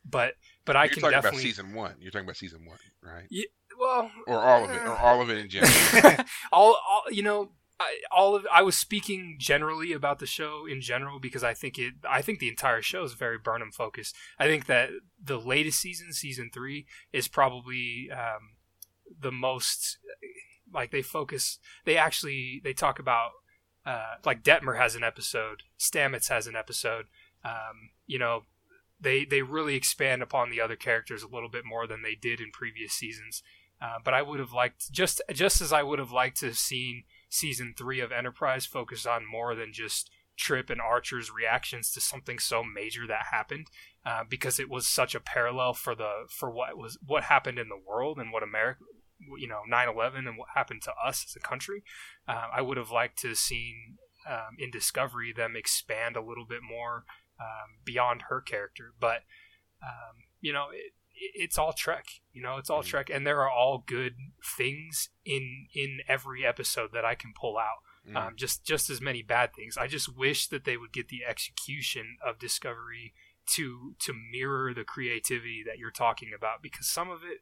but 0.10 0.34
but 0.66 0.76
I 0.76 0.86
you're 0.86 0.94
can 0.94 1.02
talking 1.02 1.18
about 1.18 1.24
definitely 1.24 1.50
season 1.50 1.74
one. 1.74 1.96
You're 2.00 2.12
talking 2.12 2.26
about 2.26 2.38
season 2.38 2.66
one, 2.66 2.78
right? 3.04 3.28
well 3.78 4.10
Or 4.26 4.40
all 4.40 4.64
of 4.64 4.72
it, 4.72 4.82
or 4.82 4.98
all 4.98 5.22
of 5.22 5.30
it 5.30 5.38
in 5.38 5.50
general. 5.50 6.26
all, 6.52 6.78
all 6.90 7.04
you 7.12 7.24
know 7.24 7.52
I, 7.80 8.00
all 8.12 8.36
of 8.36 8.48
I 8.52 8.64
was 8.64 8.76
speaking 8.76 9.36
generally 9.40 9.92
about 9.94 10.20
the 10.20 10.26
show 10.26 10.66
in 10.66 10.82
general 10.82 11.20
because 11.20 11.44
I 11.44 11.54
think 11.54 11.78
it 11.78 11.94
I 12.10 12.22
think 12.22 12.40
the 12.40 12.50
entire 12.50 12.82
show 12.82 13.04
is 13.04 13.14
very 13.14 13.38
Burnham 13.38 13.72
focused. 13.72 14.16
I 14.40 14.48
think 14.48 14.66
that 14.66 14.90
the 15.22 15.40
latest 15.40 15.80
season, 15.80 16.14
season 16.14 16.50
three, 16.54 16.88
is 17.14 17.28
probably 17.28 18.10
um, 18.12 18.56
the 19.20 19.32
most 19.32 20.00
like 20.74 20.92
they 20.92 21.02
focus. 21.02 21.60
They 21.86 21.98
actually 21.98 22.62
they 22.64 22.74
talk 22.74 22.98
about 23.00 23.32
uh, 23.88 24.16
like 24.26 24.44
Detmer 24.44 24.78
has 24.78 24.96
an 24.96 25.04
episode, 25.04 25.64
Stamets 25.80 26.28
has 26.28 26.46
an 26.46 26.58
episode. 26.58 27.06
Um, 27.46 27.92
you 28.06 28.20
know, 28.20 28.44
they 29.00 29.24
they 29.24 29.42
really 29.42 29.76
expand 29.76 30.22
upon 30.22 30.50
the 30.50 30.60
other 30.60 30.76
characters 30.76 31.24
a 31.24 31.28
little 31.28 31.50
bit 31.50 31.64
more 31.66 31.88
than 31.88 32.02
they 32.02 32.14
did 32.14 32.42
in 32.42 32.52
previous 32.52 32.92
seasons. 32.92 33.42
Uh, 33.82 33.98
but 34.04 34.14
I 34.14 34.22
would 34.22 34.40
have 34.40 34.52
liked 34.52 34.92
just 34.92 35.22
just 35.32 35.62
as 35.62 35.72
I 35.72 35.84
would 35.84 36.00
have 36.00 36.12
liked 36.12 36.40
to 36.42 36.48
have 36.48 36.58
seen 36.58 37.04
season 37.30 37.74
three 37.78 38.02
of 38.02 38.12
Enterprise 38.12 38.66
focus 38.66 39.06
on 39.06 39.26
more 39.26 39.56
than 39.56 39.72
just 39.72 40.10
Trip 40.36 40.70
and 40.70 40.82
Archer's 40.82 41.32
reactions 41.32 41.92
to 41.94 42.02
something 42.02 42.40
so 42.40 42.64
major 42.64 43.08
that 43.08 43.28
happened, 43.32 43.68
uh, 44.06 44.24
because 44.28 44.60
it 44.60 44.70
was 44.70 44.86
such 44.86 45.16
a 45.16 45.22
parallel 45.22 45.74
for 45.74 45.96
the 45.96 46.26
for 46.30 46.52
what 46.52 46.78
was 46.78 46.98
what 47.06 47.24
happened 47.24 47.58
in 47.58 47.70
the 47.70 47.82
world 47.88 48.20
and 48.20 48.34
what 48.34 48.44
America 48.44 48.84
you 49.20 49.48
know 49.48 49.62
9/11 49.70 50.28
and 50.28 50.38
what 50.38 50.50
happened 50.56 50.82
to 50.84 50.94
us 51.04 51.26
as 51.28 51.36
a 51.36 51.40
country. 51.40 51.84
Uh, 52.28 52.48
I 52.54 52.62
would 52.62 52.78
have 52.78 52.92
liked 52.92 53.20
to 53.20 53.30
have 53.30 53.38
seen 53.38 53.98
um, 54.28 54.56
in 54.60 54.72
Discovery 54.72 55.34
them 55.34 55.56
expand 55.56 56.16
a 56.16 56.22
little 56.22 56.46
bit 56.46 56.62
more 56.62 57.06
um, 57.40 57.78
beyond 57.84 58.24
her 58.30 58.42
character, 58.42 58.94
but 59.00 59.24
um, 59.82 60.26
you 60.42 60.52
know 60.54 60.68
it, 60.74 60.94
it's 61.16 61.58
all 61.58 61.74
Trek. 61.74 62.06
You 62.32 62.44
know, 62.44 62.58
it's 62.58 62.70
all 62.70 62.84
Mhm. 62.84 62.88
Trek, 62.88 63.10
and 63.10 63.26
there 63.26 63.42
are 63.42 63.50
all 63.50 63.80
good 63.80 64.16
things 64.58 65.10
in 65.26 65.68
in 65.74 66.00
every 66.08 66.46
episode 66.46 66.92
that 66.94 67.06
I 67.06 67.16
can 67.16 67.34
pull 67.34 67.58
out. 67.58 67.80
Mm. 68.08 68.16
Um, 68.16 68.36
just 68.36 68.64
just 68.66 68.90
as 68.90 69.02
many 69.02 69.22
bad 69.24 69.54
things. 69.56 69.78
I 69.78 69.88
just 69.88 70.16
wish 70.16 70.48
that 70.48 70.64
they 70.64 70.78
would 70.78 70.94
get 70.94 71.08
the 71.10 71.26
execution 71.26 72.18
of 72.26 72.38
Discovery 72.40 73.14
to 73.56 73.96
to 74.00 74.14
mirror 74.14 74.74
the 74.74 74.84
creativity 74.84 75.64
that 75.66 75.78
you're 75.80 75.92
talking 75.92 76.32
about, 76.36 76.62
because 76.62 76.88
some 76.88 77.10
of 77.10 77.24
it 77.24 77.40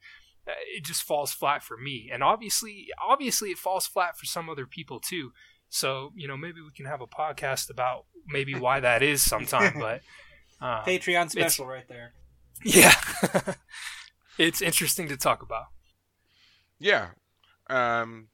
it 0.47 0.83
just 0.83 1.03
falls 1.03 1.31
flat 1.31 1.63
for 1.63 1.77
me, 1.77 2.09
and 2.11 2.23
obviously 2.23 2.87
obviously 3.01 3.49
it 3.49 3.57
falls 3.57 3.87
flat 3.87 4.17
for 4.17 4.25
some 4.25 4.49
other 4.49 4.65
people 4.65 4.99
too. 4.99 5.31
So 5.69 6.11
you 6.15 6.27
know 6.27 6.37
maybe 6.37 6.61
we 6.61 6.71
can 6.75 6.85
have 6.85 7.01
a 7.01 7.07
podcast 7.07 7.69
about 7.69 8.05
maybe 8.27 8.55
why 8.55 8.79
that 8.79 9.03
is 9.03 9.23
sometime, 9.23 9.75
but. 9.79 10.01
Um, 10.61 10.85
Patreon 10.85 11.29
special 11.29 11.67
right 11.67 11.87
there. 11.89 12.13
yeah. 12.63 12.93
it's 14.37 14.61
interesting 14.61 15.09
to 15.09 15.17
talk 15.17 15.43
about. 15.43 15.65
Yeah. 16.79 17.09
Um, 17.69 18.29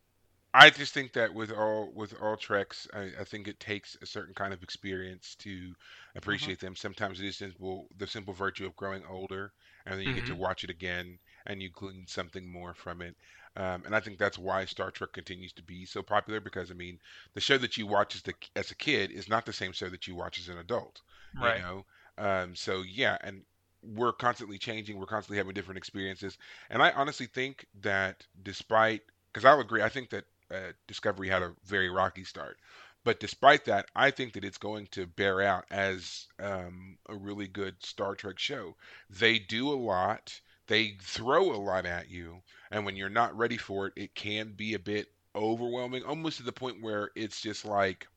I 0.54 0.70
just 0.70 0.94
think 0.94 1.14
that 1.14 1.34
with 1.34 1.52
all 1.52 1.92
with 1.96 2.14
all 2.22 2.36
treks, 2.36 2.88
I, 2.94 3.12
I 3.22 3.24
think 3.24 3.48
it 3.48 3.60
takes 3.60 3.98
a 4.02 4.06
certain 4.06 4.34
kind 4.34 4.54
of 4.54 4.64
experience 4.64 5.36
to 5.40 5.74
appreciate 6.16 6.60
them. 6.60 6.76
Sometimes 6.76 7.22
it 7.22 7.28
is 7.28 7.38
simple, 7.38 7.88
the 7.98 8.08
simple 8.08 8.34
virtue 8.34 8.66
of 8.66 8.76
growing 8.76 9.04
older, 9.10 9.54
and 9.86 9.98
then 9.98 10.06
you 10.06 10.14
get 10.14 10.26
to 10.26 10.36
watch 10.36 10.66
it 10.66 10.70
again, 10.70 11.20
and 11.46 11.62
you 11.62 11.70
glean 11.70 12.06
something 12.08 12.52
more 12.52 12.74
from 12.74 13.02
it. 13.02 13.16
Um, 13.58 13.84
and 13.86 13.96
I 13.96 14.00
think 14.00 14.18
that's 14.18 14.38
why 14.38 14.64
Star 14.66 14.92
Trek 14.92 15.12
continues 15.12 15.52
to 15.54 15.64
be 15.64 15.86
so 15.86 16.02
popular 16.02 16.40
because 16.40 16.72
I 16.72 16.74
mean, 16.74 17.00
the 17.34 17.42
show 17.42 17.58
that 17.58 17.78
you 17.78 17.86
watch 17.86 18.16
as 18.16 18.22
the 18.22 18.34
as 18.56 18.72
a 18.72 18.76
kid 18.76 19.12
is 19.12 19.28
not 19.28 19.46
the 19.46 19.54
same 19.54 19.74
show 19.74 19.90
that 19.90 20.08
you 20.08 20.16
watch 20.16 20.40
as 20.40 20.48
an 20.48 20.58
adult. 20.58 21.02
Right. 21.40 21.58
You 21.58 21.64
know, 21.64 21.86
um, 22.18 22.56
so 22.56 22.82
yeah, 22.82 23.18
and 23.22 23.44
we're 23.84 24.14
constantly 24.14 24.58
changing. 24.58 24.98
We're 24.98 25.06
constantly 25.06 25.38
having 25.38 25.54
different 25.54 25.80
experiences, 25.80 26.38
and 26.70 26.82
I 26.82 26.92
honestly 26.92 27.26
think 27.26 27.66
that 27.82 28.26
despite, 28.42 29.02
because 29.34 29.44
I'll 29.44 29.60
agree, 29.60 29.82
I 29.82 29.90
think 29.90 30.12
that 30.12 30.26
uh, 30.50 30.72
Discovery 30.88 31.28
had 31.28 31.42
a 31.42 31.54
very 31.66 31.90
rocky 31.90 32.24
start, 32.24 32.58
but 33.04 33.20
despite 33.20 33.66
that, 33.66 33.88
I 33.96 34.12
think 34.12 34.34
that 34.34 34.46
it's 34.46 34.60
going 34.60 34.88
to 34.92 35.08
bear 35.08 35.42
out 35.42 35.66
as 35.72 36.28
um, 36.40 36.98
a 37.10 37.16
really 37.16 37.48
good 37.48 37.84
Star 37.84 38.16
Trek 38.16 38.38
show. 38.38 38.76
They 39.10 39.40
do 39.40 39.70
a 39.70 39.76
lot. 39.76 40.40
They 40.68 40.98
throw 41.02 41.52
a 41.54 41.58
lot 41.62 41.86
at 41.86 42.10
you, 42.10 42.44
and 42.72 42.86
when 42.86 42.96
you're 42.96 43.10
not 43.10 43.38
ready 43.38 43.58
for 43.58 43.88
it, 43.88 43.94
it 43.96 44.16
can 44.16 44.54
be 44.54 44.74
a 44.74 44.80
bit 44.80 45.14
overwhelming, 45.36 46.04
almost 46.04 46.38
to 46.38 46.44
the 46.44 46.52
point 46.52 46.82
where 46.82 47.12
it's 47.16 47.42
just 47.42 47.66
like 47.66 48.08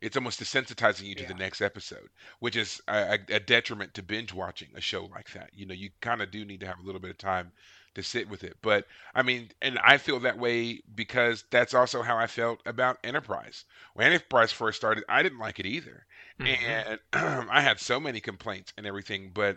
it's 0.00 0.16
almost 0.16 0.40
desensitizing 0.40 1.02
you 1.06 1.14
to 1.16 1.24
the 1.24 1.34
next 1.34 1.60
episode, 1.60 2.08
which 2.38 2.54
is 2.56 2.80
a, 2.88 3.18
a 3.30 3.40
detriment 3.40 3.94
to 3.94 4.02
binge 4.02 4.32
watching 4.32 4.68
a 4.76 4.80
show 4.80 5.04
like 5.06 5.32
that. 5.32 5.50
You 5.52 5.66
know, 5.66 5.74
you 5.74 5.90
kind 6.00 6.22
of 6.22 6.30
do 6.30 6.44
need 6.44 6.60
to 6.60 6.66
have 6.66 6.78
a 6.78 6.82
little 6.82 7.00
bit 7.00 7.10
of 7.10 7.18
time 7.18 7.52
to 7.94 8.02
sit 8.02 8.28
with 8.28 8.44
it. 8.44 8.56
But 8.62 8.86
I 9.14 9.22
mean, 9.22 9.50
and 9.60 9.78
I 9.80 9.98
feel 9.98 10.20
that 10.20 10.38
way 10.38 10.82
because 10.94 11.44
that's 11.50 11.74
also 11.74 12.02
how 12.02 12.16
I 12.16 12.28
felt 12.28 12.60
about 12.64 12.98
Enterprise. 13.02 13.64
When 13.94 14.06
Enterprise 14.06 14.52
first 14.52 14.76
started, 14.76 15.02
I 15.08 15.22
didn't 15.22 15.40
like 15.40 15.58
it 15.58 15.66
either, 15.66 16.06
Mhm. 16.38 16.78
and 16.84 17.00
I 17.50 17.60
had 17.60 17.80
so 17.80 17.98
many 17.98 18.20
complaints 18.20 18.72
and 18.76 18.86
everything. 18.86 19.30
But 19.34 19.56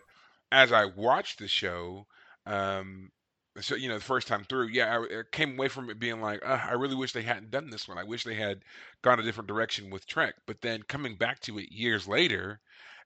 as 0.52 0.72
I 0.72 0.86
watched 0.86 1.40
the 1.40 1.48
show, 1.48 2.08
um, 2.46 3.12
so 3.60 3.76
you 3.76 3.90
know, 3.90 3.98
the 3.98 4.04
first 4.04 4.28
time 4.28 4.44
through, 4.44 4.68
yeah, 4.70 4.98
I, 4.98 5.20
I 5.20 5.24
came 5.32 5.54
away 5.58 5.68
from 5.68 5.90
it 5.90 6.00
being 6.00 6.22
like, 6.22 6.42
uh, 6.46 6.60
I 6.70 6.74
really 6.74 6.96
wish 6.96 7.14
they 7.14 7.22
hadn't 7.22 7.52
done 7.52 7.70
this 7.70 7.88
one. 7.88 7.98
I 7.98 8.04
wish 8.04 8.24
they 8.24 8.36
had 8.36 8.64
gone 9.02 9.20
a 9.20 9.24
different 9.24 9.48
direction 9.48 9.90
with 9.90 10.08
Trek. 10.08 10.36
But 10.48 10.62
then 10.62 10.84
coming 10.84 11.16
back 11.18 11.40
to 11.42 11.60
it 11.60 11.72
years 11.72 12.08
later 12.08 12.62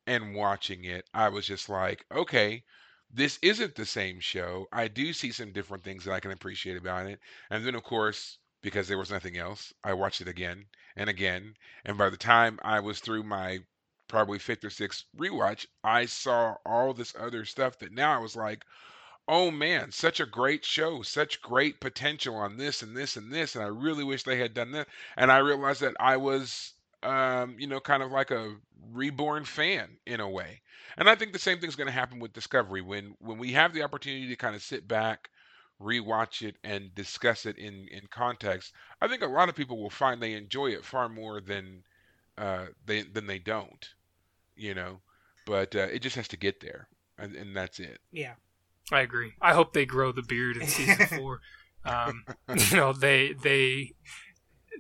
and 0.08 0.36
watching 0.36 0.84
it, 0.86 1.08
I 1.14 1.30
was 1.30 1.46
just 1.48 1.70
like, 1.70 2.06
okay, 2.12 2.64
this 3.12 3.39
isn't 3.41 3.76
the 3.76 3.86
same 3.86 4.20
show. 4.20 4.68
I 4.72 4.88
do 4.88 5.14
see 5.14 5.32
some 5.32 5.52
different 5.52 5.84
things 5.84 6.04
that 6.06 6.14
I 6.14 6.20
can 6.20 6.32
appreciate 6.32 6.78
about 6.78 7.08
it. 7.08 7.20
And 7.50 7.66
then, 7.66 7.76
of 7.76 7.84
course, 7.84 8.38
because 8.62 8.88
there 8.88 8.98
was 8.98 9.12
nothing 9.12 9.38
else, 9.38 9.74
I 9.84 9.93
watched 9.93 10.22
it 10.22 10.28
again 10.28 10.66
and 10.96 11.10
again. 11.10 11.56
And 11.86 11.98
by 11.98 12.10
the 12.10 12.18
time 12.18 12.60
I 12.64 12.80
was 12.80 13.00
through 13.00 13.24
my 13.24 13.60
probably 14.08 14.39
fifth 14.39 14.64
or 14.64 14.70
sixth 14.70 15.06
rewatch, 15.18 15.66
I 15.84 16.06
saw 16.06 16.56
all 16.66 16.93
this 16.93 17.14
other 17.18 17.45
stuff 17.45 17.80
that 17.80 17.91
now 17.91 18.16
I 18.16 18.20
was 18.22 18.36
like, 18.36 18.66
oh 19.28 19.51
man, 19.51 19.91
such 19.91 20.20
a 20.20 20.26
great 20.26 20.64
show, 20.64 21.01
such 21.01 21.41
great 21.41 21.80
potential 21.80 22.36
on 22.36 22.58
this 22.58 22.82
and 22.84 22.95
this 22.95 23.16
and 23.18 23.32
this. 23.32 23.56
And 23.56 23.64
I 23.64 23.68
really 23.68 24.03
wish 24.03 24.24
they 24.24 24.38
had 24.38 24.53
done 24.53 24.72
that. 24.72 24.88
And 25.18 25.32
I 25.32 25.38
realized 25.39 25.82
that 25.82 25.95
I 25.99 26.18
was, 26.18 26.74
um, 27.03 27.56
you 27.60 27.68
know, 27.68 27.80
kind 27.80 28.03
of 28.03 28.12
like 28.12 28.32
a 28.32 28.56
reborn 28.91 29.45
fan 29.45 29.97
in 30.06 30.20
a 30.20 30.30
way. 30.30 30.62
And 30.97 31.10
I 31.10 31.16
think 31.16 31.34
the 31.34 31.39
same 31.39 31.60
thing's 31.60 31.76
going 31.76 31.88
to 31.88 31.93
happen 31.93 32.20
with 32.20 32.34
Discovery 32.34 32.82
when 32.82 33.16
when 33.20 33.38
we 33.38 33.51
have 33.53 33.74
the 33.74 33.84
opportunity 33.84 34.28
to 34.28 34.36
kind 34.36 34.56
of 34.56 34.62
sit 34.62 34.88
back, 34.88 35.30
rewatch 35.82 36.47
it, 36.47 36.56
and 36.64 36.93
discuss 36.95 37.45
it 37.45 37.58
in 37.58 37.88
in 37.89 38.08
context. 38.12 38.74
I 39.01 39.08
think 39.08 39.24
a 39.24 39.28
lot 39.28 39.49
of 39.49 39.56
people 39.56 39.78
will 39.78 39.89
find 39.89 40.22
they 40.22 40.34
enjoy 40.34 40.68
it 40.68 40.86
far 40.86 41.10
more 41.10 41.41
than 41.41 41.84
uh, 42.38 42.66
they 42.86 43.02
then 43.04 43.28
they 43.28 43.40
don't, 43.40 43.90
you 44.56 44.74
know. 44.74 45.00
But 45.46 45.76
uh, 45.76 45.88
it 45.92 46.00
just 46.00 46.16
has 46.16 46.28
to 46.30 46.38
get 46.38 46.60
there, 46.60 46.88
and, 47.18 47.36
and 47.36 47.56
that's 47.56 47.80
it. 47.80 48.00
Yeah. 48.12 48.34
I 48.92 49.02
agree. 49.02 49.34
I 49.42 49.54
hope 49.54 49.74
they 49.74 49.86
grow 49.86 50.12
the 50.12 50.22
beard 50.22 50.58
in 50.58 50.68
season 50.68 51.08
four. 51.18 51.42
Um, 51.84 52.24
you 52.72 52.78
know, 52.78 52.94
they 52.94 53.34
they 53.34 53.94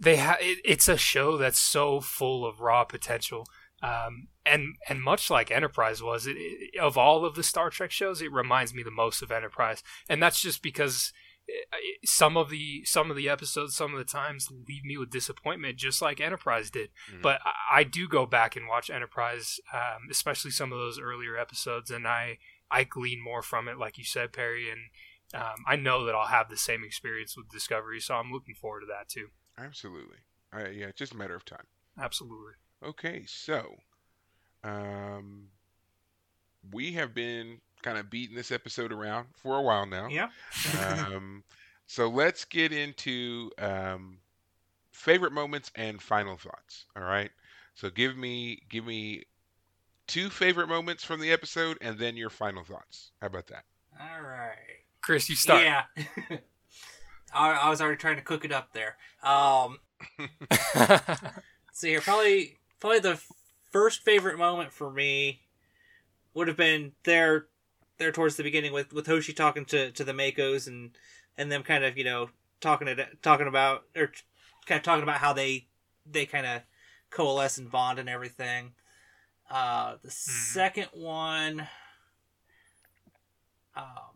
they 0.01 0.17
ha- 0.17 0.37
it, 0.39 0.59
it's 0.63 0.87
a 0.87 0.97
show 0.97 1.37
that's 1.37 1.59
so 1.59 1.99
full 1.99 2.45
of 2.45 2.59
raw 2.59 2.83
potential. 2.83 3.45
Um, 3.81 4.27
and 4.45 4.75
and 4.87 5.01
much 5.01 5.29
like 5.29 5.51
Enterprise 5.51 6.01
was, 6.01 6.27
it, 6.27 6.37
it, 6.37 6.79
of 6.79 6.97
all 6.97 7.25
of 7.25 7.35
the 7.35 7.43
Star 7.43 7.69
Trek 7.69 7.91
shows, 7.91 8.21
it 8.21 8.31
reminds 8.31 8.73
me 8.73 8.83
the 8.83 8.91
most 8.91 9.21
of 9.21 9.31
Enterprise, 9.31 9.83
and 10.09 10.21
that's 10.21 10.41
just 10.41 10.61
because 10.61 11.11
some 12.03 12.37
of 12.37 12.49
the 12.49 12.83
some 12.85 13.09
of 13.09 13.17
the 13.17 13.29
episodes, 13.29 13.75
some 13.75 13.93
of 13.93 13.97
the 13.97 14.05
times, 14.05 14.47
leave 14.67 14.83
me 14.83 14.97
with 14.97 15.09
disappointment, 15.09 15.77
just 15.77 16.01
like 16.01 16.19
Enterprise 16.19 16.69
did. 16.71 16.89
Mhm. 17.11 17.21
But 17.21 17.41
I, 17.45 17.79
I 17.79 17.83
do 17.83 18.07
go 18.07 18.25
back 18.25 18.55
and 18.55 18.67
watch 18.67 18.89
Enterprise, 18.89 19.59
um, 19.73 20.07
especially 20.09 20.51
some 20.51 20.71
of 20.71 20.79
those 20.79 20.99
earlier 20.99 21.37
episodes, 21.37 21.91
and 21.91 22.07
I 22.07 22.39
I 22.71 22.83
glean 22.83 23.23
more 23.23 23.41
from 23.41 23.67
it, 23.67 23.77
like 23.77 23.97
you 23.97 24.03
said, 24.03 24.33
Perry, 24.33 24.69
and 24.69 24.89
um, 25.33 25.63
I 25.67 25.75
know 25.75 26.05
that 26.05 26.15
I'll 26.15 26.27
have 26.27 26.49
the 26.49 26.57
same 26.57 26.83
experience 26.83 27.35
with 27.37 27.49
Discovery, 27.49 27.99
so 27.99 28.15
I'm 28.15 28.31
looking 28.31 28.55
forward 28.55 28.81
to 28.81 28.87
that 28.87 29.09
too. 29.09 29.27
Absolutely. 29.57 30.17
Uh, 30.53 30.69
yeah, 30.69 30.87
it's 30.87 30.99
just 30.99 31.13
a 31.13 31.17
matter 31.17 31.35
of 31.35 31.45
time. 31.45 31.67
Absolutely. 31.99 32.53
Okay, 32.83 33.25
so 33.27 33.75
um, 34.63 35.49
we 36.71 36.93
have 36.93 37.13
been 37.13 37.59
kind 37.85 37.99
of 37.99 38.09
beating 38.09 38.35
this 38.35 38.51
episode 38.51 38.91
around 38.91 39.27
for 39.35 39.57
a 39.57 39.61
while 39.61 39.85
now. 39.85 40.07
Yeah. 40.07 40.29
um, 40.97 41.43
so 41.85 42.09
let's 42.09 42.43
get 42.43 42.73
into 42.73 43.51
um, 43.59 44.17
favorite 44.91 45.31
moments 45.31 45.71
and 45.75 46.01
final 46.01 46.35
thoughts. 46.35 46.85
All 46.97 47.03
right. 47.03 47.29
So 47.75 47.91
give 47.91 48.17
me 48.17 48.63
give 48.69 48.85
me 48.85 49.23
two 50.07 50.31
favorite 50.31 50.67
moments 50.67 51.03
from 51.03 51.19
the 51.19 51.31
episode 51.31 51.77
and 51.79 51.99
then 51.99 52.17
your 52.17 52.31
final 52.31 52.63
thoughts. 52.63 53.11
How 53.21 53.27
about 53.27 53.47
that? 53.47 53.65
All 54.01 54.21
right. 54.21 54.55
Kris, 55.01 55.29
you 55.29 55.35
start. 55.35 55.61
Yeah. 55.63 55.83
I, 57.33 57.51
I 57.51 57.69
was 57.69 57.81
already 57.81 57.97
trying 57.97 58.15
to 58.15 58.23
cook 58.23 58.45
it 58.45 58.51
up 58.51 58.73
there. 58.73 58.97
Um, 59.21 59.77
so 61.73 61.87
here, 61.87 62.01
probably 62.01 62.57
probably 62.79 62.99
the 62.99 63.21
first 63.71 64.01
favorite 64.01 64.39
moment 64.39 64.71
for 64.71 64.89
me 64.89 65.41
would 66.33 66.47
have 66.47 66.57
been 66.57 66.93
there 67.03 67.47
there 67.97 68.11
towards 68.11 68.35
the 68.35 68.43
beginning 68.43 68.73
with 68.73 68.93
with 68.93 69.07
Hoshi 69.07 69.33
talking 69.33 69.65
to 69.65 69.91
to 69.91 70.03
the 70.03 70.13
MACOs 70.13 70.67
and 70.67 70.91
and 71.37 71.51
them 71.51 71.63
kind 71.63 71.83
of 71.83 71.97
you 71.97 72.03
know 72.03 72.29
talking 72.61 72.87
talking 73.21 73.47
about 73.47 73.83
or 73.95 74.11
kind 74.65 74.79
of 74.79 74.83
talking 74.83 75.03
about 75.03 75.19
how 75.19 75.33
they 75.33 75.67
they 76.09 76.25
kind 76.25 76.45
of 76.45 76.61
coalesce 77.09 77.57
and 77.57 77.71
bond 77.71 77.99
and 77.99 78.09
everything. 78.09 78.73
Uh, 79.49 79.95
the 80.03 80.09
second 80.09 80.87
one, 80.93 81.67
um, 83.75 84.15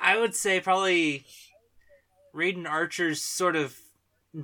I 0.00 0.18
would 0.18 0.34
say 0.34 0.60
probably 0.60 1.24
reading 2.32 2.66
Archer's 2.66 3.22
sort 3.22 3.56
of 3.56 3.78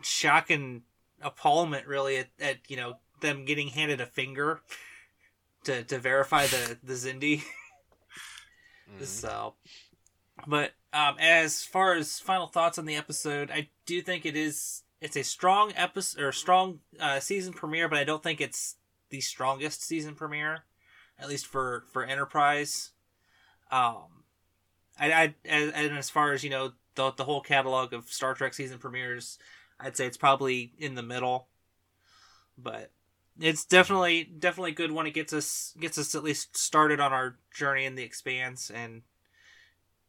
shock 0.03 0.49
and 0.51 0.83
appallment, 1.21 1.87
really, 1.87 2.17
at, 2.17 2.29
at 2.41 2.59
you 2.69 2.77
know 2.77 2.95
them 3.21 3.45
getting 3.45 3.69
handed 3.69 4.01
a 4.01 4.07
finger 4.07 4.63
to 5.65 5.85
to 5.85 5.99
verify 5.99 6.47
the 6.47 6.79
the 6.83 6.95
Xindi. 6.95 7.43
Mhm. 8.99 9.07
So, 9.07 9.55
but 10.47 10.73
um, 10.93 11.17
as 11.19 11.63
far 11.65 11.95
as 11.95 12.19
final 12.19 12.47
thoughts 12.47 12.79
on 12.79 12.87
the 12.87 12.97
episode, 12.97 13.51
I 13.51 13.69
do 13.87 14.03
think 14.03 14.27
it 14.27 14.37
is 14.37 14.83
it's 15.01 15.17
a 15.17 15.23
strong 15.23 15.73
episode 15.77 16.23
or 16.23 16.33
strong 16.33 16.81
uh, 16.99 17.21
season 17.21 17.53
premiere, 17.53 17.89
but 17.89 17.99
I 17.99 18.05
don't 18.05 18.23
think 18.23 18.41
it's 18.41 18.77
the 19.11 19.21
strongest 19.21 19.83
season 19.83 20.15
premiere, 20.15 20.65
at 21.19 21.29
least 21.29 21.47
for 21.47 21.85
for 21.93 22.05
Enterprise. 22.05 22.91
Um, 23.71 24.25
I, 24.99 25.13
I 25.13 25.35
and, 25.45 25.73
and 25.75 25.99
as 25.99 26.11
far 26.11 26.33
as 26.33 26.45
you 26.45 26.51
know 26.51 26.73
the 26.95 27.13
the 27.13 27.25
whole 27.25 27.41
catalog 27.41 27.93
of 27.93 28.11
Star 28.11 28.35
Trek 28.35 28.55
season 28.55 28.79
premieres, 28.79 29.39
I'd 29.79 29.97
say 29.97 30.07
it's 30.07 30.17
probably 30.17 30.73
in 30.79 30.95
the 30.95 31.03
middle. 31.03 31.49
But 32.59 32.91
it's 33.39 33.65
definitely 33.65 34.25
definitely 34.25 34.73
good 34.73 34.93
when 34.93 35.07
it 35.07 35.15
gets 35.15 35.33
us 35.33 35.75
gets 35.79 35.99
us 35.99 36.15
at 36.15 36.25
least 36.25 36.57
started 36.57 37.01
on 37.01 37.13
our 37.13 37.37
journey 37.55 37.85
in 37.85 37.95
the 37.95 38.03
expanse 38.03 38.71
and 38.71 39.03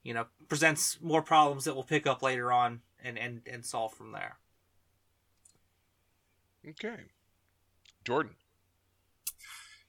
you 0.03 0.14
know 0.14 0.26
presents 0.48 0.98
more 1.02 1.22
problems 1.22 1.65
that 1.65 1.73
we'll 1.73 1.84
pick 1.84 2.07
up 2.07 2.22
later 2.22 2.52
on 2.52 2.81
and 3.03 3.18
and 3.18 3.41
and 3.45 3.65
solve 3.65 3.93
from 3.93 4.11
there. 4.11 4.38
Okay, 6.68 6.98
Jordan. 8.06 8.35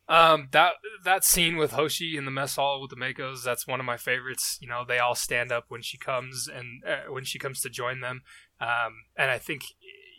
Um, 0.09 0.49
that 0.51 0.75
that 1.05 1.25
scene 1.25 1.57
with 1.57 1.73
Hoshi 1.73 2.17
in 2.17 2.25
the 2.25 2.31
mess 2.31 2.57
hall 2.57 2.81
with 2.81 2.91
the 2.91 2.97
MACOs, 2.97 3.45
that's 3.45 3.67
one 3.67 3.81
of 3.81 3.87
my 3.87 3.97
favorites. 3.97 4.59
You 4.61 4.69
know, 4.69 4.85
they 4.87 4.99
all 4.99 5.15
stand 5.15 5.53
up 5.53 5.67
when 5.69 5.83
she 5.83 5.97
comes 5.97 6.49
and 6.53 6.83
uh, 6.87 7.11
when 7.11 7.25
she 7.25 7.39
comes 7.39 7.61
to 7.61 7.71
join 7.71 8.01
them. 8.01 8.23
Um, 8.61 9.05
and 9.17 9.31
I 9.31 9.39
think, 9.39 9.63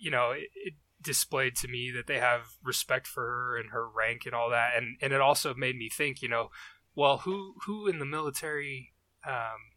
you 0.02 0.10
know, 0.10 0.32
it, 0.32 0.50
it, 0.56 0.74
displayed 1.04 1.56
to 1.58 1.68
me 1.68 1.92
that 1.92 2.08
they 2.08 2.20
have 2.20 2.54
respect 2.64 3.08
for 3.08 3.24
her 3.24 3.58
and 3.58 3.72
her 3.72 3.88
rank 3.88 4.26
and 4.26 4.34
all 4.34 4.50
that. 4.50 4.72
And 4.76 4.98
and 5.02 5.14
it 5.14 5.22
also 5.22 5.54
made 5.54 5.78
me 5.78 5.90
think, 5.90 6.22
you 6.22 6.30
know, 6.30 6.50
well, 6.96 7.20
who 7.20 7.56
who 7.66 7.88
in 7.88 8.00
the 8.00 8.06
military, 8.06 8.94
um, 9.28 9.74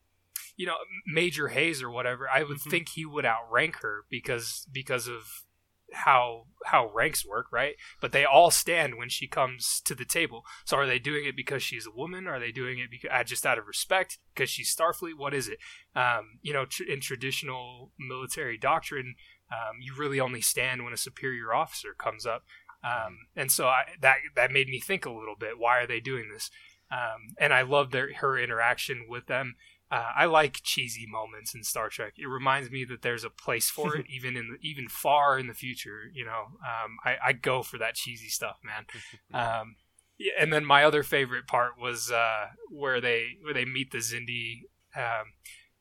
you 0.57 0.67
know, 0.67 0.77
Major 1.07 1.49
Hayes 1.49 1.83
or 1.83 1.91
whatever, 1.91 2.29
I 2.29 2.43
would 2.43 2.59
mm-hmm. 2.59 2.71
think 2.71 2.89
he 2.91 3.05
would 3.05 3.27
outrank 3.27 3.77
her 3.83 4.05
because 4.11 4.67
because 4.73 5.09
of 5.09 5.45
how 5.93 6.47
how 6.65 6.91
ranks 6.93 7.25
work, 7.25 7.47
right? 7.53 7.77
But 8.01 8.13
they 8.13 8.25
all 8.25 8.51
stand 8.51 8.97
when 8.97 9.09
she 9.09 9.29
comes 9.29 9.81
to 9.83 9.95
the 9.95 10.05
table. 10.05 10.45
So 10.65 10.77
are 10.77 10.87
they 10.87 10.99
doing 10.99 11.27
it 11.27 11.37
because 11.37 11.63
she's 11.63 11.87
a 11.87 11.97
woman? 11.97 12.27
Are 12.27 12.41
they 12.41 12.51
doing 12.51 12.79
it 12.79 12.91
because 12.91 13.11
uh, 13.13 13.25
just 13.25 13.47
out 13.47 13.59
of 13.59 13.67
respect 13.67 14.19
because 14.35 14.51
she's 14.51 14.75
Starfleet? 14.75 15.17
What 15.17 15.35
is 15.35 15.49
it? 15.49 15.59
Um, 15.95 16.39
you 16.43 16.53
know, 16.53 16.65
tr- 16.65 16.85
in 16.85 17.01
traditional 17.01 17.93
military 17.99 18.59
doctrine, 18.59 19.15
um, 19.51 19.81
you 19.81 19.95
really 19.97 20.21
only 20.21 20.41
stand 20.41 20.85
when 20.85 20.93
a 20.93 20.99
superior 20.99 21.55
officer 21.55 21.95
comes 21.97 22.27
up. 22.27 22.45
Um, 22.85 23.27
and 23.35 23.51
so 23.51 23.67
I, 23.67 23.85
that 24.01 24.17
that 24.37 24.53
made 24.53 24.69
me 24.69 24.81
think 24.81 25.07
a 25.07 25.13
little 25.13 25.37
bit. 25.39 25.59
Why 25.59 25.79
are 25.79 25.87
they 25.87 26.01
doing 26.01 26.29
this? 26.33 26.51
Um, 26.91 27.35
and 27.39 27.53
I 27.53 27.63
love 27.63 27.91
their 27.91 28.13
her 28.15 28.39
interaction 28.39 29.07
with 29.09 29.27
them. 29.27 29.57
Uh, 29.91 30.11
I 30.17 30.25
like 30.27 30.61
cheesy 30.65 31.07
moments 31.09 31.55
in 31.55 31.63
Star 31.63 31.89
Trek. 31.89 32.15
It 32.19 32.27
reminds 32.27 32.71
me 32.71 32.85
that 32.87 33.03
there's 33.03 33.23
a 33.23 33.31
place 33.31 33.71
for 33.71 33.97
it, 33.97 34.07
even 34.11 34.37
in 34.37 34.51
the, 34.51 34.69
even 34.69 34.89
far 34.89 35.39
in 35.39 35.47
the 35.47 35.55
future. 35.55 36.11
You 36.13 36.25
know, 36.25 36.47
um, 36.61 36.97
I, 37.05 37.17
I 37.25 37.33
go 37.33 37.63
for 37.63 37.79
that 37.79 37.95
cheesy 37.95 38.29
stuff, 38.29 38.59
man. 38.65 38.87
Um, 39.33 39.77
yeah, 40.19 40.33
and 40.39 40.51
then 40.51 40.65
my 40.65 40.83
other 40.83 41.03
favorite 41.03 41.47
part 41.47 41.73
was 41.79 42.11
uh, 42.11 42.47
where 42.71 43.03
they 43.03 43.37
where 43.43 43.53
they 43.53 43.67
meet 43.67 43.91
the 43.91 43.99
Xindi. 43.99 44.63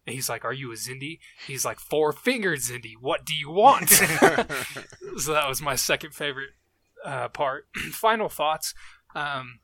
And 0.05 0.13
he's 0.13 0.29
like, 0.29 0.45
"Are 0.45 0.53
you 0.53 0.71
a 0.71 0.75
Xindi?" 0.75 1.19
He's 1.47 1.65
like, 1.65 1.79
four 1.79 2.11
fingered 2.11 2.59
Xindi. 2.59 2.93
What 2.99 3.25
do 3.25 3.33
you 3.33 3.49
want?" 3.49 3.89
so 5.17 5.33
that 5.33 5.49
was 5.49 5.61
my 5.61 5.75
second 5.75 6.13
favorite 6.13 6.51
uh, 7.03 7.29
part. 7.29 7.67
Final 7.91 8.29
thoughts. 8.29 8.73
Um, 9.15 9.59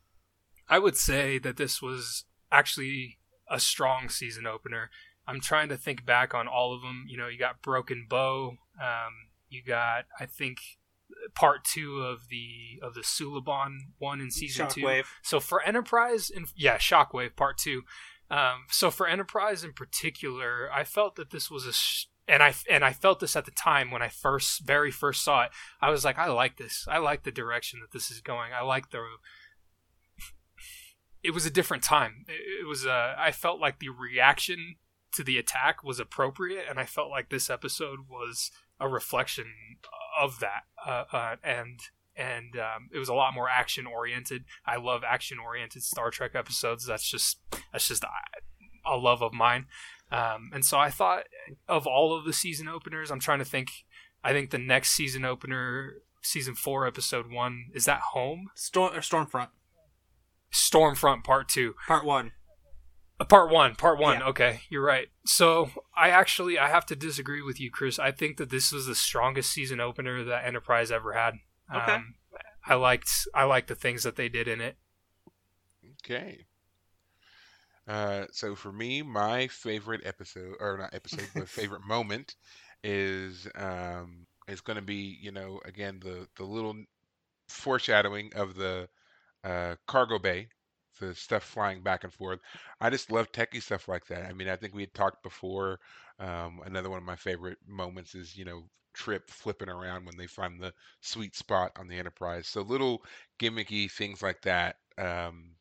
I 0.69 0.79
would 0.79 0.95
say 0.95 1.37
that 1.39 1.57
this 1.57 1.81
was 1.81 2.25
actually 2.51 3.19
a 3.49 3.59
strong 3.59 4.09
season 4.09 4.47
opener. 4.47 4.89
I'm 5.27 5.41
trying 5.41 5.69
to 5.69 5.77
think 5.77 6.05
back 6.05 6.33
on 6.33 6.47
all 6.47 6.73
of 6.73 6.81
them. 6.81 7.05
You 7.07 7.17
know, 7.17 7.27
you 7.27 7.37
got 7.37 7.61
Broken 7.61 8.07
Bow. 8.09 8.57
Um, 8.81 9.13
you 9.49 9.61
got, 9.63 10.05
I 10.19 10.25
think, 10.25 10.59
part 11.35 11.63
two 11.63 11.99
of 12.01 12.29
the 12.29 12.79
of 12.81 12.93
the 12.93 13.01
Suliban 13.01 13.77
one 13.97 14.21
in 14.21 14.31
season 14.31 14.67
Shockwave. 14.67 15.01
two. 15.03 15.07
So 15.21 15.39
for 15.39 15.61
Enterprise, 15.61 16.31
and 16.33 16.47
yeah, 16.55 16.77
Shockwave 16.77 17.35
part 17.35 17.57
two. 17.57 17.83
Um, 18.31 18.63
so 18.69 18.89
for 18.89 19.07
Enterprise 19.07 19.63
in 19.63 19.73
particular, 19.73 20.69
I 20.73 20.85
felt 20.85 21.17
that 21.17 21.31
this 21.31 21.51
was 21.51 21.65
a 21.65 22.31
and 22.31 22.41
I 22.41 22.53
and 22.69 22.85
I 22.85 22.93
felt 22.93 23.19
this 23.19 23.35
at 23.35 23.43
the 23.43 23.51
time 23.51 23.91
when 23.91 24.01
I 24.01 24.07
first 24.07 24.61
very 24.61 24.89
first 24.89 25.21
saw 25.21 25.43
it. 25.43 25.51
I 25.81 25.89
was 25.89 26.05
like, 26.05 26.17
I 26.17 26.27
like 26.27 26.57
this. 26.57 26.87
I 26.89 26.97
like 26.97 27.23
the 27.23 27.31
direction 27.31 27.81
that 27.81 27.91
this 27.91 28.09
is 28.09 28.21
going. 28.21 28.53
I 28.53 28.61
like 28.61 28.91
the 28.91 29.03
it 31.23 31.31
was 31.31 31.45
a 31.45 31.51
different 31.51 31.83
time. 31.83 32.25
It, 32.29 32.65
was 32.65 32.85
a. 32.85 33.15
I 33.19 33.31
felt 33.31 33.59
like 33.59 33.79
the 33.79 33.89
reaction 33.89 34.75
to 35.13 35.25
the 35.25 35.37
attack 35.37 35.83
was 35.83 35.99
appropriate, 35.99 36.65
and 36.69 36.79
I 36.79 36.85
felt 36.85 37.09
like 37.09 37.29
this 37.29 37.49
episode 37.49 38.07
was 38.09 38.49
a 38.79 38.87
reflection 38.87 39.47
of 40.17 40.39
that. 40.39 40.63
Uh, 40.85 41.03
uh, 41.11 41.35
and 41.43 41.81
and 42.21 42.55
um, 42.59 42.89
it 42.93 42.99
was 42.99 43.09
a 43.09 43.13
lot 43.13 43.33
more 43.33 43.49
action 43.49 43.87
oriented. 43.87 44.43
I 44.65 44.77
love 44.77 45.01
action 45.03 45.39
oriented 45.39 45.83
Star 45.83 46.11
Trek 46.11 46.31
episodes. 46.35 46.85
That's 46.85 47.09
just 47.09 47.39
that's 47.71 47.87
just 47.87 48.03
a, 48.03 48.09
a 48.85 48.95
love 48.95 49.23
of 49.23 49.33
mine. 49.33 49.65
Um, 50.11 50.51
and 50.53 50.63
so 50.63 50.77
I 50.77 50.89
thought 50.89 51.23
of 51.67 51.87
all 51.87 52.17
of 52.17 52.25
the 52.25 52.33
season 52.33 52.67
openers. 52.67 53.09
I'm 53.11 53.19
trying 53.19 53.39
to 53.39 53.45
think. 53.45 53.69
I 54.23 54.33
think 54.33 54.51
the 54.51 54.59
next 54.59 54.91
season 54.91 55.25
opener, 55.25 55.93
season 56.21 56.53
four, 56.53 56.85
episode 56.85 57.31
one, 57.31 57.71
is 57.73 57.85
that 57.85 58.01
home? 58.13 58.49
Storm 58.53 58.93
or 58.93 58.99
Stormfront. 58.99 59.47
Stormfront 60.53 61.23
Part 61.23 61.49
Two. 61.49 61.73
Part 61.87 62.05
One. 62.05 62.33
Uh, 63.19 63.25
part 63.25 63.51
one, 63.51 63.75
part 63.75 63.99
one. 63.99 64.19
Yeah. 64.19 64.27
Okay, 64.27 64.61
you're 64.69 64.83
right. 64.83 65.07
So 65.25 65.69
I 65.95 66.09
actually 66.09 66.59
I 66.59 66.69
have 66.69 66.85
to 66.87 66.95
disagree 66.95 67.41
with 67.41 67.59
you, 67.59 67.71
Kris. 67.71 67.97
I 67.97 68.11
think 68.11 68.37
that 68.37 68.49
this 68.49 68.71
was 68.71 68.85
the 68.85 68.95
strongest 68.95 69.51
season 69.51 69.79
opener 69.79 70.23
that 70.23 70.45
Enterprise 70.45 70.91
ever 70.91 71.13
had. 71.13 71.35
Okay. 71.73 71.93
Um, 71.95 72.15
I 72.65 72.75
liked 72.75 73.09
I 73.33 73.43
liked 73.43 73.67
the 73.67 73.75
things 73.75 74.03
that 74.03 74.15
they 74.15 74.29
did 74.29 74.47
in 74.47 74.61
it. 74.61 74.77
Okay. 76.03 76.45
Uh, 77.87 78.25
so 78.31 78.55
for 78.55 78.71
me, 78.71 79.01
my 79.01 79.47
favorite 79.47 80.01
episode, 80.05 80.55
or 80.59 80.77
not 80.77 80.93
episode, 80.93 81.27
but 81.35 81.49
favorite 81.49 81.85
moment 81.85 82.35
is 82.83 83.47
um, 83.55 84.25
is 84.47 84.61
going 84.61 84.75
to 84.75 84.81
be 84.81 85.17
you 85.21 85.31
know 85.31 85.59
again 85.65 85.99
the 86.01 86.27
the 86.37 86.43
little 86.43 86.75
foreshadowing 87.49 88.31
of 88.35 88.55
the 88.55 88.89
uh, 89.43 89.75
cargo 89.87 90.19
bay, 90.19 90.49
the 90.99 91.15
stuff 91.15 91.43
flying 91.43 91.81
back 91.83 92.03
and 92.03 92.13
forth. 92.13 92.39
I 92.81 92.89
just 92.89 93.11
love 93.11 93.31
techie 93.31 93.61
stuff 93.61 93.87
like 93.87 94.07
that. 94.07 94.25
I 94.25 94.33
mean, 94.33 94.49
I 94.49 94.55
think 94.55 94.73
we 94.73 94.83
had 94.83 94.93
talked 94.93 95.23
before. 95.23 95.79
Um, 96.19 96.61
another 96.65 96.89
one 96.89 96.99
of 96.99 97.05
my 97.05 97.15
favorite 97.15 97.57
moments 97.67 98.15
is, 98.15 98.37
you 98.37 98.45
know, 98.45 98.63
Trip 98.93 99.29
flipping 99.29 99.69
around 99.69 100.05
when 100.05 100.17
they 100.17 100.27
find 100.27 100.59
the 100.59 100.73
sweet 101.01 101.35
spot 101.35 101.71
on 101.77 101.87
the 101.87 101.97
Enterprise. 101.97 102.47
So 102.47 102.61
little 102.61 103.03
gimmicky 103.39 103.91
things 103.91 104.21
like 104.21 104.41
that. 104.41 104.77
Um, 104.97 105.55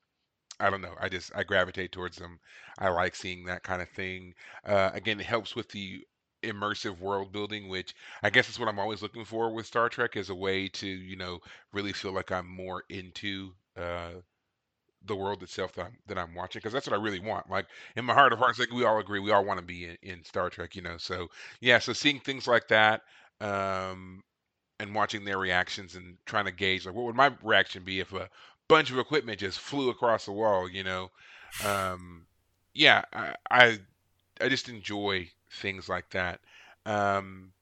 I 0.58 0.68
don't 0.70 0.82
know. 0.82 0.94
I 1.00 1.08
just 1.08 1.32
I 1.34 1.42
gravitate 1.44 1.92
towards 1.92 2.16
them. 2.16 2.38
I 2.78 2.88
like 2.90 3.14
seeing 3.14 3.44
that 3.46 3.62
kind 3.62 3.80
of 3.82 3.88
thing. 3.90 4.34
Uh, 4.64 4.90
again, 4.92 5.18
it 5.20 5.26
helps 5.26 5.56
with 5.56 5.68
the 5.70 6.06
immersive 6.42 6.98
world 6.98 7.32
building, 7.32 7.68
which 7.68 7.94
I 8.22 8.30
guess 8.30 8.48
is 8.48 8.58
what 8.58 8.68
I'm 8.68 8.78
always 8.78 9.02
looking 9.02 9.24
for 9.24 9.52
with 9.52 9.66
Star 9.66 9.88
Trek 9.88 10.16
as 10.16 10.30
a 10.30 10.34
way 10.34 10.68
to, 10.68 10.86
you 10.86 11.16
know, 11.16 11.40
really 11.72 11.92
feel 11.92 12.12
like 12.12 12.32
I'm 12.32 12.48
more 12.48 12.84
into 12.88 13.52
uh, 13.76 14.20
the 15.06 15.16
world 15.16 15.42
itself 15.42 15.72
that 15.74 15.86
I'm, 15.86 15.98
that 16.06 16.18
I'm 16.18 16.34
watching 16.34 16.60
because 16.60 16.72
that's 16.72 16.86
what 16.86 16.98
I 16.98 17.02
really 17.02 17.20
want. 17.20 17.50
Like 17.50 17.66
in 17.96 18.04
my 18.04 18.14
heart 18.14 18.32
of 18.32 18.38
hearts, 18.38 18.58
like 18.58 18.72
we 18.72 18.84
all 18.84 18.98
agree, 18.98 19.20
we 19.20 19.30
all 19.30 19.44
want 19.44 19.58
to 19.60 19.66
be 19.66 19.84
in, 19.86 19.96
in 20.02 20.24
Star 20.24 20.50
Trek, 20.50 20.76
you 20.76 20.82
know. 20.82 20.96
So 20.98 21.28
yeah, 21.60 21.78
so 21.78 21.92
seeing 21.92 22.20
things 22.20 22.46
like 22.46 22.68
that, 22.68 23.02
um, 23.40 24.22
and 24.78 24.94
watching 24.94 25.24
their 25.24 25.38
reactions 25.38 25.96
and 25.96 26.16
trying 26.26 26.46
to 26.46 26.52
gauge 26.52 26.86
like 26.86 26.94
what 26.94 27.04
would 27.04 27.16
my 27.16 27.32
reaction 27.42 27.84
be 27.84 28.00
if 28.00 28.12
a 28.12 28.28
bunch 28.68 28.90
of 28.90 28.98
equipment 28.98 29.38
just 29.38 29.58
flew 29.60 29.90
across 29.90 30.24
the 30.26 30.32
wall, 30.32 30.68
you 30.68 30.84
know. 30.84 31.10
Um, 31.64 32.26
yeah, 32.74 33.02
I, 33.12 33.34
I 33.50 33.78
I 34.40 34.48
just 34.48 34.68
enjoy 34.68 35.30
things 35.50 35.88
like 35.88 36.10
that. 36.10 36.40
Um, 36.86 37.52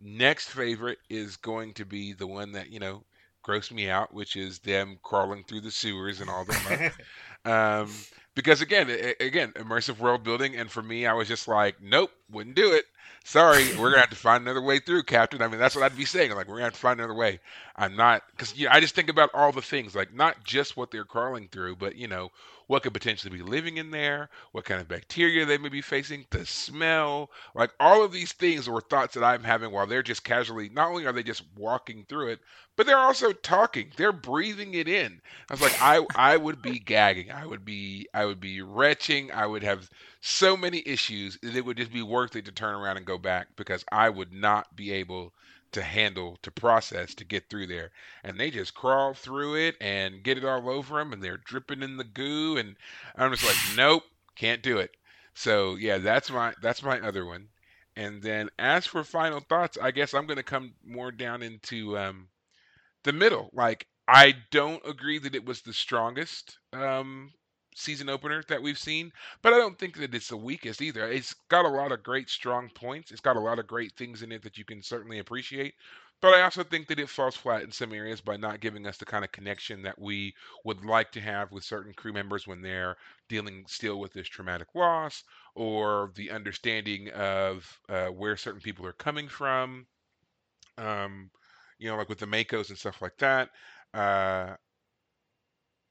next 0.00 0.48
favorite 0.50 0.98
is 1.08 1.36
going 1.36 1.74
to 1.74 1.84
be 1.84 2.12
the 2.12 2.26
one 2.26 2.52
that 2.52 2.70
you 2.70 2.80
know 2.80 3.04
grossed 3.44 3.72
me 3.72 3.88
out, 3.88 4.12
which 4.12 4.36
is 4.36 4.58
them 4.60 4.98
crawling 5.02 5.44
through 5.44 5.60
the 5.60 5.70
sewers 5.70 6.20
and 6.20 6.30
all 6.30 6.44
the 6.44 6.92
um, 7.44 7.90
because 8.34 8.60
again, 8.60 8.90
again, 9.20 9.52
immersive 9.52 9.98
world 9.98 10.24
building, 10.24 10.56
and 10.56 10.70
for 10.70 10.82
me, 10.82 11.06
I 11.06 11.12
was 11.12 11.28
just 11.28 11.46
like, 11.46 11.80
nope, 11.80 12.10
wouldn't 12.30 12.56
do 12.56 12.72
it. 12.72 12.84
Sorry, 13.24 13.74
we're 13.76 13.90
gonna 13.90 14.00
have 14.00 14.10
to 14.10 14.16
find 14.16 14.42
another 14.42 14.60
way 14.60 14.80
through, 14.80 15.04
Captain. 15.04 15.40
I 15.40 15.48
mean, 15.48 15.58
that's 15.58 15.74
what 15.74 15.84
I'd 15.84 15.96
be 15.96 16.04
saying. 16.04 16.32
Like, 16.34 16.48
we're 16.48 16.56
gonna 16.56 16.64
have 16.64 16.74
to 16.74 16.78
find 16.78 16.98
another 16.98 17.14
way. 17.14 17.40
I'm 17.76 17.96
not 17.96 18.22
because 18.32 18.56
you 18.56 18.66
know, 18.66 18.72
I 18.72 18.80
just 18.80 18.94
think 18.94 19.08
about 19.08 19.30
all 19.34 19.52
the 19.52 19.62
things, 19.62 19.94
like 19.94 20.12
not 20.12 20.42
just 20.44 20.76
what 20.76 20.90
they're 20.90 21.04
crawling 21.04 21.48
through, 21.48 21.76
but 21.76 21.96
you 21.96 22.08
know, 22.08 22.30
what 22.66 22.82
could 22.82 22.94
potentially 22.94 23.36
be 23.36 23.42
living 23.42 23.76
in 23.76 23.90
there, 23.90 24.30
what 24.52 24.64
kind 24.64 24.80
of 24.80 24.88
bacteria 24.88 25.44
they 25.44 25.58
may 25.58 25.68
be 25.68 25.80
facing, 25.80 26.26
the 26.30 26.46
smell, 26.46 27.30
like 27.54 27.70
all 27.78 28.02
of 28.04 28.12
these 28.12 28.32
things 28.32 28.68
were 28.68 28.80
thoughts 28.80 29.14
that 29.14 29.24
I'm 29.24 29.44
having 29.44 29.70
while 29.70 29.86
they're 29.86 30.02
just 30.02 30.24
casually. 30.24 30.68
Not 30.68 30.88
only 30.88 31.06
are 31.06 31.12
they 31.12 31.22
just 31.22 31.44
walking 31.56 32.04
through 32.08 32.28
it, 32.28 32.40
but 32.76 32.86
they're 32.86 32.96
also 32.96 33.32
talking. 33.32 33.92
They're 33.96 34.12
breathing 34.12 34.74
it 34.74 34.88
in. 34.88 35.20
I 35.48 35.54
was 35.54 35.60
like, 35.60 35.76
I 35.80 36.04
I 36.14 36.36
would 36.36 36.60
be 36.62 36.78
gagging. 36.78 37.30
I 37.30 37.46
would 37.46 37.64
be 37.64 38.08
I 38.12 38.24
would 38.24 38.40
be 38.40 38.62
retching. 38.62 39.30
I 39.30 39.46
would 39.46 39.62
have 39.62 39.88
so 40.20 40.56
many 40.56 40.82
issues. 40.84 41.38
That 41.42 41.56
it 41.56 41.64
would 41.64 41.76
just 41.76 41.92
be 41.92 42.02
worth 42.02 42.34
it 42.36 42.46
to 42.46 42.52
turn 42.52 42.74
around 42.74 42.96
and 42.96 43.06
go 43.06 43.18
back 43.18 43.48
because 43.56 43.84
I 43.92 44.10
would 44.10 44.32
not 44.32 44.74
be 44.74 44.92
able 44.92 45.32
to 45.74 45.82
handle 45.82 46.38
to 46.42 46.50
process 46.50 47.14
to 47.16 47.24
get 47.24 47.48
through 47.48 47.66
there. 47.66 47.90
And 48.24 48.38
they 48.38 48.50
just 48.50 48.74
crawl 48.74 49.14
through 49.14 49.56
it 49.56 49.76
and 49.80 50.22
get 50.22 50.38
it 50.38 50.44
all 50.44 50.70
over 50.70 50.98
them 50.98 51.12
and 51.12 51.22
they're 51.22 51.36
dripping 51.36 51.82
in 51.82 51.96
the 51.96 52.04
goo 52.04 52.56
and 52.56 52.76
i'm 53.16 53.32
just 53.32 53.44
like 53.44 53.76
nope 53.76 54.04
can't 54.36 54.62
do 54.62 54.78
it. 54.78 54.96
So 55.34 55.76
yeah 55.76 55.98
that's 55.98 56.30
my 56.30 56.54
that's 56.62 56.82
my 56.82 57.00
other 57.00 57.26
one. 57.26 57.48
And 57.96 58.22
then 58.22 58.50
as 58.58 58.86
for 58.86 59.04
final 59.04 59.40
thoughts, 59.40 59.78
I 59.80 59.90
guess 59.92 60.14
I'm 60.14 60.26
going 60.26 60.38
to 60.38 60.42
come 60.42 60.74
more 60.84 61.12
down 61.12 61.42
into 61.42 61.96
um, 61.96 62.28
the 63.04 63.12
middle. 63.12 63.50
Like 63.52 63.86
I 64.08 64.34
don't 64.50 64.82
agree 64.86 65.18
that 65.18 65.34
it 65.34 65.44
was 65.44 65.62
the 65.62 65.72
strongest 65.72 66.58
um, 66.72 67.32
season 67.74 68.08
opener 68.08 68.42
that 68.48 68.62
we've 68.62 68.78
seen, 68.78 69.12
but 69.42 69.52
I 69.52 69.58
don't 69.58 69.78
think 69.78 69.96
that 69.98 70.14
it's 70.14 70.28
the 70.28 70.36
weakest 70.36 70.80
either. 70.80 71.08
It's 71.08 71.34
got 71.48 71.64
a 71.64 71.68
lot 71.68 71.92
of 71.92 72.02
great 72.02 72.30
strong 72.30 72.70
points. 72.70 73.10
It's 73.10 73.20
got 73.20 73.36
a 73.36 73.40
lot 73.40 73.58
of 73.58 73.66
great 73.66 73.92
things 73.92 74.22
in 74.22 74.32
it 74.32 74.42
that 74.42 74.56
you 74.56 74.64
can 74.64 74.82
certainly 74.82 75.18
appreciate. 75.18 75.74
But 76.20 76.34
I 76.34 76.42
also 76.42 76.64
think 76.64 76.86
that 76.88 76.98
it 76.98 77.10
falls 77.10 77.36
flat 77.36 77.64
in 77.64 77.72
some 77.72 77.92
areas 77.92 78.20
by 78.20 78.38
not 78.38 78.60
giving 78.60 78.86
us 78.86 78.96
the 78.96 79.04
kind 79.04 79.24
of 79.24 79.32
connection 79.32 79.82
that 79.82 79.98
we 79.98 80.34
would 80.64 80.82
like 80.84 81.12
to 81.12 81.20
have 81.20 81.52
with 81.52 81.64
certain 81.64 81.92
crew 81.92 82.14
members 82.14 82.46
when 82.46 82.62
they're 82.62 82.96
dealing 83.28 83.64
still 83.66 84.00
with 84.00 84.12
this 84.14 84.28
traumatic 84.28 84.68
loss 84.74 85.24
or 85.54 86.12
the 86.14 86.30
understanding 86.30 87.10
of 87.10 87.78
uh, 87.90 88.06
where 88.06 88.38
certain 88.38 88.60
people 88.60 88.86
are 88.86 88.92
coming 88.94 89.28
from. 89.28 89.86
Um, 90.78 91.30
you 91.78 91.90
know, 91.90 91.96
like 91.96 92.08
with 92.08 92.20
the 92.20 92.26
MACOs 92.26 92.70
and 92.70 92.78
stuff 92.78 93.02
like 93.02 93.18
that. 93.18 93.50
Uh, 93.92 94.56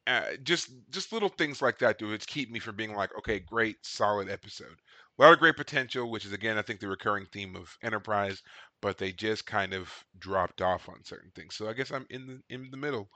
uh, 0.07 0.35
just 0.43 0.69
just 0.89 1.13
little 1.13 1.29
things 1.29 1.61
like 1.61 1.79
that 1.79 1.97
do 1.97 2.11
it 2.11 2.25
keep 2.27 2.51
me 2.51 2.59
from 2.59 2.75
being 2.75 2.93
like, 2.93 3.09
okay, 3.17 3.39
great, 3.39 3.77
solid 3.83 4.29
episode. 4.29 4.77
A 5.17 5.21
lot 5.21 5.33
of 5.33 5.39
great 5.39 5.55
potential, 5.55 6.09
which 6.09 6.25
is 6.25 6.33
again, 6.33 6.57
I 6.57 6.61
think 6.61 6.79
the 6.79 6.87
recurring 6.87 7.27
theme 7.31 7.55
of 7.55 7.77
Enterprise, 7.83 8.41
but 8.81 8.97
they 8.97 9.11
just 9.11 9.45
kind 9.45 9.73
of 9.73 9.89
dropped 10.19 10.61
off 10.61 10.89
on 10.89 11.03
certain 11.03 11.31
things. 11.35 11.55
So 11.55 11.69
I 11.69 11.73
guess 11.73 11.91
I'm 11.91 12.07
in 12.09 12.27
the 12.27 12.41
in 12.53 12.69
the 12.71 12.77
middle 12.77 13.09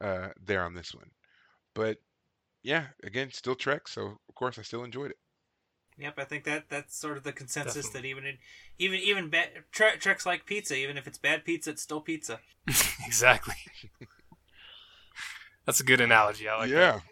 uh, 0.00 0.28
there 0.44 0.62
on 0.62 0.74
this 0.74 0.94
one. 0.94 1.10
But 1.74 1.98
yeah, 2.62 2.86
again, 3.04 3.30
still 3.32 3.54
Trek, 3.54 3.88
so 3.88 4.18
of 4.28 4.34
course 4.34 4.58
I 4.58 4.62
still 4.62 4.84
enjoyed 4.84 5.10
it. 5.10 5.18
Yep, 5.98 6.14
I 6.18 6.24
think 6.24 6.44
that 6.44 6.70
that's 6.70 6.96
sort 6.96 7.18
of 7.18 7.24
the 7.24 7.32
consensus 7.32 7.74
Definitely. 7.74 8.00
that 8.00 8.06
even 8.08 8.24
in, 8.24 8.38
even 8.78 9.00
even 9.00 9.28
bad 9.28 9.48
tre- 9.70 9.96
Trek's 9.98 10.24
like 10.24 10.46
pizza. 10.46 10.74
Even 10.74 10.96
if 10.96 11.06
it's 11.06 11.18
bad 11.18 11.44
pizza, 11.44 11.70
it's 11.70 11.82
still 11.82 12.00
pizza. 12.00 12.40
exactly. 13.06 13.56
that's 15.66 15.80
a 15.80 15.84
good 15.84 16.00
analogy. 16.00 16.48
I 16.48 16.58
like. 16.58 16.70
Yeah. 16.70 16.92
That. 16.92 17.02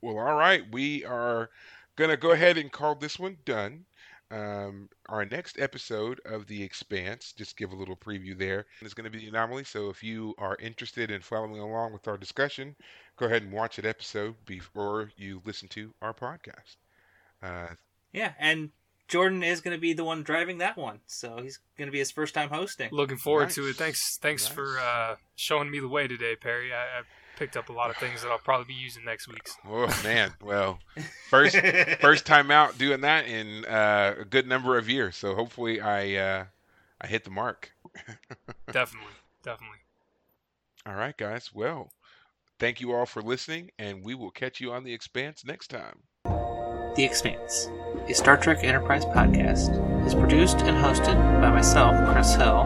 Well, 0.00 0.18
all 0.18 0.36
right. 0.36 0.62
We 0.70 1.04
are 1.04 1.50
gonna 1.96 2.16
go 2.16 2.32
ahead 2.32 2.58
and 2.58 2.70
call 2.70 2.94
this 2.94 3.18
one 3.18 3.38
done. 3.44 3.84
Um, 4.30 4.88
our 5.08 5.24
next 5.24 5.58
episode 5.60 6.20
of 6.24 6.48
The 6.48 6.60
Expanse, 6.62 7.32
just 7.32 7.56
give 7.56 7.70
a 7.70 7.76
little 7.76 7.96
preview 7.96 8.36
there, 8.36 8.66
is 8.82 8.92
going 8.92 9.04
to 9.04 9.10
be 9.10 9.20
the 9.20 9.28
anomaly. 9.28 9.62
So 9.62 9.88
if 9.88 10.02
you 10.02 10.34
are 10.38 10.56
interested 10.56 11.12
in 11.12 11.20
following 11.20 11.60
along 11.60 11.92
with 11.92 12.08
our 12.08 12.16
discussion, 12.16 12.74
go 13.16 13.26
ahead 13.26 13.42
and 13.44 13.52
watch 13.52 13.76
that 13.76 13.86
episode 13.86 14.34
before 14.44 15.12
you 15.16 15.40
listen 15.44 15.68
to 15.68 15.94
our 16.02 16.12
podcast. 16.12 16.76
Uh, 17.40 17.74
yeah, 18.12 18.32
and 18.40 18.70
Jordan 19.08 19.42
is 19.42 19.60
going 19.60 19.76
to 19.76 19.80
be 19.80 19.92
the 19.92 20.04
one 20.04 20.22
driving 20.22 20.58
that 20.58 20.76
one, 20.76 21.00
so 21.06 21.40
he's 21.42 21.60
going 21.78 21.86
to 21.86 21.92
be 21.92 21.98
his 21.98 22.10
first 22.10 22.34
time 22.34 22.48
hosting. 22.48 22.88
Looking 22.90 23.16
forward 23.18 23.44
nice. 23.44 23.54
to 23.54 23.68
it. 23.68 23.76
Thanks, 23.76 24.18
thanks 24.18 24.44
nice. 24.44 24.54
for 24.54 24.78
uh, 24.78 25.16
showing 25.36 25.70
me 25.70 25.78
the 25.78 25.88
way 25.88 26.08
today, 26.08 26.34
Perry. 26.36 26.72
I, 26.72 26.82
I, 26.82 27.02
picked 27.36 27.54
up 27.54 27.68
a 27.68 27.72
lot 27.72 27.90
of 27.90 27.96
things 27.96 28.22
that 28.22 28.30
I'll 28.30 28.38
probably 28.38 28.64
be 28.64 28.80
using 28.80 29.04
next 29.04 29.28
week. 29.28 29.46
Oh 29.68 29.86
man, 30.02 30.32
well, 30.42 30.78
first 31.28 31.54
first 32.00 32.24
time 32.24 32.50
out 32.50 32.78
doing 32.78 33.02
that 33.02 33.26
in 33.26 33.66
uh, 33.66 34.14
a 34.20 34.24
good 34.24 34.46
number 34.46 34.78
of 34.78 34.88
years, 34.88 35.16
so 35.16 35.34
hopefully 35.34 35.78
I 35.78 36.14
uh, 36.14 36.44
I 37.00 37.06
hit 37.06 37.24
the 37.24 37.30
mark. 37.30 37.72
definitely, 38.72 39.12
definitely. 39.42 39.76
All 40.86 40.94
right, 40.94 41.16
guys. 41.16 41.50
Well, 41.52 41.90
thank 42.58 42.80
you 42.80 42.92
all 42.92 43.06
for 43.06 43.20
listening, 43.20 43.70
and 43.78 44.02
we 44.02 44.14
will 44.14 44.30
catch 44.30 44.60
you 44.60 44.72
on 44.72 44.84
the 44.84 44.94
Expanse 44.94 45.44
next 45.44 45.68
time. 45.68 45.98
The 46.96 47.04
Expanse, 47.04 47.68
a 48.08 48.14
Star 48.14 48.38
Trek 48.38 48.64
Enterprise 48.64 49.04
podcast, 49.04 50.06
is 50.06 50.14
produced 50.14 50.60
and 50.60 50.74
hosted 50.78 51.16
by 51.42 51.50
myself, 51.50 51.94
Kris 52.10 52.34
Hill, 52.34 52.64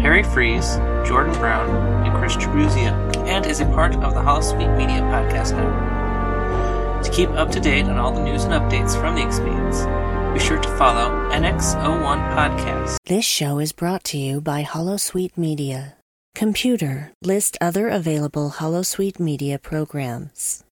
Perry 0.00 0.22
Freeze, 0.22 0.76
Jordan 1.06 1.34
Brown, 1.34 1.68
and 2.06 2.16
Chris 2.16 2.34
Trabuzio, 2.34 3.14
and 3.26 3.44
is 3.44 3.60
a 3.60 3.66
part 3.66 3.94
of 3.96 4.14
the 4.14 4.20
Holosuite 4.20 4.74
Media 4.78 5.02
Podcast 5.02 5.54
Network. 5.54 7.04
To 7.04 7.10
keep 7.10 7.28
up 7.30 7.50
to 7.50 7.60
date 7.60 7.84
on 7.84 7.98
all 7.98 8.10
the 8.10 8.24
news 8.24 8.44
and 8.44 8.54
updates 8.54 8.98
from 8.98 9.14
The 9.14 9.26
Expanse, 9.26 9.84
be 10.32 10.42
sure 10.42 10.58
to 10.58 10.76
follow 10.78 11.10
NX01 11.30 12.34
Podcast. 12.34 12.96
This 13.04 13.26
show 13.26 13.58
is 13.58 13.72
brought 13.72 14.02
to 14.04 14.16
you 14.16 14.40
by 14.40 14.62
Holosuite 14.62 15.36
Media. 15.36 15.96
Computer, 16.34 17.12
list 17.22 17.58
other 17.60 17.88
available 17.88 18.50
Holosuite 18.50 19.20
Media 19.20 19.58
programs. 19.58 20.64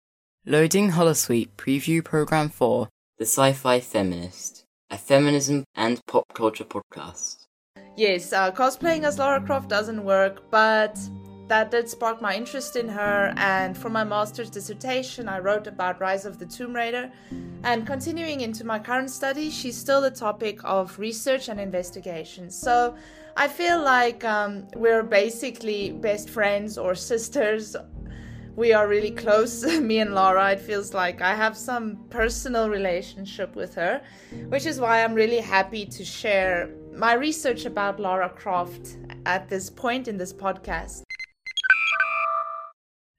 Loading 0.49 0.93
Holosuite 0.93 1.49
Preview 1.57 2.05
Program 2.05 2.49
4 2.49 2.89
The 3.19 3.25
Sci 3.25 3.53
Fi 3.53 3.81
Feminist, 3.81 4.63
a 4.89 4.97
feminism 4.97 5.65
and 5.75 6.01
pop 6.07 6.23
culture 6.35 6.63
podcast. 6.63 7.47
Yes, 7.97 8.33
uh, 8.33 8.53
cosplaying 8.53 9.03
as 9.03 9.19
Lara 9.19 9.41
Croft 9.41 9.69
doesn't 9.69 10.05
work, 10.05 10.49
but 10.53 10.97
that 11.49 11.73
did 11.73 11.89
spark 11.89 12.23
my 12.23 12.37
interest 12.37 12.77
in 12.77 12.89
her. 12.89 13.35
And 13.37 13.77
for 13.77 13.89
my 13.89 14.05
master's 14.05 14.49
dissertation, 14.49 15.29
I 15.29 15.41
wrote 15.41 15.67
about 15.67 16.01
Rise 16.01 16.25
of 16.25 16.39
the 16.39 16.47
Tomb 16.47 16.77
Raider. 16.77 17.11
And 17.65 17.85
continuing 17.85 18.43
into 18.43 18.65
my 18.65 18.79
current 18.79 19.11
study, 19.11 19.51
she's 19.51 19.77
still 19.77 20.01
the 20.01 20.13
topic 20.13 20.61
of 20.63 20.97
research 20.97 21.49
and 21.49 21.59
investigation. 21.59 22.51
So 22.51 22.95
I 23.37 23.49
feel 23.49 23.83
like 23.83 24.25
um, 24.25 24.69
we're 24.77 25.03
basically 25.03 25.91
best 25.91 26.31
friends 26.31 26.79
or 26.79 26.95
sisters 27.13 27.75
we 28.57 28.73
are 28.73 28.89
really 28.89 29.11
close, 29.11 29.63
me 29.81 29.99
and 29.99 30.15
Laura. 30.15 30.53
It 30.53 30.61
feels 30.61 30.95
like 30.95 31.21
I 31.21 31.35
have 31.35 31.57
some 31.57 31.99
personal 32.09 32.71
relationship 32.71 33.55
with 33.55 33.75
her, 33.75 34.03
which 34.49 34.67
is 34.67 34.81
why 34.81 35.05
I'm 35.05 35.15
really 35.15 35.41
happy 35.41 35.85
to 35.87 36.05
share 36.05 36.71
my 36.93 37.13
research 37.13 37.67
about 37.67 38.01
Laura 38.01 38.31
Croft 38.31 38.97
at 39.27 39.49
this 39.49 39.69
point 39.69 40.09
in 40.09 40.17
this 40.17 40.33
podcast. 40.33 41.03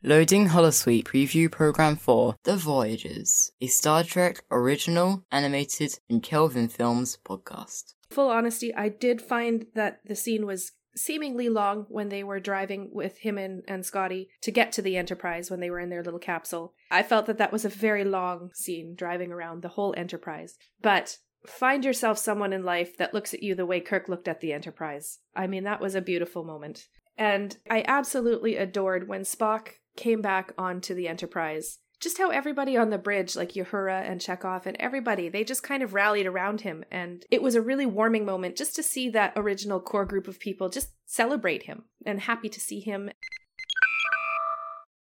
Loading 0.04 0.48
Holosuite 0.50 1.04
Preview 1.04 1.52
Program 1.52 1.96
4 1.96 2.36
The 2.44 2.56
Voyagers, 2.56 3.52
a 3.62 3.68
Star 3.68 4.04
Trek 4.04 4.44
original, 4.50 5.24
animated, 5.32 6.00
and 6.10 6.24
Kelvin 6.24 6.68
Films 6.68 7.18
podcast. 7.24 7.94
Full 8.10 8.30
honesty, 8.30 8.74
I 8.74 8.90
did 8.90 9.22
find 9.22 9.66
that 9.76 10.00
the 10.06 10.16
scene 10.16 10.46
was 10.46 10.72
seemingly 10.98 11.48
long 11.50 11.86
when 11.90 12.10
they 12.10 12.24
were 12.24 12.40
driving 12.40 12.90
with 12.92 13.20
him 13.20 13.38
and, 13.38 13.64
and 13.68 13.86
Scotty 13.86 14.30
to 14.42 14.52
get 14.52 14.72
to 14.74 14.82
the 14.82 14.98
Enterprise 14.98 15.50
when 15.50 15.60
they 15.60 15.70
were 15.70 15.80
in 15.80 15.90
their 15.90 16.04
little 16.04 16.20
capsule. 16.20 16.74
I 16.92 17.04
felt 17.04 17.26
that 17.28 17.38
that 17.38 17.52
was 17.52 17.66
a 17.66 17.70
very 17.70 18.04
long 18.04 18.52
scene 18.54 18.96
driving 18.96 19.32
around 19.32 19.62
the 19.62 19.70
whole 19.70 19.94
Enterprise. 19.98 20.58
But 20.82 21.18
find 21.46 21.86
yourself 21.86 22.18
someone 22.18 22.54
in 22.54 22.64
life 22.64 22.98
that 22.98 23.14
looks 23.14 23.34
at 23.34 23.44
you 23.44 23.56
the 23.56 23.66
way 23.66 23.80
Kirk 23.80 24.10
looked 24.10 24.28
at 24.28 24.42
the 24.42 24.54
Enterprise. 24.54 25.20
I 25.36 25.48
mean, 25.48 25.64
that 25.64 25.82
was 25.82 25.96
a 25.96 26.02
beautiful 26.02 26.44
moment. 26.44 26.88
And 27.18 27.58
I 27.70 27.84
absolutely 27.88 28.58
adored 28.58 29.08
when 29.08 29.22
Spock 29.22 29.70
came 29.96 30.22
back 30.22 30.54
onto 30.58 30.94
the 30.94 31.08
Enterprise 31.08 31.80
just 32.00 32.18
how 32.18 32.30
everybody 32.30 32.78
on 32.78 32.90
the 32.90 32.98
bridge, 32.98 33.36
like 33.36 33.54
Uhura 33.54 34.10
and 34.10 34.22
Chekov 34.22 34.66
and 34.66 34.78
everybody, 34.80 35.30
they 35.30 35.44
just 35.44 35.64
kind 35.64 35.82
of 35.82 35.94
rallied 35.94 36.28
around 36.28 36.62
him. 36.62 36.84
And 36.92 37.26
it 37.32 37.42
was 37.42 37.56
a 37.56 37.62
really 37.62 37.86
warming 37.86 38.26
moment 38.26 38.56
just 38.56 38.76
to 38.76 38.84
see 38.84 39.10
that 39.10 39.34
original 39.36 39.80
core 39.80 40.06
group 40.06 40.28
of 40.28 40.40
people 40.40 40.70
just 40.70 40.92
celebrate 41.06 41.64
him 41.64 41.86
and 42.06 42.22
happy 42.22 42.50
to 42.50 42.60
see 42.60 42.80
him. 42.80 43.10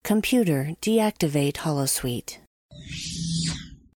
Computer, 0.02 0.72
deactivate 0.82 1.54
Holosuite. 1.54 2.38